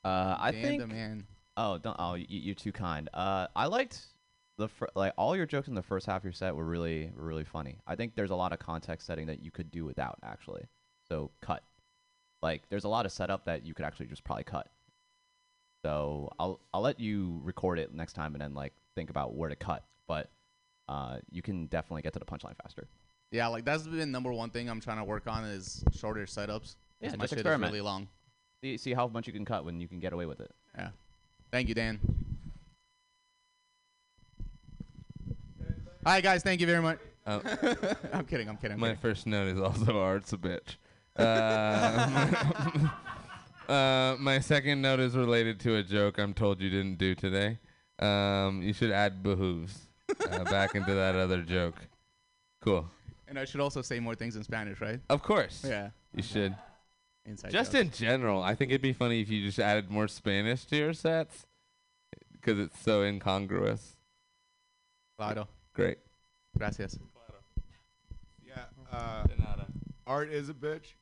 Uh, 0.02 0.34
I 0.38 0.50
Dan 0.50 0.62
think. 0.62 0.80
the 0.80 0.86
man. 0.86 1.26
Oh, 1.58 1.76
don't. 1.76 1.94
Oh, 1.98 2.14
you, 2.14 2.24
you're 2.26 2.54
too 2.54 2.72
kind. 2.72 3.06
Uh, 3.12 3.48
I 3.54 3.66
liked 3.66 4.00
the 4.56 4.66
fir- 4.66 4.88
like 4.94 5.12
all 5.18 5.36
your 5.36 5.44
jokes 5.44 5.68
in 5.68 5.74
the 5.74 5.82
first 5.82 6.06
half 6.06 6.22
of 6.22 6.24
your 6.24 6.32
set 6.32 6.56
were 6.56 6.64
really 6.64 7.10
were 7.14 7.26
really 7.26 7.44
funny. 7.44 7.76
I 7.86 7.96
think 7.96 8.14
there's 8.14 8.30
a 8.30 8.34
lot 8.34 8.54
of 8.54 8.58
context 8.58 9.06
setting 9.06 9.26
that 9.26 9.42
you 9.44 9.50
could 9.50 9.70
do 9.70 9.84
without 9.84 10.18
actually. 10.22 10.62
So 11.06 11.30
cut. 11.42 11.62
Like 12.40 12.62
there's 12.70 12.84
a 12.84 12.88
lot 12.88 13.04
of 13.04 13.12
setup 13.12 13.44
that 13.44 13.66
you 13.66 13.74
could 13.74 13.84
actually 13.84 14.06
just 14.06 14.24
probably 14.24 14.44
cut. 14.44 14.68
So 15.84 16.32
I'll 16.38 16.60
I'll 16.72 16.80
let 16.80 16.98
you 16.98 17.42
record 17.44 17.78
it 17.78 17.92
next 17.94 18.14
time 18.14 18.32
and 18.34 18.40
then 18.40 18.54
like 18.54 18.72
think 18.94 19.10
about 19.10 19.34
where 19.34 19.50
to 19.50 19.56
cut. 19.56 19.84
But 20.08 20.30
uh, 20.88 21.18
you 21.30 21.42
can 21.42 21.66
definitely 21.66 22.00
get 22.00 22.14
to 22.14 22.18
the 22.18 22.24
punchline 22.24 22.56
faster. 22.62 22.88
Yeah, 23.32 23.48
like 23.48 23.66
that's 23.66 23.82
been 23.86 24.10
number 24.10 24.32
one 24.32 24.48
thing 24.48 24.70
I'm 24.70 24.80
trying 24.80 24.96
to 24.96 25.04
work 25.04 25.26
on 25.26 25.44
is 25.44 25.84
shorter 25.92 26.24
setups. 26.24 26.76
Yeah, 27.02 27.08
'cause 27.10 27.18
my 27.18 27.24
just 27.24 27.30
shit 27.32 27.38
experiment. 27.40 27.70
is 27.70 27.72
really 27.74 27.84
long. 27.84 28.08
See 28.62 28.76
see 28.76 28.92
how 28.92 29.08
much 29.08 29.26
you 29.26 29.32
can 29.32 29.44
cut 29.44 29.64
when 29.64 29.80
you 29.80 29.88
can 29.88 30.00
get 30.00 30.12
away 30.12 30.26
with 30.26 30.40
it. 30.40 30.50
Yeah. 30.76 30.90
Thank 31.50 31.68
you, 31.68 31.74
Dan. 31.74 31.98
All 36.04 36.12
right, 36.14 36.22
guys. 36.22 36.42
Thank 36.42 36.60
you 36.60 36.66
very 36.66 36.82
much. 36.82 36.98
Oh. 37.26 37.40
I'm 38.12 38.24
kidding. 38.26 38.48
I'm 38.48 38.56
kidding. 38.56 38.72
I'm 38.74 38.80
My 38.80 38.88
kidding. 38.88 39.00
first 39.00 39.26
note 39.26 39.48
is 39.48 39.60
also 39.60 39.98
Art's 39.98 40.32
a 40.32 40.36
bitch. 40.36 40.76
Uh, 41.16 42.88
uh, 43.72 44.16
my 44.18 44.38
second 44.40 44.80
note 44.80 45.00
is 45.00 45.16
related 45.16 45.60
to 45.60 45.76
a 45.76 45.82
joke 45.82 46.18
I'm 46.18 46.32
told 46.34 46.60
you 46.60 46.70
didn't 46.70 46.96
do 46.96 47.14
today. 47.14 47.58
Um, 47.98 48.62
you 48.62 48.72
should 48.72 48.90
add 48.90 49.22
behooves 49.22 49.78
uh, 50.30 50.44
back 50.44 50.74
into 50.74 50.94
that 50.94 51.14
other 51.14 51.42
joke. 51.42 51.76
Cool. 52.62 52.88
And 53.28 53.38
I 53.38 53.44
should 53.44 53.60
also 53.60 53.82
say 53.82 54.00
more 54.00 54.14
things 54.14 54.36
in 54.36 54.42
Spanish, 54.42 54.80
right? 54.80 55.00
Of 55.10 55.22
course. 55.22 55.64
Yeah. 55.66 55.90
You 56.14 56.22
should. 56.22 56.54
Inside 57.26 57.50
just 57.50 57.72
jokes. 57.72 57.84
in 57.84 57.90
general, 57.90 58.42
I 58.42 58.54
think 58.54 58.70
it'd 58.70 58.82
be 58.82 58.92
funny 58.92 59.20
if 59.20 59.28
you 59.28 59.44
just 59.44 59.58
added 59.58 59.90
more 59.90 60.08
Spanish 60.08 60.64
to 60.66 60.76
your 60.76 60.92
sets 60.92 61.46
because 62.32 62.58
it's 62.58 62.80
so 62.80 63.02
incongruous. 63.02 63.96
Claro. 65.18 65.48
Great. 65.74 65.98
Gracias. 66.56 66.98
Claro. 67.14 67.40
Yeah. 68.46 68.64
Uh, 68.90 69.24
art 70.10 70.30
is 70.30 70.48
a 70.48 70.54
bitch. 70.54 70.94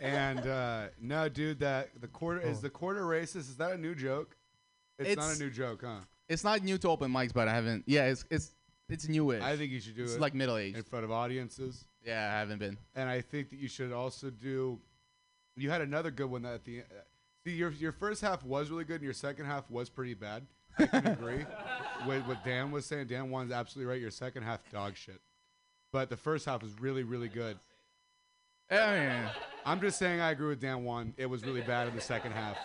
and 0.00 0.46
uh, 0.46 0.86
no, 1.00 1.28
dude, 1.28 1.58
that 1.58 1.90
the 2.00 2.06
quarter 2.06 2.40
is 2.40 2.60
the 2.60 2.70
quarter 2.70 3.02
racist. 3.02 3.36
Is 3.36 3.56
that 3.56 3.72
a 3.72 3.78
new 3.78 3.96
joke? 3.96 4.36
It's, 4.98 5.16
not 5.16 5.34
a 5.34 5.38
new 5.40 5.50
joke, 5.50 5.82
huh? 5.84 5.98
It's 6.28 6.44
not 6.44 6.62
new 6.62 6.78
to 6.78 6.88
open 6.88 7.10
mics, 7.10 7.32
but 7.34 7.48
I 7.48 7.54
haven't. 7.54 7.82
Yeah, 7.86 8.06
it's 8.06 8.24
it's 8.30 8.54
it's 8.88 9.08
newish. 9.08 9.42
I 9.42 9.56
think 9.56 9.72
you 9.72 9.80
should 9.80 9.96
do 9.96 10.02
it. 10.02 10.06
it's 10.06 10.14
it. 10.14 10.20
like 10.20 10.34
middle 10.34 10.56
aged 10.56 10.76
in 10.76 10.82
front 10.82 11.04
of 11.04 11.10
audiences. 11.10 11.84
Yeah, 12.04 12.32
I 12.34 12.38
haven't 12.38 12.58
been. 12.58 12.76
And 12.94 13.08
I 13.08 13.20
think 13.20 13.50
that 13.50 13.58
you 13.58 13.68
should 13.68 13.92
also 13.92 14.30
do. 14.30 14.78
You 15.56 15.70
had 15.70 15.80
another 15.80 16.10
good 16.10 16.30
one 16.30 16.42
that 16.42 16.54
at 16.54 16.64
the. 16.64 16.80
Uh, 16.80 17.02
see, 17.44 17.52
your 17.52 17.70
your 17.72 17.92
first 17.92 18.20
half 18.20 18.44
was 18.44 18.70
really 18.70 18.84
good, 18.84 18.96
and 18.96 19.04
your 19.04 19.14
second 19.14 19.46
half 19.46 19.70
was 19.70 19.88
pretty 19.88 20.14
bad. 20.14 20.46
I 20.78 20.86
can 20.86 21.06
agree 21.12 21.46
with 22.06 22.26
what 22.26 22.44
Dan 22.44 22.70
was 22.70 22.84
saying. 22.84 23.06
Dan 23.06 23.30
one's 23.30 23.52
absolutely 23.52 23.90
right. 23.90 24.00
Your 24.00 24.10
second 24.10 24.42
half 24.42 24.60
dog 24.70 24.96
shit, 24.96 25.20
but 25.92 26.10
the 26.10 26.16
first 26.16 26.44
half 26.46 26.62
was 26.62 26.72
really 26.80 27.04
really 27.04 27.28
good. 27.28 27.58
Yeah, 28.70 29.28
I'm 29.64 29.80
just 29.80 29.98
saying 29.98 30.20
I 30.20 30.30
agree 30.30 30.48
with 30.48 30.60
Dan 30.60 30.84
one. 30.84 31.14
It 31.16 31.26
was 31.26 31.44
really 31.44 31.60
bad 31.60 31.88
in 31.88 31.94
the 31.94 32.00
second 32.00 32.32
half. 32.32 32.56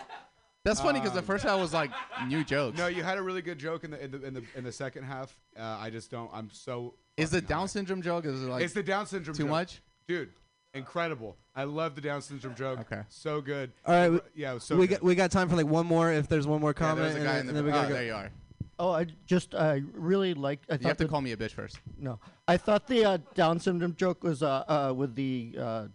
That's 0.64 0.80
funny 0.80 1.00
because 1.00 1.14
the 1.14 1.20
Um, 1.20 1.24
first 1.24 1.44
half 1.44 1.58
was 1.58 1.72
like 1.72 1.90
new 2.26 2.44
jokes. 2.44 2.76
No, 2.76 2.86
you 2.86 3.02
had 3.02 3.16
a 3.16 3.22
really 3.22 3.40
good 3.42 3.58
joke 3.58 3.84
in 3.84 3.92
the 3.92 4.04
in 4.04 4.10
the 4.10 4.22
in 4.26 4.34
the, 4.34 4.42
in 4.56 4.64
the 4.64 4.72
second 4.72 5.04
half. 5.04 5.34
Uh, 5.58 5.62
I 5.80 5.88
just 5.90 6.10
don't. 6.10 6.30
I'm 6.34 6.50
so. 6.52 6.94
Is 7.16 7.30
the 7.30 7.38
fucking 7.38 7.48
Down 7.48 7.60
high. 7.60 7.66
syndrome 7.66 8.02
joke? 8.02 8.24
Is 8.26 8.42
it 8.42 8.46
like 8.46 8.62
it's 8.62 8.74
the 8.74 8.82
Down 8.82 9.06
syndrome. 9.06 9.36
too 9.36 9.44
joke. 9.44 9.50
much? 9.50 9.82
dude. 10.06 10.30
Incredible. 10.72 11.36
I 11.56 11.64
love 11.64 11.96
the 11.96 12.00
Down 12.00 12.22
syndrome 12.22 12.54
joke. 12.54 12.78
Okay. 12.80 13.02
So 13.08 13.40
good. 13.40 13.72
All 13.84 13.92
right, 13.94 14.08
we- 14.10 14.20
Yeah, 14.36 14.52
it 14.52 14.54
was 14.54 14.64
so 14.64 14.76
we 14.76 14.86
good. 14.86 14.96
got 15.00 15.02
we 15.02 15.14
got 15.16 15.30
time 15.32 15.48
for 15.48 15.56
like 15.56 15.66
one 15.66 15.84
more. 15.86 16.12
If 16.12 16.28
there's 16.28 16.46
one 16.46 16.60
more 16.60 16.70
Yeah, 16.70 16.74
comment, 16.74 16.98
there's 17.00 17.14
a 17.14 17.16
and 17.18 17.24
guy 17.26 17.32
then, 17.32 17.40
in 17.40 17.46
the 17.46 17.50
and 17.50 17.56
then 17.58 17.64
we 17.64 17.70
oh, 17.70 17.74
gotta 17.74 17.88
go. 17.88 17.94
there 17.94 18.04
you 18.04 18.14
are. 18.14 18.30
Oh, 18.78 18.90
I 18.92 19.06
just 19.26 19.54
I 19.54 19.82
really 19.94 20.32
liked. 20.34 20.66
I 20.70 20.74
You 20.74 20.78
thought 20.78 20.88
have 20.88 20.96
to 20.98 21.04
the- 21.04 21.10
call 21.10 21.22
me 21.22 21.32
a 21.32 21.36
bitch 21.36 21.52
first. 21.52 21.80
No, 21.98 22.20
I 22.46 22.56
thought 22.56 22.86
the 22.86 23.04
uh, 23.04 23.18
Down 23.34 23.58
syndrome 23.58 23.94
joke 23.96 24.22
was 24.22 24.42
uh, 24.44 24.64
uh, 24.68 24.92
with 24.94 25.16
the 25.16 25.56
uh, 25.58 25.86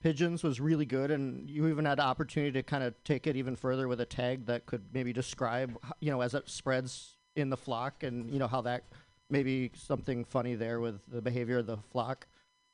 pigeons 0.00 0.42
was 0.42 0.60
really 0.60 0.86
good, 0.86 1.10
and 1.10 1.48
you 1.48 1.68
even 1.68 1.84
had 1.84 1.98
the 1.98 2.02
opportunity 2.02 2.52
to 2.52 2.62
kind 2.62 2.82
of 2.82 2.94
take 3.04 3.26
it 3.26 3.36
even 3.36 3.56
further 3.56 3.86
with 3.88 4.00
a 4.00 4.06
tag 4.06 4.46
that 4.46 4.66
could 4.66 4.82
maybe 4.92 5.12
describe, 5.12 5.76
you 6.00 6.10
know, 6.10 6.20
as 6.20 6.34
it 6.34 6.48
spreads 6.48 7.16
in 7.36 7.50
the 7.50 7.56
flock, 7.56 8.02
and 8.02 8.30
you 8.30 8.38
know 8.38 8.48
how 8.48 8.60
that 8.62 8.84
maybe 9.30 9.70
something 9.74 10.24
funny 10.24 10.54
there 10.54 10.80
with 10.80 11.00
the 11.08 11.22
behavior 11.22 11.58
of 11.58 11.66
the 11.66 11.76
flock. 11.76 12.26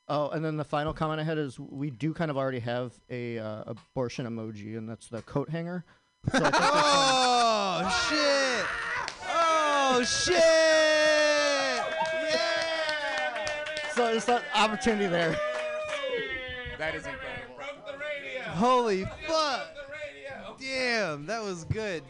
Oh, 0.09 0.29
and 0.31 0.45
then 0.45 0.57
the 0.57 0.65
final 0.65 0.93
comment 0.93 1.21
I 1.21 1.25
had 1.25 1.37
is 1.37 1.59
we 1.59 1.91
do 1.91 2.15
kind 2.15 2.31
of 2.31 2.37
already 2.37 2.61
have 2.61 2.93
a 3.11 3.39
uh, 3.39 3.65
abortion 3.67 4.27
emoji, 4.27 4.79
and 4.79 4.89
that's 4.89 5.09
the 5.09 5.23
coat 5.23 5.51
hanger. 5.51 5.85
So 6.33 6.39
Oh 6.55 8.07
shit! 8.09 8.67
Oh 9.29 10.05
shit! 10.05 10.37
Yeah! 12.31 13.47
so 13.95 14.07
there's 14.07 14.25
that 14.27 14.45
opportunity 14.55 15.07
there. 15.07 15.37
That 16.79 16.95
is 16.95 17.07
incredible. 17.07 17.55
Holy 18.55 19.05
fuck! 19.27 19.67
Damn, 20.61 21.27
that 21.27 21.43
was 21.43 21.65
good. 21.65 22.03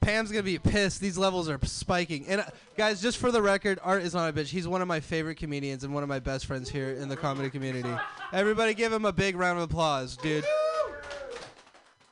Pam's 0.00 0.30
gonna 0.30 0.42
be 0.42 0.58
pissed. 0.58 1.00
These 1.00 1.18
levels 1.18 1.48
are 1.48 1.58
spiking. 1.64 2.26
And 2.26 2.40
uh, 2.40 2.44
guys, 2.76 3.02
just 3.02 3.18
for 3.18 3.30
the 3.30 3.42
record, 3.42 3.78
Art 3.82 4.02
is 4.02 4.14
not 4.14 4.30
a 4.30 4.32
bitch. 4.32 4.46
He's 4.46 4.66
one 4.66 4.80
of 4.80 4.88
my 4.88 5.00
favorite 5.00 5.36
comedians 5.36 5.84
and 5.84 5.92
one 5.92 6.02
of 6.02 6.08
my 6.08 6.18
best 6.18 6.46
friends 6.46 6.70
here 6.70 6.92
in 6.92 7.08
the 7.08 7.16
comedy 7.16 7.50
community. 7.50 7.94
Everybody, 8.32 8.74
give 8.74 8.92
him 8.92 9.04
a 9.04 9.12
big 9.12 9.36
round 9.36 9.58
of 9.58 9.64
applause, 9.70 10.16
dude. 10.16 10.44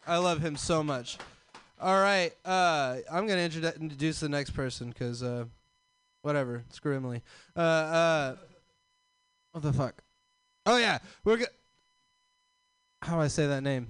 I 0.07 0.19
love 0.19 0.41
him 0.41 0.57
so 0.57 0.83
much. 0.83 1.19
All 1.81 2.01
right, 2.01 2.33
uh, 2.45 2.97
I'm 3.11 3.27
gonna 3.27 3.43
introduce 3.43 4.21
the 4.21 4.29
next 4.29 4.51
person 4.51 4.91
because, 4.91 5.23
uh, 5.23 5.45
whatever, 6.23 6.65
screw 6.71 6.97
Emily. 6.97 7.23
Uh, 7.57 7.61
uh, 7.61 8.37
what 9.53 9.63
the 9.63 9.73
fuck? 9.73 10.03
Oh 10.69 10.77
yeah, 10.77 10.99
we're 11.25 11.39
go- 11.39 11.47
How 13.01 13.15
do 13.17 13.23
I 13.23 13.29
say 13.29 13.47
that 13.47 13.63
name? 13.63 13.89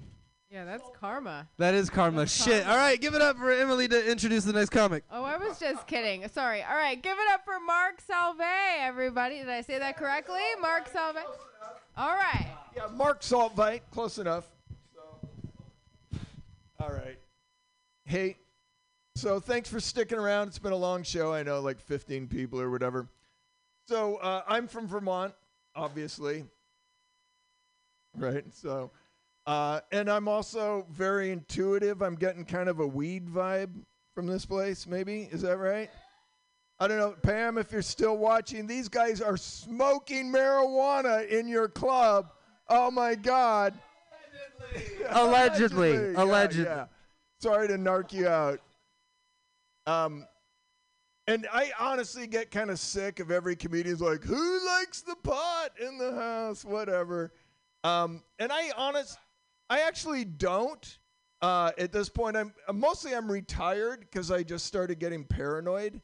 Yeah, 0.49 0.63
that's 0.63 0.87
karma. 0.97 1.49
That 1.57 1.73
is 1.73 1.89
karma. 1.89 2.25
Shit. 2.25 2.65
All 2.65 2.77
right, 2.77 2.99
give 2.99 3.15
it 3.15 3.21
up 3.21 3.35
for 3.37 3.51
Emily 3.51 3.89
to 3.89 4.09
introduce 4.09 4.45
the 4.45 4.53
next 4.53 4.69
comic. 4.69 5.03
Oh, 5.11 5.25
I 5.25 5.35
was 5.35 5.59
just 5.59 5.85
kidding. 5.87 6.25
Sorry. 6.29 6.63
All 6.63 6.77
right, 6.77 6.99
give 7.03 7.17
it 7.17 7.33
up 7.33 7.43
for 7.43 7.59
Mark 7.59 7.99
Salve, 7.99 8.39
everybody. 8.79 9.39
Did 9.39 9.49
I 9.49 9.59
say 9.59 9.77
that 9.77 9.97
correctly? 9.97 10.39
Mark 10.61 10.87
Salve. 10.87 11.17
All 11.97 12.13
right. 12.15 12.47
Yeah, 12.73 12.87
Mark 12.95 13.21
Saltvite, 13.21 13.81
close 13.91 14.17
enough. 14.17 14.45
All 16.79 16.91
right. 16.91 17.19
Hey, 18.05 18.37
so 19.17 19.41
thanks 19.41 19.67
for 19.69 19.81
sticking 19.81 20.17
around. 20.17 20.47
It's 20.47 20.59
been 20.59 20.71
a 20.71 20.77
long 20.77 21.03
show. 21.03 21.33
I 21.33 21.43
know, 21.43 21.59
like 21.59 21.81
15 21.81 22.27
people 22.29 22.61
or 22.61 22.71
whatever. 22.71 23.09
So 23.89 24.15
uh, 24.15 24.43
I'm 24.47 24.67
from 24.69 24.87
Vermont, 24.87 25.33
obviously. 25.75 26.45
Right. 28.15 28.45
So, 28.53 28.91
uh, 29.45 29.81
and 29.91 30.09
I'm 30.09 30.27
also 30.27 30.85
very 30.91 31.31
intuitive. 31.31 32.01
I'm 32.01 32.15
getting 32.15 32.45
kind 32.45 32.69
of 32.69 32.79
a 32.79 32.87
weed 32.87 33.27
vibe 33.27 33.71
from 34.13 34.27
this 34.27 34.45
place. 34.45 34.87
Maybe 34.87 35.29
is 35.31 35.41
that 35.41 35.57
right? 35.57 35.89
I 36.79 36.87
don't 36.87 36.97
know, 36.97 37.15
Pam. 37.21 37.57
If 37.57 37.71
you're 37.71 37.81
still 37.81 38.17
watching, 38.17 38.65
these 38.65 38.87
guys 38.87 39.21
are 39.21 39.37
smoking 39.37 40.31
marijuana 40.31 41.27
in 41.27 41.47
your 41.47 41.67
club. 41.67 42.31
Oh 42.69 42.89
my 42.89 43.15
God. 43.15 43.73
Allegedly. 45.09 45.93
Allegedly. 45.93 46.13
Allegedly. 46.15 46.63
yeah. 46.65 46.85
Sorry 47.41 47.67
to 47.67 47.77
narc 47.77 48.13
you 48.13 48.27
out. 48.27 48.59
Um, 49.87 50.25
and 51.27 51.47
I 51.51 51.71
honestly 51.79 52.27
get 52.27 52.51
kind 52.51 52.69
of 52.69 52.79
sick 52.79 53.19
of 53.19 53.31
every 53.31 53.55
comedian's 53.55 54.01
like, 54.01 54.23
"Who 54.23 54.65
likes 54.65 55.01
the 55.01 55.15
pot 55.15 55.71
in 55.79 55.97
the 55.97 56.13
house?" 56.13 56.65
Whatever. 56.65 57.31
Um, 57.83 58.23
and 58.39 58.51
I 58.51 58.71
honest, 58.77 59.17
I 59.69 59.81
actually 59.81 60.25
don't. 60.25 60.97
Uh, 61.41 61.71
at 61.77 61.91
this 61.93 62.09
point, 62.09 62.35
I'm 62.35 62.53
uh, 62.67 62.73
mostly 62.73 63.15
I'm 63.15 63.31
retired 63.31 64.01
because 64.01 64.29
I 64.29 64.43
just 64.43 64.65
started 64.65 64.99
getting 64.99 65.23
paranoid 65.23 66.01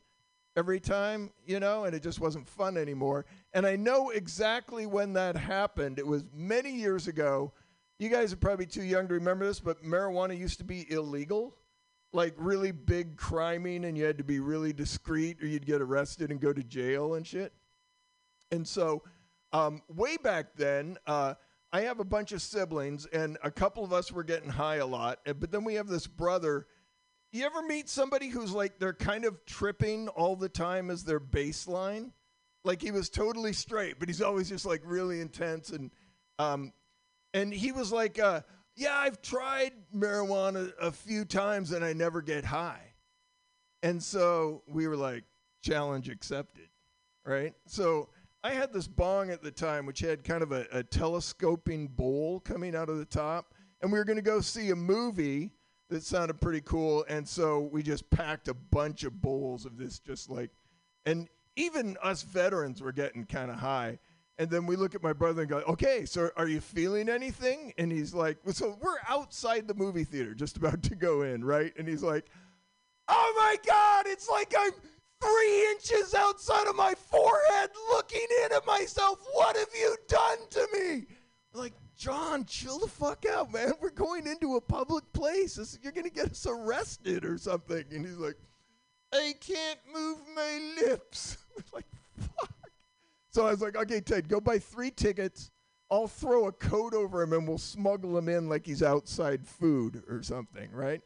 every 0.56 0.80
time, 0.80 1.32
you 1.46 1.60
know, 1.60 1.84
and 1.84 1.94
it 1.94 2.02
just 2.02 2.20
wasn't 2.20 2.48
fun 2.48 2.78
anymore. 2.78 3.26
And 3.54 3.66
I 3.66 3.76
know 3.76 4.12
exactly 4.12 4.86
when 4.86 5.14
that 5.14 5.36
happened. 5.36 6.00
It 6.00 6.08
was 6.08 6.24
many 6.34 6.72
years 6.72 7.08
ago. 7.08 7.52
You 8.00 8.10
guys 8.10 8.32
are 8.32 8.38
probably 8.38 8.66
too 8.66 8.84
young 8.84 9.08
to 9.10 9.14
remember 9.14 9.46
this, 9.46 9.60
but 9.60 9.84
marijuana 9.84 10.38
used 10.38 10.58
to 10.60 10.64
be 10.66 10.90
illegal, 10.92 11.58
like 12.14 12.34
really 12.38 12.72
big 12.72 13.18
criming, 13.18 13.86
and 13.86 13.98
you 13.98 14.06
had 14.06 14.18
to 14.18 14.24
be 14.24 14.40
really 14.40 14.74
discreet 14.74 15.42
or 15.42 15.48
you'd 15.48 15.66
get 15.66 15.82
arrested 15.82 16.32
and 16.32 16.40
go 16.40 16.54
to 16.54 16.64
jail 16.64 17.16
and 17.16 17.28
shit. 17.28 17.54
And 18.52 18.66
so, 18.66 19.04
um, 19.52 19.82
way 19.90 20.18
back 20.18 20.56
then, 20.56 20.98
uh, 21.08 21.36
I 21.76 21.82
have 21.82 22.00
a 22.00 22.06
bunch 22.06 22.32
of 22.32 22.42
siblings, 22.42 23.06
and 23.08 23.38
a 23.44 23.52
couple 23.52 23.84
of 23.84 23.92
us 23.92 24.10
were 24.10 24.24
getting 24.24 24.50
high 24.50 24.78
a 24.78 24.86
lot. 24.86 25.20
But 25.26 25.52
then 25.52 25.66
we 25.66 25.74
have 25.74 25.88
this 25.88 26.08
brother 26.08 26.68
you 27.36 27.46
ever 27.46 27.62
meet 27.64 27.90
somebody 27.90 28.30
who's 28.30 28.54
like 28.54 28.80
they're 28.80 28.94
kind 28.94 29.26
of 29.26 29.46
tripping 29.46 30.08
all 30.08 30.38
the 30.38 30.48
time 30.48 30.90
as 30.90 31.04
their 31.04 31.20
baseline? 31.20 32.12
Like 32.64 32.82
he 32.82 32.92
was 32.92 33.10
totally 33.10 33.52
straight, 33.52 34.00
but 34.00 34.08
he's 34.08 34.22
always 34.22 34.48
just 34.48 34.66
like 34.66 34.82
really 34.86 35.20
intense 35.20 35.70
and 35.70 35.92
um 36.40 36.72
and 37.34 37.54
he 37.54 37.74
was 37.74 37.92
like 37.92 38.20
uh 38.20 38.40
yeah, 38.78 38.96
I've 38.98 39.22
tried 39.22 39.74
marijuana 39.94 40.72
a 40.80 40.94
few 40.94 41.26
times 41.26 41.74
and 41.74 41.84
I 41.84 41.92
never 41.92 42.22
get 42.22 42.46
high. 42.46 42.94
And 43.84 44.02
so 44.02 44.64
we 44.66 44.88
were 44.88 44.96
like 44.96 45.26
challenge 45.62 46.08
accepted, 46.08 46.70
right? 47.26 47.54
So 47.68 48.08
I 48.46 48.54
had 48.54 48.72
this 48.72 48.88
bong 48.88 49.32
at 49.32 49.42
the 49.42 49.50
time, 49.50 49.88
which 49.88 50.02
had 50.02 50.24
kind 50.24 50.44
of 50.44 50.52
a, 50.52 50.68
a 50.72 50.84
telescoping 50.84 51.88
bowl 51.88 52.40
coming 52.42 52.76
out 52.76 52.90
of 52.90 53.00
the 53.00 53.06
top, 53.06 53.56
and 53.82 53.92
we 53.92 53.98
were 53.98 54.06
going 54.06 54.18
to 54.18 54.22
go 54.22 54.40
see 54.40 54.70
a 54.70 54.76
movie 54.76 55.50
that 55.90 56.04
sounded 56.04 56.40
pretty 56.40 56.62
cool, 56.62 57.04
and 57.10 57.28
so 57.28 57.62
we 57.62 57.82
just 57.82 58.08
packed 58.12 58.48
a 58.48 58.54
bunch 58.54 59.04
of 59.04 59.20
bowls 59.20 59.66
of 59.66 59.80
this, 59.80 59.98
just 59.98 60.30
like, 60.30 60.52
and 61.08 61.28
even 61.56 61.98
us 62.04 62.22
veterans 62.22 62.84
were 62.84 62.92
getting 62.92 63.26
kind 63.26 63.50
of 63.50 63.58
high. 63.58 63.98
And 64.38 64.48
then 64.48 64.68
we 64.68 64.76
look 64.76 64.94
at 64.94 65.02
my 65.02 65.14
brother 65.14 65.42
and 65.42 65.50
go, 65.50 65.64
"Okay, 65.68 66.06
so 66.06 66.30
are 66.38 66.48
you 66.48 66.60
feeling 66.60 67.10
anything?" 67.10 67.74
And 67.80 67.92
he's 67.92 68.14
like, 68.14 68.38
"So 68.52 68.78
we're 68.80 69.00
outside 69.08 69.68
the 69.68 69.74
movie 69.74 70.04
theater, 70.04 70.36
just 70.36 70.58
about 70.58 70.84
to 70.84 70.96
go 70.96 71.24
in, 71.24 71.44
right?" 71.44 71.74
And 71.80 71.88
he's 71.88 72.04
like, 72.04 72.28
"Oh 73.08 73.34
my 73.38 73.56
God, 73.66 74.06
it's 74.06 74.30
like 74.30 74.54
I'm." 74.56 74.74
three 75.22 75.70
inches 75.72 76.14
outside 76.14 76.68
of 76.68 76.76
my 76.76 76.94
forehead 77.16 77.70
looking 77.92 78.28
in 78.46 78.54
at 78.54 78.66
myself. 78.66 79.20
What 79.34 79.56
have 79.56 79.70
you 79.74 79.96
done 80.08 80.38
to 80.52 80.68
me? 80.74 81.06
Like, 81.54 81.74
John, 81.98 82.46
chill 82.46 82.80
the 82.80 82.88
fuck 82.88 83.26
out, 83.26 83.54
man. 83.54 83.74
We're 83.80 83.90
going 83.90 84.28
into 84.28 84.56
a 84.56 84.62
public 84.62 85.04
place. 85.14 85.78
You're 85.82 85.94
going 85.94 86.08
to 86.08 86.14
get 86.14 86.32
us 86.32 86.46
arrested 86.48 87.24
or 87.24 87.38
something. 87.38 87.84
And 87.92 88.06
he's 88.06 88.18
like, 88.18 88.36
I 89.14 89.34
can't 89.40 89.80
move 89.94 90.18
my 90.36 90.76
lips. 90.82 91.38
like, 91.74 91.86
fuck. 92.20 92.52
So 93.30 93.48
I 93.48 93.52
was 93.52 93.62
like, 93.62 93.78
okay, 93.78 94.02
Ted, 94.02 94.28
go 94.28 94.42
buy 94.42 94.60
three 94.60 94.92
tickets. 94.92 95.52
I'll 95.90 96.08
throw 96.08 96.48
a 96.48 96.52
coat 96.52 96.94
over 96.94 97.22
him 97.22 97.34
and 97.34 97.48
we'll 97.48 97.58
smuggle 97.58 98.18
him 98.18 98.28
in 98.28 98.50
like 98.50 98.66
he's 98.66 98.82
outside 98.82 99.46
food 99.46 100.04
or 100.10 100.24
something, 100.24 100.70
right? 100.72 101.02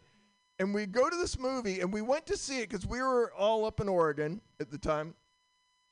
and 0.59 0.73
we 0.73 0.85
go 0.85 1.09
to 1.09 1.15
this 1.15 1.39
movie 1.39 1.79
and 1.79 1.91
we 1.91 2.01
went 2.01 2.25
to 2.27 2.37
see 2.37 2.59
it 2.59 2.69
because 2.69 2.85
we 2.85 3.01
were 3.01 3.31
all 3.33 3.65
up 3.65 3.79
in 3.79 3.87
Oregon 3.87 4.41
at 4.59 4.69
the 4.69 4.77
time, 4.77 5.15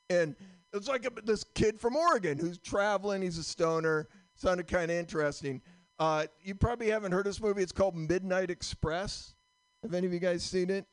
and 0.09 0.35
it's 0.73 0.87
like 0.87 1.05
a, 1.05 1.21
this 1.21 1.43
kid 1.43 1.79
from 1.79 1.95
Oregon 1.95 2.37
who's 2.37 2.57
traveling. 2.57 3.21
He's 3.21 3.37
a 3.37 3.43
stoner. 3.43 4.07
Sounded 4.35 4.67
kind 4.67 4.91
of 4.91 4.97
interesting. 4.97 5.61
Uh, 5.99 6.27
you 6.41 6.53
probably 6.53 6.89
haven't 6.89 7.11
heard 7.11 7.25
this 7.25 7.41
movie. 7.41 7.63
It's 7.63 7.71
called 7.71 7.95
Midnight 7.95 8.51
Express. 8.51 9.33
Have 9.83 9.93
any 9.93 10.05
of 10.05 10.13
you 10.13 10.19
guys 10.19 10.43
seen 10.43 10.69
it? 10.69 10.85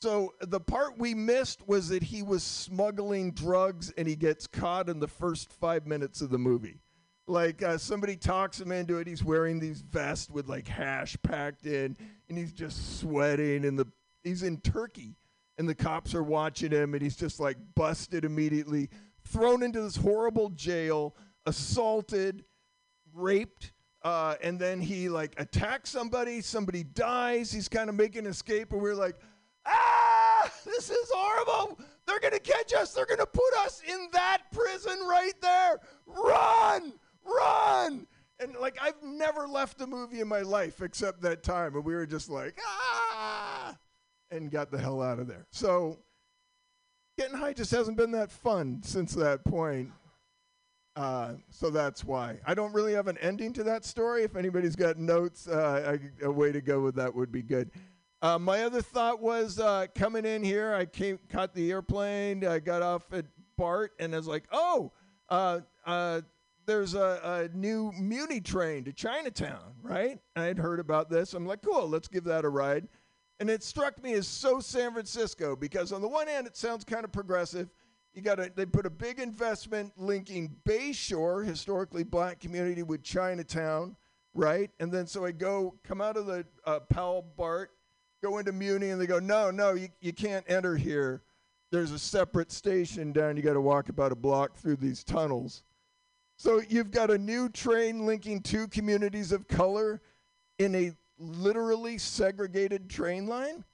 So 0.00 0.34
the 0.40 0.60
part 0.60 0.98
we 0.98 1.14
missed 1.14 1.66
was 1.68 1.88
that 1.90 2.02
he 2.02 2.22
was 2.22 2.42
smuggling 2.42 3.30
drugs 3.32 3.92
and 3.96 4.08
he 4.08 4.16
gets 4.16 4.46
caught 4.46 4.88
in 4.88 4.98
the 4.98 5.08
first 5.08 5.52
five 5.52 5.86
minutes 5.86 6.20
of 6.20 6.30
the 6.30 6.38
movie. 6.38 6.80
Like 7.28 7.62
uh, 7.62 7.78
somebody 7.78 8.16
talks 8.16 8.60
him 8.60 8.72
into 8.72 8.98
it. 8.98 9.06
He's 9.06 9.22
wearing 9.22 9.60
these 9.60 9.80
vests 9.80 10.28
with 10.28 10.48
like 10.48 10.66
hash 10.66 11.16
packed 11.22 11.66
in, 11.66 11.96
and 12.28 12.36
he's 12.36 12.52
just 12.52 12.98
sweating. 12.98 13.64
And 13.64 13.78
the 13.78 13.86
he's 14.24 14.42
in 14.42 14.60
Turkey, 14.60 15.14
and 15.62 15.68
the 15.68 15.74
cops 15.76 16.12
are 16.12 16.24
watching 16.24 16.72
him, 16.72 16.92
and 16.92 17.00
he's 17.00 17.14
just 17.14 17.38
like 17.38 17.56
busted 17.76 18.24
immediately, 18.24 18.90
thrown 19.24 19.62
into 19.62 19.80
this 19.80 19.94
horrible 19.94 20.48
jail, 20.50 21.14
assaulted, 21.46 22.44
raped, 23.14 23.70
uh, 24.02 24.34
and 24.42 24.58
then 24.58 24.80
he 24.80 25.08
like 25.08 25.34
attacks 25.38 25.88
somebody. 25.88 26.40
Somebody 26.40 26.82
dies. 26.82 27.52
He's 27.52 27.68
kind 27.68 27.88
of 27.88 27.94
making 27.94 28.26
escape, 28.26 28.72
and 28.72 28.82
we're 28.82 28.96
like, 28.96 29.14
ah, 29.64 30.50
this 30.64 30.90
is 30.90 31.10
horrible. 31.14 31.78
They're 32.08 32.18
gonna 32.18 32.40
catch 32.40 32.74
us. 32.74 32.92
They're 32.92 33.06
gonna 33.06 33.24
put 33.24 33.54
us 33.60 33.82
in 33.88 34.08
that 34.12 34.38
prison 34.50 34.98
right 35.08 35.40
there. 35.40 35.78
Run, 36.06 36.94
run. 37.24 38.08
And 38.40 38.56
like 38.60 38.78
I've 38.82 39.00
never 39.00 39.46
left 39.46 39.80
a 39.80 39.86
movie 39.86 40.18
in 40.18 40.26
my 40.26 40.40
life 40.40 40.82
except 40.82 41.22
that 41.22 41.44
time, 41.44 41.76
and 41.76 41.84
we 41.84 41.94
were 41.94 42.06
just 42.06 42.28
like, 42.28 42.58
ah, 42.66 43.76
and 44.32 44.50
got 44.50 44.70
the 44.70 44.78
hell 44.78 45.02
out 45.02 45.18
of 45.18 45.26
there. 45.26 45.46
So 45.50 45.98
getting 47.18 47.36
high 47.36 47.52
just 47.52 47.70
hasn't 47.70 47.96
been 47.96 48.12
that 48.12 48.30
fun 48.30 48.80
since 48.82 49.14
that 49.14 49.44
point. 49.44 49.90
Uh, 50.94 51.34
so 51.48 51.70
that's 51.70 52.04
why 52.04 52.38
I 52.46 52.54
don't 52.54 52.72
really 52.72 52.92
have 52.92 53.08
an 53.08 53.16
ending 53.18 53.52
to 53.54 53.64
that 53.64 53.84
story. 53.84 54.24
If 54.24 54.36
anybody's 54.36 54.76
got 54.76 54.98
notes, 54.98 55.48
uh, 55.48 55.98
I, 55.98 56.24
a 56.24 56.30
way 56.30 56.52
to 56.52 56.60
go 56.60 56.80
with 56.80 56.94
that 56.96 57.14
would 57.14 57.32
be 57.32 57.42
good. 57.42 57.70
Uh, 58.20 58.38
my 58.38 58.62
other 58.62 58.82
thought 58.82 59.20
was 59.20 59.58
uh, 59.58 59.86
coming 59.94 60.24
in 60.24 60.44
here. 60.44 60.74
I 60.74 60.84
came, 60.84 61.18
caught 61.28 61.54
the 61.54 61.70
airplane. 61.70 62.46
I 62.46 62.58
got 62.60 62.82
off 62.82 63.12
at 63.12 63.24
BART, 63.56 63.92
and 63.98 64.14
I 64.14 64.18
was 64.18 64.28
like, 64.28 64.44
"Oh, 64.52 64.92
uh, 65.28 65.60
uh, 65.86 66.20
there's 66.66 66.94
a, 66.94 67.48
a 67.52 67.56
new 67.56 67.90
Muni 67.98 68.40
train 68.40 68.84
to 68.84 68.92
Chinatown, 68.92 69.74
right?" 69.82 70.20
I'd 70.36 70.58
heard 70.58 70.78
about 70.78 71.10
this. 71.10 71.34
I'm 71.34 71.46
like, 71.46 71.62
"Cool, 71.62 71.88
let's 71.88 72.06
give 72.06 72.24
that 72.24 72.44
a 72.44 72.48
ride." 72.48 72.86
And 73.42 73.50
it 73.50 73.64
struck 73.64 74.00
me 74.00 74.12
as 74.12 74.28
so 74.28 74.60
San 74.60 74.92
Francisco 74.92 75.56
because 75.56 75.90
on 75.90 76.00
the 76.00 76.06
one 76.06 76.28
hand, 76.28 76.46
it 76.46 76.56
sounds 76.56 76.84
kind 76.84 77.02
of 77.04 77.10
progressive. 77.10 77.68
You 78.14 78.22
got 78.22 78.38
they 78.54 78.64
put 78.64 78.86
a 78.86 78.90
big 78.90 79.18
investment 79.18 79.92
linking 79.96 80.54
Bayshore, 80.64 81.44
historically 81.44 82.04
black 82.04 82.38
community, 82.38 82.84
with 82.84 83.02
Chinatown, 83.02 83.96
right? 84.32 84.70
And 84.78 84.92
then 84.92 85.08
so 85.08 85.24
I 85.24 85.32
go 85.32 85.74
come 85.82 86.00
out 86.00 86.16
of 86.16 86.26
the 86.26 86.46
uh, 86.64 86.78
Powell 86.88 87.26
BART, 87.36 87.72
go 88.22 88.38
into 88.38 88.52
Muni, 88.52 88.90
and 88.90 89.00
they 89.00 89.08
go, 89.08 89.18
no, 89.18 89.50
no, 89.50 89.72
you, 89.72 89.88
you 90.00 90.12
can't 90.12 90.44
enter 90.46 90.76
here. 90.76 91.22
There's 91.72 91.90
a 91.90 91.98
separate 91.98 92.52
station 92.52 93.10
down. 93.10 93.36
You 93.36 93.42
got 93.42 93.54
to 93.54 93.60
walk 93.60 93.88
about 93.88 94.12
a 94.12 94.16
block 94.16 94.54
through 94.54 94.76
these 94.76 95.02
tunnels. 95.02 95.64
So 96.36 96.62
you've 96.68 96.92
got 96.92 97.10
a 97.10 97.18
new 97.18 97.48
train 97.48 98.06
linking 98.06 98.40
two 98.40 98.68
communities 98.68 99.32
of 99.32 99.48
color 99.48 100.00
in 100.60 100.76
a 100.76 100.92
literally 101.22 101.98
segregated 101.98 102.90
train 102.90 103.26
line. 103.26 103.64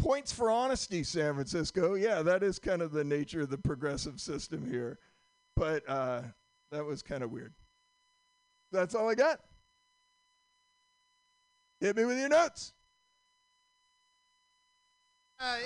Points 0.00 0.32
for 0.32 0.50
honesty, 0.50 1.02
San 1.04 1.34
Francisco. 1.34 1.94
Yeah, 1.94 2.22
that 2.22 2.42
is 2.42 2.58
kind 2.58 2.80
of 2.80 2.90
the 2.92 3.04
nature 3.04 3.42
of 3.42 3.50
the 3.50 3.58
progressive 3.58 4.18
system 4.20 4.70
here. 4.70 4.98
But 5.56 5.86
uh, 5.88 6.22
that 6.72 6.84
was 6.84 7.02
kind 7.02 7.22
of 7.22 7.30
weird. 7.30 7.52
That's 8.72 8.94
all 8.94 9.10
I 9.10 9.14
got. 9.14 9.40
Hit 11.80 11.96
me 11.96 12.04
with 12.06 12.18
your 12.18 12.28
notes. 12.30 12.72
yeah, 15.40 15.56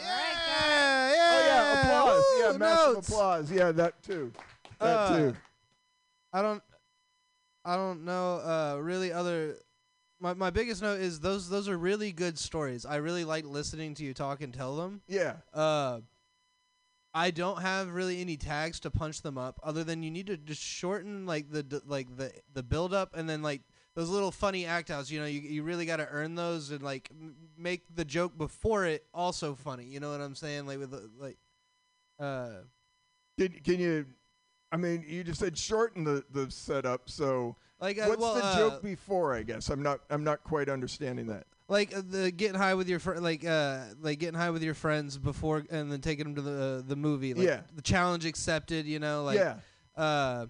Oh 1.17 1.45
yeah, 1.47 1.81
applause. 1.83 2.25
yeah, 2.39 2.59
massive 2.59 2.95
notes. 2.95 3.09
applause. 3.09 3.51
Yeah, 3.53 3.73
that 3.73 4.03
too. 4.03 4.33
That 4.81 4.87
Uh, 4.97 5.17
too. 5.19 5.37
I 6.33 6.43
don't 6.43 6.63
I 7.65 7.77
don't 7.77 8.05
know 8.05 8.37
uh 8.39 8.79
really 8.81 9.13
other 9.13 9.57
my 10.25 10.33
my 10.33 10.51
biggest 10.51 10.81
note 10.81 11.01
is 11.01 11.21
those 11.21 11.51
those 11.51 11.69
are 11.69 11.77
really 11.77 12.11
good 12.11 12.39
stories. 12.39 12.87
I 12.87 12.97
really 12.97 13.25
like 13.25 13.45
listening 13.45 13.95
to 13.97 14.05
you 14.05 14.15
talk 14.15 14.41
and 14.41 14.53
tell 14.53 14.75
them. 14.75 15.03
Yeah. 15.07 15.37
Uh 15.53 16.01
I 17.13 17.31
don't 17.31 17.61
have 17.61 17.95
really 17.95 18.21
any 18.21 18.37
tags 18.37 18.81
to 18.81 18.91
punch 18.91 19.23
them 19.23 19.39
up 19.39 19.61
other 19.63 19.85
than 19.85 20.03
you 20.03 20.11
need 20.11 20.27
to 20.29 20.37
just 20.37 20.63
shorten 20.63 21.27
like 21.27 21.51
the 21.51 21.63
d- 21.63 21.81
like 21.87 22.17
the 22.17 22.33
the 22.55 22.63
build 22.63 22.95
up 22.95 23.15
and 23.15 23.29
then 23.29 23.43
like 23.43 23.61
those 23.95 24.09
little 24.09 24.33
funny 24.33 24.67
act 24.67 24.91
outs, 24.91 25.11
you 25.11 25.21
know, 25.21 25.27
you 25.27 25.41
you 25.41 25.63
really 25.63 25.87
got 25.87 25.99
to 25.99 26.09
earn 26.09 26.35
those 26.35 26.71
and 26.71 26.83
like 26.83 27.11
m- 27.13 27.37
make 27.57 27.83
the 27.95 28.05
joke 28.05 28.37
before 28.37 28.87
it 28.87 29.05
also 29.13 29.55
funny. 29.55 29.85
You 29.85 30.01
know 30.01 30.11
what 30.11 30.21
I'm 30.23 30.35
saying? 30.35 30.67
Like 30.67 30.79
with 30.79 30.91
the, 30.91 31.09
like 31.19 31.39
uh 32.19 32.63
Can, 33.39 33.51
can 33.63 33.79
you? 33.79 34.07
I 34.73 34.77
mean, 34.77 35.05
you 35.07 35.23
just 35.23 35.39
said 35.39 35.57
shorten 35.57 36.03
the, 36.03 36.25
the 36.33 36.51
setup. 36.51 37.09
So, 37.09 37.55
Like, 37.81 37.99
uh, 37.99 38.07
what's 38.07 38.21
well, 38.21 38.35
the 38.35 38.45
uh, 38.45 38.57
joke 38.57 38.83
before? 38.83 39.35
I 39.35 39.43
guess 39.43 39.69
I'm 39.69 39.83
not. 39.83 40.01
I'm 40.11 40.25
not 40.25 40.43
quite 40.45 40.69
understanding 40.69 41.27
that. 41.27 41.47
like 41.69 41.95
uh, 41.97 42.03
the 42.07 42.31
getting 42.31 42.57
high 42.59 42.75
with 42.75 42.89
your 42.89 42.99
fr- 42.99 43.15
like 43.17 43.45
uh 43.45 43.81
like 44.01 44.19
getting 44.19 44.39
high 44.39 44.51
with 44.51 44.63
your 44.63 44.75
friends 44.75 45.17
before 45.19 45.65
and 45.71 45.91
then 45.91 46.01
taking 46.01 46.25
them 46.25 46.35
to 46.37 46.43
the 46.43 46.85
the 46.87 46.97
movie 46.97 47.35
like 47.35 47.47
Yeah. 47.47 47.61
the 47.75 47.83
challenge 47.83 48.27
accepted 48.27 48.85
you 48.87 48.99
know 48.99 49.25
like 49.25 49.39
Yeah. 49.39 49.57
uh 49.97 50.47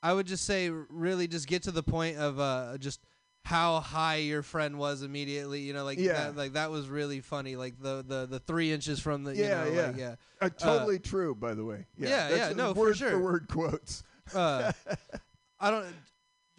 i 0.00 0.12
would 0.12 0.26
just 0.28 0.44
say 0.44 0.70
really 0.70 1.26
just 1.26 1.48
get 1.48 1.64
to 1.64 1.72
the 1.72 1.82
point 1.82 2.18
of 2.18 2.38
uh 2.38 2.78
just 2.78 3.00
how 3.44 3.80
high 3.80 4.16
your 4.16 4.44
friend 4.44 4.78
was 4.78 5.02
immediately 5.02 5.58
you 5.60 5.72
know 5.72 5.82
like 5.84 5.98
Yeah. 5.98 6.12
that, 6.12 6.36
like 6.36 6.52
that 6.52 6.70
was 6.70 6.88
really 6.88 7.20
funny 7.20 7.56
like 7.56 7.74
the 7.80 8.04
the 8.06 8.26
the 8.26 8.38
three 8.38 8.70
inches 8.70 9.00
from 9.00 9.24
the 9.24 9.34
you 9.34 9.42
yeah, 9.42 9.64
know, 9.64 9.70
yeah, 9.72 9.86
like, 9.88 9.96
yeah 9.96 10.14
Uh, 10.40 10.48
totally 10.50 10.98
true. 11.00 11.34
By 11.34 11.54
the 11.54 11.64
way. 11.64 11.86
Yeah, 11.98 12.08
yeah, 12.08 12.28
that's 12.28 12.50
yeah, 12.50 12.56
no, 12.56 12.74
for 12.74 12.80
word 12.80 12.96
sure. 12.96 13.10
For 13.10 13.18
word 13.20 13.48
quotes. 13.48 14.04
uh, 14.34 14.70
I 15.60 15.70
don't 15.72 15.86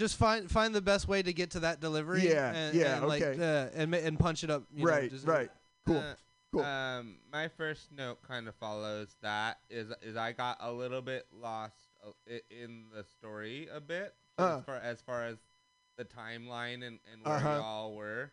just 0.03 0.17
find 0.17 0.49
find 0.51 0.75
the 0.75 0.81
best 0.81 1.07
way 1.07 1.21
to 1.23 1.31
get 1.33 1.51
to 1.51 1.61
that 1.61 1.79
delivery. 1.79 2.27
Yeah, 2.27 2.53
and, 2.53 2.75
yeah, 2.75 2.97
and, 2.97 3.07
like, 3.07 3.21
okay. 3.23 3.41
uh, 3.41 3.69
and 3.81 3.93
and 3.95 4.19
punch 4.19 4.43
it 4.43 4.49
up. 4.49 4.63
You 4.73 4.85
know, 4.85 4.91
Right, 4.91 5.09
just- 5.09 5.25
right. 5.27 5.49
Cool. 5.87 5.97
Uh, 5.97 6.13
cool. 6.51 6.61
Um, 6.63 7.17
my 7.31 7.47
first 7.47 7.91
note 7.91 8.21
kind 8.27 8.47
of 8.47 8.55
follows 8.55 9.15
that. 9.21 9.59
Is 9.69 9.91
is 10.01 10.15
I 10.15 10.31
got 10.33 10.57
a 10.59 10.71
little 10.71 11.01
bit 11.01 11.25
lost 11.31 11.75
uh, 12.05 12.11
in 12.49 12.85
the 12.93 13.03
story 13.03 13.67
a 13.73 13.79
bit 13.81 14.13
Uh. 14.37 14.57
as 14.59 14.63
far 14.65 14.75
as 14.77 15.01
far 15.01 15.23
as 15.25 15.37
the 15.97 16.05
timeline 16.05 16.85
and, 16.85 16.99
and 17.11 17.23
where 17.23 17.35
Uh-huh. 17.35 17.49
y'all 17.61 17.95
were. 17.95 18.31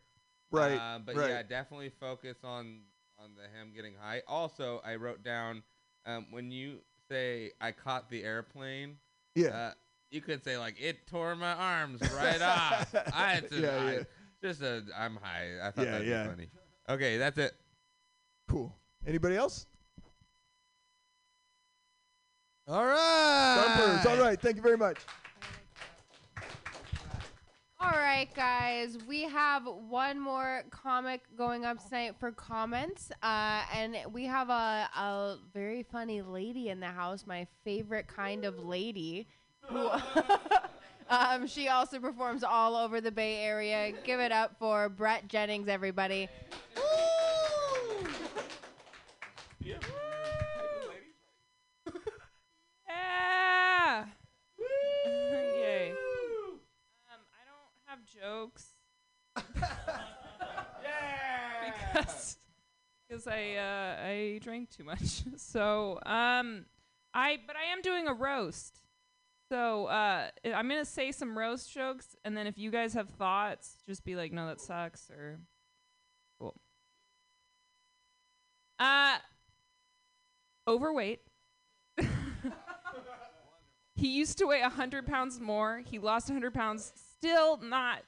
Right, 0.51 0.77
Uh, 0.79 0.99
but 0.99 1.15
right. 1.17 1.31
yeah, 1.31 1.43
definitely 1.43 1.91
focus 2.01 2.39
on 2.43 2.83
on 3.19 3.31
the 3.37 3.43
him 3.57 3.73
getting 3.75 3.95
high. 3.95 4.23
Also, 4.27 4.81
I 4.85 4.97
wrote 4.97 5.23
down 5.23 5.63
um, 6.07 6.27
when 6.31 6.51
you 6.51 6.81
say 7.09 7.53
I 7.61 7.73
caught 7.73 8.09
the 8.11 8.25
airplane. 8.25 8.97
Yeah. 9.35 9.49
Uh, 9.49 9.73
you 10.11 10.21
could 10.21 10.43
say 10.45 10.57
like 10.59 10.77
it 10.81 11.07
tore 11.07 11.35
my 11.37 11.53
arms 11.55 12.01
right 12.15 12.41
off. 12.43 12.95
I 13.15 13.35
it's 13.45 13.53
a, 13.57 13.61
Yeah, 13.61 13.69
I- 13.85 13.93
yeah. 13.93 14.03
just 14.43 14.63
a 14.63 14.83
I'm 14.97 15.17
high. 15.17 15.51
I 15.63 15.71
thought 15.71 15.85
Yeah, 15.85 15.91
that'd 15.93 16.07
yeah. 16.09 16.23
be 16.25 16.29
funny. 16.31 16.49
Okay, 16.89 17.17
that's 17.19 17.39
it. 17.39 17.53
Cool. 18.49 18.75
Anybody 19.07 19.37
else? 19.37 19.67
All 22.69 22.85
right. 22.87 23.75
Bumpers. 23.77 24.07
All 24.07 24.25
right. 24.25 24.41
Thank 24.41 24.57
you 24.57 24.63
very 24.63 24.77
much. 24.77 24.99
All 27.83 27.97
right, 27.99 28.29
guys, 28.37 28.99
we 29.09 29.23
have 29.23 29.63
one 29.89 30.21
more 30.21 30.65
comic 30.71 31.23
going 31.37 31.65
up 31.65 31.83
tonight 31.89 32.15
for 32.21 32.31
comments, 32.31 33.11
uh, 33.23 33.63
and 33.75 33.97
we 34.13 34.27
have 34.27 34.51
a, 34.51 34.53
a 34.95 35.39
very 35.55 35.83
funny 35.83 36.21
lady 36.21 36.69
in 36.69 36.79
the 36.79 36.89
house, 36.89 37.25
my 37.27 37.47
favorite 37.65 38.07
kind 38.07 38.45
of 38.45 38.59
lady. 38.59 39.27
Um, 41.11 41.49
she 41.49 41.67
also 41.67 41.99
performs 41.99 42.45
all 42.45 42.77
over 42.77 43.01
the 43.01 43.11
Bay 43.11 43.39
Area. 43.39 43.93
Give 44.05 44.21
it 44.21 44.31
up 44.31 44.55
for 44.61 44.89
Brett 44.89 45.27
Jennings, 45.27 45.67
everybody. 45.67 46.29
Yeah. 49.59 49.75
Um, 57.13 57.25
I 57.35 57.43
don't 57.45 57.75
have 57.87 58.05
jokes. 58.07 58.75
because 61.95 62.39
because 63.09 63.27
I 63.27 63.55
uh, 63.55 63.97
I 64.07 64.39
drank 64.43 64.71
too 64.71 64.85
much. 64.85 65.23
so 65.37 65.99
um, 66.07 66.67
I 67.13 67.39
but 67.47 67.57
I 67.57 67.73
am 67.73 67.83
doing 67.83 68.07
a 68.07 68.15
roast. 68.15 68.81
So 69.51 69.87
uh, 69.87 70.29
I'm 70.45 70.69
gonna 70.69 70.85
say 70.85 71.11
some 71.11 71.37
roast 71.37 71.73
jokes, 71.73 72.15
and 72.25 72.37
then 72.37 72.47
if 72.47 72.57
you 72.57 72.71
guys 72.71 72.95
have 72.95 73.09
thoughts, 73.09 73.79
just 73.85 74.05
be 74.05 74.15
like, 74.15 74.33
no, 74.33 74.47
that 74.47 74.61
sucks, 74.61 75.11
or 75.11 75.41
cool. 76.39 76.55
Uh, 78.79 79.17
overweight. 80.69 81.23
he 83.97 84.09
used 84.09 84.39
to 84.39 84.47
weigh 84.47 84.63
100 84.63 85.05
pounds 85.07 85.41
more. 85.41 85.83
He 85.85 85.99
lost 85.99 86.29
100 86.29 86.55
pounds, 86.55 86.93
still 87.19 87.57
not 87.57 88.03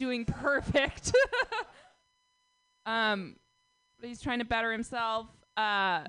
doing 0.00 0.24
perfect. 0.26 1.12
um, 2.86 3.36
but 4.00 4.08
he's 4.08 4.22
trying 4.22 4.38
to 4.38 4.46
better 4.46 4.72
himself. 4.72 5.26
Uh, 5.58 6.04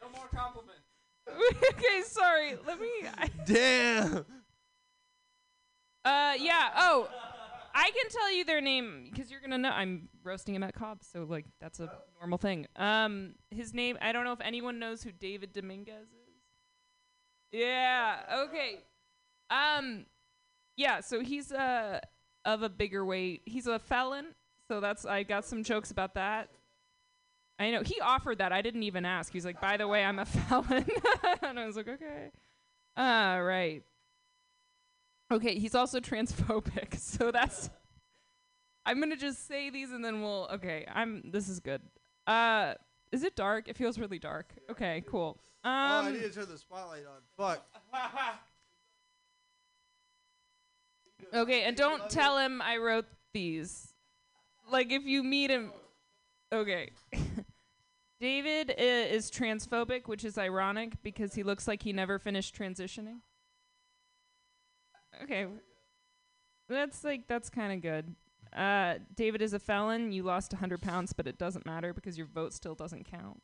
No 0.00 0.08
more 0.14 0.28
compliments. 0.32 0.89
okay, 1.72 2.02
sorry. 2.04 2.56
Let 2.66 2.80
me. 2.80 2.88
I, 3.16 3.30
Damn. 3.46 4.24
Uh, 6.04 6.34
yeah. 6.38 6.70
Oh, 6.76 7.08
I 7.74 7.90
can 7.90 8.10
tell 8.10 8.32
you 8.32 8.44
their 8.44 8.60
name 8.60 9.08
because 9.10 9.30
you're 9.30 9.40
gonna 9.40 9.58
know. 9.58 9.70
I'm 9.70 10.08
roasting 10.22 10.54
him 10.54 10.62
at 10.62 10.74
Cobb, 10.74 11.02
so 11.02 11.24
like 11.28 11.46
that's 11.60 11.80
a 11.80 11.90
normal 12.18 12.38
thing. 12.38 12.66
Um, 12.76 13.34
his 13.50 13.74
name. 13.74 13.98
I 14.00 14.12
don't 14.12 14.24
know 14.24 14.32
if 14.32 14.40
anyone 14.40 14.78
knows 14.78 15.02
who 15.02 15.12
David 15.12 15.52
Dominguez 15.52 16.08
is. 16.08 17.60
Yeah. 17.60 18.44
Okay. 18.48 18.78
Um, 19.50 20.06
yeah. 20.76 21.00
So 21.00 21.20
he's 21.20 21.52
uh 21.52 22.00
of 22.44 22.62
a 22.62 22.68
bigger 22.68 23.04
weight. 23.04 23.42
He's 23.44 23.66
a 23.66 23.78
felon. 23.78 24.34
So 24.68 24.80
that's 24.80 25.04
I 25.04 25.22
got 25.22 25.44
some 25.44 25.64
jokes 25.64 25.90
about 25.90 26.14
that. 26.14 26.50
I 27.60 27.70
know 27.70 27.82
he 27.82 28.00
offered 28.00 28.38
that. 28.38 28.52
I 28.52 28.62
didn't 28.62 28.84
even 28.84 29.04
ask. 29.04 29.30
He's 29.30 29.44
like, 29.44 29.60
by 29.60 29.76
the 29.76 29.86
way, 29.86 30.02
I'm 30.02 30.18
a 30.18 30.24
felon, 30.24 30.86
and 31.42 31.60
I 31.60 31.66
was 31.66 31.76
like, 31.76 31.88
okay. 31.88 32.30
All 32.96 33.44
right. 33.44 33.82
Okay, 35.30 35.58
he's 35.58 35.74
also 35.74 36.00
transphobic, 36.00 36.94
so 36.98 37.30
that's. 37.30 37.68
I'm 38.86 38.98
gonna 38.98 39.14
just 39.14 39.46
say 39.46 39.68
these 39.68 39.92
and 39.92 40.02
then 40.02 40.22
we'll. 40.22 40.48
Okay, 40.54 40.86
I'm. 40.92 41.22
This 41.30 41.50
is 41.50 41.60
good. 41.60 41.82
Uh, 42.26 42.74
is 43.12 43.22
it 43.22 43.36
dark? 43.36 43.68
It 43.68 43.76
feels 43.76 43.98
really 43.98 44.18
dark. 44.18 44.54
Okay, 44.70 45.04
cool. 45.06 45.38
Um, 45.62 45.72
oh, 45.72 46.08
I 46.08 46.12
need 46.12 46.22
to 46.22 46.30
turn 46.30 46.48
the 46.48 46.56
spotlight 46.56 47.04
on. 47.06 47.20
Fuck. 47.36 47.66
Okay, 51.34 51.64
and 51.64 51.76
don't 51.76 52.08
tell 52.08 52.38
him 52.38 52.62
I 52.62 52.78
wrote 52.78 53.06
these. 53.34 53.92
Like 54.70 54.90
if 54.90 55.04
you 55.04 55.22
meet 55.22 55.50
him. 55.50 55.72
Okay. 56.52 56.90
David 58.20 58.74
is 58.76 59.30
transphobic, 59.30 60.06
which 60.06 60.24
is 60.24 60.36
ironic 60.36 61.02
because 61.02 61.34
he 61.34 61.42
looks 61.42 61.66
like 61.66 61.82
he 61.82 61.92
never 61.92 62.18
finished 62.18 62.54
transitioning. 62.54 63.20
Okay. 65.22 65.46
That's 66.68 67.02
like 67.02 67.26
that's 67.26 67.48
kind 67.48 67.72
of 67.72 67.80
good. 67.80 68.14
Uh, 68.54 68.96
David 69.14 69.42
is 69.42 69.54
a 69.54 69.58
felon. 69.58 70.12
You 70.12 70.22
lost 70.22 70.52
100 70.52 70.82
pounds, 70.82 71.12
but 71.12 71.26
it 71.26 71.38
doesn't 71.38 71.64
matter 71.64 71.94
because 71.94 72.18
your 72.18 72.26
vote 72.26 72.52
still 72.52 72.74
doesn't 72.74 73.08
count. 73.10 73.40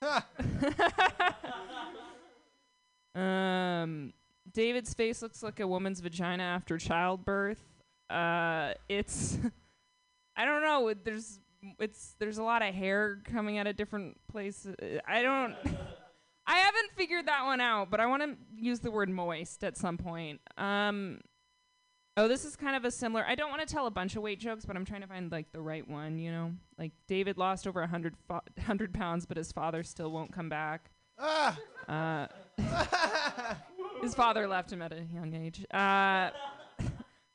um, 3.14 4.12
David's 4.52 4.94
face 4.94 5.22
looks 5.22 5.42
like 5.42 5.60
a 5.60 5.66
woman's 5.66 6.00
vagina 6.00 6.44
after 6.44 6.78
childbirth. 6.78 7.62
Uh, 8.08 8.72
it's 8.88 9.38
I 10.36 10.44
don't 10.44 10.62
know. 10.62 10.94
There's 11.04 11.40
it's 11.78 12.14
there's 12.18 12.38
a 12.38 12.42
lot 12.42 12.62
of 12.62 12.74
hair 12.74 13.20
coming 13.24 13.58
out 13.58 13.66
of 13.66 13.76
different 13.76 14.18
places. 14.28 14.74
I 15.06 15.22
don't. 15.22 15.54
I 16.46 16.56
haven't 16.56 16.92
figured 16.96 17.26
that 17.26 17.44
one 17.44 17.60
out, 17.60 17.90
but 17.90 18.00
I 18.00 18.06
want 18.06 18.22
to 18.22 18.36
use 18.54 18.80
the 18.80 18.90
word 18.90 19.10
moist 19.10 19.62
at 19.64 19.76
some 19.76 19.98
point. 19.98 20.40
Um, 20.56 21.20
oh, 22.16 22.26
this 22.26 22.46
is 22.46 22.56
kind 22.56 22.74
of 22.74 22.86
a 22.86 22.90
similar. 22.90 23.24
I 23.26 23.34
don't 23.34 23.50
want 23.50 23.66
to 23.66 23.72
tell 23.72 23.86
a 23.86 23.90
bunch 23.90 24.16
of 24.16 24.22
weight 24.22 24.40
jokes, 24.40 24.64
but 24.64 24.74
I'm 24.74 24.86
trying 24.86 25.02
to 25.02 25.06
find 25.06 25.30
like 25.30 25.52
the 25.52 25.60
right 25.60 25.86
one. 25.86 26.18
You 26.18 26.30
know, 26.30 26.52
like 26.78 26.92
David 27.06 27.36
lost 27.36 27.66
over 27.66 27.82
a 27.82 27.86
hundred 27.86 28.14
fa- 28.26 28.42
hundred 28.66 28.94
pounds, 28.94 29.26
but 29.26 29.36
his 29.36 29.52
father 29.52 29.82
still 29.82 30.10
won't 30.10 30.32
come 30.32 30.48
back. 30.48 30.90
Ah. 31.18 31.58
Uh, 31.88 32.26
his 34.02 34.14
father 34.14 34.46
left 34.46 34.72
him 34.72 34.82
at 34.82 34.92
a 34.92 35.02
young 35.12 35.34
age. 35.34 35.66
Uh, 35.70 36.30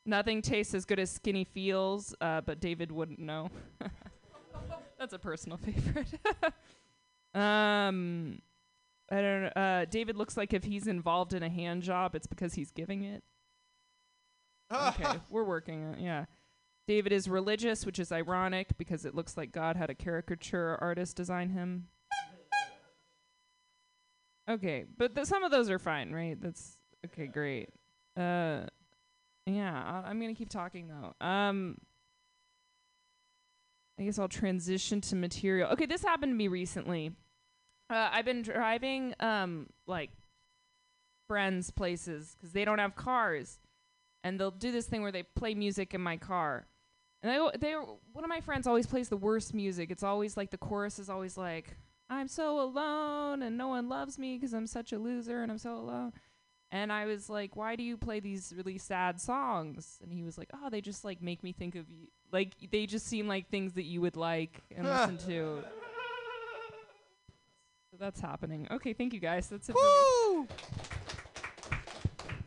nothing 0.06 0.42
tastes 0.42 0.74
as 0.74 0.86
good 0.86 1.00
as 1.00 1.10
skinny 1.12 1.44
feels, 1.44 2.16
uh, 2.22 2.42
but 2.42 2.60
David 2.60 2.92
wouldn't 2.92 3.20
know. 3.20 3.50
That's 5.00 5.14
a 5.14 5.20
personal 5.20 5.58
favorite. 5.58 6.08
um, 7.34 8.40
I 9.12 9.16
don't 9.16 9.44
know. 9.44 9.52
Uh, 9.56 9.86
David 9.86 10.18
looks 10.18 10.38
like 10.38 10.54
if 10.54 10.64
he's 10.64 10.88
involved 10.88 11.34
in 11.34 11.44
a 11.44 11.50
hand 11.50 11.84
job, 11.84 12.16
it's 12.16 12.28
because 12.28 12.54
he's 12.54 12.72
giving 12.72 13.04
it. 13.04 13.24
okay, 14.72 15.20
we're 15.30 15.44
working 15.44 15.84
on 15.84 16.00
yeah. 16.00 16.26
David 16.88 17.14
is 17.14 17.30
religious, 17.30 17.86
which 17.86 18.00
is 18.00 18.12
ironic 18.12 18.78
because 18.78 19.06
it 19.06 19.16
looks 19.16 19.38
like 19.38 19.52
God 19.52 19.78
had 19.78 19.90
a 19.90 19.96
caricature 19.96 20.78
artist 20.82 21.16
design 21.16 21.50
him. 21.50 21.88
Okay, 24.50 24.84
but 24.98 25.16
th- 25.16 25.28
some 25.28 25.44
of 25.44 25.52
those 25.52 25.70
are 25.70 25.80
fine, 25.80 26.12
right? 26.12 26.40
That's 26.40 26.78
okay, 27.06 27.28
great. 27.28 27.70
Uh, 28.18 28.64
yeah, 29.46 30.02
I- 30.04 30.10
I'm 30.10 30.20
gonna 30.20 30.34
keep 30.36 30.50
talking 30.50 30.88
though. 30.88 31.14
Um, 31.26 31.78
I 34.00 34.04
guess 34.04 34.18
I'll 34.18 34.28
transition 34.28 35.02
to 35.02 35.16
material. 35.16 35.70
Okay, 35.72 35.86
this 35.86 36.04
happened 36.04 36.32
to 36.32 36.36
me 36.36 36.48
recently. 36.48 37.12
Uh, 37.90 38.10
I've 38.12 38.26
been 38.26 38.42
driving 38.42 39.14
um 39.20 39.68
like 39.86 40.10
friends 41.28 41.70
places 41.72 42.36
because 42.38 42.54
they 42.54 42.66
don't 42.66 42.80
have 42.80 42.96
cars, 42.96 43.60
and 44.24 44.40
they'll 44.40 44.52
do 44.52 44.72
this 44.72 44.88
thing 44.88 45.02
where 45.04 45.12
they 45.12 45.24
play 45.24 45.54
music 45.54 45.94
in 45.94 46.02
my 46.02 46.18
car. 46.18 46.66
And 47.22 47.32
they 47.32 47.58
they 47.60 47.74
one 47.74 48.24
of 48.24 48.30
my 48.30 48.42
friends 48.42 48.68
always 48.68 48.88
plays 48.88 49.10
the 49.10 49.18
worst 49.18 49.54
music. 49.54 49.92
It's 49.92 50.04
always 50.04 50.36
like 50.38 50.50
the 50.52 50.58
chorus 50.58 51.00
is 51.00 51.10
always 51.10 51.38
like 51.38 51.78
I'm 52.10 52.28
so 52.28 52.60
alone 52.60 53.42
and 53.42 53.58
no 53.58 53.70
one 53.70 53.88
loves 53.90 54.18
me 54.20 54.36
because 54.38 54.54
I'm 54.54 54.68
such 54.68 54.92
a 54.92 55.00
loser 55.00 55.42
and 55.42 55.52
I'm 55.52 55.58
so 55.58 55.76
alone. 55.76 56.14
And 56.74 56.92
I 56.92 57.06
was 57.06 57.30
like, 57.30 57.56
why 57.56 57.76
do 57.76 57.84
you 57.84 57.98
play 57.98 58.20
these 58.20 58.52
really 58.58 58.80
sad 58.80 59.22
songs? 59.22 60.00
And 60.02 60.12
he 60.12 60.24
was 60.24 60.40
like, 60.40 60.50
oh, 60.56 60.72
they 60.72 60.82
just 60.82 61.06
like 61.06 61.22
make 61.22 61.44
me 61.44 61.54
think 61.54 61.76
of 61.76 61.88
you. 61.88 62.08
Like 62.32 62.54
they 62.72 62.88
just 62.88 63.06
seem 63.06 63.28
like 63.28 63.48
things 63.48 63.74
that 63.74 63.84
you 63.84 64.02
would 64.02 64.16
like 64.18 64.60
and 64.76 64.86
listen 64.86 65.18
to. 65.30 65.64
So 67.92 67.98
that's 68.00 68.20
happening. 68.20 68.68
Okay, 68.72 68.94
thank 68.94 69.14
you 69.14 69.20
guys. 69.20 69.48
That's 69.50 69.70
it. 69.70 69.74
for 69.74 70.42
me. 70.42 70.48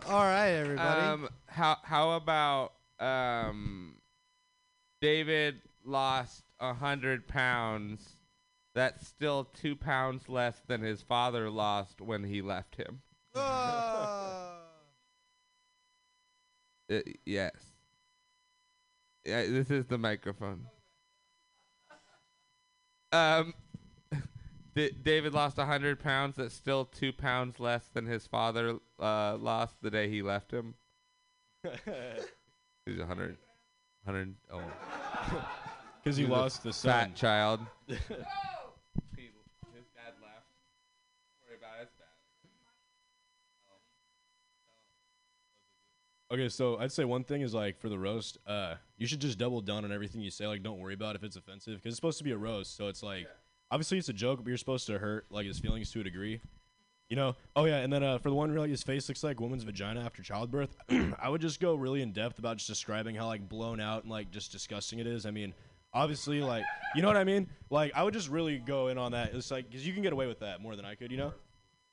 All 0.09 0.25
right, 0.25 0.49
everybody. 0.49 1.01
Um, 1.01 1.29
how 1.47 1.77
how 1.85 2.11
about 2.17 2.73
um, 2.99 3.95
David 5.01 5.61
lost 5.85 6.43
a 6.59 6.75
hundred 6.75 7.29
pounds. 7.29 8.17
That's 8.75 9.07
still 9.07 9.45
two 9.45 9.77
pounds 9.77 10.29
less 10.29 10.61
than 10.67 10.81
his 10.81 11.01
father 11.01 11.49
lost 11.49 12.01
when 12.01 12.25
he 12.25 12.43
left 12.43 12.75
him. 12.75 13.03
Uh, 16.91 17.01
yes. 17.25 17.53
Yeah, 19.25 19.43
this 19.47 19.71
is 19.71 19.87
the 19.87 19.99
microphone. 19.99 20.67
Um, 23.13 23.55
D- 24.75 24.91
David 25.03 25.33
lost 25.35 25.57
100 25.57 25.99
pounds. 25.99 26.37
That's 26.37 26.55
still 26.55 26.85
two 26.85 27.13
pounds 27.13 27.59
less 27.59 27.87
than 27.89 28.07
his 28.07 28.27
father 28.27 28.79
uh, 29.01 29.37
lost 29.37 29.77
the 29.83 29.91
day 29.91 30.09
he 30.09 30.23
left 30.23 30.53
him. 30.53 30.75
He's 31.65 32.99
100. 32.99 33.37
100. 34.05 34.35
Oh. 34.53 34.61
'Cause 36.05 36.17
he 36.17 36.25
lost 36.25 36.63
the 36.63 36.73
Fat 36.73 37.17
child. 37.17 37.59
He- 37.89 37.95
his 37.97 38.01
dad 39.93 40.15
left. 40.23 40.47
Don't 41.35 41.49
worry 41.49 41.57
about 41.59 41.81
it. 41.81 41.83
It's 41.83 41.93
bad. 41.99 42.07
Okay, 46.31 46.49
so 46.49 46.77
I'd 46.79 46.91
say 46.91 47.05
one 47.05 47.23
thing 47.23 47.43
is 47.43 47.55
like 47.55 47.79
for 47.79 47.89
the 47.89 47.99
roast, 47.99 48.39
uh, 48.47 48.75
you 48.97 49.07
should 49.07 49.21
just 49.21 49.39
double 49.39 49.61
down 49.61 49.85
on 49.85 49.93
everything 49.93 50.21
you 50.21 50.31
say. 50.31 50.47
Like, 50.47 50.63
don't 50.63 50.81
worry 50.81 50.95
about 50.95 51.15
if 51.15 51.23
it's 51.23 51.37
offensive 51.37 51.77
because 51.77 51.91
it's 51.91 51.97
supposed 51.97 52.19
to 52.19 52.25
be 52.25 52.33
a 52.33 52.37
roast. 52.37 52.77
So 52.77 52.89
it's 52.89 53.03
like, 53.03 53.29
obviously 53.71 53.99
it's 53.99 54.09
a 54.09 54.13
joke, 54.13 54.41
but 54.43 54.49
you're 54.49 54.57
supposed 54.57 54.87
to 54.89 54.99
hurt 54.99 55.27
like 55.31 55.47
his 55.47 55.59
feelings 55.61 55.91
to 55.93 56.01
a 56.01 56.05
degree. 56.05 56.41
You 57.09 57.15
know? 57.15 57.37
Oh 57.55 57.67
yeah, 57.67 57.79
and 57.79 57.93
then 57.93 58.03
uh, 58.03 58.19
for 58.19 58.31
the 58.31 58.35
one 58.35 58.51
where 58.51 58.59
like 58.59 58.71
his 58.71 58.83
face 58.83 59.09
looks 59.09 59.23
like 59.23 59.41
woman's 59.41 59.63
vagina 59.63 60.01
after 60.05 60.23
childbirth, 60.23 60.77
I 61.21 61.29
would 61.29 61.41
just 61.41 61.61
go 61.61 61.77
really 61.77 62.03
in 62.03 62.11
depth 62.11 62.41
about 62.41 62.57
just 62.57 62.69
describing 62.69 63.15
how 63.15 63.27
like 63.27 63.49
blown 63.49 63.79
out 63.79 64.03
and 64.03 64.11
like 64.11 64.33
just 64.33 64.51
disgusting 64.51 64.99
it 64.99 65.07
is. 65.07 65.27
I 65.27 65.31
mean, 65.31 65.55
obviously 65.93 66.41
like 66.41 66.65
you 66.97 67.03
know 67.03 67.09
what 67.09 67.17
I 67.17 67.23
mean? 67.23 67.49
Like 67.71 67.93
I 67.95 68.03
would 68.03 68.15
just 68.15 68.29
really 68.29 68.59
go 68.59 68.89
in 68.89 68.99
on 68.99 69.13
that. 69.13 69.33
It's 69.33 69.53
like 69.53 69.69
because 69.69 69.87
you 69.87 69.93
can 69.93 70.03
get 70.03 70.13
away 70.13 70.27
with 70.27 70.41
that 70.41 70.61
more 70.61 70.75
than 70.75 70.85
I 70.85 70.97
could. 70.97 71.13
You 71.13 71.19
know? 71.19 71.33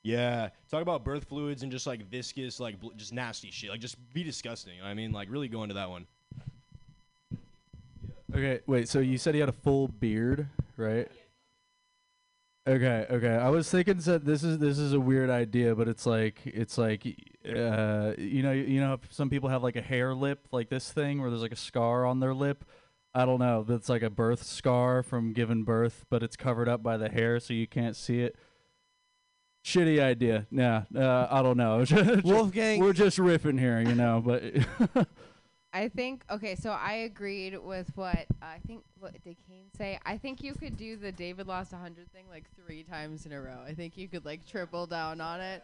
Yeah, 0.04 0.50
talk 0.70 0.82
about 0.82 1.06
birth 1.06 1.24
fluids 1.26 1.64
and 1.64 1.72
just 1.72 1.88
like 1.88 2.06
viscous, 2.10 2.60
like 2.60 2.80
bl- 2.80 2.90
just 2.98 3.14
nasty 3.14 3.52
shit. 3.52 3.70
Like 3.70 3.80
just 3.80 3.98
be 4.14 4.24
disgusting. 4.24 4.74
I 4.84 4.94
mean, 4.94 5.14
like 5.14 5.30
really 5.32 5.48
go 5.48 5.64
into 5.64 5.76
that 5.76 5.90
one. 5.90 6.06
Okay, 8.36 8.60
wait. 8.68 8.90
So 8.90 9.00
you 9.00 9.18
said 9.18 9.34
he 9.34 9.40
had 9.40 9.50
a 9.50 9.54
full 9.54 9.88
beard, 9.88 10.50
right? 10.76 11.08
Okay, 12.68 13.06
okay. 13.10 13.36
I 13.36 13.50
was 13.50 13.70
thinking 13.70 13.98
that 13.98 14.26
this 14.26 14.44
is 14.44 14.58
this 14.58 14.78
is 14.78 14.94
a 14.94 15.00
weird 15.00 15.30
idea, 15.30 15.76
but 15.76 15.88
it's 15.88 16.06
like 16.06 16.42
it's 16.46 16.78
like 16.78 17.06
uh, 17.46 18.14
you 18.18 18.42
know 18.42 18.52
you 18.52 18.80
know 18.80 19.00
some 19.10 19.30
people 19.30 19.50
have 19.50 19.64
like 19.64 19.76
a 19.76 19.82
hair 19.82 20.14
lip 20.14 20.48
like 20.52 20.70
this 20.70 20.92
thing 20.92 21.22
where 21.22 21.30
there's 21.30 21.42
like 21.42 21.52
a 21.52 21.58
scar 21.58 22.06
on 22.06 22.20
their 22.20 22.34
lip. 22.34 22.66
I 23.14 23.26
don't 23.26 23.40
know. 23.40 23.64
That's 23.64 23.90
like 23.90 24.02
a 24.02 24.10
birth 24.10 24.44
scar 24.44 25.04
from 25.04 25.34
giving 25.34 25.64
birth, 25.64 26.06
but 26.10 26.24
it's 26.24 26.36
covered 26.36 26.68
up 26.68 26.82
by 26.82 26.98
the 26.98 27.10
hair, 27.10 27.40
so 27.40 27.54
you 27.54 27.68
can't 27.68 27.96
see 27.96 28.22
it. 28.22 28.36
Shitty 29.64 30.00
idea. 30.02 30.46
Yeah, 30.52 30.84
uh, 30.96 31.28
I 31.32 31.42
don't 31.42 31.58
know. 31.58 31.86
Wolfgang- 32.24 32.80
we're 32.82 32.94
just 32.94 33.18
riffing 33.18 33.58
here, 33.60 33.80
you 33.80 33.96
know. 33.96 34.22
But 34.24 34.44
I 35.74 35.88
think 35.88 36.24
okay, 36.30 36.56
so 36.56 36.72
I 36.72 36.94
agreed 36.94 37.58
with 37.58 37.90
what 37.96 38.26
I 38.42 38.58
think 38.68 38.84
what 39.00 39.14
did 39.24 39.38
Kane 39.48 39.68
say? 39.78 40.00
I 40.06 40.18
think 40.18 40.44
you 40.44 40.54
could 40.54 40.76
do 40.76 40.98
the 40.98 41.12
David 41.12 41.48
lost 41.48 41.72
a 41.74 41.78
hundred 41.78 42.12
thing 42.12 42.26
like 42.30 42.46
three 42.56 42.84
times 42.84 43.26
in 43.26 43.32
a 43.32 43.42
row. 43.42 43.60
I 43.66 43.74
think 43.74 43.98
you 43.98 44.08
could 44.10 44.26
like 44.26 44.46
triple 44.46 44.86
down 44.86 45.22
on 45.22 45.40
it 45.40 45.64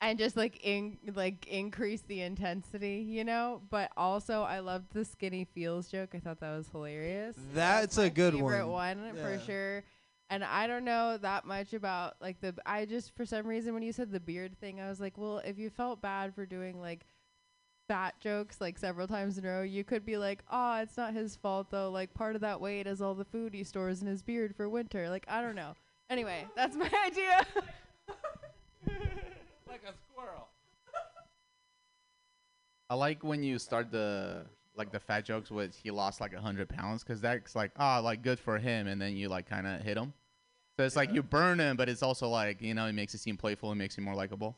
and 0.00 0.18
just 0.18 0.36
like 0.36 0.60
in 0.64 0.98
like 1.14 1.46
increase 1.46 2.02
the 2.02 2.20
intensity, 2.20 2.98
you 3.08 3.24
know? 3.24 3.62
But 3.70 3.90
also 3.96 4.42
I 4.42 4.60
loved 4.60 4.92
the 4.92 5.04
skinny 5.04 5.44
feels 5.44 5.88
joke. 5.88 6.10
I 6.14 6.20
thought 6.20 6.40
that 6.40 6.56
was 6.56 6.68
hilarious. 6.68 7.36
That's 7.52 7.98
a 7.98 8.10
good 8.10 8.34
one. 8.34 8.42
favorite 8.44 8.68
one. 8.68 9.00
one 9.02 9.16
Yeah. 9.16 9.22
for 9.22 9.38
sure. 9.44 9.84
And 10.30 10.44
I 10.44 10.66
don't 10.66 10.84
know 10.84 11.16
that 11.16 11.46
much 11.46 11.72
about 11.72 12.16
like 12.20 12.40
the 12.40 12.54
I 12.66 12.84
just 12.84 13.16
for 13.16 13.24
some 13.24 13.46
reason 13.46 13.72
when 13.72 13.82
you 13.82 13.92
said 13.92 14.12
the 14.12 14.20
beard 14.20 14.58
thing, 14.60 14.80
I 14.80 14.88
was 14.88 15.00
like, 15.00 15.16
well, 15.16 15.38
if 15.38 15.58
you 15.58 15.70
felt 15.70 16.02
bad 16.02 16.34
for 16.34 16.44
doing 16.44 16.80
like 16.80 17.06
fat 17.88 18.20
jokes 18.20 18.60
like 18.60 18.76
several 18.78 19.08
times 19.08 19.38
in 19.38 19.46
a 19.46 19.48
row, 19.48 19.62
you 19.62 19.82
could 19.82 20.04
be 20.04 20.18
like, 20.18 20.44
"Oh, 20.52 20.76
it's 20.80 20.98
not 20.98 21.14
his 21.14 21.34
fault 21.36 21.70
though. 21.70 21.90
Like 21.90 22.12
part 22.12 22.34
of 22.34 22.42
that 22.42 22.60
weight 22.60 22.86
is 22.86 23.00
all 23.00 23.14
the 23.14 23.24
food 23.24 23.54
he 23.54 23.64
stores 23.64 24.02
in 24.02 24.06
his 24.06 24.22
beard 24.22 24.54
for 24.54 24.68
winter." 24.68 25.08
Like 25.08 25.24
I 25.28 25.40
don't 25.40 25.54
know. 25.54 25.74
Anyway, 26.10 26.46
that's 26.54 26.76
my 26.76 26.90
idea. 27.06 27.46
Like 29.66 29.82
a 29.84 29.94
squirrel. 30.12 30.48
I 32.90 32.94
like 32.94 33.24
when 33.24 33.42
you 33.42 33.58
start 33.58 33.90
the 33.90 34.44
like 34.76 34.92
the 34.92 35.00
fat 35.00 35.24
jokes 35.24 35.50
with 35.50 35.74
he 35.74 35.90
lost 35.90 36.20
like 36.20 36.32
a 36.34 36.40
hundred 36.40 36.68
pounds 36.68 37.02
because 37.02 37.20
that's 37.20 37.56
like 37.56 37.72
ah 37.76 37.98
like 38.00 38.22
good 38.22 38.38
for 38.38 38.58
him, 38.58 38.86
and 38.86 39.00
then 39.00 39.16
you 39.16 39.28
like 39.28 39.48
kind 39.48 39.66
of 39.66 39.80
hit 39.80 39.96
him. 39.96 40.12
So 40.78 40.84
it's 40.84 40.94
like 40.94 41.12
you 41.12 41.24
burn 41.24 41.58
him, 41.58 41.76
but 41.76 41.88
it's 41.88 42.04
also 42.04 42.28
like 42.28 42.62
you 42.62 42.72
know 42.72 42.86
it 42.86 42.92
makes 42.92 43.12
it 43.12 43.18
seem 43.18 43.36
playful 43.36 43.70
and 43.70 43.78
makes 43.78 43.98
him 43.98 44.04
more 44.04 44.14
likable. 44.14 44.56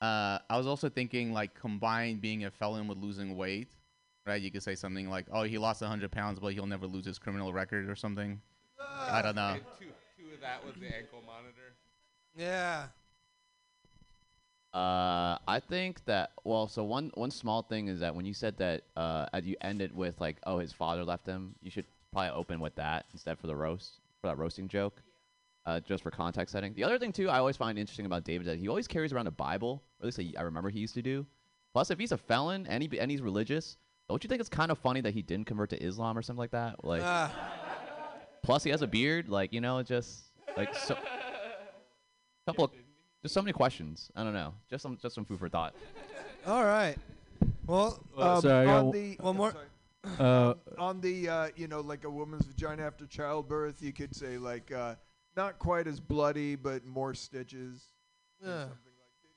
Uh, 0.00 0.38
I 0.48 0.56
was 0.56 0.66
also 0.66 0.88
thinking 0.88 1.32
like 1.32 1.54
combine 1.54 2.16
being 2.16 2.44
a 2.44 2.50
felon 2.50 2.88
with 2.88 2.98
losing 2.98 3.36
weight, 3.36 3.68
right? 4.26 4.42
You 4.42 4.50
could 4.50 4.64
say 4.64 4.74
something 4.74 5.08
like 5.08 5.26
oh 5.30 5.44
he 5.44 5.58
lost 5.58 5.80
a 5.82 5.86
hundred 5.86 6.10
pounds, 6.10 6.40
but 6.40 6.54
he'll 6.54 6.66
never 6.66 6.88
lose 6.88 7.06
his 7.06 7.18
criminal 7.20 7.52
record 7.52 7.88
or 7.88 7.94
something. 7.94 8.40
I 8.80 9.22
don't 9.22 9.36
know. 9.36 9.58
Two, 9.78 9.86
two 10.18 10.34
of 10.34 10.40
that 10.40 10.64
was 10.64 10.74
the 10.74 10.86
ankle 10.86 11.22
monitor. 11.24 11.74
Yeah. 12.36 12.86
Uh, 14.74 15.38
I 15.46 15.60
think 15.68 16.04
that 16.06 16.32
well, 16.42 16.66
so 16.66 16.82
one 16.82 17.12
one 17.14 17.30
small 17.30 17.62
thing 17.62 17.86
is 17.86 18.00
that 18.00 18.12
when 18.16 18.24
you 18.24 18.34
said 18.34 18.56
that 18.58 18.82
uh, 18.96 19.26
as 19.32 19.46
you 19.46 19.54
ended 19.60 19.94
with 19.94 20.20
like, 20.20 20.38
oh, 20.46 20.58
his 20.58 20.72
father 20.72 21.04
left 21.04 21.26
him, 21.26 21.54
you 21.62 21.70
should 21.70 21.86
probably 22.12 22.30
open 22.30 22.58
with 22.58 22.74
that 22.74 23.06
instead 23.12 23.38
for 23.38 23.46
the 23.46 23.54
roast 23.54 24.00
for 24.20 24.26
that 24.26 24.36
roasting 24.36 24.66
joke, 24.66 25.00
uh, 25.66 25.80
just 25.80 26.02
for 26.02 26.10
context 26.10 26.52
setting. 26.52 26.72
The 26.74 26.84
other 26.84 26.98
thing 26.98 27.12
too, 27.12 27.28
I 27.28 27.38
always 27.38 27.56
find 27.56 27.78
interesting 27.78 28.06
about 28.06 28.24
David 28.24 28.46
is 28.46 28.52
that 28.52 28.58
he 28.58 28.68
always 28.68 28.86
carries 28.88 29.12
around 29.12 29.26
a 29.26 29.30
Bible, 29.32 29.82
or 30.00 30.06
at 30.08 30.16
least 30.18 30.34
I 30.36 30.40
I 30.40 30.44
remember 30.44 30.70
he 30.70 30.80
used 30.80 30.94
to 30.94 31.02
do. 31.02 31.26
Plus, 31.72 31.90
if 31.90 31.98
he's 31.98 32.12
a 32.12 32.16
felon 32.18 32.66
and 32.66 32.82
he 32.82 32.98
and 32.98 33.10
he's 33.10 33.22
religious, 33.22 33.76
don't 34.08 34.22
you 34.24 34.28
think 34.28 34.40
it's 34.40 34.48
kind 34.48 34.70
of 34.70 34.78
funny 34.78 35.00
that 35.02 35.14
he 35.14 35.22
didn't 35.22 35.46
convert 35.46 35.70
to 35.70 35.82
Islam 35.82 36.16
or 36.18 36.22
something 36.22 36.38
like 36.40 36.50
that? 36.52 36.84
Like, 36.84 37.02
Ah. 37.04 37.30
plus 38.42 38.64
he 38.64 38.70
has 38.70 38.82
a 38.82 38.86
beard, 38.86 39.28
like 39.28 39.52
you 39.52 39.60
know, 39.60 39.82
just 39.82 40.24
like 40.56 40.74
so. 40.74 40.96
Couple, 42.46 42.64
of, 42.64 42.70
just 43.22 43.34
so 43.34 43.42
many 43.42 43.52
questions. 43.52 44.10
I 44.16 44.24
don't 44.24 44.32
know. 44.32 44.54
Just 44.68 44.82
some, 44.82 44.96
just 45.00 45.14
some 45.14 45.24
food 45.24 45.38
for 45.38 45.48
thought. 45.48 45.74
All 46.46 46.64
right. 46.64 46.96
Well, 47.66 48.02
Um, 48.16 48.40
Sorry, 48.40 48.66
on 48.66 48.90
the 48.90 49.16
one 49.20 49.36
more. 49.36 49.52
sorry. 49.52 49.66
Uh, 50.18 50.54
on 50.78 50.98
the 51.02 51.28
uh, 51.28 51.48
you 51.56 51.68
know 51.68 51.82
like 51.82 52.04
a 52.04 52.10
woman's 52.10 52.46
vagina 52.46 52.82
after 52.82 53.04
childbirth, 53.04 53.82
you 53.82 53.92
could 53.92 54.16
say 54.16 54.38
like 54.38 54.72
uh, 54.72 54.94
not 55.36 55.58
quite 55.58 55.86
as 55.86 56.00
bloody, 56.00 56.56
but 56.56 56.84
more 56.84 57.14
stitches. 57.14 57.88
Yeah. 58.42 58.64
like. 58.64 58.68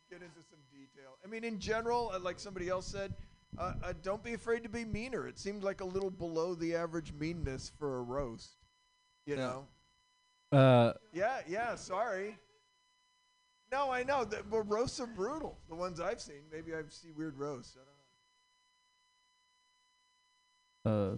Get 0.10 0.22
into 0.22 0.42
some 0.50 0.60
detail. 0.72 1.18
I 1.24 1.28
mean, 1.28 1.44
in 1.44 1.60
general, 1.60 2.12
uh, 2.14 2.20
like 2.20 2.40
somebody 2.40 2.70
else 2.70 2.86
said, 2.88 3.14
uh, 3.58 3.74
uh, 3.84 3.94
don't 4.04 4.24
be 4.24 4.34
afraid 4.34 4.64
to 4.64 4.70
be 4.70 4.86
meaner. 4.86 5.28
It 5.28 5.40
seemed 5.40 5.64
like 5.64 5.82
a 5.82 5.86
little 5.86 6.10
below 6.12 6.54
the 6.56 6.76
average 6.76 7.14
meanness 7.14 7.72
for 7.80 7.98
a 7.98 8.02
roast. 8.02 8.58
You 9.26 9.38
know. 9.38 9.68
uh, 10.52 10.94
Yeah, 11.14 11.40
yeah. 11.48 11.76
Sorry. 11.76 12.38
No, 13.72 13.90
I 13.90 14.04
know. 14.04 14.24
The, 14.24 14.44
but 14.50 14.62
roasts 14.64 15.00
are 15.00 15.08
brutal. 15.08 15.58
The 15.70 15.76
ones 15.76 16.00
I've 16.00 16.22
seen. 16.22 16.44
Maybe 16.52 16.76
I've 16.76 16.92
seen 16.94 17.14
weird 17.18 17.38
roasts. 17.38 17.76
I 17.76 17.80
don't 20.86 20.96
know. 21.10 21.14
uh, 21.14 21.18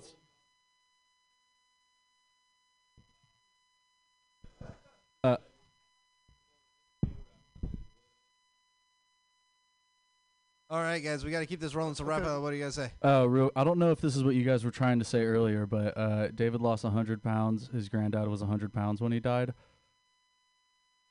All 10.70 10.82
right, 10.82 11.04
guys, 11.04 11.24
we 11.24 11.30
got 11.30 11.40
to 11.42 11.46
keep 11.46 11.60
this 11.60 11.76
rolling. 11.76 11.94
So 11.94 12.04
wrap 12.06 12.22
Okay. 12.22 12.30
up. 12.30 12.42
What 12.42 12.50
do 12.52 12.56
you 12.58 12.64
guys 12.64 12.74
say? 12.76 12.92
Uh, 13.04 13.28
real, 13.30 13.52
I 13.56 13.64
don't 13.64 13.78
know 13.78 13.92
if 13.92 14.02
this 14.02 14.16
is 14.16 14.24
what 14.24 14.34
you 14.34 14.44
guys 14.44 14.64
were 14.66 14.72
trying 14.72 14.98
to 15.00 15.06
say 15.06 15.24
earlier, 15.24 15.66
but 15.68 15.96
uh, 15.96 16.30
David 16.30 16.60
lost 16.62 16.84
100 16.84 17.22
pounds. 17.22 17.70
His 17.72 17.88
granddad 17.88 18.28
was 18.28 18.42
100 18.42 18.74
pounds 18.74 19.00
when 19.00 19.12
he 19.12 19.20
died. 19.20 19.54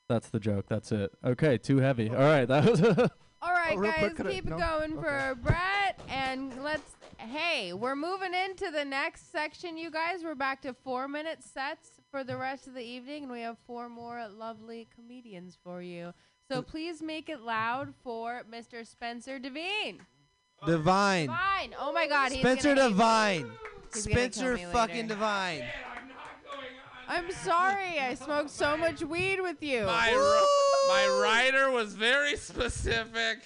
That's 0.09 0.28
the 0.28 0.40
joke. 0.40 0.66
That's 0.68 0.90
it. 0.90 1.12
Okay, 1.24 1.56
too 1.56 1.78
heavy. 1.78 2.10
All 2.10 2.16
right, 2.16 2.47
that 2.47 2.64
was. 2.68 2.81
All 3.43 3.52
right, 3.52 3.74
Oh, 3.74 3.76
real 3.76 3.90
guys, 3.93 3.98
quick, 4.01 4.16
could 4.16 4.26
I- 4.26 4.32
keep 4.32 4.44
no? 4.47 4.56
it 4.56 4.60
going 4.60 4.94
for 5.01 5.36
Brett, 5.43 6.01
and 6.09 6.62
let's. 6.64 6.97
Hey, 7.18 7.72
we're 7.72 7.94
moving 7.97 8.35
into 8.35 8.70
the 8.72 8.85
next 8.85 9.31
section, 9.31 9.78
you 9.78 9.90
guys. 9.90 10.24
We're 10.24 10.35
back 10.35 10.62
to 10.62 10.74
four-minute 10.74 11.44
sets 11.44 11.90
for 12.10 12.24
the 12.24 12.36
rest 12.36 12.66
of 12.66 12.74
the 12.74 12.82
evening, 12.82 13.22
and 13.22 13.32
we 13.32 13.40
have 13.43 13.56
four 13.66 13.89
more 13.89 14.26
lovely 14.28 14.89
comedians 14.94 15.56
for 15.62 15.81
you. 15.81 16.12
So 16.55 16.62
please 16.62 17.02
make 17.02 17.28
it 17.28 17.40
loud 17.40 17.93
for 18.05 18.43
Mr. 18.48 18.86
Spencer 18.86 19.40
Devine. 19.40 19.98
Divine. 20.64 21.26
Divine. 21.26 21.74
Oh 21.81 21.93
my 21.93 22.06
God, 22.06 22.31
he's 22.31 22.40
Spencer 22.43 22.76
gonna 22.76 22.82
hate 22.82 22.86
me. 22.86 22.93
Divine. 22.93 23.51
He's 23.93 24.06
gonna 24.06 24.14
kill 24.14 24.31
Spencer 24.31 24.55
me 24.55 24.64
fucking 24.72 24.97
later. 24.97 25.09
Divine. 25.09 25.64
I'm 27.09 27.32
sorry, 27.32 27.98
I 27.98 28.14
smoked 28.14 28.51
so 28.51 28.76
much 28.76 29.02
weed 29.02 29.40
with 29.40 29.62
you. 29.64 29.85
My, 29.85 30.10
ri- 30.10 30.89
my 30.89 31.20
writer 31.22 31.72
was 31.72 31.94
very 31.94 32.36
specific. 32.36 33.40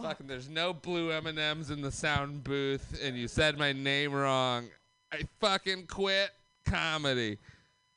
Fucking, 0.00 0.26
there's 0.26 0.50
no 0.50 0.74
blue 0.74 1.10
M 1.10 1.26
and 1.26 1.38
M's 1.38 1.70
in 1.70 1.80
the 1.80 1.90
sound 1.90 2.44
booth, 2.44 3.00
and 3.02 3.16
you 3.16 3.28
said 3.28 3.58
my 3.58 3.72
name 3.72 4.12
wrong. 4.12 4.68
I 5.10 5.22
fucking 5.40 5.86
quit 5.86 6.30
comedy. 6.66 7.38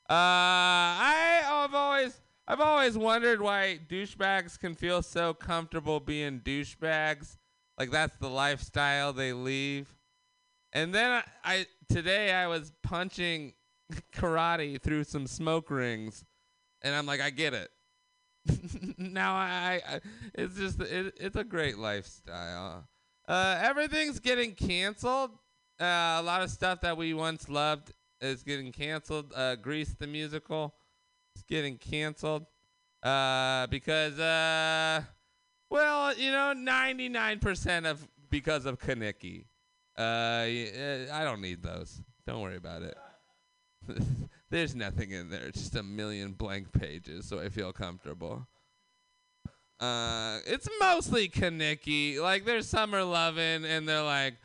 Uh, 0.09 0.13
I 0.13 1.41
have 1.43 1.73
always, 1.73 2.21
I've 2.47 2.61
always 2.61 2.97
wondered 2.97 3.41
why 3.41 3.79
douchebags 3.89 4.57
can 4.57 4.73
feel 4.73 5.01
so 5.01 5.33
comfortable 5.33 5.99
being 5.99 6.39
douchebags, 6.39 7.37
Like 7.77 7.91
that's 7.91 8.15
the 8.17 8.29
lifestyle 8.29 9.11
they 9.11 9.33
leave. 9.33 9.93
And 10.71 10.95
then 10.95 11.11
I, 11.11 11.23
I 11.43 11.65
today 11.89 12.31
I 12.33 12.47
was 12.47 12.71
punching 12.83 13.53
karate 14.15 14.81
through 14.81 15.03
some 15.03 15.27
smoke 15.27 15.69
rings, 15.69 16.23
and 16.81 16.95
I'm 16.95 17.05
like, 17.05 17.19
I 17.19 17.31
get 17.31 17.53
it. 17.53 17.69
now 18.97 19.35
I, 19.35 19.81
I 19.85 19.99
it's 20.33 20.55
just 20.55 20.79
it, 20.79 21.15
it's 21.19 21.35
a 21.35 21.43
great 21.43 21.77
lifestyle. 21.77 22.87
Uh, 23.27 23.59
everything's 23.61 24.19
getting 24.21 24.53
canceled. 24.53 25.31
Uh, 25.81 26.17
a 26.19 26.23
lot 26.23 26.41
of 26.41 26.49
stuff 26.49 26.79
that 26.81 26.95
we 26.95 27.13
once 27.13 27.49
loved 27.49 27.91
is 28.21 28.41
getting 28.41 28.71
canceled. 28.71 29.33
Uh, 29.35 29.55
Grease 29.57 29.93
the 29.99 30.07
musical 30.07 30.73
is 31.38 31.43
getting 31.43 31.77
canceled 31.77 32.45
uh, 33.03 33.68
because 33.68 34.19
uh, 34.19 35.01
well, 35.69 36.15
you 36.18 36.31
know, 36.31 36.53
99% 36.55 37.85
of 37.85 38.07
because 38.30 38.65
of 38.65 38.80
Kenickie. 38.80 39.45
Uh, 39.97 40.01
uh, 40.01 41.14
I 41.14 41.23
don't 41.23 41.41
need 41.41 41.64
those. 41.64 42.01
Don't 42.26 42.41
worry 42.41 42.57
about 42.57 42.81
it. 42.84 42.97
There's 44.49 44.76
nothing 44.76 45.11
in 45.11 45.30
there. 45.30 45.51
Just 45.51 45.76
a 45.76 45.84
million 45.84 46.34
blank 46.34 46.72
pages, 46.72 47.27
so 47.27 47.39
I 47.39 47.49
feel 47.49 47.73
comfortable. 47.73 48.47
Uh, 49.80 50.39
it's 50.45 50.68
mostly 50.80 51.30
Kenickie. 51.30 52.19
Like 52.19 52.45
there's 52.45 52.68
summer 52.68 53.03
loving, 53.03 53.64
and 53.64 53.88
they're 53.88 54.01
like, 54.01 54.35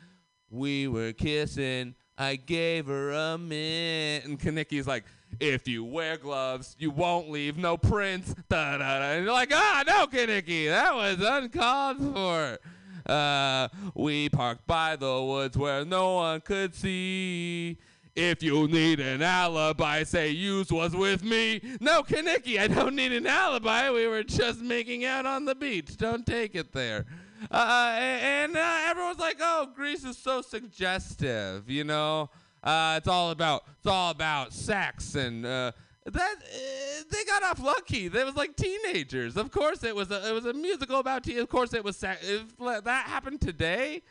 "We 0.51 0.87
were 0.87 1.11
kissing. 1.13 1.95
I 2.17 2.35
gave 2.35 2.85
her 2.85 3.11
a 3.11 3.37
mint," 3.37 4.25
and 4.25 4.39
Kenickie's 4.39 4.85
like, 4.85 5.05
"If 5.39 5.67
you 5.67 5.83
wear 5.83 6.17
gloves, 6.17 6.75
you 6.79 6.91
won't 6.91 7.29
leave 7.29 7.57
no 7.57 7.77
prints." 7.77 8.33
Da 8.49 8.77
da 8.77 8.99
da. 8.99 9.05
And 9.11 9.25
you're 9.25 9.33
like, 9.33 9.51
"Ah, 9.53 9.83
no, 9.85 10.07
Kenickie, 10.07 10.69
that 10.69 10.93
was 10.93 11.17
uncalled 11.19 12.13
for." 12.13 12.57
Uh, 13.05 13.67
we 13.93 14.29
parked 14.29 14.65
by 14.65 14.95
the 14.95 15.21
woods 15.21 15.57
where 15.57 15.83
no 15.85 16.15
one 16.15 16.41
could 16.41 16.73
see. 16.73 17.77
If 18.15 18.43
you 18.43 18.67
need 18.67 18.99
an 18.99 19.23
alibi, 19.23 20.03
say 20.03 20.29
yous 20.29 20.71
was 20.71 20.95
with 20.95 21.23
me. 21.23 21.59
No, 21.79 22.03
Kenickie, 22.03 22.59
I 22.59 22.67
don't 22.67 22.95
need 22.95 23.11
an 23.11 23.25
alibi. 23.25 23.89
We 23.89 24.07
were 24.07 24.21
just 24.21 24.61
making 24.61 25.03
out 25.03 25.25
on 25.25 25.45
the 25.45 25.55
beach. 25.55 25.97
Don't 25.97 26.23
take 26.23 26.53
it 26.53 26.71
there. 26.73 27.05
Uh, 27.49 27.95
and 27.97 28.55
uh, 28.55 28.77
everyone's 28.85 29.19
like, 29.19 29.37
"Oh, 29.41 29.67
Grease 29.75 30.03
is 30.03 30.17
so 30.17 30.41
suggestive," 30.41 31.69
you 31.69 31.83
know. 31.83 32.29
Uh, 32.63 32.95
it's 32.97 33.07
all 33.07 33.31
about 33.31 33.63
it's 33.77 33.87
all 33.87 34.09
about 34.11 34.53
sex 34.53 35.15
and 35.15 35.45
uh, 35.45 35.71
that 36.05 36.35
uh, 36.35 37.03
they 37.11 37.23
got 37.25 37.43
off 37.43 37.61
lucky. 37.61 38.07
They 38.07 38.23
was 38.23 38.35
like 38.35 38.55
teenagers. 38.55 39.37
Of 39.37 39.51
course, 39.51 39.83
it 39.83 39.95
was 39.95 40.11
a 40.11 40.29
it 40.29 40.33
was 40.33 40.45
a 40.45 40.53
musical 40.53 40.99
about 40.99 41.23
teen. 41.23 41.39
Of 41.39 41.49
course, 41.49 41.73
it 41.73 41.83
was 41.83 41.97
sex. 41.97 42.27
If 42.27 42.57
that 42.57 43.07
happened 43.07 43.41
today, 43.41 44.01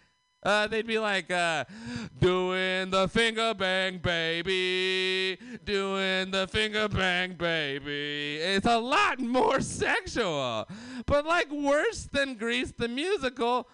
uh, 0.45 0.67
they'd 0.67 0.87
be 0.87 0.99
like, 0.99 1.31
uh, 1.31 1.65
doing 2.21 2.91
the 2.91 3.09
finger 3.09 3.55
bang, 3.55 3.99
baby, 3.99 5.39
doing 5.65 6.33
the 6.33 6.49
finger 6.49 6.89
bang, 6.89 7.35
baby. 7.35 8.39
It's 8.43 8.67
a 8.67 8.79
lot 8.79 9.21
more 9.21 9.61
sexual, 9.63 10.67
but 11.07 11.27
like 11.27 11.51
worse 11.51 12.05
than 12.05 12.35
Grease 12.35 12.73
the 12.77 12.89
musical. 12.89 13.69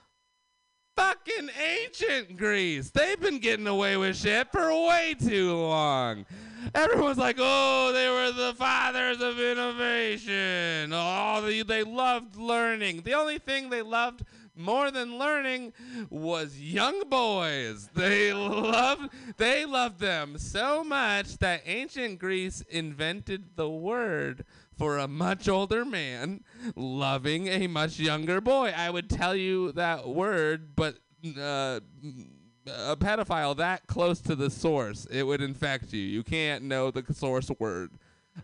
Fucking 0.99 1.51
ancient 1.85 2.37
Greece. 2.37 2.91
They've 2.91 3.21
been 3.21 3.39
getting 3.39 3.69
away 3.69 3.97
with 3.97 4.17
shit 4.17 4.51
for 4.51 4.69
way 4.73 5.15
too 5.17 5.55
long. 5.55 6.27
Everyone's 6.75 7.19
like, 7.19 7.37
oh, 7.39 7.93
they 7.93 8.09
were 8.09 8.33
the 8.33 8.53
fathers 8.55 9.21
of 9.21 9.39
innovation. 9.39 10.91
Oh, 10.93 11.41
they, 11.41 11.63
they 11.63 11.85
loved 11.85 12.35
learning. 12.35 13.03
The 13.03 13.15
only 13.15 13.39
thing 13.39 13.71
they 13.71 13.81
loved 13.81 14.25
more 14.57 14.91
than 14.91 15.21
learning 15.21 15.73
was 16.11 16.61
young 16.61 17.09
boys. 17.09 17.89
They 17.95 18.33
loved 18.33 19.11
they 19.37 19.65
loved 19.65 20.01
them 20.01 20.37
so 20.37 20.83
much 20.83 21.39
that 21.39 21.63
ancient 21.65 22.19
Greece 22.19 22.61
invented 22.69 23.55
the 23.55 23.71
word 23.71 24.45
for 24.79 24.97
a 24.97 25.09
much 25.09 25.49
older 25.49 25.85
man 25.85 26.45
loving 26.77 27.49
a 27.49 27.67
much 27.67 27.99
younger 27.99 28.41
boy. 28.41 28.73
I 28.75 28.89
would 28.89 29.11
tell 29.11 29.35
you 29.35 29.73
that 29.73 30.09
word, 30.09 30.77
but 30.77 30.99
uh, 31.37 31.81
a 32.67 32.97
pedophile 32.97 33.57
that 33.57 33.87
close 33.89 34.21
to 34.23 34.37
the 34.37 34.51
source, 34.51 35.07
it 35.11 35.25
would 35.25 35.43
infect 35.43 35.93
you. 35.93 36.01
You 36.01 36.23
can't 36.23 36.65
know 36.65 36.91
the 36.91 37.05
source 37.13 37.51
word. 37.59 37.91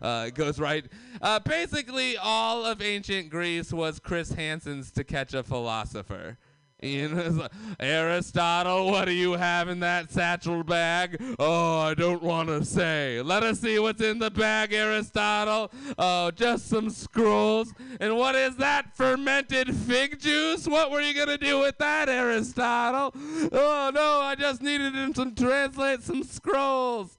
Uh, 0.01 0.25
it 0.27 0.35
goes 0.35 0.59
right. 0.59 0.85
Uh, 1.21 1.39
basically, 1.39 2.17
all 2.17 2.65
of 2.65 2.81
ancient 2.81 3.29
Greece 3.29 3.71
was 3.71 3.99
Chris 3.99 4.33
Hansen's 4.33 4.91
To 4.91 5.05
Catch 5.05 5.33
a 5.33 5.41
Philosopher. 5.41 6.37
Like, 6.81 7.51
Aristotle, 7.79 8.91
what 8.91 9.05
do 9.05 9.13
you 9.13 9.33
have 9.33 9.69
in 9.69 9.79
that 9.79 10.11
satchel 10.11 10.63
bag? 10.63 11.19
Oh, 11.39 11.79
I 11.79 11.93
don't 11.93 12.21
want 12.21 12.49
to 12.49 12.63
say. 12.65 13.21
Let 13.21 13.43
us 13.43 13.61
see 13.61 13.79
what's 13.79 14.01
in 14.01 14.19
the 14.19 14.29
bag, 14.29 14.73
Aristotle. 14.73 15.71
Oh, 15.97 16.31
just 16.31 16.67
some 16.67 16.89
scrolls. 16.89 17.73
And 17.99 18.17
what 18.17 18.35
is 18.35 18.57
that? 18.57 18.95
Fermented 18.95 19.73
fig 19.73 20.19
juice? 20.19 20.67
What 20.67 20.91
were 20.91 21.01
you 21.01 21.13
going 21.13 21.29
to 21.29 21.37
do 21.37 21.59
with 21.59 21.77
that, 21.79 22.09
Aristotle? 22.09 23.13
Oh, 23.51 23.91
no, 23.93 24.21
I 24.21 24.35
just 24.37 24.61
needed 24.61 24.93
him 24.93 25.13
to 25.13 25.31
translate 25.31 26.03
some 26.03 26.23
scrolls. 26.23 27.17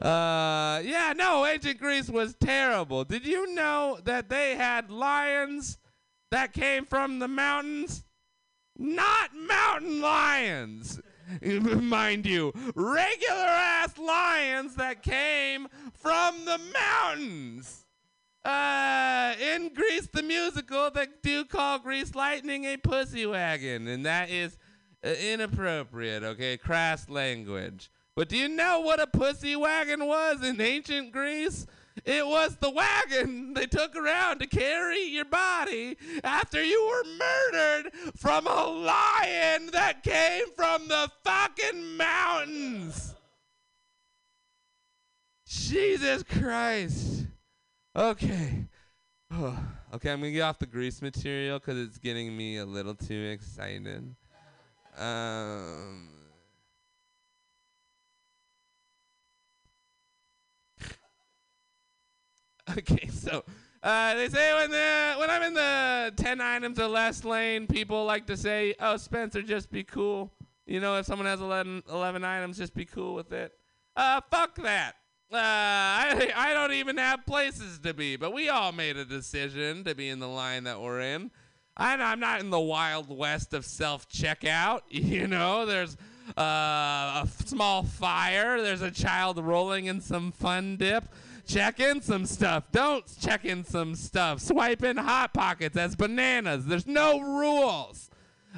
Uh, 0.00 0.80
yeah, 0.84 1.12
no, 1.16 1.44
ancient 1.46 1.80
Greece 1.80 2.08
was 2.08 2.36
terrible. 2.36 3.04
Did 3.04 3.26
you 3.26 3.54
know 3.54 3.98
that 4.04 4.28
they 4.28 4.54
had 4.54 4.90
lions 4.90 5.78
that 6.30 6.52
came 6.52 6.84
from 6.84 7.18
the 7.18 7.28
mountains? 7.28 8.04
Not 8.78 9.30
mountain 9.34 10.00
lions. 10.00 11.00
Mind 11.42 12.24
you, 12.24 12.52
regular 12.74 13.34
ass 13.34 13.98
lions 13.98 14.76
that 14.76 15.02
came 15.02 15.68
from 15.92 16.44
the 16.44 16.58
mountains. 16.72 17.84
Uh, 18.44 19.34
in 19.54 19.74
Grease 19.74 20.08
the 20.12 20.22
musical, 20.22 20.90
they 20.90 21.06
do 21.22 21.44
call 21.44 21.78
Grease 21.80 22.14
Lightning 22.14 22.64
a 22.64 22.76
pussy 22.78 23.26
wagon, 23.26 23.86
and 23.88 24.06
that 24.06 24.30
is 24.30 24.56
uh, 25.04 25.08
inappropriate, 25.08 26.22
okay? 26.22 26.56
Crass 26.56 27.10
language. 27.10 27.90
But 28.16 28.28
do 28.28 28.36
you 28.36 28.48
know 28.48 28.80
what 28.80 29.00
a 29.00 29.06
pussy 29.06 29.54
wagon 29.54 30.06
was 30.06 30.42
in 30.42 30.60
ancient 30.60 31.12
Greece? 31.12 31.66
It 32.04 32.26
was 32.26 32.56
the 32.56 32.70
wagon 32.70 33.54
they 33.54 33.66
took 33.66 33.96
around 33.96 34.38
to 34.40 34.46
carry 34.46 35.02
your 35.04 35.24
body 35.24 35.96
after 36.24 36.62
you 36.62 36.86
were 36.86 37.04
murdered 37.18 37.92
from 38.16 38.46
a 38.46 38.66
lion 38.66 39.70
that 39.72 40.02
came 40.02 40.44
from 40.56 40.88
the 40.88 41.10
fucking 41.24 41.96
mountains. 41.96 43.14
Jesus 45.46 46.22
Christ. 46.22 47.26
Okay. 47.96 48.66
okay, 49.32 50.12
I'm 50.12 50.20
going 50.20 50.22
to 50.22 50.30
get 50.32 50.42
off 50.42 50.58
the 50.58 50.66
grease 50.66 51.02
material 51.02 51.58
because 51.58 51.78
it's 51.78 51.98
getting 51.98 52.36
me 52.36 52.58
a 52.58 52.66
little 52.66 52.94
too 52.94 53.30
excited. 53.32 54.14
Um. 54.96 56.17
Okay, 62.78 63.08
so 63.08 63.44
uh, 63.82 64.14
they 64.14 64.28
say 64.28 64.52
when 64.54 64.70
the 64.70 65.14
when 65.18 65.30
I'm 65.30 65.42
in 65.42 65.54
the 65.54 66.12
ten 66.16 66.40
items 66.40 66.78
or 66.78 66.86
less 66.86 67.24
lane, 67.24 67.66
people 67.66 68.04
like 68.04 68.26
to 68.26 68.36
say, 68.36 68.74
"Oh, 68.80 68.96
Spencer, 68.96 69.42
just 69.42 69.70
be 69.70 69.84
cool." 69.84 70.32
You 70.66 70.80
know, 70.80 70.98
if 70.98 71.06
someone 71.06 71.26
has 71.26 71.40
11, 71.40 71.84
11 71.90 72.24
items, 72.24 72.58
just 72.58 72.74
be 72.74 72.84
cool 72.84 73.14
with 73.14 73.32
it. 73.32 73.52
Uh, 73.96 74.20
fuck 74.30 74.56
that. 74.56 74.96
Uh, 75.32 75.36
I 75.36 76.32
I 76.36 76.54
don't 76.54 76.72
even 76.72 76.98
have 76.98 77.24
places 77.24 77.78
to 77.80 77.94
be, 77.94 78.16
but 78.16 78.32
we 78.32 78.48
all 78.48 78.72
made 78.72 78.96
a 78.96 79.04
decision 79.04 79.84
to 79.84 79.94
be 79.94 80.08
in 80.08 80.18
the 80.18 80.28
line 80.28 80.64
that 80.64 80.80
we're 80.80 81.00
in. 81.00 81.30
I, 81.76 81.94
I'm 81.94 82.20
not 82.20 82.40
in 82.40 82.50
the 82.50 82.60
wild 82.60 83.08
west 83.08 83.54
of 83.54 83.64
self 83.64 84.08
checkout. 84.08 84.80
You 84.90 85.26
know, 85.26 85.64
there's 85.64 85.96
uh, 86.36 86.42
a 86.42 87.22
f- 87.24 87.46
small 87.46 87.82
fire. 87.82 88.60
There's 88.60 88.82
a 88.82 88.90
child 88.90 89.38
rolling 89.38 89.86
in 89.86 90.00
some 90.00 90.32
fun 90.32 90.76
dip. 90.76 91.08
Check 91.48 91.80
in 91.80 92.02
some 92.02 92.26
stuff. 92.26 92.64
Don't 92.72 93.04
check 93.20 93.46
in 93.46 93.64
some 93.64 93.94
stuff. 93.94 94.40
Swipe 94.40 94.84
in 94.84 94.98
Hot 94.98 95.32
Pockets 95.32 95.78
as 95.78 95.96
bananas. 95.96 96.66
There's 96.66 96.86
no 96.86 97.20
rules. 97.20 98.10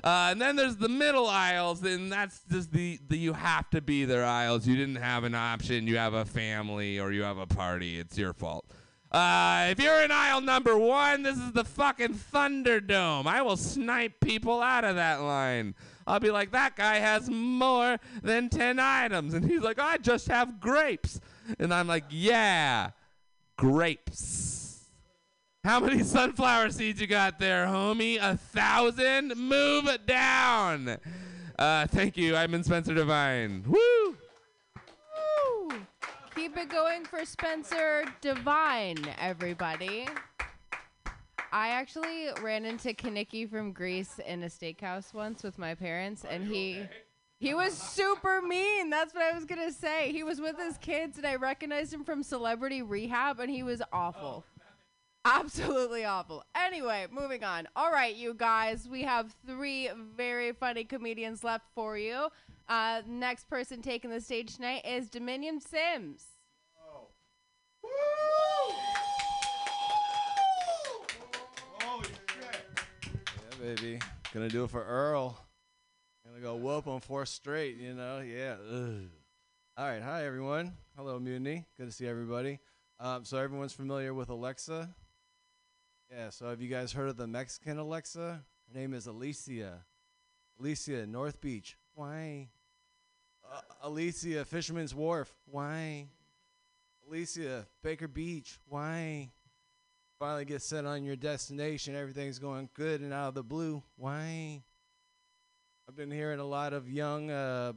Uh, 0.02 0.28
and 0.32 0.42
then 0.42 0.56
there's 0.56 0.76
the 0.76 0.88
middle 0.88 1.28
aisles, 1.28 1.84
and 1.84 2.10
that's 2.10 2.40
just 2.50 2.72
the, 2.72 2.98
the 3.08 3.16
you 3.16 3.32
have 3.32 3.70
to 3.70 3.80
be 3.80 4.04
there 4.04 4.24
aisles. 4.24 4.66
You 4.66 4.74
didn't 4.74 4.96
have 4.96 5.22
an 5.22 5.36
option. 5.36 5.86
You 5.86 5.98
have 5.98 6.14
a 6.14 6.24
family 6.24 6.98
or 6.98 7.12
you 7.12 7.22
have 7.22 7.38
a 7.38 7.46
party. 7.46 8.00
It's 8.00 8.18
your 8.18 8.32
fault. 8.32 8.66
Uh, 9.12 9.68
if 9.70 9.80
you're 9.80 10.02
in 10.02 10.10
aisle 10.10 10.40
number 10.40 10.76
one, 10.76 11.22
this 11.22 11.36
is 11.36 11.52
the 11.52 11.64
fucking 11.64 12.14
Thunderdome. 12.14 13.26
I 13.26 13.42
will 13.42 13.56
snipe 13.56 14.18
people 14.20 14.60
out 14.60 14.84
of 14.84 14.96
that 14.96 15.20
line. 15.20 15.76
I'll 16.06 16.20
be 16.20 16.30
like, 16.30 16.50
that 16.52 16.74
guy 16.74 16.96
has 16.96 17.30
more 17.30 17.98
than 18.22 18.48
10 18.48 18.80
items. 18.80 19.34
And 19.34 19.48
he's 19.48 19.62
like, 19.62 19.78
I 19.78 19.98
just 19.98 20.26
have 20.26 20.58
grapes. 20.58 21.20
And 21.58 21.72
I'm 21.72 21.86
like, 21.86 22.04
yeah, 22.10 22.90
grapes. 23.56 24.86
How 25.64 25.80
many 25.80 26.02
sunflower 26.04 26.70
seeds 26.70 27.00
you 27.00 27.06
got 27.06 27.38
there, 27.38 27.66
homie? 27.66 28.18
A 28.20 28.36
thousand? 28.36 29.36
Move 29.36 29.86
it 29.88 30.06
down. 30.06 30.96
Uh, 31.58 31.86
thank 31.88 32.16
you. 32.16 32.34
I'm 32.34 32.54
in 32.54 32.64
Spencer 32.64 32.94
Divine. 32.94 33.64
Woo! 33.66 34.16
Woo! 34.76 35.70
Keep 36.34 36.56
it 36.56 36.70
going 36.70 37.04
for 37.04 37.26
Spencer 37.26 38.04
Divine, 38.22 39.04
everybody. 39.18 40.08
I 41.52 41.68
actually 41.68 42.28
ran 42.40 42.64
into 42.64 42.94
Kenickie 42.94 43.50
from 43.50 43.72
Grease 43.72 44.20
in 44.24 44.44
a 44.44 44.46
steakhouse 44.46 45.12
once 45.12 45.42
with 45.42 45.58
my 45.58 45.74
parents, 45.74 46.24
and 46.24 46.46
he 46.46 46.84
he 47.40 47.54
was 47.54 47.72
super 47.72 48.42
mean. 48.42 48.90
That's 48.90 49.14
what 49.14 49.22
I 49.22 49.32
was 49.32 49.46
gonna 49.46 49.72
say. 49.72 50.12
He 50.12 50.22
was 50.22 50.40
with 50.40 50.58
his 50.58 50.76
kids, 50.78 51.16
and 51.16 51.26
I 51.26 51.36
recognized 51.36 51.92
him 51.92 52.04
from 52.04 52.22
Celebrity 52.22 52.82
Rehab, 52.82 53.40
and 53.40 53.50
he 53.50 53.62
was 53.62 53.82
awful. 53.92 54.44
Absolutely 55.24 56.04
awful. 56.04 56.44
Anyway, 56.54 57.06
moving 57.10 57.42
on. 57.42 57.66
All 57.76 57.90
right, 57.90 58.14
you 58.14 58.34
guys, 58.34 58.86
we 58.88 59.02
have 59.02 59.34
three 59.46 59.90
very 60.16 60.52
funny 60.52 60.84
comedians 60.84 61.42
left 61.42 61.64
for 61.74 61.98
you. 61.98 62.28
Uh, 62.68 63.02
next 63.06 63.48
person 63.48 63.82
taking 63.82 64.10
the 64.10 64.20
stage 64.20 64.56
tonight 64.56 64.84
is 64.86 65.08
Dominion 65.10 65.60
Sims. 65.60 66.24
Oh. 66.78 67.08
Woo! 67.82 67.90
Woo! 71.00 71.06
Holy 71.82 72.04
shit. 72.04 72.60
Yeah, 73.02 73.74
baby. 73.74 73.98
Gonna 74.32 74.48
do 74.48 74.64
it 74.64 74.70
for 74.70 74.84
Earl. 74.84 75.38
Gonna 76.30 76.42
go 76.42 76.54
whoop 76.54 76.86
on 76.86 77.00
four 77.00 77.26
straight, 77.26 77.76
you 77.76 77.92
know? 77.92 78.20
Yeah. 78.20 78.54
Ugh. 78.72 79.08
All 79.76 79.88
right. 79.88 80.00
Hi, 80.00 80.24
everyone. 80.24 80.74
Hello, 80.96 81.18
Mutiny. 81.18 81.66
Good 81.76 81.86
to 81.86 81.92
see 81.92 82.06
everybody. 82.06 82.60
Um, 83.00 83.24
so, 83.24 83.36
everyone's 83.36 83.72
familiar 83.72 84.14
with 84.14 84.28
Alexa? 84.28 84.94
Yeah. 86.08 86.30
So, 86.30 86.48
have 86.48 86.60
you 86.60 86.68
guys 86.68 86.92
heard 86.92 87.08
of 87.08 87.16
the 87.16 87.26
Mexican 87.26 87.78
Alexa? 87.78 88.44
Her 88.72 88.78
name 88.78 88.94
is 88.94 89.08
Alicia. 89.08 89.84
Alicia, 90.60 91.04
North 91.04 91.40
Beach. 91.40 91.76
Why? 91.94 92.50
Uh, 93.44 93.60
Alicia, 93.82 94.44
Fisherman's 94.44 94.94
Wharf. 94.94 95.34
Why? 95.46 96.06
Alicia, 97.08 97.66
Baker 97.82 98.08
Beach. 98.08 98.56
Why? 98.68 99.32
Finally 100.20 100.44
get 100.44 100.62
set 100.62 100.84
on 100.84 101.02
your 101.02 101.16
destination. 101.16 101.96
Everything's 101.96 102.38
going 102.38 102.68
good 102.74 103.00
and 103.00 103.12
out 103.12 103.28
of 103.28 103.34
the 103.34 103.42
blue. 103.42 103.82
Why? 103.96 104.62
I've 105.90 105.96
been 105.96 106.12
hearing 106.12 106.38
a 106.38 106.44
lot 106.44 106.72
of 106.72 106.88
young 106.88 107.32
uh, 107.32 107.72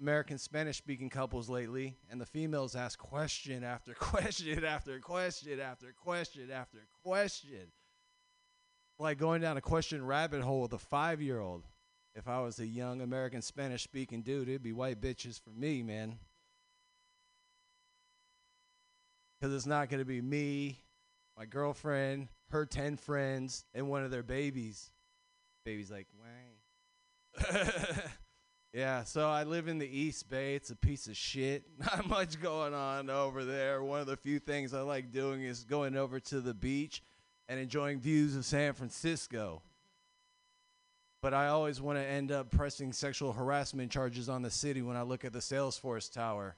American 0.00 0.38
Spanish 0.38 0.78
speaking 0.78 1.10
couples 1.10 1.50
lately, 1.50 1.98
and 2.10 2.18
the 2.18 2.24
females 2.24 2.74
ask 2.74 2.98
question 2.98 3.62
after 3.62 3.92
question 3.98 4.64
after 4.64 4.98
question 5.00 5.60
after 5.60 5.92
question 5.92 6.50
after 6.50 6.78
question. 7.04 7.70
Like 8.98 9.18
going 9.18 9.42
down 9.42 9.58
a 9.58 9.60
question 9.60 10.02
rabbit 10.02 10.40
hole 10.40 10.62
with 10.62 10.72
a 10.72 10.78
five 10.78 11.20
year 11.20 11.40
old. 11.40 11.66
If 12.14 12.26
I 12.26 12.40
was 12.40 12.58
a 12.58 12.66
young 12.66 13.02
American 13.02 13.42
Spanish 13.42 13.82
speaking 13.82 14.22
dude, 14.22 14.48
it'd 14.48 14.62
be 14.62 14.72
white 14.72 15.02
bitches 15.02 15.38
for 15.38 15.50
me, 15.50 15.82
man. 15.82 16.18
Because 19.38 19.54
it's 19.54 19.66
not 19.66 19.90
going 19.90 20.00
to 20.00 20.06
be 20.06 20.22
me, 20.22 20.78
my 21.36 21.44
girlfriend, 21.44 22.28
her 22.48 22.64
10 22.64 22.96
friends, 22.96 23.66
and 23.74 23.90
one 23.90 24.04
of 24.04 24.10
their 24.10 24.22
babies. 24.22 24.90
Baby's 25.66 25.90
like, 25.90 26.06
why? 26.16 26.57
yeah, 28.72 29.04
so 29.04 29.28
I 29.28 29.44
live 29.44 29.68
in 29.68 29.78
the 29.78 29.88
East 29.88 30.28
Bay. 30.28 30.54
It's 30.54 30.70
a 30.70 30.76
piece 30.76 31.06
of 31.06 31.16
shit. 31.16 31.64
Not 31.78 32.08
much 32.08 32.40
going 32.40 32.74
on 32.74 33.10
over 33.10 33.44
there. 33.44 33.82
One 33.82 34.00
of 34.00 34.06
the 34.06 34.16
few 34.16 34.38
things 34.38 34.74
I 34.74 34.80
like 34.80 35.12
doing 35.12 35.42
is 35.42 35.64
going 35.64 35.96
over 35.96 36.20
to 36.20 36.40
the 36.40 36.54
beach 36.54 37.02
and 37.48 37.58
enjoying 37.58 38.00
views 38.00 38.36
of 38.36 38.44
San 38.44 38.72
Francisco. 38.74 39.62
But 41.20 41.34
I 41.34 41.48
always 41.48 41.80
want 41.80 41.98
to 41.98 42.04
end 42.04 42.30
up 42.30 42.50
pressing 42.50 42.92
sexual 42.92 43.32
harassment 43.32 43.90
charges 43.90 44.28
on 44.28 44.42
the 44.42 44.50
city 44.50 44.82
when 44.82 44.96
I 44.96 45.02
look 45.02 45.24
at 45.24 45.32
the 45.32 45.40
Salesforce 45.40 46.12
Tower. 46.12 46.56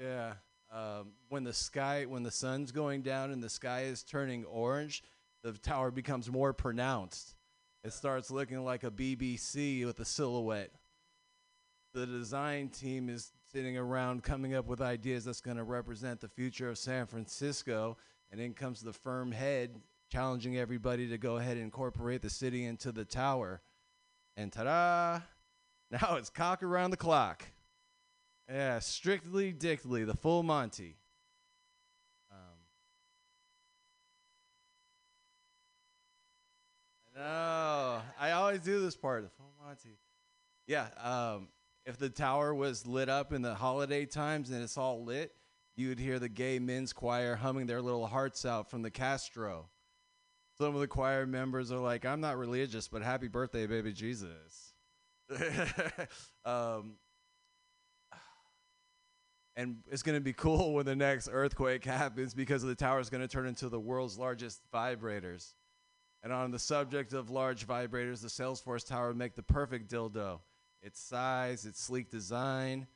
Yeah. 0.00 0.34
Um, 0.72 1.12
when 1.28 1.42
the 1.42 1.52
sky, 1.52 2.04
when 2.04 2.22
the 2.22 2.30
sun's 2.30 2.70
going 2.70 3.02
down 3.02 3.32
and 3.32 3.42
the 3.42 3.48
sky 3.48 3.82
is 3.82 4.04
turning 4.04 4.44
orange, 4.44 5.02
the 5.42 5.52
tower 5.52 5.90
becomes 5.90 6.30
more 6.30 6.52
pronounced. 6.52 7.34
It 7.82 7.92
starts 7.92 8.30
looking 8.30 8.62
like 8.64 8.84
a 8.84 8.90
BBC 8.90 9.86
with 9.86 10.00
a 10.00 10.04
silhouette. 10.04 10.70
The 11.94 12.06
design 12.06 12.68
team 12.68 13.08
is 13.08 13.32
sitting 13.50 13.76
around 13.76 14.22
coming 14.22 14.54
up 14.54 14.66
with 14.66 14.80
ideas 14.82 15.24
that's 15.24 15.40
going 15.40 15.56
to 15.56 15.64
represent 15.64 16.20
the 16.20 16.28
future 16.28 16.68
of 16.68 16.78
San 16.78 17.06
Francisco. 17.06 17.96
And 18.30 18.40
in 18.40 18.52
comes 18.52 18.80
the 18.82 18.92
firm 18.92 19.32
head 19.32 19.80
challenging 20.12 20.58
everybody 20.58 21.08
to 21.08 21.18
go 21.18 21.38
ahead 21.38 21.56
and 21.56 21.64
incorporate 21.64 22.20
the 22.20 22.30
city 22.30 22.64
into 22.64 22.92
the 22.92 23.04
tower. 23.04 23.62
And 24.36 24.52
ta 24.52 24.64
da! 24.64 25.20
Now 25.92 26.14
it's 26.14 26.30
cock 26.30 26.62
around 26.62 26.92
the 26.92 26.96
clock. 26.96 27.46
Yeah, 28.48 28.78
strictly 28.78 29.50
dictly, 29.50 30.04
the 30.04 30.14
full 30.14 30.44
Monty. 30.44 30.99
I. 37.22 38.02
I 38.18 38.30
always 38.32 38.60
do 38.60 38.80
this 38.80 38.96
part, 38.96 39.22
the 39.22 39.30
full 39.30 39.52
Monty. 39.64 39.98
Yeah. 40.66 40.88
Um, 41.02 41.48
if 41.86 41.96
the 41.96 42.08
tower 42.08 42.54
was 42.54 42.86
lit 42.86 43.08
up 43.08 43.32
in 43.32 43.42
the 43.42 43.54
holiday 43.54 44.06
times 44.06 44.50
and 44.50 44.62
it's 44.62 44.76
all 44.76 45.04
lit, 45.04 45.32
you 45.76 45.88
would 45.88 45.98
hear 45.98 46.18
the 46.18 46.28
gay 46.28 46.58
men's 46.58 46.92
choir 46.92 47.36
humming 47.36 47.66
their 47.66 47.80
little 47.80 48.06
hearts 48.06 48.44
out 48.44 48.70
from 48.70 48.82
the 48.82 48.90
Castro. 48.90 49.68
Some 50.58 50.74
of 50.74 50.80
the 50.80 50.86
choir 50.86 51.26
members 51.26 51.72
are 51.72 51.78
like, 51.78 52.04
"I'm 52.04 52.20
not 52.20 52.36
religious, 52.36 52.86
but 52.86 53.02
happy 53.02 53.28
birthday, 53.28 53.66
baby 53.66 53.92
Jesus." 53.92 54.74
um, 56.44 56.96
and 59.56 59.78
it's 59.90 60.02
going 60.02 60.16
to 60.16 60.22
be 60.22 60.32
cool 60.32 60.74
when 60.74 60.86
the 60.86 60.96
next 60.96 61.28
earthquake 61.32 61.84
happens 61.86 62.34
because 62.34 62.62
the 62.62 62.74
tower 62.74 63.00
is 63.00 63.10
going 63.10 63.22
to 63.22 63.28
turn 63.28 63.46
into 63.46 63.68
the 63.68 63.80
world's 63.80 64.18
largest 64.18 64.60
vibrators. 64.72 65.54
And 66.22 66.32
on 66.32 66.50
the 66.50 66.58
subject 66.58 67.12
of 67.12 67.30
large 67.30 67.66
vibrators, 67.66 68.20
the 68.20 68.28
Salesforce 68.28 68.86
Tower 68.86 69.08
would 69.08 69.16
make 69.16 69.34
the 69.34 69.42
perfect 69.42 69.90
dildo. 69.90 70.40
Its 70.82 71.00
size, 71.00 71.64
its 71.64 71.82
sleek 71.82 72.10
design, 72.10 72.86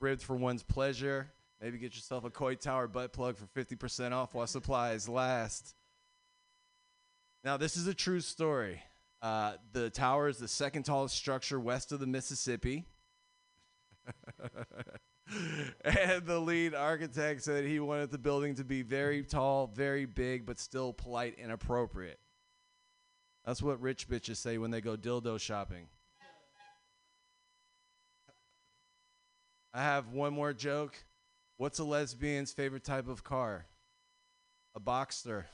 ribbed 0.00 0.22
for 0.22 0.36
one's 0.36 0.62
pleasure. 0.62 1.30
Maybe 1.60 1.78
get 1.78 1.94
yourself 1.94 2.24
a 2.24 2.30
Coit 2.30 2.60
Tower 2.60 2.88
butt 2.88 3.12
plug 3.12 3.36
for 3.36 3.46
50% 3.46 4.12
off 4.12 4.34
while 4.34 4.46
supplies 4.46 5.08
last. 5.08 5.74
Now, 7.44 7.56
this 7.56 7.76
is 7.76 7.86
a 7.86 7.94
true 7.94 8.20
story. 8.20 8.82
Uh, 9.20 9.52
the 9.72 9.90
tower 9.90 10.28
is 10.28 10.38
the 10.38 10.48
second 10.48 10.82
tallest 10.82 11.14
structure 11.14 11.60
west 11.60 11.92
of 11.92 12.00
the 12.00 12.06
Mississippi. 12.06 12.86
and 15.84 16.26
the 16.26 16.38
lead 16.40 16.74
architect 16.74 17.42
said 17.42 17.64
he 17.64 17.78
wanted 17.78 18.10
the 18.10 18.18
building 18.18 18.56
to 18.56 18.64
be 18.64 18.82
very 18.82 19.22
tall, 19.22 19.68
very 19.68 20.04
big, 20.04 20.44
but 20.44 20.58
still 20.58 20.92
polite 20.92 21.36
and 21.40 21.52
appropriate. 21.52 22.18
That's 23.44 23.62
what 23.62 23.80
rich 23.80 24.08
bitches 24.08 24.36
say 24.36 24.58
when 24.58 24.70
they 24.70 24.80
go 24.80 24.96
dildo 24.96 25.40
shopping. 25.40 25.86
I 29.74 29.82
have 29.82 30.08
one 30.08 30.34
more 30.34 30.52
joke. 30.52 31.04
What's 31.56 31.78
a 31.78 31.84
lesbian's 31.84 32.52
favorite 32.52 32.84
type 32.84 33.08
of 33.08 33.24
car? 33.24 33.66
A 34.74 34.80
Boxster. 34.80 35.44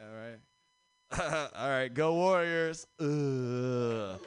All 0.00 0.08
right. 0.14 1.50
All 1.56 1.68
right, 1.68 1.92
go 1.92 2.14
Warriors. 2.14 2.86
Ugh. 2.98 4.18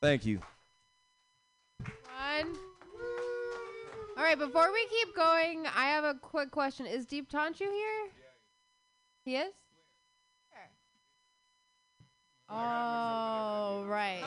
Thank 0.00 0.26
you. 0.26 0.40
One. 1.78 2.56
All 4.16 4.24
right, 4.24 4.38
before 4.38 4.72
we 4.72 4.86
keep 4.86 5.14
going, 5.14 5.64
I 5.76 5.86
have 5.86 6.04
a 6.04 6.14
quick 6.14 6.50
question. 6.50 6.86
Is 6.86 7.06
Deep 7.06 7.30
Tanchu 7.30 7.60
here? 7.60 8.08
He 9.24 9.36
is? 9.36 9.52
Oh, 12.54 13.84
right. 13.88 14.22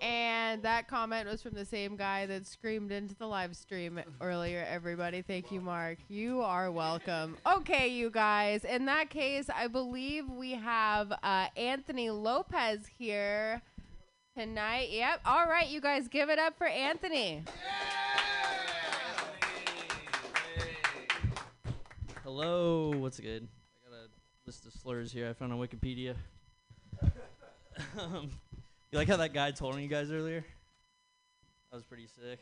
and 0.00 0.62
that 0.62 0.86
comment 0.86 1.28
was 1.28 1.42
from 1.42 1.54
the 1.54 1.64
same 1.64 1.96
guy 1.96 2.26
that 2.26 2.46
screamed 2.46 2.92
into 2.92 3.16
the 3.16 3.26
live 3.26 3.56
stream 3.56 4.00
earlier, 4.20 4.64
everybody. 4.68 5.22
Thank 5.22 5.50
you, 5.50 5.60
Mark. 5.60 5.98
You 6.08 6.42
are 6.42 6.70
welcome. 6.70 7.36
Okay, 7.44 7.88
you 7.88 8.08
guys. 8.08 8.64
In 8.64 8.84
that 8.86 9.10
case, 9.10 9.50
I 9.52 9.66
believe 9.66 10.28
we 10.28 10.52
have 10.52 11.12
uh, 11.24 11.46
Anthony 11.56 12.10
Lopez 12.10 12.86
here 12.98 13.60
tonight. 14.38 14.90
Yep. 14.92 15.22
All 15.24 15.46
right, 15.46 15.68
you 15.68 15.80
guys, 15.80 16.06
give 16.06 16.30
it 16.30 16.38
up 16.38 16.56
for 16.56 16.68
Anthony. 16.68 17.42
Hello, 22.22 22.90
what's 22.90 23.18
good? 23.18 23.48
I 24.52 24.54
got 24.54 24.64
a 24.64 24.66
list 24.66 24.66
of 24.66 24.72
slurs 24.82 25.12
here 25.12 25.30
I 25.30 25.32
found 25.32 25.50
on 25.52 25.58
Wikipedia. 25.58 26.14
um, 27.98 28.30
you 28.90 28.98
like 28.98 29.08
how 29.08 29.16
that 29.16 29.32
guy 29.32 29.50
told 29.50 29.74
on 29.74 29.80
you 29.80 29.88
guys 29.88 30.10
earlier? 30.10 30.44
That 31.70 31.76
was 31.76 31.84
pretty 31.84 32.06
sick. 32.06 32.38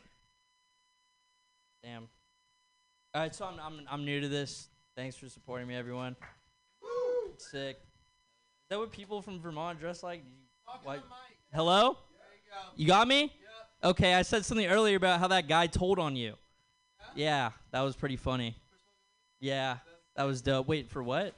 Damn. 1.81 2.09
All 3.13 3.21
right, 3.21 3.33
so 3.33 3.45
I'm, 3.45 3.59
I'm 3.59 3.81
I'm 3.89 4.03
new 4.05 4.19
to 4.19 4.27
this. 4.27 4.67
Thanks 4.95 5.15
for 5.15 5.29
supporting 5.29 5.67
me, 5.67 5.75
everyone. 5.75 6.17
Sick. 7.37 7.77
Is 7.77 8.69
that 8.69 8.77
what 8.79 8.91
people 8.91 9.21
from 9.21 9.39
Vermont 9.39 9.79
dress 9.79 10.03
like? 10.03 10.21
You- 10.25 10.79
what- 10.83 11.03
Hello? 11.53 11.97
You 12.75 12.87
got 12.87 13.07
me? 13.07 13.33
Okay, 13.83 14.13
I 14.15 14.21
said 14.23 14.43
something 14.45 14.67
earlier 14.67 14.97
about 14.97 15.19
how 15.21 15.27
that 15.29 15.47
guy 15.47 15.67
told 15.67 15.97
on 15.97 16.17
you. 16.17 16.33
Yeah, 17.15 17.51
that 17.71 17.81
was 17.81 17.95
pretty 17.95 18.17
funny. 18.17 18.57
Yeah, 19.39 19.77
that 20.15 20.23
was 20.23 20.41
dope. 20.41 20.67
Wait, 20.67 20.89
for 20.89 21.01
what? 21.01 21.35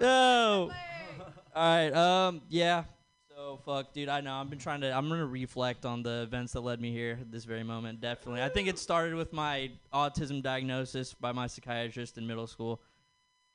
No. 0.00 0.70
All 1.54 1.76
right. 1.76 1.90
Um. 1.92 2.42
Yeah. 2.48 2.84
So 3.34 3.58
fuck, 3.64 3.92
dude. 3.92 4.08
I 4.08 4.20
know. 4.20 4.34
I've 4.34 4.50
been 4.50 4.58
trying 4.58 4.80
to. 4.82 4.92
I'm 4.92 5.08
gonna 5.08 5.26
reflect 5.26 5.84
on 5.84 6.02
the 6.02 6.22
events 6.22 6.52
that 6.52 6.60
led 6.60 6.80
me 6.80 6.92
here 6.92 7.18
at 7.20 7.32
this 7.32 7.44
very 7.44 7.64
moment. 7.64 8.00
Definitely. 8.00 8.42
I 8.42 8.48
think 8.48 8.68
it 8.68 8.78
started 8.78 9.14
with 9.14 9.32
my 9.32 9.70
autism 9.92 10.42
diagnosis 10.42 11.14
by 11.14 11.32
my 11.32 11.46
psychiatrist 11.46 12.16
in 12.18 12.26
middle 12.26 12.46
school. 12.46 12.80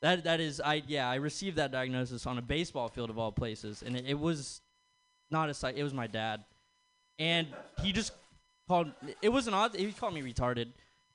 That 0.01 0.25
that 0.25 0.41
is. 0.41 0.59
I 0.59 0.83
yeah. 0.85 1.09
I 1.09 1.15
received 1.15 1.57
that 1.57 1.71
diagnosis 1.71 2.25
on 2.27 2.37
a 2.37 2.41
baseball 2.41 2.89
field 2.89 3.09
of 3.09 3.17
all 3.17 3.31
places, 3.31 3.83
and 3.85 3.95
it, 3.95 4.05
it 4.07 4.19
was 4.19 4.61
not 5.31 5.49
a 5.49 5.53
psych. 5.53 5.77
It 5.77 5.83
was 5.83 5.93
my 5.93 6.07
dad, 6.07 6.43
and 7.19 7.47
he 7.81 7.93
just 7.93 8.11
called. 8.67 8.91
It 9.21 9.29
was 9.29 9.47
an 9.47 9.53
odd. 9.53 9.75
He 9.75 9.91
called 9.93 10.13
me 10.13 10.21
retarded. 10.21 10.67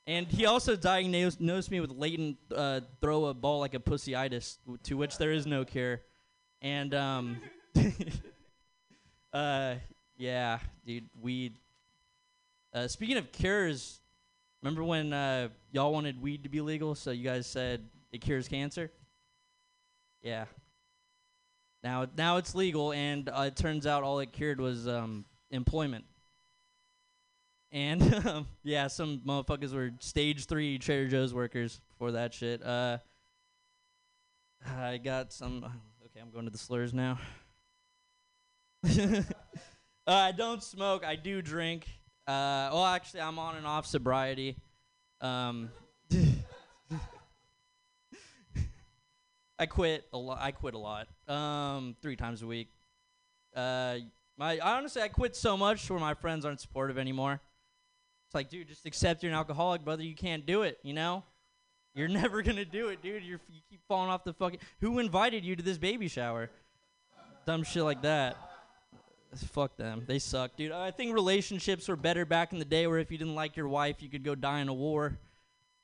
And 0.09 0.27
he 0.27 0.47
also 0.47 0.75
diagnosed 0.75 1.39
me 1.71 1.81
with 1.81 1.91
latent 1.91 2.39
uh, 2.57 2.81
throw 3.03 3.27
a 3.27 3.35
ball 3.35 3.61
like 3.61 3.75
a 3.75 3.79
pussyitis, 3.79 4.57
to 4.85 4.97
which 4.97 5.19
there 5.19 5.33
is 5.33 5.47
no 5.47 5.67
cure. 5.67 6.01
And 6.63 6.95
um, 6.95 7.37
uh, 9.35 9.75
yeah, 10.17 10.61
dude, 10.87 11.11
weed. 11.21 11.59
Uh, 12.73 12.89
speaking 12.89 13.19
of 13.19 13.31
cures, 13.33 14.01
remember 14.63 14.83
when 14.83 15.13
uh, 15.13 15.49
y'all 15.73 15.93
wanted 15.93 16.23
weed 16.23 16.43
to 16.45 16.49
be 16.49 16.63
legal? 16.63 16.95
So 16.95 17.11
you 17.11 17.23
guys 17.23 17.47
said 17.47 17.85
it 18.11 18.23
cures 18.23 18.49
cancer. 18.49 18.91
Yeah. 20.23 20.47
Now, 21.85 22.07
now 22.17 22.39
it's 22.39 22.55
legal, 22.55 22.93
and 22.93 23.29
uh, 23.29 23.43
it 23.49 23.57
turns 23.57 23.87
out 23.87 24.05
all 24.05 24.21
it 24.21 24.33
cured 24.33 24.59
was 24.59 24.89
um, 24.89 25.27
employment. 25.51 26.07
And 27.71 28.15
um, 28.27 28.47
yeah, 28.63 28.87
some 28.87 29.21
motherfuckers 29.27 29.75
were 29.75 29.91
stage 30.01 30.47
three 30.47 30.79
Trader 30.79 31.09
Joe's 31.09 31.35
workers 31.35 31.81
for 31.99 32.13
that 32.13 32.33
shit. 32.33 32.65
Uh, 32.65 32.99
I 34.67 34.99
got 34.99 35.33
some. 35.33 35.65
Okay, 36.07 36.21
I'm 36.21 36.31
going 36.31 36.45
to 36.47 36.51
the 36.51 36.59
slurs 36.59 36.95
now. 36.95 37.19
uh, 38.89 39.23
I 40.07 40.33
don't 40.33 40.63
smoke. 40.63 41.05
I 41.05 41.17
do 41.17 41.43
drink. 41.43 41.87
Uh, 42.27 42.69
well, 42.73 42.85
actually, 42.87 43.21
I'm 43.21 43.39
on 43.39 43.57
and 43.57 43.67
off 43.67 43.87
sobriety. 43.87 44.57
Um, 45.21 45.71
I 49.59 49.67
quit 49.67 50.07
a 50.13 50.19
lot. 50.19 50.39
I 50.41 50.53
quit 50.53 50.75
a 50.75 50.79
lot. 50.79 51.09
Um, 51.27 51.97
three 52.01 52.17
times 52.17 52.43
a 52.43 52.47
week. 52.47 52.69
Uh, 53.55 53.99
my 54.37 54.59
honestly, 54.61 55.03
I 55.03 55.09
quit 55.09 55.35
so 55.35 55.57
much 55.57 55.91
where 55.91 55.99
my 55.99 56.15
friends 56.15 56.45
aren't 56.45 56.61
supportive 56.61 56.97
anymore. 56.97 57.41
It's 58.29 58.35
like, 58.35 58.51
dude, 58.51 58.69
just 58.69 58.85
accept 58.85 59.23
you're 59.23 59.33
an 59.33 59.39
alcoholic, 59.39 59.87
brother. 59.87 60.03
You 60.03 60.15
can't 60.15 60.45
do 60.45 60.61
it. 60.61 60.79
You 60.83 60.93
know, 60.93 61.25
you're 61.95 62.09
never 62.23 62.43
gonna 62.43 62.67
do 62.67 62.89
it, 62.89 63.01
dude. 63.01 63.25
You're 63.25 63.41
you 63.49 63.61
keep 63.71 63.81
falling 63.89 64.11
off 64.11 64.23
the 64.23 64.35
fucking. 64.35 64.61
Who 64.83 64.99
invited 64.99 65.47
you 65.47 65.57
to 65.57 65.63
this 65.63 65.79
baby 65.79 66.09
shower? 66.09 66.51
Dumb 67.47 67.65
shit 67.65 67.85
like 67.85 68.03
that. 68.03 68.37
Fuck 69.35 69.79
them. 69.79 70.05
They 70.07 70.19
suck, 70.19 70.57
dude. 70.57 70.73
I 70.73 70.91
think 70.91 71.15
relationships 71.15 71.89
were 71.89 71.97
better 71.97 72.27
back 72.27 72.53
in 72.53 72.59
the 72.59 72.67
day, 72.67 72.87
where 72.87 72.99
if 72.99 73.11
you 73.11 73.17
didn't 73.17 73.35
like 73.35 73.57
your 73.57 73.69
wife, 73.69 74.03
you 74.03 74.11
could 74.11 74.25
go 74.25 74.35
die 74.35 74.61
in 74.61 74.69
a 74.69 74.75
war. 74.75 75.19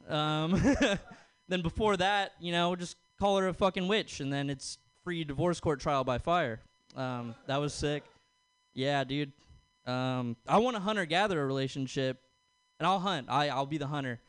Um, 0.06 0.60
then 1.48 1.62
before 1.62 1.96
that, 1.96 2.32
you 2.40 2.52
know, 2.52 2.76
just 2.76 2.98
call 3.18 3.38
her 3.38 3.48
a 3.48 3.54
fucking 3.54 3.88
witch, 3.88 4.20
and 4.20 4.30
then 4.30 4.50
it's 4.50 4.76
free 5.02 5.24
divorce 5.24 5.60
court 5.60 5.80
trial 5.80 6.04
by 6.04 6.18
fire. 6.18 6.60
Um, 6.94 7.34
that 7.46 7.56
was 7.56 7.72
sick. 7.72 8.04
Yeah, 8.74 9.02
dude. 9.04 9.32
Um, 9.86 10.36
I 10.46 10.58
want 10.58 10.76
a 10.76 10.80
hunter 10.80 11.06
gatherer 11.06 11.46
relationship, 11.46 12.20
and 12.78 12.86
I'll 12.86 13.00
hunt. 13.00 13.28
I 13.28 13.48
I'll 13.48 13.66
be 13.66 13.78
the 13.78 13.86
hunter. 13.86 14.20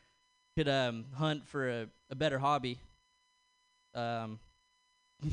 Could 0.56 0.68
um 0.68 1.06
hunt 1.14 1.46
for 1.46 1.68
a, 1.68 1.86
a 2.10 2.14
better 2.14 2.38
hobby. 2.38 2.78
Um. 3.94 4.38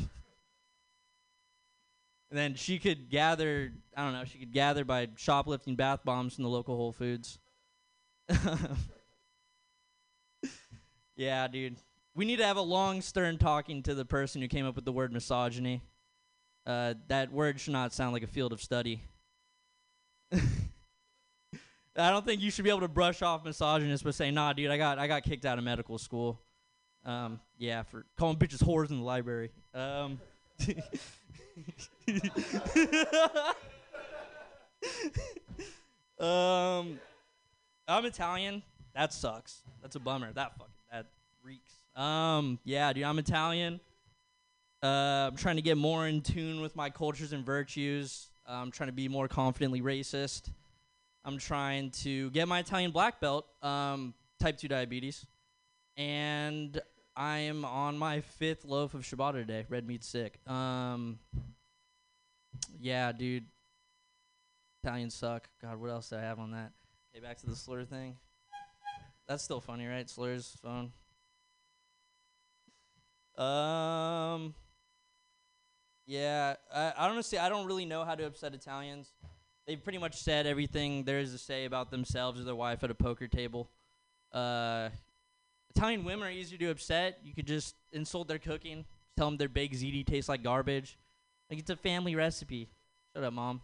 And 2.33 2.39
then 2.39 2.55
she 2.55 2.79
could 2.79 3.11
gather, 3.11 3.71
I 3.95 4.03
don't 4.03 4.13
know, 4.13 4.25
she 4.25 4.39
could 4.39 4.51
gather 4.51 4.83
by 4.83 5.07
shoplifting 5.17 5.75
bath 5.75 5.99
bombs 6.03 6.33
from 6.33 6.43
the 6.43 6.49
local 6.49 6.75
Whole 6.75 6.91
Foods. 6.91 7.37
yeah, 11.15 11.47
dude. 11.47 11.75
We 12.15 12.25
need 12.25 12.37
to 12.37 12.45
have 12.45 12.57
a 12.57 12.61
long, 12.61 13.03
stern 13.03 13.37
talking 13.37 13.83
to 13.83 13.93
the 13.93 14.03
person 14.03 14.41
who 14.41 14.47
came 14.47 14.65
up 14.65 14.75
with 14.75 14.83
the 14.83 14.91
word 14.91 15.13
misogyny. 15.13 15.83
Uh, 16.65 16.95
that 17.07 17.31
word 17.31 17.59
should 17.59 17.73
not 17.73 17.93
sound 17.93 18.13
like 18.13 18.23
a 18.23 18.27
field 18.27 18.51
of 18.51 18.63
study. 18.63 19.03
I 21.95 22.09
don't 22.09 22.25
think 22.25 22.41
you 22.41 22.49
should 22.49 22.63
be 22.63 22.71
able 22.71 22.79
to 22.81 22.87
brush 22.87 23.21
off 23.21 23.45
misogynist 23.45 24.03
by 24.03 24.11
saying, 24.11 24.33
"Nah, 24.33 24.53
dude, 24.53 24.71
I 24.71 24.77
got 24.77 24.97
I 24.97 25.07
got 25.07 25.23
kicked 25.23 25.45
out 25.45 25.57
of 25.57 25.63
medical 25.63 25.97
school." 25.97 26.39
Um, 27.05 27.39
yeah, 27.57 27.83
for 27.83 28.05
calling 28.17 28.37
bitches 28.37 28.63
whores 28.63 28.89
in 28.89 28.97
the 28.97 29.03
library. 29.03 29.51
Um, 29.73 30.19
um, 36.19 36.99
I'm 37.87 38.05
Italian. 38.05 38.63
That 38.95 39.13
sucks. 39.13 39.61
That's 39.81 39.95
a 39.95 39.99
bummer. 39.99 40.31
That 40.33 40.57
fucking 40.57 40.73
that 40.91 41.05
reeks. 41.43 41.73
Um, 41.95 42.59
yeah, 42.63 42.91
dude, 42.93 43.03
I'm 43.03 43.19
Italian. 43.19 43.79
Uh, 44.81 45.29
I'm 45.29 45.35
trying 45.35 45.57
to 45.57 45.61
get 45.61 45.77
more 45.77 46.07
in 46.07 46.21
tune 46.21 46.59
with 46.61 46.75
my 46.75 46.89
cultures 46.89 47.33
and 47.33 47.45
virtues. 47.45 48.29
I'm 48.47 48.71
trying 48.71 48.89
to 48.89 48.93
be 48.93 49.07
more 49.07 49.27
confidently 49.27 49.81
racist. 49.81 50.49
I'm 51.25 51.37
trying 51.37 51.91
to 51.91 52.29
get 52.31 52.47
my 52.47 52.59
Italian 52.59 52.91
black 52.91 53.19
belt, 53.21 53.45
um, 53.61 54.13
type 54.39 54.57
2 54.57 54.67
diabetes. 54.67 55.25
And 55.95 56.81
I 57.15 57.39
am 57.39 57.63
on 57.63 57.97
my 57.97 58.21
fifth 58.21 58.65
loaf 58.65 58.93
of 58.93 59.01
ciabatta 59.01 59.33
today. 59.33 59.65
Red 59.69 59.87
meat 59.87 60.03
sick. 60.03 60.39
Um, 60.47 61.19
yeah, 62.79 63.11
dude. 63.11 63.45
Italians 64.83 65.13
suck. 65.13 65.47
God, 65.61 65.79
what 65.79 65.89
else 65.89 66.09
do 66.09 66.17
I 66.17 66.21
have 66.21 66.39
on 66.39 66.51
that? 66.51 66.71
Okay, 67.15 67.23
back 67.23 67.37
to 67.39 67.45
the 67.45 67.55
slur 67.55 67.85
thing. 67.85 68.17
That's 69.27 69.43
still 69.43 69.61
funny, 69.61 69.85
right? 69.85 70.09
Slurs, 70.09 70.57
phone. 70.61 70.91
Um. 73.37 74.53
Yeah, 76.05 76.55
I, 76.73 76.93
I 76.97 77.09
honestly 77.09 77.39
I 77.39 77.47
don't 77.47 77.65
really 77.65 77.85
know 77.85 78.03
how 78.03 78.15
to 78.15 78.25
upset 78.25 78.53
Italians. 78.53 79.13
They've 79.65 79.81
pretty 79.81 79.97
much 79.97 80.17
said 80.17 80.45
everything 80.45 81.03
there 81.05 81.19
is 81.19 81.31
to 81.31 81.37
say 81.37 81.65
about 81.65 81.89
themselves 81.89 82.39
or 82.39 82.43
their 82.43 82.55
wife 82.55 82.83
at 82.83 82.91
a 82.91 82.95
poker 82.95 83.27
table. 83.27 83.69
Uh, 84.33 84.89
Italian 85.75 86.03
women 86.03 86.27
are 86.27 86.31
easier 86.31 86.57
to 86.57 86.69
upset. 86.69 87.19
You 87.23 87.33
could 87.33 87.47
just 87.47 87.75
insult 87.93 88.27
their 88.27 88.39
cooking, 88.39 88.85
tell 89.15 89.27
them 89.27 89.37
their 89.37 89.47
baked 89.47 89.75
ziti 89.75 90.05
tastes 90.05 90.27
like 90.27 90.43
garbage. 90.43 90.97
Like 91.49 91.59
it's 91.59 91.69
a 91.69 91.75
family 91.75 92.15
recipe. 92.15 92.69
Shut 93.15 93.23
up, 93.23 93.33
mom. 93.33 93.61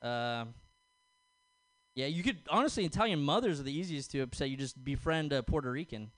Um. 0.00 0.54
yeah, 1.94 2.06
you 2.06 2.22
could 2.22 2.38
honestly 2.48 2.84
Italian 2.84 3.20
mothers 3.20 3.60
are 3.60 3.64
the 3.64 3.76
easiest 3.76 4.10
to 4.12 4.20
upset. 4.20 4.50
You 4.50 4.56
just 4.56 4.82
befriend 4.82 5.32
a 5.32 5.42
Puerto 5.42 5.70
Rican. 5.70 6.10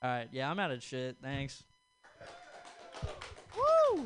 All 0.00 0.10
right, 0.10 0.28
yeah, 0.32 0.50
I'm 0.50 0.58
out 0.58 0.70
of 0.70 0.82
shit. 0.82 1.16
Thanks. 1.20 1.64
Woo! 3.56 4.04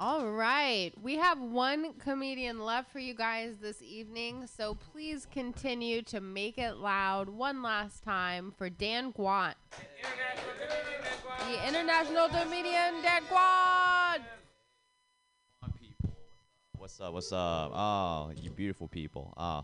All 0.00 0.30
right. 0.32 0.90
We 1.00 1.16
have 1.18 1.38
one 1.40 1.94
comedian 1.94 2.64
left 2.64 2.90
for 2.90 2.98
you 2.98 3.14
guys 3.14 3.58
this 3.60 3.80
evening, 3.82 4.48
so 4.48 4.74
please 4.74 5.26
continue 5.30 6.02
to 6.02 6.20
make 6.20 6.58
it 6.58 6.78
loud 6.78 7.28
one 7.28 7.62
last 7.62 8.02
time 8.02 8.52
for 8.56 8.68
Dan 8.68 9.12
Guant. 9.12 9.54
The 11.46 11.68
international 11.68 12.28
comedian 12.28 13.02
Dan 13.02 13.22
Guant. 13.30 14.22
What's 16.76 17.00
up? 17.00 17.12
What's 17.12 17.32
up? 17.32 17.70
Oh, 17.72 18.32
you 18.36 18.50
beautiful 18.50 18.88
people. 18.88 19.32
Uh, 19.36 19.62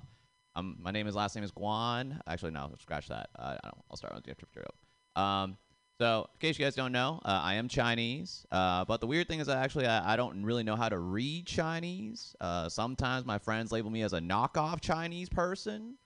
um, 0.54 0.76
my 0.80 0.92
name 0.92 1.08
is 1.08 1.16
last 1.16 1.34
name 1.34 1.42
is 1.42 1.50
Guan. 1.50 2.18
Actually, 2.28 2.52
no, 2.52 2.70
scratch 2.78 3.08
that. 3.08 3.28
Uh, 3.36 3.56
I 3.62 3.66
don't. 3.66 3.84
I'll 3.90 3.96
start 3.96 4.14
with 4.14 4.24
the 4.24 4.34
joke. 4.54 5.20
Um, 5.20 5.56
so 5.98 6.28
in 6.34 6.38
case 6.38 6.58
you 6.58 6.64
guys 6.64 6.74
don't 6.74 6.92
know, 6.92 7.20
uh, 7.24 7.40
I 7.42 7.54
am 7.54 7.68
Chinese. 7.68 8.46
Uh, 8.50 8.84
but 8.84 9.00
the 9.00 9.06
weird 9.06 9.28
thing 9.28 9.40
is 9.40 9.48
that 9.48 9.58
actually 9.58 9.86
I, 9.86 10.14
I 10.14 10.16
don't 10.16 10.44
really 10.44 10.62
know 10.62 10.76
how 10.76 10.88
to 10.88 10.98
read 10.98 11.46
Chinese. 11.46 12.34
Uh, 12.40 12.68
sometimes 12.68 13.26
my 13.26 13.38
friends 13.38 13.72
label 13.72 13.90
me 13.90 14.02
as 14.02 14.12
a 14.12 14.20
knockoff 14.20 14.80
Chinese 14.80 15.28
person, 15.28 15.96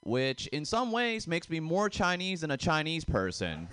which 0.00 0.46
in 0.48 0.64
some 0.64 0.90
ways 0.90 1.26
makes 1.26 1.50
me 1.50 1.60
more 1.60 1.88
Chinese 1.88 2.40
than 2.40 2.50
a 2.50 2.56
Chinese 2.56 3.04
person. 3.04 3.68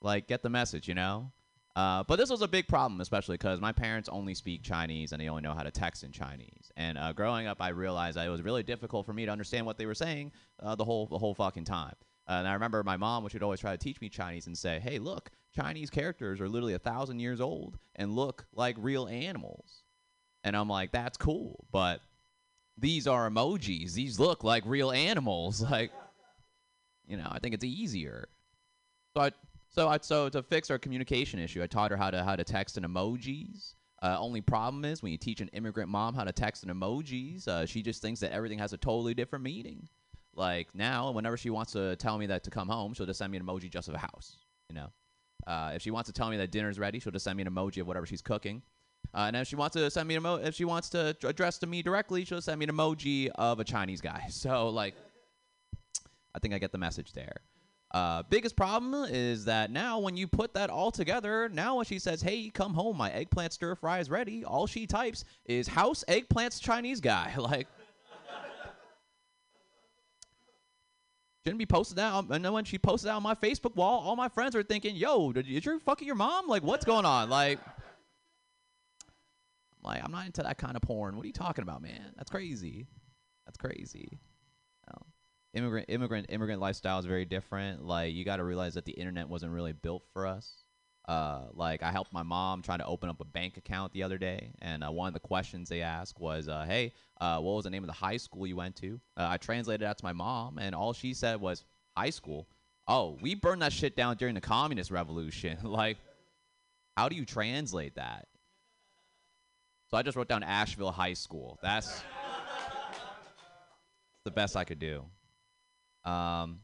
Like, 0.00 0.28
get 0.28 0.42
the 0.42 0.50
message, 0.50 0.86
you 0.86 0.94
know? 0.94 1.32
Uh, 1.78 2.02
but 2.02 2.16
this 2.16 2.28
was 2.28 2.42
a 2.42 2.48
big 2.48 2.66
problem, 2.66 3.00
especially 3.00 3.34
because 3.34 3.60
my 3.60 3.70
parents 3.70 4.08
only 4.08 4.34
speak 4.34 4.64
Chinese 4.64 5.12
and 5.12 5.22
they 5.22 5.28
only 5.28 5.42
know 5.42 5.54
how 5.54 5.62
to 5.62 5.70
text 5.70 6.02
in 6.02 6.10
Chinese. 6.10 6.72
And 6.76 6.98
uh, 6.98 7.12
growing 7.12 7.46
up, 7.46 7.62
I 7.62 7.68
realized 7.68 8.16
that 8.16 8.26
it 8.26 8.30
was 8.30 8.42
really 8.42 8.64
difficult 8.64 9.06
for 9.06 9.12
me 9.12 9.26
to 9.26 9.30
understand 9.30 9.64
what 9.64 9.78
they 9.78 9.86
were 9.86 9.94
saying 9.94 10.32
uh, 10.60 10.74
the 10.74 10.84
whole 10.84 11.06
the 11.06 11.18
whole 11.18 11.34
fucking 11.34 11.66
time. 11.66 11.94
And 12.26 12.48
I 12.48 12.54
remember 12.54 12.82
my 12.82 12.96
mom, 12.96 13.22
which 13.22 13.32
would 13.32 13.44
always 13.44 13.60
try 13.60 13.70
to 13.70 13.78
teach 13.78 14.00
me 14.00 14.08
Chinese 14.08 14.48
and 14.48 14.58
say, 14.58 14.80
"Hey, 14.80 14.98
look, 14.98 15.30
Chinese 15.54 15.88
characters 15.88 16.40
are 16.40 16.48
literally 16.48 16.74
a 16.74 16.80
thousand 16.80 17.20
years 17.20 17.40
old 17.40 17.78
and 17.94 18.16
look 18.16 18.46
like 18.52 18.74
real 18.80 19.06
animals." 19.06 19.84
And 20.42 20.56
I'm 20.56 20.68
like, 20.68 20.90
"That's 20.90 21.16
cool, 21.16 21.64
but 21.70 22.00
these 22.76 23.06
are 23.06 23.30
emojis. 23.30 23.92
These 23.92 24.18
look 24.18 24.42
like 24.42 24.64
real 24.66 24.90
animals. 24.90 25.62
Like, 25.70 25.92
you 27.06 27.16
know, 27.18 27.28
I 27.30 27.38
think 27.38 27.54
it's 27.54 27.64
easier." 27.64 28.28
So 29.16 29.22
I 29.22 29.30
so 29.78 29.88
I 29.88 29.98
so 30.00 30.28
to 30.30 30.42
fix 30.42 30.70
our 30.70 30.78
communication 30.78 31.38
issue, 31.38 31.62
I 31.62 31.68
taught 31.68 31.92
her 31.92 31.96
how 31.96 32.10
to 32.10 32.24
how 32.24 32.34
to 32.34 32.42
text 32.42 32.76
in 32.76 32.84
emojis. 32.84 33.74
Uh, 34.02 34.16
only 34.18 34.40
problem 34.40 34.84
is 34.84 35.02
when 35.02 35.12
you 35.12 35.18
teach 35.18 35.40
an 35.40 35.48
immigrant 35.48 35.88
mom 35.88 36.14
how 36.14 36.24
to 36.24 36.32
text 36.32 36.64
in 36.64 36.68
emojis, 36.70 37.46
uh, 37.46 37.64
she 37.64 37.82
just 37.82 38.02
thinks 38.02 38.20
that 38.20 38.32
everything 38.32 38.58
has 38.58 38.72
a 38.72 38.76
totally 38.76 39.14
different 39.14 39.44
meaning. 39.44 39.88
Like 40.34 40.68
now, 40.74 41.10
whenever 41.12 41.36
she 41.36 41.50
wants 41.50 41.72
to 41.72 41.94
tell 41.96 42.18
me 42.18 42.26
that 42.26 42.44
to 42.44 42.50
come 42.50 42.68
home, 42.68 42.92
she'll 42.94 43.06
just 43.06 43.18
send 43.18 43.30
me 43.30 43.38
an 43.38 43.44
emoji 43.44 43.70
just 43.70 43.88
of 43.88 43.94
a 43.94 43.98
house. 43.98 44.38
You 44.68 44.76
know, 44.76 44.88
uh, 45.46 45.72
if 45.74 45.82
she 45.82 45.92
wants 45.92 46.08
to 46.08 46.12
tell 46.12 46.28
me 46.28 46.36
that 46.38 46.50
dinner's 46.50 46.78
ready, 46.78 46.98
she'll 46.98 47.12
just 47.12 47.24
send 47.24 47.36
me 47.36 47.44
an 47.44 47.48
emoji 47.48 47.80
of 47.80 47.86
whatever 47.86 48.06
she's 48.06 48.22
cooking. 48.22 48.62
Uh, 49.14 49.26
and 49.28 49.36
if 49.36 49.46
she 49.46 49.56
wants 49.56 49.74
to 49.74 49.90
send 49.90 50.08
me 50.08 50.16
an 50.16 50.22
emo- 50.22 50.36
if 50.36 50.54
she 50.54 50.64
wants 50.64 50.88
to 50.90 51.16
address 51.24 51.58
to 51.58 51.66
me 51.68 51.82
directly, 51.82 52.24
she'll 52.24 52.40
send 52.40 52.58
me 52.58 52.66
an 52.66 52.74
emoji 52.74 53.28
of 53.36 53.60
a 53.60 53.64
Chinese 53.64 54.00
guy. 54.00 54.26
So 54.30 54.68
like, 54.70 54.94
I 56.34 56.40
think 56.40 56.52
I 56.52 56.58
get 56.58 56.72
the 56.72 56.78
message 56.78 57.12
there. 57.12 57.42
Uh, 57.90 58.22
biggest 58.28 58.54
problem 58.54 59.06
is 59.08 59.46
that 59.46 59.70
now 59.70 59.98
when 59.98 60.14
you 60.16 60.26
put 60.26 60.52
that 60.54 60.68
all 60.68 60.90
together, 60.90 61.48
now 61.48 61.76
when 61.76 61.86
she 61.86 61.98
says, 61.98 62.20
"Hey, 62.20 62.50
come 62.50 62.74
home, 62.74 62.98
my 62.98 63.10
eggplant 63.10 63.54
stir 63.54 63.74
fry 63.74 63.98
is 63.98 64.10
ready," 64.10 64.44
all 64.44 64.66
she 64.66 64.86
types 64.86 65.24
is 65.46 65.68
"House 65.68 66.04
eggplants 66.06 66.60
Chinese 66.60 67.00
guy." 67.00 67.34
like, 67.38 67.66
shouldn't 71.44 71.58
be 71.58 71.64
posted 71.64 71.96
that. 71.96 72.24
And 72.28 72.44
then 72.44 72.52
when 72.52 72.64
she 72.64 72.76
posted 72.76 73.08
that 73.08 73.14
on 73.14 73.22
my 73.22 73.34
Facebook 73.34 73.74
wall, 73.74 74.00
all 74.00 74.16
my 74.16 74.28
friends 74.28 74.54
are 74.54 74.62
thinking, 74.62 74.94
"Yo, 74.94 75.32
did 75.32 75.46
you, 75.46 75.58
you 75.58 75.80
fucking 75.80 76.06
your 76.06 76.14
mom? 76.14 76.46
Like, 76.46 76.62
what's 76.62 76.84
going 76.84 77.06
on?" 77.06 77.30
Like, 77.30 77.58
I'm 79.82 79.82
like, 79.82 80.04
I'm 80.04 80.12
not 80.12 80.26
into 80.26 80.42
that 80.42 80.58
kind 80.58 80.76
of 80.76 80.82
porn. 80.82 81.16
What 81.16 81.24
are 81.24 81.26
you 81.26 81.32
talking 81.32 81.62
about, 81.62 81.80
man? 81.80 82.12
That's 82.16 82.30
crazy. 82.30 82.86
That's 83.46 83.56
crazy. 83.56 84.18
Immigrant, 85.54 85.86
immigrant, 85.88 86.26
immigrant 86.28 86.60
lifestyle 86.60 86.98
is 86.98 87.06
very 87.06 87.24
different. 87.24 87.84
Like, 87.84 88.14
you 88.14 88.24
got 88.24 88.36
to 88.36 88.44
realize 88.44 88.74
that 88.74 88.84
the 88.84 88.92
internet 88.92 89.28
wasn't 89.28 89.52
really 89.52 89.72
built 89.72 90.04
for 90.12 90.26
us. 90.26 90.64
Uh, 91.08 91.46
like, 91.54 91.82
I 91.82 91.90
helped 91.90 92.12
my 92.12 92.22
mom 92.22 92.60
trying 92.60 92.80
to 92.80 92.84
open 92.84 93.08
up 93.08 93.18
a 93.20 93.24
bank 93.24 93.56
account 93.56 93.94
the 93.94 94.02
other 94.02 94.18
day, 94.18 94.52
and 94.60 94.84
uh, 94.84 94.90
one 94.90 95.08
of 95.08 95.14
the 95.14 95.20
questions 95.20 95.70
they 95.70 95.80
asked 95.80 96.20
was, 96.20 96.48
uh, 96.48 96.66
"Hey, 96.68 96.92
uh, 97.18 97.40
what 97.40 97.54
was 97.54 97.64
the 97.64 97.70
name 97.70 97.82
of 97.82 97.86
the 97.86 97.94
high 97.94 98.18
school 98.18 98.46
you 98.46 98.56
went 98.56 98.76
to?" 98.76 99.00
Uh, 99.16 99.26
I 99.30 99.38
translated 99.38 99.86
that 99.86 99.96
to 99.98 100.04
my 100.04 100.12
mom, 100.12 100.58
and 100.58 100.74
all 100.74 100.92
she 100.92 101.14
said 101.14 101.40
was, 101.40 101.64
"High 101.96 102.10
school." 102.10 102.46
Oh, 102.86 103.16
we 103.22 103.34
burned 103.34 103.62
that 103.62 103.72
shit 103.72 103.96
down 103.96 104.16
during 104.16 104.34
the 104.34 104.40
communist 104.42 104.90
revolution. 104.90 105.58
like, 105.62 105.96
how 106.94 107.08
do 107.08 107.16
you 107.16 107.24
translate 107.24 107.94
that? 107.94 108.28
So 109.90 109.96
I 109.96 110.02
just 110.02 110.16
wrote 110.16 110.28
down 110.28 110.42
Asheville 110.42 110.92
High 110.92 111.14
School. 111.14 111.58
That's 111.62 112.02
the 114.24 114.30
best 114.30 114.56
I 114.56 114.64
could 114.64 114.78
do. 114.78 115.06
Um, 116.08 116.60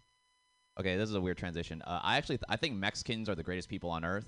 okay, 0.81 0.97
this 0.97 1.09
is 1.09 1.15
a 1.15 1.21
weird 1.21 1.37
transition. 1.37 1.83
Uh, 1.83 2.01
I 2.03 2.17
actually 2.17 2.39
th- 2.39 2.47
I 2.49 2.57
think 2.57 2.75
Mexicans 2.75 3.29
are 3.29 3.35
the 3.35 3.43
greatest 3.43 3.69
people 3.69 3.91
on 3.91 4.05
earth 4.05 4.27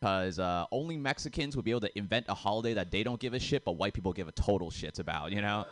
because 0.00 0.38
uh, 0.38 0.66
only 0.70 0.96
Mexicans 0.96 1.56
would 1.56 1.64
be 1.64 1.70
able 1.70 1.80
to 1.80 1.98
invent 1.98 2.26
a 2.28 2.34
holiday 2.34 2.74
that 2.74 2.90
they 2.90 3.02
don't 3.02 3.18
give 3.18 3.34
a 3.34 3.38
shit, 3.38 3.64
but 3.64 3.72
white 3.72 3.94
people 3.94 4.12
give 4.12 4.28
a 4.28 4.32
total 4.32 4.70
shits 4.70 4.98
about. 4.98 5.32
You 5.32 5.40
know? 5.40 5.64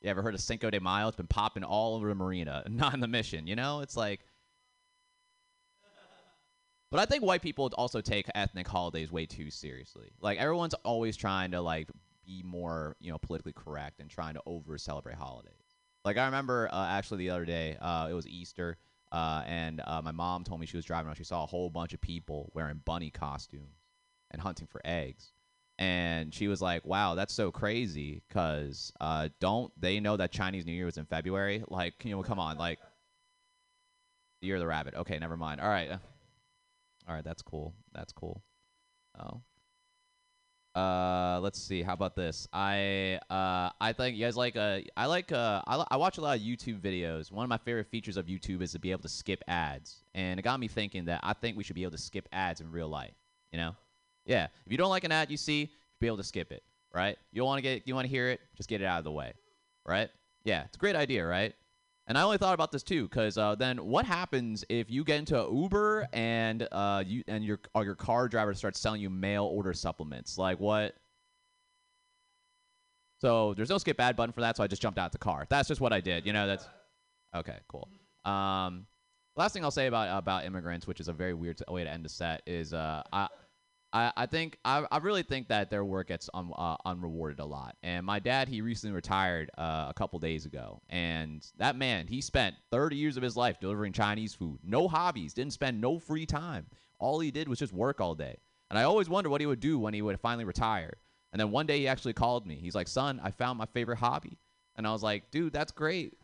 You 0.00 0.10
ever 0.10 0.22
heard 0.22 0.34
of 0.34 0.40
Cinco 0.40 0.70
de 0.70 0.80
Mayo? 0.80 1.08
It's 1.08 1.16
been 1.16 1.26
popping 1.26 1.64
all 1.64 1.96
over 1.96 2.08
the 2.08 2.14
marina, 2.14 2.64
not 2.68 2.94
in 2.94 3.00
the 3.00 3.08
mission. 3.08 3.46
You 3.46 3.56
know? 3.56 3.80
It's 3.80 3.96
like. 3.96 4.20
But 6.90 7.00
I 7.00 7.06
think 7.06 7.24
white 7.24 7.40
people 7.40 7.70
also 7.74 8.02
take 8.02 8.26
ethnic 8.34 8.68
holidays 8.68 9.10
way 9.10 9.24
too 9.24 9.50
seriously. 9.50 10.10
Like 10.20 10.38
everyone's 10.38 10.74
always 10.84 11.16
trying 11.16 11.52
to 11.52 11.60
like 11.62 11.88
be 12.24 12.42
more, 12.44 12.96
you 13.00 13.10
know, 13.10 13.18
politically 13.18 13.54
correct 13.54 14.00
and 14.00 14.10
trying 14.10 14.34
to 14.34 14.42
over 14.44 14.76
celebrate 14.76 15.16
holidays. 15.16 15.61
Like 16.04 16.16
I 16.16 16.24
remember 16.26 16.68
uh, 16.72 16.86
actually 16.88 17.18
the 17.18 17.30
other 17.30 17.44
day, 17.44 17.76
uh, 17.80 18.08
it 18.10 18.14
was 18.14 18.26
Easter, 18.26 18.76
uh, 19.12 19.42
and 19.46 19.80
uh, 19.86 20.02
my 20.02 20.10
mom 20.10 20.42
told 20.42 20.60
me 20.60 20.66
she 20.66 20.76
was 20.76 20.84
driving 20.84 21.06
around. 21.06 21.16
She 21.16 21.24
saw 21.24 21.44
a 21.44 21.46
whole 21.46 21.70
bunch 21.70 21.94
of 21.94 22.00
people 22.00 22.50
wearing 22.54 22.80
bunny 22.84 23.10
costumes 23.10 23.86
and 24.30 24.42
hunting 24.42 24.66
for 24.66 24.80
eggs, 24.84 25.32
and 25.78 26.34
she 26.34 26.48
was 26.48 26.60
like, 26.60 26.84
"Wow, 26.84 27.14
that's 27.14 27.32
so 27.32 27.52
crazy." 27.52 28.22
Because 28.28 28.92
uh, 29.00 29.28
don't 29.38 29.72
they 29.80 30.00
know 30.00 30.16
that 30.16 30.32
Chinese 30.32 30.66
New 30.66 30.72
Year 30.72 30.86
was 30.86 30.98
in 30.98 31.04
February? 31.04 31.62
Like, 31.68 31.94
you 32.04 32.10
know, 32.10 32.22
come 32.22 32.40
on, 32.40 32.58
like 32.58 32.80
the 34.40 34.48
year 34.48 34.56
of 34.56 34.60
the 34.60 34.66
rabbit. 34.66 34.94
Okay, 34.94 35.18
never 35.20 35.36
mind. 35.36 35.60
All 35.60 35.68
right, 35.68 35.90
all 35.90 37.14
right, 37.14 37.24
that's 37.24 37.42
cool. 37.42 37.74
That's 37.94 38.12
cool. 38.12 38.42
Oh. 39.20 39.42
Uh, 40.74 41.38
let's 41.42 41.60
see. 41.60 41.82
How 41.82 41.92
about 41.92 42.16
this? 42.16 42.48
I 42.52 43.18
uh, 43.28 43.70
I 43.80 43.92
think 43.92 44.16
you 44.16 44.24
guys 44.24 44.36
like 44.36 44.56
uh, 44.56 44.80
I 44.96 45.06
like 45.06 45.30
uh, 45.30 45.62
I, 45.66 45.84
I 45.90 45.96
watch 45.96 46.18
a 46.18 46.22
lot 46.22 46.36
of 46.36 46.42
YouTube 46.42 46.80
videos. 46.80 47.30
One 47.30 47.44
of 47.44 47.50
my 47.50 47.58
favorite 47.58 47.88
features 47.88 48.16
of 48.16 48.26
YouTube 48.26 48.62
is 48.62 48.72
to 48.72 48.78
be 48.78 48.90
able 48.90 49.02
to 49.02 49.08
skip 49.08 49.42
ads, 49.48 50.02
and 50.14 50.40
it 50.40 50.42
got 50.42 50.58
me 50.58 50.68
thinking 50.68 51.04
that 51.06 51.20
I 51.22 51.34
think 51.34 51.56
we 51.56 51.62
should 51.62 51.76
be 51.76 51.82
able 51.82 51.92
to 51.92 51.98
skip 51.98 52.26
ads 52.32 52.60
in 52.60 52.70
real 52.70 52.88
life. 52.88 53.14
You 53.52 53.58
know? 53.58 53.76
Yeah. 54.24 54.48
If 54.64 54.72
you 54.72 54.78
don't 54.78 54.88
like 54.88 55.04
an 55.04 55.12
ad 55.12 55.30
you 55.30 55.36
see, 55.36 55.70
be 56.00 56.06
able 56.06 56.16
to 56.16 56.24
skip 56.24 56.52
it, 56.52 56.62
right? 56.94 57.18
You 57.32 57.40
don't 57.40 57.46
want 57.46 57.58
to 57.58 57.62
get 57.62 57.86
you 57.86 57.94
want 57.94 58.06
to 58.06 58.10
hear 58.10 58.30
it, 58.30 58.40
just 58.56 58.68
get 58.68 58.80
it 58.80 58.86
out 58.86 58.98
of 58.98 59.04
the 59.04 59.12
way, 59.12 59.34
right? 59.84 60.08
Yeah, 60.44 60.64
it's 60.64 60.76
a 60.76 60.80
great 60.80 60.96
idea, 60.96 61.26
right? 61.26 61.54
And 62.06 62.18
I 62.18 62.22
only 62.22 62.38
thought 62.38 62.54
about 62.54 62.72
this 62.72 62.82
too, 62.82 63.08
because 63.08 63.38
uh, 63.38 63.54
then 63.54 63.78
what 63.78 64.04
happens 64.04 64.64
if 64.68 64.90
you 64.90 65.04
get 65.04 65.18
into 65.18 65.40
a 65.40 65.54
Uber 65.54 66.08
and 66.12 66.66
uh, 66.72 67.04
you 67.06 67.22
and 67.28 67.44
your 67.44 67.60
or 67.74 67.84
your 67.84 67.94
car 67.94 68.28
driver 68.28 68.54
starts 68.54 68.80
selling 68.80 69.00
you 69.00 69.08
mail 69.08 69.44
order 69.44 69.72
supplements? 69.72 70.36
Like 70.36 70.58
what? 70.58 70.96
So 73.18 73.54
there's 73.54 73.70
no 73.70 73.78
skip 73.78 74.00
ad 74.00 74.16
button 74.16 74.32
for 74.32 74.40
that, 74.40 74.56
so 74.56 74.64
I 74.64 74.66
just 74.66 74.82
jumped 74.82 74.98
out 74.98 75.12
the 75.12 75.18
car. 75.18 75.46
That's 75.48 75.68
just 75.68 75.80
what 75.80 75.92
I 75.92 76.00
did. 76.00 76.26
You 76.26 76.32
know, 76.32 76.48
that's 76.48 76.66
okay, 77.36 77.58
cool. 77.68 77.88
Um, 78.24 78.86
last 79.36 79.52
thing 79.52 79.62
I'll 79.64 79.70
say 79.70 79.86
about 79.86 80.18
about 80.18 80.44
immigrants, 80.44 80.88
which 80.88 80.98
is 80.98 81.06
a 81.06 81.12
very 81.12 81.34
weird 81.34 81.62
way 81.68 81.84
to 81.84 81.90
end 81.90 82.04
a 82.04 82.08
set, 82.08 82.42
is 82.46 82.74
uh, 82.74 83.02
I. 83.12 83.28
I, 83.92 84.12
I 84.16 84.26
think 84.26 84.58
I, 84.64 84.86
I 84.90 84.98
really 84.98 85.22
think 85.22 85.48
that 85.48 85.70
their 85.70 85.84
work 85.84 86.08
gets 86.08 86.30
un, 86.32 86.50
uh, 86.56 86.76
unrewarded 86.84 87.40
a 87.40 87.44
lot. 87.44 87.76
And 87.82 88.06
my 88.06 88.18
dad, 88.18 88.48
he 88.48 88.60
recently 88.60 88.94
retired 88.94 89.50
uh, 89.58 89.86
a 89.88 89.94
couple 89.94 90.18
days 90.18 90.46
ago, 90.46 90.80
and 90.88 91.46
that 91.58 91.76
man, 91.76 92.06
he 92.06 92.20
spent 92.20 92.56
30 92.70 92.96
years 92.96 93.16
of 93.16 93.22
his 93.22 93.36
life 93.36 93.60
delivering 93.60 93.92
Chinese 93.92 94.34
food. 94.34 94.58
No 94.64 94.88
hobbies, 94.88 95.34
didn't 95.34 95.52
spend 95.52 95.80
no 95.80 95.98
free 95.98 96.26
time. 96.26 96.66
All 96.98 97.20
he 97.20 97.30
did 97.30 97.48
was 97.48 97.58
just 97.58 97.72
work 97.72 98.00
all 98.00 98.14
day. 98.14 98.38
And 98.70 98.78
I 98.78 98.84
always 98.84 99.08
wondered 99.08 99.30
what 99.30 99.40
he 99.40 99.46
would 99.46 99.60
do 99.60 99.78
when 99.78 99.92
he 99.92 100.00
would 100.00 100.18
finally 100.20 100.44
retire. 100.44 100.94
And 101.32 101.40
then 101.40 101.50
one 101.50 101.66
day 101.66 101.78
he 101.78 101.88
actually 101.88 102.12
called 102.14 102.46
me. 102.46 102.56
He's 102.56 102.74
like, 102.74 102.88
"Son, 102.88 103.20
I 103.22 103.30
found 103.30 103.58
my 103.58 103.66
favorite 103.66 103.98
hobby." 103.98 104.38
And 104.76 104.86
I 104.86 104.92
was 104.92 105.02
like, 105.02 105.30
"Dude, 105.30 105.52
that's 105.52 105.72
great. 105.72 106.14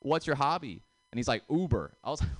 What's 0.00 0.26
your 0.26 0.36
hobby?" 0.36 0.82
And 1.12 1.18
he's 1.18 1.28
like, 1.28 1.42
"Uber." 1.48 1.96
I 2.02 2.10
was 2.10 2.20
like. 2.22 2.30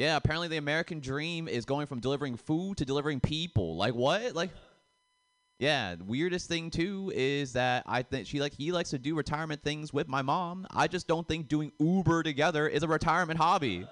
Yeah, 0.00 0.16
apparently 0.16 0.48
the 0.48 0.56
American 0.56 1.00
dream 1.00 1.46
is 1.46 1.66
going 1.66 1.86
from 1.86 2.00
delivering 2.00 2.38
food 2.38 2.78
to 2.78 2.86
delivering 2.86 3.20
people. 3.20 3.76
Like 3.76 3.94
what? 3.94 4.34
Like 4.34 4.48
Yeah, 5.58 5.96
weirdest 6.02 6.48
thing 6.48 6.70
too 6.70 7.12
is 7.14 7.52
that 7.52 7.84
I 7.86 8.00
think 8.00 8.26
she 8.26 8.40
like 8.40 8.54
he 8.54 8.72
likes 8.72 8.88
to 8.90 8.98
do 8.98 9.14
retirement 9.14 9.62
things 9.62 9.92
with 9.92 10.08
my 10.08 10.22
mom. 10.22 10.66
I 10.70 10.86
just 10.86 11.06
don't 11.06 11.28
think 11.28 11.48
doing 11.48 11.70
Uber 11.78 12.22
together 12.22 12.66
is 12.66 12.82
a 12.82 12.88
retirement 12.88 13.38
hobby. 13.38 13.86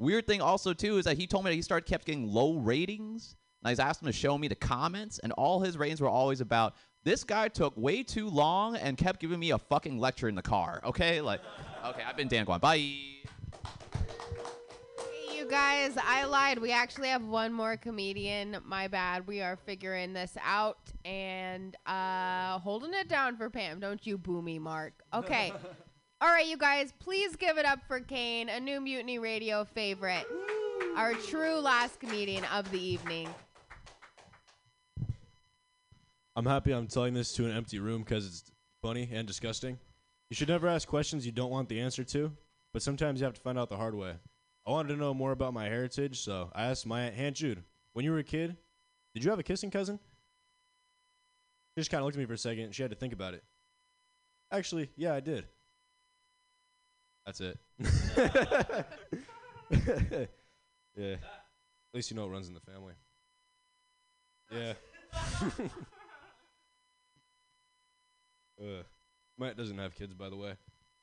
Weird 0.00 0.26
thing 0.26 0.42
also 0.42 0.72
too 0.72 0.98
is 0.98 1.04
that 1.04 1.16
he 1.16 1.28
told 1.28 1.44
me 1.44 1.52
that 1.52 1.54
he 1.54 1.62
started 1.62 1.88
kept 1.88 2.04
getting 2.04 2.26
low 2.26 2.54
ratings. 2.54 3.36
And 3.62 3.68
I 3.68 3.70
was 3.70 3.78
asked 3.78 4.02
him 4.02 4.06
to 4.06 4.12
show 4.12 4.36
me 4.36 4.48
the 4.48 4.56
comments, 4.56 5.20
and 5.20 5.30
all 5.34 5.60
his 5.60 5.78
ratings 5.78 6.00
were 6.00 6.08
always 6.08 6.40
about 6.40 6.74
this 7.04 7.22
guy 7.22 7.46
took 7.46 7.76
way 7.76 8.02
too 8.02 8.28
long 8.28 8.74
and 8.74 8.98
kept 8.98 9.20
giving 9.20 9.38
me 9.38 9.52
a 9.52 9.58
fucking 9.58 10.00
lecture 10.00 10.28
in 10.28 10.34
the 10.34 10.42
car. 10.42 10.80
Okay, 10.84 11.20
like, 11.20 11.42
okay, 11.84 12.02
I've 12.04 12.16
been 12.16 12.26
Dan 12.26 12.44
Guan. 12.44 12.60
Bye. 12.60 13.16
Hey, 15.46 15.52
you 15.52 15.90
guys, 15.90 15.96
I 16.04 16.24
lied. 16.24 16.58
We 16.58 16.72
actually 16.72 17.08
have 17.08 17.24
one 17.24 17.52
more 17.52 17.76
comedian. 17.76 18.56
My 18.64 18.88
bad. 18.88 19.26
We 19.26 19.42
are 19.42 19.56
figuring 19.56 20.12
this 20.12 20.36
out 20.42 20.78
and 21.04 21.76
uh, 21.86 22.58
holding 22.58 22.92
it 22.94 23.08
down 23.08 23.36
for 23.36 23.48
Pam. 23.48 23.78
Don't 23.78 24.04
you 24.04 24.18
boo 24.18 24.42
me, 24.42 24.58
Mark. 24.58 24.94
Okay. 25.14 25.52
All 26.20 26.28
right, 26.28 26.46
you 26.46 26.56
guys, 26.56 26.92
please 26.98 27.36
give 27.36 27.58
it 27.58 27.66
up 27.66 27.80
for 27.86 28.00
Kane, 28.00 28.48
a 28.48 28.58
new 28.58 28.80
Mutiny 28.80 29.18
Radio 29.18 29.64
favorite, 29.64 30.26
our 30.96 31.12
true 31.14 31.60
last 31.60 32.00
comedian 32.00 32.44
of 32.46 32.68
the 32.72 32.82
evening. 32.82 33.28
I'm 36.34 36.46
happy 36.46 36.72
I'm 36.72 36.86
telling 36.86 37.14
this 37.14 37.32
to 37.34 37.44
an 37.44 37.52
empty 37.52 37.78
room 37.78 38.02
because 38.02 38.26
it's 38.26 38.50
funny 38.82 39.08
and 39.12 39.26
disgusting. 39.28 39.78
You 40.30 40.34
should 40.34 40.48
never 40.48 40.66
ask 40.66 40.88
questions 40.88 41.24
you 41.24 41.32
don't 41.32 41.50
want 41.50 41.68
the 41.68 41.80
answer 41.80 42.02
to, 42.04 42.32
but 42.72 42.82
sometimes 42.82 43.20
you 43.20 43.24
have 43.26 43.34
to 43.34 43.40
find 43.40 43.58
out 43.58 43.68
the 43.68 43.76
hard 43.76 43.94
way. 43.94 44.14
I 44.66 44.70
wanted 44.72 44.88
to 44.94 44.96
know 44.96 45.14
more 45.14 45.30
about 45.30 45.54
my 45.54 45.66
heritage, 45.66 46.20
so 46.20 46.50
I 46.52 46.64
asked 46.64 46.86
my 46.86 47.02
aunt, 47.02 47.16
Aunt 47.16 47.36
Jude, 47.36 47.62
when 47.92 48.04
you 48.04 48.10
were 48.10 48.18
a 48.18 48.24
kid, 48.24 48.56
did 49.14 49.22
you 49.22 49.30
have 49.30 49.38
a 49.38 49.44
kissing 49.44 49.70
cousin? 49.70 50.00
She 51.74 51.80
just 51.80 51.90
kind 51.90 52.00
of 52.00 52.06
looked 52.06 52.16
at 52.16 52.20
me 52.20 52.26
for 52.26 52.32
a 52.32 52.38
second. 52.38 52.74
She 52.74 52.82
had 52.82 52.90
to 52.90 52.96
think 52.96 53.12
about 53.12 53.34
it. 53.34 53.44
Actually, 54.50 54.90
yeah, 54.96 55.14
I 55.14 55.20
did. 55.20 55.46
That's 57.24 57.40
it. 57.40 57.58
yeah. 60.96 61.14
At 61.14 61.94
least 61.94 62.10
you 62.10 62.16
know 62.16 62.26
it 62.26 62.30
runs 62.30 62.48
in 62.48 62.54
the 62.54 62.60
family. 62.60 62.94
Yeah. 64.50 64.72
uh, 68.60 68.82
my 69.38 69.48
aunt 69.48 69.56
doesn't 69.56 69.78
have 69.78 69.94
kids, 69.94 70.14
by 70.14 70.28
the 70.28 70.36
way, 70.36 70.54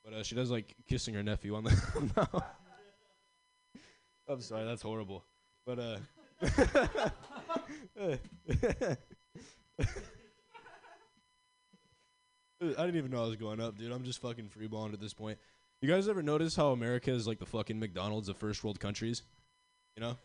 but 0.04 0.12
uh, 0.12 0.22
she 0.22 0.34
does 0.34 0.50
like 0.50 0.74
kissing 0.86 1.14
her 1.14 1.22
nephew 1.22 1.54
on 1.54 1.64
the 1.64 2.10
mouth. 2.16 2.44
I'm 4.28 4.40
sorry, 4.40 4.64
that's 4.64 4.82
horrible. 4.82 5.24
But 5.66 5.78
uh, 5.78 5.96
I 12.60 12.60
didn't 12.60 12.96
even 12.96 13.10
know 13.10 13.24
I 13.24 13.26
was 13.26 13.36
going 13.36 13.60
up, 13.60 13.78
dude. 13.78 13.92
I'm 13.92 14.04
just 14.04 14.20
fucking 14.20 14.48
freeballing 14.48 14.92
at 14.92 15.00
this 15.00 15.14
point. 15.14 15.38
You 15.80 15.88
guys 15.88 16.08
ever 16.08 16.22
notice 16.22 16.56
how 16.56 16.68
America 16.68 17.10
is 17.10 17.26
like 17.26 17.38
the 17.38 17.46
fucking 17.46 17.78
McDonald's 17.78 18.28
of 18.28 18.36
first 18.36 18.64
world 18.64 18.80
countries? 18.80 19.22
You 19.96 20.02
know? 20.02 20.16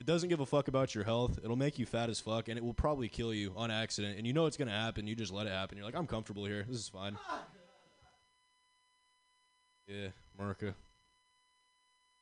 It 0.00 0.06
doesn't 0.06 0.30
give 0.30 0.40
a 0.40 0.46
fuck 0.46 0.68
about 0.68 0.94
your 0.94 1.04
health. 1.04 1.38
It'll 1.44 1.56
make 1.56 1.78
you 1.78 1.84
fat 1.84 2.08
as 2.08 2.20
fuck, 2.20 2.48
and 2.48 2.56
it 2.56 2.64
will 2.64 2.74
probably 2.74 3.08
kill 3.08 3.34
you 3.34 3.52
on 3.54 3.70
accident. 3.70 4.16
And 4.16 4.26
you 4.26 4.32
know 4.32 4.46
it's 4.46 4.56
gonna 4.56 4.70
happen. 4.70 5.06
You 5.06 5.14
just 5.14 5.32
let 5.32 5.46
it 5.46 5.52
happen. 5.52 5.76
You're 5.76 5.84
like, 5.84 5.94
I'm 5.94 6.06
comfortable 6.06 6.46
here. 6.46 6.64
This 6.68 6.78
is 6.78 6.88
fine. 6.88 7.16
Yeah, 9.86 10.10
America. 10.38 10.72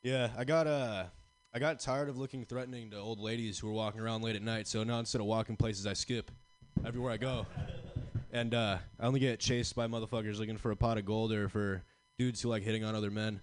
Yeah, 0.08 0.30
I 0.38 0.44
got 0.44 0.66
uh, 0.66 1.04
I 1.52 1.58
got 1.58 1.80
tired 1.80 2.08
of 2.08 2.16
looking 2.16 2.46
threatening 2.46 2.92
to 2.92 2.96
old 2.96 3.20
ladies 3.20 3.58
who 3.58 3.66
were 3.66 3.74
walking 3.74 4.00
around 4.00 4.22
late 4.22 4.36
at 4.36 4.42
night. 4.42 4.66
So 4.66 4.82
now 4.82 5.00
instead 5.00 5.20
of 5.20 5.26
walking 5.26 5.54
places, 5.54 5.86
I 5.86 5.92
skip 5.92 6.30
everywhere 6.82 7.12
I 7.12 7.18
go. 7.18 7.46
And 8.32 8.54
uh, 8.54 8.78
I 8.98 9.06
only 9.06 9.20
get 9.20 9.38
chased 9.38 9.76
by 9.76 9.86
motherfuckers 9.86 10.38
looking 10.38 10.56
for 10.56 10.70
a 10.70 10.76
pot 10.76 10.96
of 10.96 11.04
gold 11.04 11.30
or 11.30 11.50
for 11.50 11.82
dudes 12.18 12.40
who 12.40 12.48
like 12.48 12.62
hitting 12.62 12.84
on 12.84 12.94
other 12.94 13.10
men. 13.10 13.42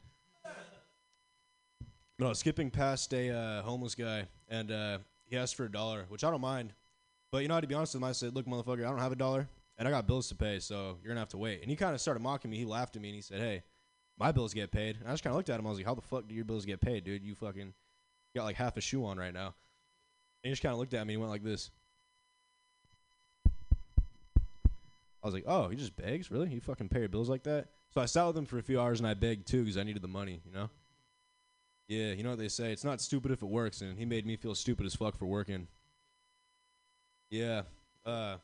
No, 2.18 2.34
skipping 2.34 2.72
past 2.72 3.14
a 3.14 3.30
uh, 3.30 3.62
homeless 3.62 3.94
guy, 3.94 4.28
and 4.50 4.72
uh, 4.72 4.98
he 5.26 5.38
asked 5.38 5.56
for 5.56 5.66
a 5.66 5.72
dollar, 5.72 6.06
which 6.10 6.24
I 6.24 6.32
don't 6.32 6.42
mind. 6.42 6.74
But 7.32 7.44
you 7.44 7.48
know, 7.48 7.62
to 7.62 7.68
be 7.68 7.76
honest 7.76 7.94
with 7.94 8.02
him, 8.02 8.10
I 8.10 8.14
said, 8.14 8.34
"Look, 8.34 8.48
motherfucker, 8.48 8.88
I 8.88 8.90
don't 8.90 8.98
have 8.98 9.12
a 9.12 9.16
dollar, 9.16 9.48
and 9.78 9.88
I 9.88 9.92
got 9.92 10.08
bills 10.08 10.30
to 10.30 10.36
pay, 10.36 10.58
so 10.58 10.98
you're 11.04 11.10
gonna 11.10 11.20
have 11.20 11.30
to 11.30 11.38
wait." 11.38 11.62
And 11.62 11.70
he 11.70 11.76
kind 11.76 11.94
of 11.94 12.02
started 12.02 12.24
mocking 12.24 12.50
me. 12.50 12.58
He 12.58 12.66
laughed 12.66 12.96
at 12.96 13.04
me, 13.04 13.10
and 13.10 13.16
he 13.16 13.22
said, 13.22 13.40
"Hey, 13.40 13.62
my 14.20 14.32
bills 14.32 14.54
get 14.54 14.72
paid." 14.72 14.98
And 14.98 15.08
I 15.08 15.12
just 15.12 15.24
kind 15.24 15.32
of 15.32 15.38
looked 15.38 15.50
at 15.50 15.60
him. 15.60 15.66
I 15.66 15.70
was 15.70 15.80
like, 15.80 15.86
"How 15.86 15.96
the 15.96 16.02
fuck 16.02 16.28
do 16.28 16.36
your 16.36 16.46
bills 16.46 16.66
get 16.66 16.82
paid, 16.82 17.04
dude? 17.04 17.24
You 17.24 17.36
fucking 17.36 17.74
got 18.36 18.44
like 18.44 18.56
half 18.56 18.78
a 18.78 18.82
shoe 18.82 19.06
on 19.06 19.18
right 19.18 19.34
now." 19.34 19.48
And 19.48 20.50
he 20.50 20.50
just 20.52 20.62
kind 20.62 20.74
of 20.74 20.80
looked 20.80 20.94
at 20.94 21.06
me 21.06 21.14
and 21.14 21.22
went 21.22 21.32
like 21.32 21.44
this. 21.44 21.72
I 25.24 25.28
was 25.28 25.34
like, 25.34 25.46
"Oh, 25.48 25.70
he 25.70 25.76
just 25.76 25.96
begs, 25.96 26.30
really? 26.30 26.50
You 26.50 26.62
fucking 26.62 26.90
pay 26.90 27.00
your 27.00 27.10
bills 27.10 27.30
like 27.30 27.44
that?" 27.44 27.70
So 27.94 28.02
I 28.02 28.06
sat 28.06 28.28
with 28.28 28.38
him 28.38 28.46
for 28.46 28.60
a 28.60 28.64
few 28.64 28.80
hours, 28.80 29.00
and 29.00 29.08
I 29.08 29.14
begged 29.14 29.48
too 29.48 29.64
because 29.64 29.78
I 29.78 29.84
needed 29.84 30.02
the 30.02 30.08
money, 30.08 30.42
you 30.46 30.52
know. 30.52 30.70
Yeah, 31.88 32.14
you 32.14 32.24
know 32.24 32.32
what 32.32 32.40
they 32.40 32.48
say. 32.48 32.72
It's 32.72 32.84
not 32.84 33.00
stupid 33.00 33.32
if 33.32 33.42
it 33.42 33.48
works, 33.48 33.82
and 33.82 33.98
he 33.98 34.06
made 34.06 34.26
me 34.26 34.36
feel 34.36 34.56
stupid 34.56 34.86
as 34.86 34.96
fuck 34.96 35.18
for 35.18 35.26
working. 35.26 35.68
Yeah. 37.30 37.64
Uh, 38.06 38.38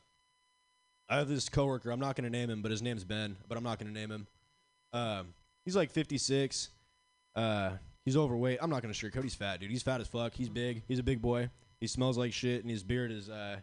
I 1.08 1.18
have 1.18 1.28
this 1.28 1.48
coworker. 1.48 1.90
I'm 1.90 2.00
not 2.00 2.16
gonna 2.16 2.30
name 2.30 2.50
him, 2.50 2.62
but 2.62 2.70
his 2.70 2.82
name's 2.82 3.04
Ben. 3.04 3.36
But 3.48 3.58
I'm 3.58 3.64
not 3.64 3.78
gonna 3.78 3.90
name 3.90 4.10
him. 4.10 4.26
Um, 4.92 5.34
he's 5.64 5.76
like 5.76 5.90
56. 5.90 6.70
Uh, 7.34 7.72
he's 8.04 8.16
overweight. 8.16 8.58
I'm 8.60 8.70
not 8.70 8.82
gonna 8.82 8.94
sugarcoat. 8.94 9.22
He's 9.22 9.34
fat, 9.34 9.60
dude. 9.60 9.70
He's 9.70 9.82
fat 9.82 10.00
as 10.00 10.08
fuck. 10.08 10.34
He's 10.34 10.48
big. 10.48 10.82
He's 10.88 10.98
a 10.98 11.02
big 11.02 11.22
boy. 11.22 11.50
He 11.80 11.86
smells 11.86 12.16
like 12.16 12.32
shit, 12.32 12.62
and 12.62 12.70
his 12.70 12.84
beard 12.84 13.10
is 13.10 13.28
uh, 13.28 13.56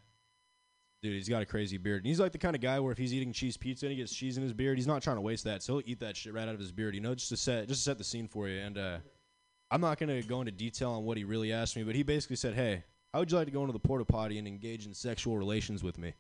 dude. 1.02 1.16
He's 1.16 1.30
got 1.30 1.42
a 1.42 1.46
crazy 1.46 1.78
beard. 1.78 2.00
And 2.00 2.08
he's 2.08 2.20
like 2.20 2.32
the 2.32 2.38
kind 2.38 2.56
of 2.56 2.62
guy 2.62 2.80
where 2.80 2.92
if 2.92 2.98
he's 2.98 3.14
eating 3.14 3.32
cheese 3.32 3.58
pizza 3.58 3.86
and 3.86 3.92
he 3.92 3.98
gets 3.98 4.14
cheese 4.14 4.38
in 4.38 4.44
his 4.44 4.54
beard, 4.54 4.78
he's 4.78 4.88
not 4.88 5.02
trying 5.02 5.18
to 5.18 5.22
waste 5.22 5.44
that. 5.46 5.64
So 5.64 5.78
he'll 5.78 5.90
eat 5.90 6.00
that 6.00 6.18
shit 6.18 6.34
right 6.34 6.48
out 6.48 6.54
of 6.54 6.60
his 6.60 6.72
beard, 6.72 6.96
you 6.96 7.02
know, 7.02 7.16
just 7.16 7.30
to 7.30 7.38
set 7.38 7.68
just 7.68 7.82
to 7.82 7.84
set 7.84 7.98
the 7.98 8.04
scene 8.04 8.28
for 8.28 8.48
you. 8.48 8.60
And 8.60 8.78
uh, 8.78 8.98
I'm 9.72 9.82
not 9.82 10.00
gonna 10.00 10.22
go 10.22 10.42
into 10.42 10.52
detail 10.52 10.92
on 10.92 11.04
what 11.04 11.18
he 11.18 11.24
really 11.24 11.54
asked 11.54 11.76
me, 11.76 11.84
but 11.84 11.96
he 11.96 12.04
basically 12.04 12.36
said, 12.36 12.56
"Hey, 12.56 12.84
how 13.14 13.20
would 13.20 13.32
you 13.32 13.38
like 13.38 13.48
to 13.48 13.54
go 13.54 13.62
into 13.62 13.74
the 13.74 13.80
porta 13.80 14.06
potty 14.06 14.38
and 14.38 14.48
engage 14.48 14.86
in 14.86 14.94
sexual 14.94 15.38
relations 15.38 15.84
with 15.84 15.98
me?" 15.98 16.14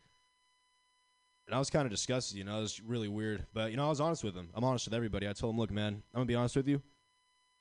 And 1.49 1.55
I 1.55 1.57
was 1.57 1.71
kind 1.71 1.83
of 1.83 1.89
disgusted, 1.89 2.37
you 2.37 2.43
know, 2.43 2.59
it 2.59 2.61
was 2.61 2.79
really 2.79 3.07
weird. 3.07 3.47
But 3.55 3.71
you 3.71 3.77
know, 3.77 3.87
I 3.87 3.89
was 3.89 3.99
honest 3.99 4.23
with 4.23 4.35
him. 4.35 4.49
I'm 4.53 4.63
honest 4.63 4.85
with 4.85 4.93
everybody. 4.93 5.27
I 5.27 5.33
told 5.33 5.55
him, 5.55 5.59
"Look, 5.59 5.71
man, 5.71 5.95
I'm 6.13 6.19
gonna 6.19 6.25
be 6.25 6.35
honest 6.35 6.55
with 6.55 6.67
you. 6.67 6.79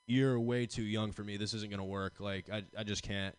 You're 0.06 0.38
way 0.38 0.66
too 0.66 0.82
young 0.82 1.10
for 1.10 1.24
me. 1.24 1.38
This 1.38 1.54
isn't 1.54 1.70
gonna 1.70 1.86
work. 1.86 2.20
Like, 2.20 2.50
I 2.50 2.64
I 2.76 2.82
just 2.84 3.02
can't." 3.02 3.34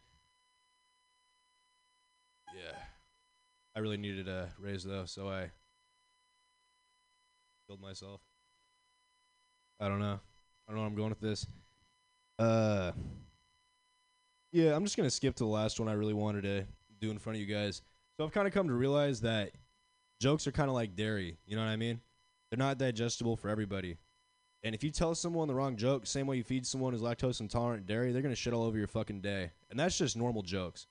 Yeah, 2.56 2.76
I 3.76 3.80
really 3.80 3.98
needed 3.98 4.28
a 4.28 4.52
raise 4.58 4.84
though, 4.84 5.06
so 5.06 5.30
I 5.30 5.52
killed 7.68 7.80
myself. 7.80 8.20
I 9.80 9.88
don't 9.88 10.00
know. 10.00 10.20
I 10.68 10.72
don't 10.72 10.78
know 10.78 10.82
where 10.82 10.88
I'm 10.88 10.96
going 10.96 11.10
with 11.10 11.20
this. 11.20 11.46
Uh, 12.40 12.92
yeah, 14.52 14.76
I'm 14.76 14.84
just 14.84 14.98
gonna 14.98 15.12
skip 15.12 15.36
to 15.36 15.44
the 15.44 15.50
last 15.50 15.80
one 15.80 15.90
I 15.90 15.94
really 15.94 16.16
wanted 16.16 16.42
to 16.42 16.66
do 17.00 17.12
in 17.12 17.20
front 17.20 17.36
of 17.36 17.40
you 17.40 17.54
guys. 17.54 17.84
So 18.18 18.26
I've 18.26 18.32
kind 18.32 18.48
of 18.48 18.54
come 18.54 18.68
to 18.68 18.74
realize 18.74 19.22
that 19.22 19.52
jokes 20.20 20.48
are 20.48 20.52
kind 20.52 20.70
of 20.70 20.76
like 20.76 20.96
dairy. 20.96 21.38
You 21.46 21.56
know 21.56 21.64
what 21.64 21.70
I 21.70 21.76
mean? 21.76 22.02
They're 22.50 22.58
not 22.58 22.78
digestible 22.78 23.36
for 23.36 23.50
everybody. 23.50 23.98
And 24.64 24.76
if 24.76 24.84
you 24.84 24.92
tell 24.92 25.16
someone 25.16 25.48
the 25.48 25.56
wrong 25.56 25.78
joke, 25.78 26.06
same 26.06 26.28
way 26.28 26.38
you 26.38 26.44
feed 26.44 26.66
someone 26.66 26.94
who's 26.94 27.02
lactose 27.02 27.40
intolerant 27.40 27.86
dairy, 27.86 28.12
they're 28.12 28.22
gonna 28.22 28.36
shit 28.36 28.54
all 28.54 28.64
over 28.64 28.78
your 28.78 28.88
fucking 28.88 29.22
day. 29.22 29.52
And 29.70 29.80
that's 29.80 29.98
just 29.98 30.18
normal 30.18 30.42
jokes. 30.42 30.88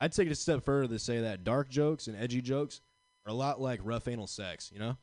I'd 0.00 0.12
take 0.12 0.26
it 0.26 0.32
a 0.32 0.36
step 0.36 0.64
further 0.64 0.94
to 0.94 0.98
say 0.98 1.20
that 1.20 1.44
dark 1.44 1.68
jokes 1.68 2.06
and 2.06 2.16
edgy 2.16 2.40
jokes 2.40 2.80
are 3.26 3.30
a 3.30 3.34
lot 3.34 3.60
like 3.60 3.80
rough 3.82 4.08
anal 4.08 4.26
sex. 4.26 4.70
You 4.72 4.78
know? 4.78 4.96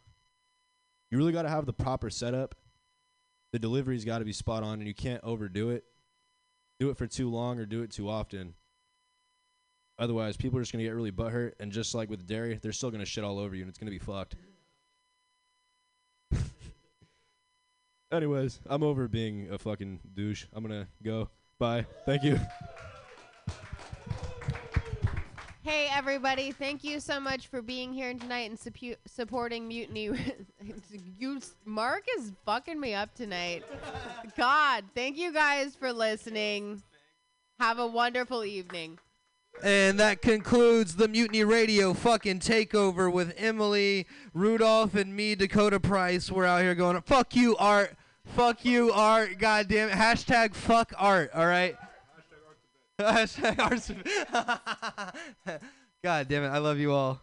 You 1.12 1.18
really 1.18 1.32
got 1.32 1.44
to 1.44 1.50
have 1.50 1.66
the 1.66 1.74
proper 1.74 2.10
setup. 2.10 2.56
The 3.54 3.60
delivery's 3.60 4.04
got 4.04 4.20
to 4.20 4.26
be 4.26 4.34
spot 4.34 4.64
on, 4.64 4.80
and 4.80 4.88
you 4.88 4.94
can't 4.94 5.24
overdo 5.24 5.70
it. 5.70 5.86
Do 6.80 6.90
it 6.90 6.98
for 6.98 7.08
too 7.08 7.30
long 7.30 7.60
or 7.60 7.66
do 7.66 7.82
it 7.82 7.92
too 7.92 8.10
often. 8.10 8.56
Otherwise, 10.00 10.38
people 10.38 10.60
are 10.60 10.62
just 10.62 10.72
gonna 10.72 10.84
get 10.84 10.94
really 10.94 11.12
butthurt, 11.12 11.54
and 11.60 11.72
just 11.72 11.96
like 11.96 12.10
with 12.10 12.28
dairy, 12.28 12.60
they're 12.62 12.72
still 12.72 12.92
gonna 12.92 13.06
shit 13.06 13.24
all 13.24 13.40
over 13.40 13.56
you, 13.56 13.64
and 13.64 13.70
it's 13.70 13.80
gonna 13.80 13.92
be 13.92 14.00
fucked. 14.00 14.36
Anyways, 18.12 18.60
I'm 18.68 18.84
over 18.84 19.08
being 19.08 19.50
a 19.52 19.58
fucking 19.58 20.00
douche. 20.14 20.46
I'm 20.54 20.64
gonna 20.64 20.88
go. 21.04 21.30
Bye. 21.60 21.86
Thank 22.06 22.24
you. 22.24 22.40
Hey, 25.64 25.90
everybody. 25.92 26.52
Thank 26.52 26.84
you 26.86 27.00
so 27.02 27.20
much 27.20 27.48
for 27.48 27.62
being 27.62 27.92
here 27.92 28.14
tonight 28.14 28.50
and 28.50 28.96
supporting 29.06 29.68
Mutiny. 29.68 30.12
you, 31.18 31.42
Mark 31.66 32.06
is 32.18 32.32
fucking 32.46 32.80
me 32.80 32.94
up 32.94 33.14
tonight. 33.16 33.66
God, 34.38 34.86
thank 34.96 35.18
you 35.18 35.34
guys 35.34 35.76
for 35.76 35.92
listening. 35.92 36.82
Have 37.60 37.80
a 37.80 37.88
wonderful 37.88 38.46
evening. 38.46 38.98
And 39.64 40.00
that 40.00 40.22
concludes 40.22 40.96
the 40.96 41.08
Mutiny 41.08 41.44
Radio 41.44 41.94
fucking 41.94 42.40
takeover 42.40 43.12
with 43.12 43.34
Emily, 43.38 44.06
Rudolph, 44.34 44.94
and 44.94 45.16
me, 45.16 45.36
Dakota 45.36 45.80
Price. 45.80 46.32
We're 46.32 46.46
out 46.46 46.62
here 46.62 46.76
going, 46.76 47.02
fuck 47.02 47.36
you, 47.36 47.58
art. 47.58 47.96
Fuck 48.26 48.66
you, 48.66 48.92
art. 48.92 49.40
Goddamn. 49.40 49.90
Hashtag 49.90 50.54
fuck 50.54 50.94
art, 50.98 51.32
all 51.34 51.48
right? 51.48 51.76
Hashtag 53.00 53.60
art's 53.60 53.92
God 56.04 56.28
damn 56.28 56.44
it. 56.44 56.50
I 56.50 56.60
love 56.60 56.78
you 56.78 56.94
all. 56.94 57.22